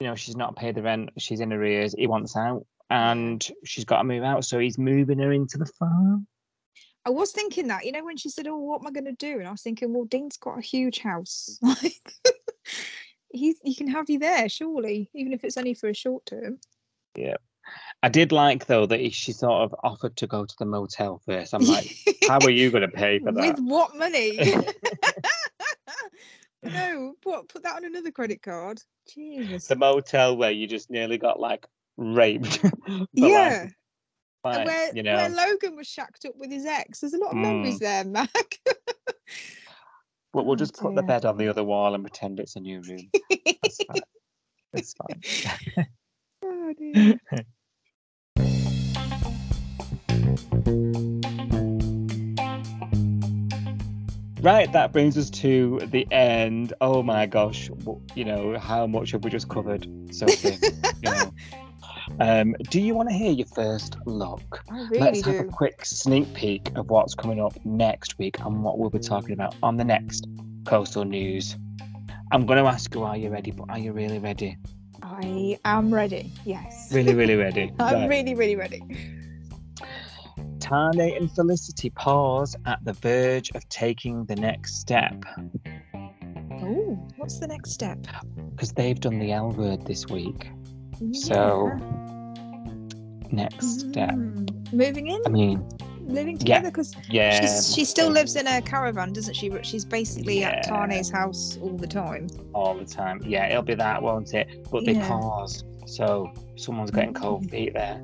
you 0.00 0.06
know, 0.06 0.14
she's 0.14 0.36
not 0.36 0.56
paid 0.56 0.74
the 0.74 0.82
rent. 0.82 1.10
She's 1.18 1.40
in 1.40 1.52
arrears. 1.52 1.94
He 1.96 2.06
wants 2.06 2.36
out, 2.36 2.66
and 2.90 3.46
she's 3.64 3.84
got 3.84 3.98
to 3.98 4.04
move 4.04 4.22
out. 4.22 4.44
So 4.44 4.58
he's 4.58 4.78
moving 4.78 5.18
her 5.18 5.32
into 5.32 5.58
the 5.58 5.66
farm. 5.66 6.26
I 7.04 7.10
was 7.10 7.30
thinking 7.30 7.68
that, 7.68 7.84
you 7.84 7.92
know, 7.92 8.04
when 8.04 8.16
she 8.16 8.28
said, 8.28 8.46
"Oh, 8.46 8.58
what 8.58 8.80
am 8.80 8.86
I 8.88 8.90
going 8.90 9.04
to 9.04 9.12
do?" 9.12 9.38
and 9.38 9.48
I 9.48 9.52
was 9.52 9.62
thinking, 9.62 9.92
"Well, 9.92 10.04
Dean's 10.04 10.36
got 10.36 10.58
a 10.58 10.62
huge 10.62 10.98
house. 10.98 11.58
Like, 11.62 12.12
he 13.30 13.54
he 13.62 13.74
can 13.74 13.88
have 13.88 14.10
you 14.10 14.18
there, 14.18 14.48
surely, 14.48 15.10
even 15.14 15.32
if 15.32 15.44
it's 15.44 15.56
only 15.56 15.74
for 15.74 15.88
a 15.88 15.94
short 15.94 16.26
term." 16.26 16.58
I 18.02 18.08
did 18.08 18.30
like 18.32 18.66
though 18.66 18.86
that 18.86 19.12
she 19.14 19.32
sort 19.32 19.62
of 19.62 19.74
offered 19.82 20.16
to 20.16 20.26
go 20.26 20.44
to 20.44 20.54
the 20.58 20.66
motel 20.66 21.20
first. 21.24 21.54
I'm 21.54 21.62
like, 21.62 21.90
how 22.28 22.38
are 22.38 22.50
you 22.50 22.70
going 22.70 22.82
to 22.82 22.88
pay 22.88 23.18
for 23.18 23.32
that? 23.32 23.56
With 23.56 23.58
what 23.60 23.96
money? 23.96 24.38
no, 26.62 27.14
what? 27.24 27.48
Put 27.48 27.62
that 27.62 27.76
on 27.76 27.84
another 27.84 28.10
credit 28.10 28.42
card. 28.42 28.80
Jesus. 29.12 29.66
the 29.66 29.76
motel 29.76 30.36
where 30.36 30.50
you 30.50 30.66
just 30.66 30.90
nearly 30.90 31.18
got 31.18 31.40
like 31.40 31.66
raped. 31.96 32.62
like, 32.62 33.08
yeah. 33.14 33.66
Like, 34.44 34.66
where, 34.66 34.94
you 34.94 35.02
know. 35.02 35.16
where 35.16 35.28
Logan 35.30 35.74
was 35.76 35.88
shacked 35.88 36.24
up 36.24 36.34
with 36.36 36.50
his 36.52 36.66
ex. 36.66 37.00
There's 37.00 37.14
a 37.14 37.18
lot 37.18 37.32
of 37.32 37.36
memories 37.36 37.76
Mm. 37.76 37.80
there, 37.80 38.04
Mac. 38.04 38.58
But 40.32 40.44
we'll 40.44 40.52
Oh, 40.52 40.56
just 40.56 40.76
put 40.78 40.94
the 40.94 41.02
bed 41.02 41.24
on 41.24 41.36
the 41.38 41.48
other 41.48 41.64
wall 41.64 41.94
and 41.94 42.04
pretend 42.04 42.38
it's 42.38 42.56
a 42.56 42.60
new 42.60 42.80
room. 42.82 43.10
That's 43.62 43.84
fine. 43.84 44.02
It's 44.74 44.94
fine. 44.94 45.86
oh, 46.44 46.74
dear. 46.76 47.18
Right, 54.46 54.70
that 54.72 54.92
brings 54.92 55.18
us 55.18 55.28
to 55.30 55.80
the 55.86 56.06
end. 56.12 56.72
Oh 56.80 57.02
my 57.02 57.26
gosh, 57.26 57.68
you 58.14 58.24
know, 58.24 58.56
how 58.56 58.86
much 58.86 59.10
have 59.10 59.24
we 59.24 59.30
just 59.30 59.48
covered, 59.48 59.88
Sophie? 60.14 60.56
you 61.02 61.10
know. 61.10 61.32
um, 62.20 62.54
do 62.70 62.80
you 62.80 62.94
want 62.94 63.08
to 63.08 63.14
hear 63.14 63.32
your 63.32 63.48
first 63.48 63.96
look? 64.06 64.62
Really 64.88 65.00
Let's 65.00 65.22
do. 65.22 65.32
have 65.32 65.40
a 65.40 65.50
quick 65.50 65.84
sneak 65.84 66.32
peek 66.34 66.70
of 66.76 66.90
what's 66.90 67.14
coming 67.14 67.40
up 67.40 67.54
next 67.64 68.18
week 68.18 68.38
and 68.38 68.62
what 68.62 68.78
we'll 68.78 68.88
be 68.88 69.00
talking 69.00 69.32
about 69.32 69.56
on 69.64 69.76
the 69.78 69.84
next 69.84 70.28
Coastal 70.64 71.04
News. 71.04 71.56
I'm 72.30 72.46
going 72.46 72.62
to 72.62 72.70
ask 72.70 72.94
you, 72.94 73.02
are 73.02 73.16
you 73.16 73.30
ready? 73.30 73.50
But 73.50 73.68
are 73.70 73.78
you 73.80 73.92
really 73.92 74.20
ready? 74.20 74.56
I 75.02 75.58
am 75.64 75.92
ready. 75.92 76.30
Yes. 76.44 76.92
Really, 76.92 77.14
really 77.14 77.34
ready? 77.46 77.72
I'm 77.80 77.94
Right. 78.02 78.08
really, 78.08 78.34
really 78.34 78.54
ready. 78.54 78.82
Tane 80.68 81.16
and 81.16 81.30
Felicity 81.30 81.90
pause 81.90 82.56
at 82.66 82.84
the 82.84 82.92
verge 82.94 83.50
of 83.54 83.68
taking 83.68 84.24
the 84.24 84.34
next 84.36 84.76
step 84.80 85.14
Oh, 86.50 86.98
what's 87.16 87.38
the 87.38 87.46
next 87.46 87.70
step? 87.70 87.98
because 88.50 88.72
they've 88.72 88.98
done 88.98 89.18
the 89.18 89.30
L 89.32 89.52
word 89.52 89.86
this 89.86 90.06
week. 90.08 90.50
So, 91.12 91.68
next 93.30 93.80
step. 93.80 94.10
Mm. 94.10 94.72
moving 94.72 95.08
in, 95.08 95.20
I 95.26 95.28
mean, 95.28 95.68
living 96.00 96.36
yeah. 96.36 96.38
together 96.38 96.70
because 96.70 96.94
yeah. 97.10 97.40
she's, 97.40 97.74
she 97.74 97.84
still 97.84 98.08
lives 98.10 98.34
in 98.34 98.46
a 98.46 98.62
caravan, 98.62 99.12
doesn't 99.12 99.34
she? 99.34 99.48
But 99.50 99.64
she's 99.66 99.84
basically 99.84 100.42
at 100.42 100.64
Tane's 100.64 101.10
house 101.10 101.58
all 101.60 101.76
the 101.76 101.86
time. 101.86 102.28
all 102.54 102.74
the 102.74 102.86
time. 102.86 103.20
Yeah, 103.24 103.46
it'll 103.48 103.62
be 103.62 103.74
that, 103.74 104.02
won't 104.02 104.32
it? 104.34 104.66
But 104.70 104.84
they 104.86 104.94
Yeah. 104.94 105.06
paused. 105.06 105.64
So, 105.86 106.32
someone's 106.56 106.90
getting 106.90 107.14
cold 107.14 107.48
feet 107.50 107.74
there. 107.74 108.00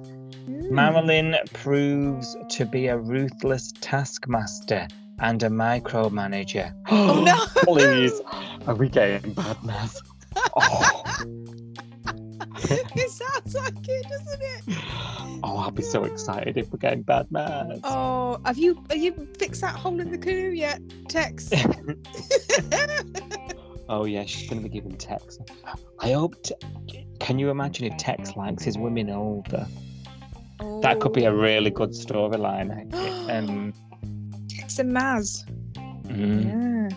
Mm. 0.48 0.70
Marilyn 0.70 1.36
proves 1.52 2.36
to 2.50 2.64
be 2.64 2.88
a 2.88 2.96
ruthless 2.96 3.72
taskmaster 3.80 4.88
and 5.20 5.42
a 5.42 5.48
micromanager. 5.48 6.74
Oh 6.90 7.22
no! 7.22 7.46
Please, 7.62 8.20
are 8.66 8.74
we 8.74 8.88
getting 8.88 9.32
bad 9.32 9.62
math? 9.62 10.00
Oh, 10.56 11.02
it 12.64 13.10
sounds 13.10 13.54
like 13.54 13.74
it, 13.88 14.06
doesn't 14.08 14.42
it? 14.42 14.62
oh, 15.42 15.58
I'll 15.58 15.70
be 15.70 15.82
so 15.82 16.04
excited 16.04 16.56
if 16.56 16.70
we're 16.72 16.78
getting 16.78 17.02
bad. 17.02 17.28
Oh, 17.84 18.40
have 18.44 18.58
you 18.58 18.82
have 18.90 18.98
you 18.98 19.28
fixed 19.38 19.60
that 19.60 19.76
hole 19.76 20.00
in 20.00 20.10
the 20.10 20.18
canoe 20.18 20.50
yet, 20.50 20.80
Tex? 21.08 21.50
Oh 23.88 24.06
yeah, 24.06 24.24
she's 24.24 24.48
going 24.48 24.62
to 24.62 24.66
be 24.66 24.72
giving 24.72 24.96
Tex. 24.96 25.38
I 25.98 26.12
hope. 26.12 26.42
T- 26.42 26.54
Can 27.20 27.38
you 27.38 27.50
imagine 27.50 27.84
if 27.84 27.96
Tex 27.98 28.36
likes 28.36 28.62
his 28.64 28.78
women 28.78 29.10
older? 29.10 29.66
That 30.82 31.00
could 31.00 31.12
be 31.12 31.24
a 31.24 31.32
really 31.34 31.70
good 31.70 31.90
storyline. 31.90 32.92
Um, 33.30 33.72
Tex 34.48 34.78
and 34.80 34.92
Maz. 34.96 35.44
mm, 36.06 36.44
Yeah, 36.44 36.88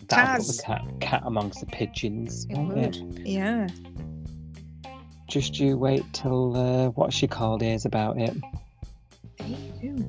the 0.00 0.06
Taz. 0.06 0.62
cat, 0.64 0.82
cat 1.00 1.22
amongst 1.24 1.60
the 1.60 1.66
pigeons. 1.66 2.46
it 2.50 2.58
would. 2.58 2.96
Yeah. 3.26 3.68
Just 5.28 5.58
you 5.58 5.76
wait 5.78 6.04
till 6.12 6.56
uh, 6.56 6.88
what 6.90 7.12
she 7.12 7.26
called 7.26 7.62
is 7.62 7.84
about 7.84 8.18
it. 8.18 8.34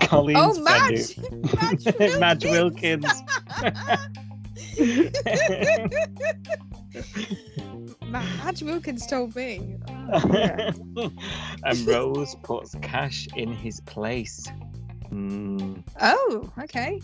Colleen's 0.00 0.58
Oh, 0.58 0.62
Madge! 0.62 1.18
Madge 1.60 2.18
Madge 2.18 2.44
Wilkins. 2.44 3.04
Madge 8.06 8.62
Wilkins 8.62 9.06
told 9.06 9.34
me. 9.36 9.76
Yeah. 10.08 10.70
and 11.64 11.86
Rose 11.86 12.34
puts 12.42 12.74
Cash 12.82 13.28
in 13.36 13.52
his 13.52 13.80
place. 13.80 14.46
Mm, 15.12 15.82
Oh, 16.00 16.50
okay. 16.62 17.00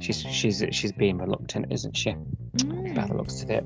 she's 0.00 0.20
she's 0.22 0.62
she's 0.70 0.92
being 0.92 1.18
reluctant, 1.18 1.66
isn't 1.72 1.96
she? 1.96 2.10
Mm. 2.58 2.94
By 2.94 3.06
the 3.06 3.14
looks 3.14 3.42
of 3.42 3.50
it. 3.50 3.64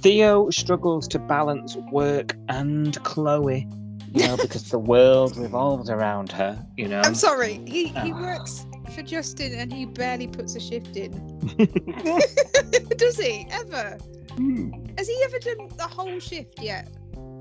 Theo 0.00 0.50
struggles 0.50 1.08
to 1.08 1.18
balance 1.18 1.76
work 1.90 2.36
and 2.48 3.02
Chloe, 3.02 3.66
you 4.12 4.26
know, 4.26 4.36
because 4.36 4.70
the 4.70 4.78
world 4.78 5.36
revolves 5.36 5.90
around 5.90 6.30
her, 6.32 6.64
you 6.76 6.86
know. 6.86 7.00
I'm 7.04 7.14
sorry. 7.14 7.60
He 7.66 7.88
he 7.88 8.12
Ah. 8.12 8.20
works 8.20 8.66
for 8.94 9.02
Justin 9.02 9.52
and 9.54 9.72
he 9.72 9.84
barely 9.86 10.28
puts 10.28 10.54
a 10.54 10.60
shift 10.60 10.96
in. 10.96 11.10
Does 12.96 13.18
he 13.18 13.46
ever? 13.50 13.98
Hmm. 14.36 14.70
Has 14.98 15.08
he 15.08 15.20
ever 15.24 15.38
done 15.38 15.68
the 15.76 15.88
whole 15.88 16.18
shift 16.20 16.60
yet 16.60 16.88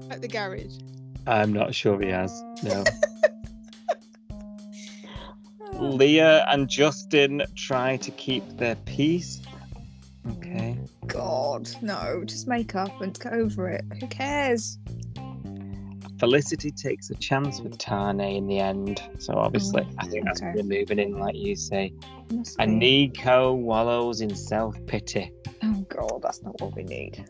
at 0.10 0.22
the 0.22 0.28
garage? 0.28 0.78
I'm 1.28 1.52
not 1.52 1.74
sure 1.74 2.00
he 2.02 2.10
has. 2.10 2.32
No. 2.64 2.84
Leah 5.80 6.46
and 6.50 6.70
Justin 6.70 7.44
try 7.56 7.98
to 7.98 8.12
keep 8.12 8.58
their 8.58 8.76
peace. 8.76 9.42
Okay. 10.32 10.78
God, 11.08 11.70
no! 11.82 12.24
Just 12.26 12.48
make 12.48 12.76
up 12.76 13.02
and 13.02 13.18
get 13.20 13.34
over 13.34 13.70
it. 13.70 13.84
Who 14.00 14.08
cares? 14.08 14.78
Felicity 16.20 16.72
takes 16.72 17.10
a 17.10 17.16
chance 17.16 17.60
with 17.60 17.78
Tane 17.78 18.22
in 18.22 18.48
the 18.48 18.60
end. 18.60 19.02
So 19.20 19.34
obviously, 19.34 19.86
I 19.98 20.08
think 20.08 20.26
that's 20.26 20.42
okay. 20.42 20.54
we're 20.56 20.64
moving 20.64 21.00
in, 21.00 21.18
like 21.18 21.36
you 21.36 21.56
say. 21.56 21.92
Must 22.32 22.56
And 22.60 22.80
be. 22.80 23.08
Nico 23.08 23.54
wallows 23.54 24.22
in 24.22 24.34
self 24.34 24.76
pity. 24.88 25.32
Oh 25.64 25.86
God, 25.90 26.22
that's 26.24 26.42
not 26.42 26.60
what 26.62 26.76
we 26.76 26.84
need. 26.84 27.26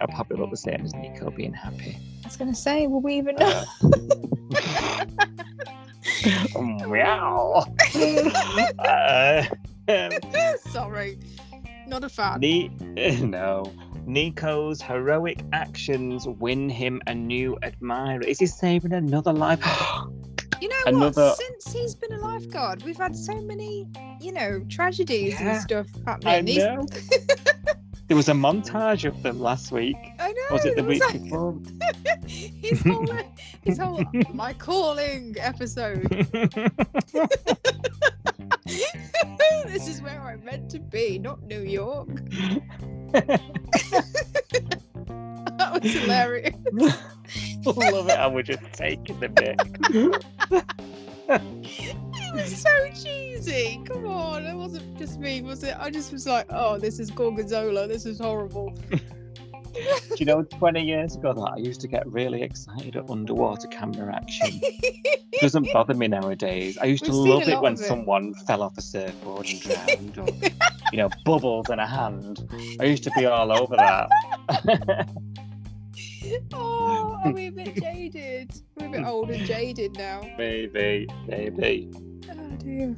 I'll 0.00 0.08
probably 0.08 0.38
look 0.38 0.50
the 0.50 0.56
same 0.56 0.82
as 0.84 0.94
Nico 0.94 1.30
being 1.30 1.54
happy. 1.54 1.96
I 2.24 2.26
was 2.26 2.36
gonna 2.36 2.54
say, 2.54 2.86
will 2.86 3.00
we 3.00 3.14
even 3.14 3.36
know? 3.36 3.64
Meow. 6.86 7.64
uh, 8.78 9.44
um, 9.88 10.10
Sorry, 10.70 11.18
not 11.86 12.04
a 12.04 12.08
fan. 12.08 12.40
Ni- 12.40 12.68
no. 13.22 13.72
Nico's 14.06 14.80
heroic 14.80 15.40
actions 15.52 16.26
win 16.26 16.68
him 16.70 17.02
a 17.06 17.14
new 17.14 17.58
admirer. 17.62 18.22
Is 18.22 18.38
he 18.38 18.46
saving 18.46 18.92
another 18.92 19.32
life? 19.32 19.60
You 20.58 20.70
know 20.70 20.76
Another- 20.86 21.20
what? 21.22 21.36
Since 21.36 21.70
he's 21.70 21.94
been 21.94 22.14
a 22.14 22.18
lifeguard, 22.18 22.82
we've 22.82 22.96
had 22.96 23.14
so 23.14 23.34
many, 23.42 23.86
you 24.22 24.32
know, 24.32 24.64
tragedies 24.70 25.34
Yeah. 25.38 25.52
and 25.52 25.60
stuff 25.60 25.86
I 26.06 26.10
happening. 26.12 26.46
He's- 26.46 26.64
know. 26.64 26.86
there 28.08 28.16
was 28.16 28.30
a 28.30 28.32
montage 28.32 29.04
of 29.06 29.22
them 29.22 29.38
last 29.38 29.70
week. 29.70 29.96
I 30.18 30.32
know. 30.32 30.42
Was 30.52 30.64
it 30.64 30.76
the 30.76 30.82
was 30.82 30.98
week 30.98 31.02
like- 31.04 31.22
before? 31.24 31.60
his 32.26 32.80
whole, 32.80 33.06
his 33.64 33.76
whole 33.78 34.02
my 34.32 34.54
calling 34.54 35.36
episode. 35.38 36.08
this 38.64 39.88
is 39.88 40.00
where 40.00 40.22
I'm 40.22 40.42
meant 40.42 40.70
to 40.70 40.78
be, 40.78 41.18
not 41.18 41.42
New 41.42 41.60
York. 41.60 42.08
That 45.94 45.94
was 45.94 46.02
hilarious. 46.02 46.54
I 47.66 47.90
love 47.90 48.08
it. 48.08 48.18
and 48.18 48.34
we're 48.34 48.42
just 48.42 48.62
taking 48.72 49.18
the 49.20 49.28
mic. 49.28 49.58
It 51.28 52.34
was 52.34 52.56
so 52.62 52.90
cheesy. 52.90 53.80
Come 53.86 54.06
on, 54.06 54.44
it 54.44 54.54
wasn't 54.54 54.96
just 54.98 55.18
me, 55.18 55.42
was 55.42 55.62
it? 55.64 55.74
I 55.78 55.90
just 55.90 56.12
was 56.12 56.26
like, 56.26 56.46
oh, 56.50 56.78
this 56.78 56.98
is 57.00 57.10
Gorgonzola. 57.10 57.88
This 57.88 58.06
is 58.06 58.18
horrible. 58.18 58.74
Do 59.74 60.16
you 60.16 60.24
know, 60.26 60.42
20 60.42 60.82
years 60.82 61.16
ago, 61.16 61.34
that 61.34 61.40
I 61.42 61.56
used 61.58 61.80
to 61.82 61.88
get 61.88 62.06
really 62.06 62.42
excited 62.42 62.96
at 62.96 63.10
underwater 63.10 63.68
camera 63.68 64.14
action. 64.14 64.60
It 65.32 65.42
doesn't 65.42 65.70
bother 65.70 65.92
me 65.92 66.08
nowadays. 66.08 66.78
I 66.78 66.86
used 66.86 67.04
to 67.04 67.10
We've 67.10 67.18
seen 67.24 67.28
love 67.28 67.46
it 67.46 67.60
when 67.60 67.74
it. 67.74 67.78
someone 67.78 68.32
fell 68.46 68.62
off 68.62 68.78
a 68.78 68.80
surfboard 68.80 69.46
and 69.46 69.60
drowned, 69.60 70.16
or 70.16 70.26
you 70.92 70.96
know, 70.96 71.10
bubbles 71.26 71.68
in 71.68 71.78
a 71.78 71.86
hand. 71.86 72.48
I 72.80 72.84
used 72.84 73.02
to 73.04 73.10
be 73.14 73.26
all 73.26 73.52
over 73.52 73.76
that. 73.76 74.08
oh, 76.52 77.18
are 77.24 77.32
we 77.32 77.46
a 77.48 77.52
bit 77.52 77.74
jaded? 77.82 78.52
We're 78.76 78.86
a 78.86 78.90
bit 78.90 79.04
old 79.04 79.30
and 79.30 79.44
jaded 79.46 79.96
now. 79.96 80.22
maybe, 80.38 81.06
maybe. 81.26 81.90
Oh 82.30 82.50
dear. 82.58 82.94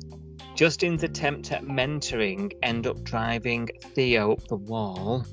Justin's 0.55 1.03
attempt 1.05 1.53
at 1.53 1.65
mentoring 1.65 2.53
end 2.63 2.87
up 2.87 3.03
driving 3.05 3.69
Theo 3.95 4.33
up 4.33 4.47
the 4.49 4.57
wall. 4.57 5.25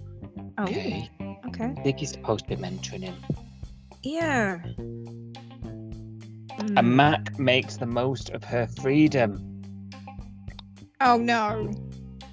Oh, 0.57 0.63
Okay, 0.63 1.09
okay. 1.47 1.73
I 1.77 1.81
think 1.81 1.99
he's 1.99 2.11
supposed 2.11 2.47
to 2.47 2.55
be 2.55 2.61
mentoring 2.61 3.01
him. 3.03 3.15
Yeah. 4.03 4.59
And 6.57 6.77
Mm. 6.77 6.85
Mac 6.95 7.37
makes 7.37 7.75
the 7.77 7.85
most 7.85 8.29
of 8.29 8.43
her 8.45 8.65
freedom. 8.67 9.61
Oh 11.01 11.17
no. 11.17 11.69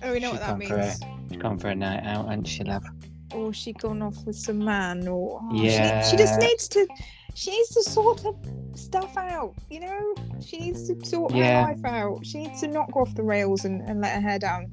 Oh, 0.02 0.12
we 0.12 0.20
know 0.20 0.30
She's 0.30 0.40
what 0.40 0.40
that 0.40 0.58
gone 0.58 0.68
for 0.68 0.76
means. 0.78 1.00
She's 1.30 1.42
gone 1.42 1.58
for 1.58 1.68
a 1.68 1.74
night 1.74 2.04
out, 2.04 2.30
and 2.32 2.46
she'll 2.46 2.68
have. 2.70 2.84
Or 3.34 3.52
she 3.52 3.72
gone 3.72 4.02
off 4.02 4.16
with 4.24 4.36
some 4.36 4.64
man, 4.64 5.06
or 5.08 5.40
oh, 5.42 5.54
Yeah. 5.54 6.02
she, 6.02 6.10
she 6.10 6.16
just 6.16 6.38
needs 6.40 6.68
to. 6.68 6.86
She 7.34 7.50
needs 7.50 7.70
to 7.70 7.82
sort 7.82 8.20
her 8.20 8.32
stuff 8.74 9.16
out. 9.16 9.54
You 9.70 9.80
know, 9.80 10.14
she 10.44 10.58
needs 10.58 10.86
to 10.88 11.04
sort 11.06 11.34
Yeah. 11.34 11.64
her 11.64 11.72
life 11.72 11.84
out. 11.84 12.26
She 12.26 12.38
needs 12.44 12.60
to 12.60 12.68
not 12.68 12.92
go 12.92 13.00
off 13.00 13.14
the 13.14 13.22
rails 13.22 13.64
and, 13.64 13.80
and 13.88 14.02
let 14.02 14.12
her 14.14 14.20
hair 14.20 14.38
down. 14.38 14.68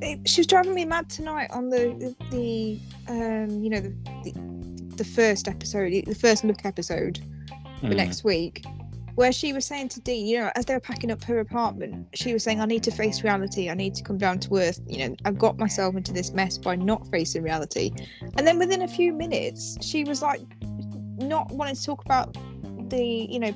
It- 0.00 0.26
she 0.26 0.40
was 0.40 0.46
driving 0.46 0.74
me 0.74 0.86
mad 0.86 1.10
tonight 1.10 1.50
on 1.50 1.68
the 1.68 2.14
the, 2.30 2.30
the 2.30 2.80
um 3.08 3.62
you 3.62 3.68
know 3.68 3.80
the, 3.80 3.94
the 4.24 4.32
the 4.96 5.04
first 5.04 5.48
episode, 5.48 5.92
the 6.06 6.14
first 6.14 6.44
look 6.44 6.64
episode 6.64 7.18
for 7.80 7.86
Mm. 7.88 7.96
next 7.96 8.24
week, 8.24 8.64
where 9.18 9.32
she 9.32 9.52
was 9.52 9.66
saying 9.66 9.88
to 9.88 10.00
Dean, 10.00 10.28
you 10.28 10.38
know, 10.38 10.52
as 10.54 10.64
they 10.66 10.74
were 10.74 10.78
packing 10.78 11.10
up 11.10 11.24
her 11.24 11.40
apartment, 11.40 12.06
she 12.14 12.32
was 12.32 12.44
saying, 12.44 12.60
I 12.60 12.66
need 12.66 12.84
to 12.84 12.92
face 12.92 13.24
reality. 13.24 13.68
I 13.68 13.74
need 13.74 13.96
to 13.96 14.04
come 14.04 14.16
down 14.16 14.38
to 14.38 14.58
earth. 14.58 14.78
You 14.86 15.08
know, 15.08 15.16
I've 15.24 15.36
got 15.36 15.58
myself 15.58 15.96
into 15.96 16.12
this 16.12 16.30
mess 16.30 16.56
by 16.56 16.76
not 16.76 17.04
facing 17.10 17.42
reality. 17.42 17.90
And 18.36 18.46
then 18.46 18.60
within 18.60 18.82
a 18.82 18.86
few 18.86 19.12
minutes, 19.12 19.76
she 19.80 20.04
was 20.04 20.22
like, 20.22 20.40
not 21.16 21.50
wanting 21.50 21.74
to 21.74 21.84
talk 21.84 22.04
about 22.04 22.36
the, 22.90 23.26
you 23.28 23.40
know, 23.40 23.52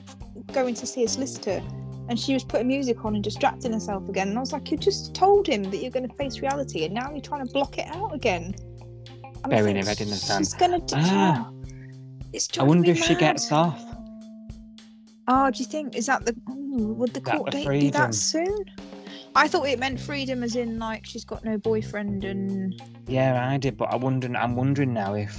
going 0.53 0.75
to 0.75 0.85
see 0.85 1.05
a 1.05 1.09
solicitor. 1.09 1.63
And 2.09 2.19
she 2.19 2.35
was 2.35 2.43
putting 2.43 2.67
music 2.67 3.05
on 3.05 3.15
and 3.15 3.23
distracting 3.23 3.73
herself 3.73 4.09
again. 4.09 4.31
And 4.31 4.39
I 4.39 4.41
was 4.41 4.53
like, 4.53 4.69
you 4.73 4.77
just 4.77 5.15
told 5.15 5.47
him 5.47 5.63
that 5.63 5.77
you're 5.77 5.93
going 5.93 6.09
to 6.09 6.15
face 6.17 6.41
reality, 6.41 6.87
and 6.87 6.93
now 6.93 7.09
you're 7.13 7.21
trying 7.21 7.47
to 7.47 7.53
block 7.53 7.79
it 7.79 7.87
out 7.87 8.13
again. 8.13 8.53
I 9.45 9.49
Very 9.49 9.75
think 9.75 9.85
near, 9.85 9.93
I 9.93 9.95
didn't 9.95 10.15
understand. 10.15 10.45
She's 10.45 10.55
going 10.55 10.85
to. 10.85 10.97
Ah. 10.97 11.53
It's 12.33 12.49
I 12.59 12.65
wonder 12.65 12.91
if 12.91 12.99
she 12.99 13.15
gets 13.15 13.53
off. 13.53 13.92
Oh, 15.29 15.51
do 15.51 15.59
you 15.63 15.67
think 15.69 15.95
is 15.97 16.07
that 16.07 16.25
the 16.25 16.35
ooh, 16.51 16.95
would 16.95 17.15
the 17.15 17.21
That 17.21 17.37
court 17.37 17.53
the 17.53 17.65
date 17.65 17.69
be 17.81 17.91
that 17.91 18.15
soon? 18.15 18.65
I 19.35 19.49
thought 19.49 19.67
it 19.67 19.79
meant 19.79 19.99
freedom 20.01 20.43
as 20.43 20.57
in 20.57 20.79
like 20.79 21.07
she's 21.07 21.25
got 21.25 21.45
no 21.45 21.57
boyfriend 21.59 22.25
and 22.25 22.81
Yeah, 23.07 23.49
I 23.49 23.57
did, 23.57 23.77
but 23.77 23.87
I 23.93 23.97
wondering. 23.97 24.37
I'm 24.37 24.57
wondering 24.57 24.93
now 24.93 25.15
if 25.15 25.37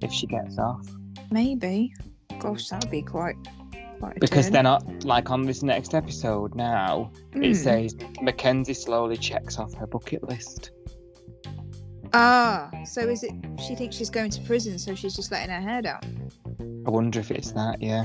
if 0.00 0.12
she 0.12 0.26
gets 0.26 0.58
off 0.58 0.86
maybe. 1.30 1.92
Gosh, 2.38 2.68
that'd 2.68 2.90
be 2.90 3.02
quite 3.02 3.36
quite 4.00 4.18
because 4.20 4.46
turn. 4.46 4.52
they're 4.52 4.62
not 4.62 5.04
like 5.04 5.30
on 5.30 5.42
this 5.42 5.62
next 5.62 5.94
episode 5.94 6.54
now. 6.54 7.10
It 7.34 7.48
Hmm. 7.48 7.52
says 7.54 7.94
Mackenzie 8.20 8.74
slowly 8.74 9.16
checks 9.16 9.58
off 9.58 9.74
her 9.74 9.86
bucket 9.86 10.22
list. 10.28 10.70
Ah, 12.14 12.70
so 12.84 13.00
is 13.08 13.22
it 13.24 13.32
she 13.66 13.74
thinks 13.74 13.96
she's 13.96 14.10
going 14.10 14.30
to 14.30 14.40
prison, 14.42 14.78
so 14.78 14.94
she's 14.94 15.14
just 15.16 15.30
letting 15.32 15.50
her 15.50 15.60
hair 15.60 15.80
down? 15.82 16.00
I 16.86 16.90
wonder 16.90 17.20
if 17.20 17.30
it's 17.30 17.52
that. 17.52 17.80
Yeah. 17.80 18.04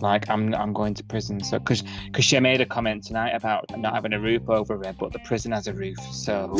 Like 0.00 0.28
I'm, 0.28 0.54
I'm 0.54 0.72
going 0.72 0.94
to 0.94 1.04
prison. 1.04 1.42
So, 1.42 1.58
because, 1.58 1.82
because 2.06 2.24
she 2.24 2.38
made 2.40 2.60
a 2.60 2.66
comment 2.66 3.04
tonight 3.04 3.30
about 3.30 3.64
not 3.78 3.94
having 3.94 4.12
a 4.12 4.20
roof 4.20 4.48
over 4.48 4.76
her, 4.78 4.92
but 4.98 5.12
the 5.12 5.18
prison 5.20 5.52
has 5.52 5.66
a 5.66 5.72
roof, 5.72 5.98
so 6.12 6.52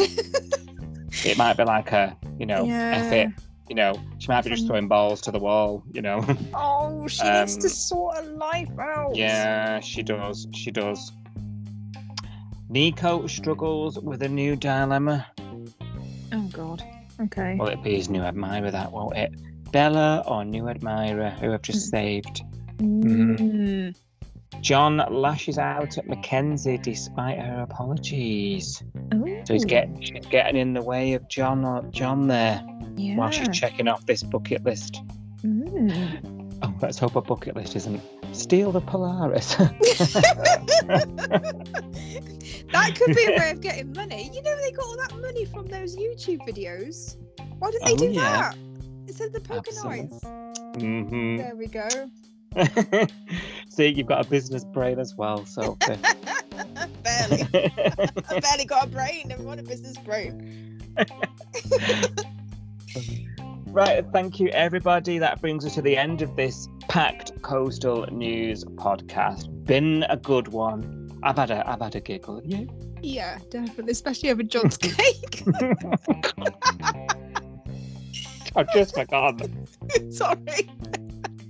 it 1.25 1.37
might 1.37 1.57
be 1.57 1.65
like 1.65 1.93
a, 1.93 2.17
you 2.39 2.47
know, 2.47 2.67
F 2.69 3.13
it. 3.13 3.29
You 3.69 3.75
know, 3.75 3.95
she 4.19 4.29
might 4.29 4.45
be 4.45 4.51
just 4.51 4.67
throwing 4.67 4.89
balls 4.89 5.21
to 5.23 5.31
the 5.31 5.39
wall. 5.39 5.83
You 5.93 6.03
know. 6.03 6.25
Oh, 6.55 7.09
she 7.09 7.25
needs 7.25 7.57
to 7.57 7.67
Um, 7.67 7.71
sort 7.71 8.17
her 8.19 8.23
life 8.25 8.79
out. 8.79 9.17
Yeah, 9.17 9.81
she 9.81 10.03
does. 10.03 10.47
She 10.53 10.71
does. 10.71 11.13
Nico 12.69 13.27
struggles 13.27 13.99
with 13.99 14.23
a 14.23 14.29
new 14.29 14.57
dilemma. 14.57 15.27
Oh 16.33 16.49
God. 16.53 16.83
Okay. 17.21 17.57
Will 17.59 17.69
it 17.69 17.83
be 17.83 17.97
his 17.97 18.09
new 18.09 18.23
admirer 18.23 18.71
that 18.71 18.91
won't 18.93 19.17
it? 19.17 19.33
Bella 19.71 20.23
or 20.27 20.45
new 20.45 20.69
admirer 20.69 21.31
who 21.31 21.51
have 21.51 21.63
just 21.63 21.89
saved? 21.91 22.43
Mm. 22.85 23.97
John 24.61 25.03
lashes 25.11 25.59
out 25.59 25.99
at 25.99 26.07
Mackenzie 26.07 26.79
despite 26.79 27.39
her 27.39 27.67
apologies. 27.69 28.83
So 29.45 29.53
he's 29.55 29.65
Ooh, 29.65 29.69
get, 29.69 29.89
she's 30.01 30.27
getting 30.27 30.57
in 30.61 30.75
the 30.75 30.83
way 30.83 31.15
of 31.15 31.29
John 31.29 31.65
or 31.65 31.83
John 31.91 32.29
there 32.29 32.63
yeah. 32.97 33.17
while 33.17 33.31
she's 33.31 33.49
checking 33.49 33.89
off 33.89 34.07
this 34.07 34.23
bucket 34.23 34.63
list. 34.65 35.01
Mm. 35.43 36.57
Oh, 36.63 36.75
let's 36.81 36.99
hope 36.99 37.15
her 37.15 37.21
bucket 37.21 37.57
list 37.57 37.77
isn't 37.77 38.01
steal 38.33 38.73
the 38.73 38.81
Polaris. 38.81 39.55
that 39.57 39.75
could 42.97 43.15
be 43.15 43.25
a 43.25 43.39
way 43.39 43.51
of 43.51 43.61
getting 43.61 43.93
money. 43.93 44.31
You 44.33 44.43
know, 44.43 44.57
they 44.63 44.71
got 44.73 44.85
all 44.87 44.97
that 44.97 45.15
money 45.21 45.45
from 45.45 45.67
those 45.67 45.97
YouTube 45.97 46.41
videos. 46.49 47.17
Why 47.59 47.71
didn't 47.71 47.85
they 47.87 47.93
Oh, 47.93 47.97
do 47.97 48.11
yeah. 48.11 48.21
that? 48.23 48.57
Instead 49.07 49.27
of 49.29 49.33
the 49.35 49.41
poker 49.41 49.69
Absolutely. 49.69 50.03
nights. 50.03 50.25
hmm 50.77 51.37
There 51.37 51.55
we 51.57 51.67
go. 51.67 51.89
See, 53.69 53.89
you've 53.89 54.07
got 54.07 54.27
a 54.27 54.29
business 54.29 54.65
brain 54.65 54.99
as 54.99 55.15
well, 55.15 55.45
so. 55.45 55.77
barely. 57.03 57.43
I 58.29 58.41
barely 58.41 58.65
got 58.65 58.85
a 58.85 58.87
brain. 58.89 59.29
Never 59.29 59.43
mind 59.43 59.61
a 59.61 59.63
business 59.63 59.97
brain. 59.99 60.81
Right, 63.67 64.05
thank 64.13 64.39
you 64.39 64.49
everybody. 64.51 65.19
That 65.19 65.41
brings 65.41 65.65
us 65.67 65.75
to 65.75 65.83
the 65.83 65.97
end 65.97 66.23
of 66.23 66.37
this 66.37 66.69
packed 66.89 67.43
coastal 67.43 68.07
news 68.13 68.65
podcast. 68.65 69.49
Been 69.65 70.05
a 70.09 70.17
good 70.17 70.49
one. 70.49 71.11
I've 71.25 71.37
had 71.37 71.51
a 71.51 71.69
I've 71.69 71.81
had 71.81 71.97
a 71.97 72.01
giggle. 72.01 72.41
You? 72.45 72.69
Yeah, 73.03 73.39
definitely. 73.51 73.91
Especially 73.91 74.31
over 74.31 74.45
John's 74.45 74.77
cake. 74.77 75.43
I've 78.55 78.73
just 78.73 78.95
forgotten. 78.95 79.67
Sorry. 80.13 80.69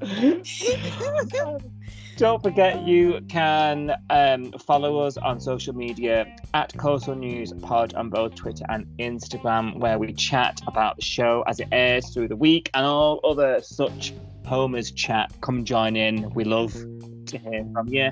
Don't 2.17 2.43
forget 2.43 2.87
you 2.87 3.21
can 3.29 3.93
um, 4.11 4.53
follow 4.53 5.01
us 5.01 5.17
on 5.17 5.41
social 5.41 5.75
media 5.75 6.37
at 6.53 6.77
Coastal 6.77 7.17
News 7.17 7.53
Pod 7.63 7.95
on 7.95 8.09
both 8.09 8.37
Twitter 8.37 8.65
and 8.69 8.87
Instagram, 8.99 9.81
where 9.81 9.99
we 9.99 10.13
chat 10.13 10.61
about 10.69 10.97
the 10.97 11.03
show 11.03 11.43
as 11.49 11.59
it 11.59 11.69
airs 11.73 12.15
through 12.15 12.29
the 12.29 12.37
week 12.37 12.71
and 12.75 12.87
all 12.87 13.19
other 13.25 13.61
such 13.63 14.15
Homer's 14.45 14.93
chat. 14.93 15.33
Come 15.41 15.65
join 15.65 15.97
in. 15.97 16.31
We 16.35 16.45
love 16.45 16.73
to 16.73 17.39
hear 17.39 17.67
from 17.73 17.89
you. 17.89 18.11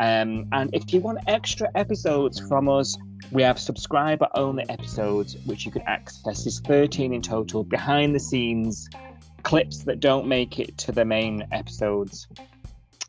Um, 0.00 0.46
and 0.52 0.68
if 0.74 0.92
you 0.92 1.00
want 1.00 1.20
extra 1.26 1.70
episodes 1.74 2.38
from 2.48 2.68
us, 2.68 2.98
we 3.30 3.42
have 3.42 3.58
subscriber 3.58 4.28
only 4.34 4.68
episodes 4.68 5.38
which 5.46 5.64
you 5.64 5.72
can 5.72 5.82
access. 5.82 6.44
There's 6.44 6.60
13 6.60 7.14
in 7.14 7.22
total, 7.22 7.64
behind 7.64 8.14
the 8.14 8.20
scenes 8.20 8.90
clips 9.42 9.84
that 9.84 10.00
don't 10.00 10.26
make 10.26 10.58
it 10.58 10.76
to 10.78 10.92
the 10.92 11.04
main 11.04 11.46
episodes 11.52 12.28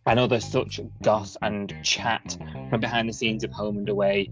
and 0.06 0.20
other 0.20 0.40
such 0.40 0.80
goss 1.04 1.38
and 1.42 1.76
chat 1.84 2.38
from 2.70 2.80
behind 2.80 3.08
the 3.08 3.14
scenes 3.14 3.44
of 3.44 3.52
Home 3.52 3.78
and 3.78 3.90
Away, 3.90 4.32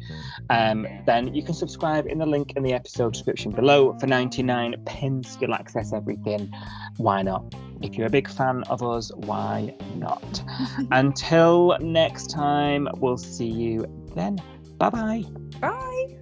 um, 0.50 0.88
then 1.06 1.34
you 1.36 1.44
can 1.44 1.54
subscribe 1.54 2.08
in 2.08 2.18
the 2.18 2.26
link 2.26 2.54
in 2.56 2.64
the 2.64 2.74
episode 2.74 3.14
description 3.14 3.52
below 3.52 3.98
for 4.00 4.08
99 4.08 4.76
pence. 4.86 5.38
You'll 5.40 5.54
access 5.54 5.94
everything. 5.94 6.52
Why 6.98 7.22
not? 7.22 7.54
If 7.82 7.96
you're 7.96 8.08
a 8.08 8.12
big 8.12 8.28
fan 8.28 8.64
of 8.70 8.82
us, 8.82 9.12
why 9.14 9.76
not? 9.96 10.44
Until 10.92 11.78
next 11.80 12.32
time, 12.32 12.88
we'll 12.98 13.18
see 13.18 13.46
you 13.46 13.86
then. 14.16 14.42
Bye 14.78 14.90
bye. 14.90 15.26
Bye. 15.60 16.17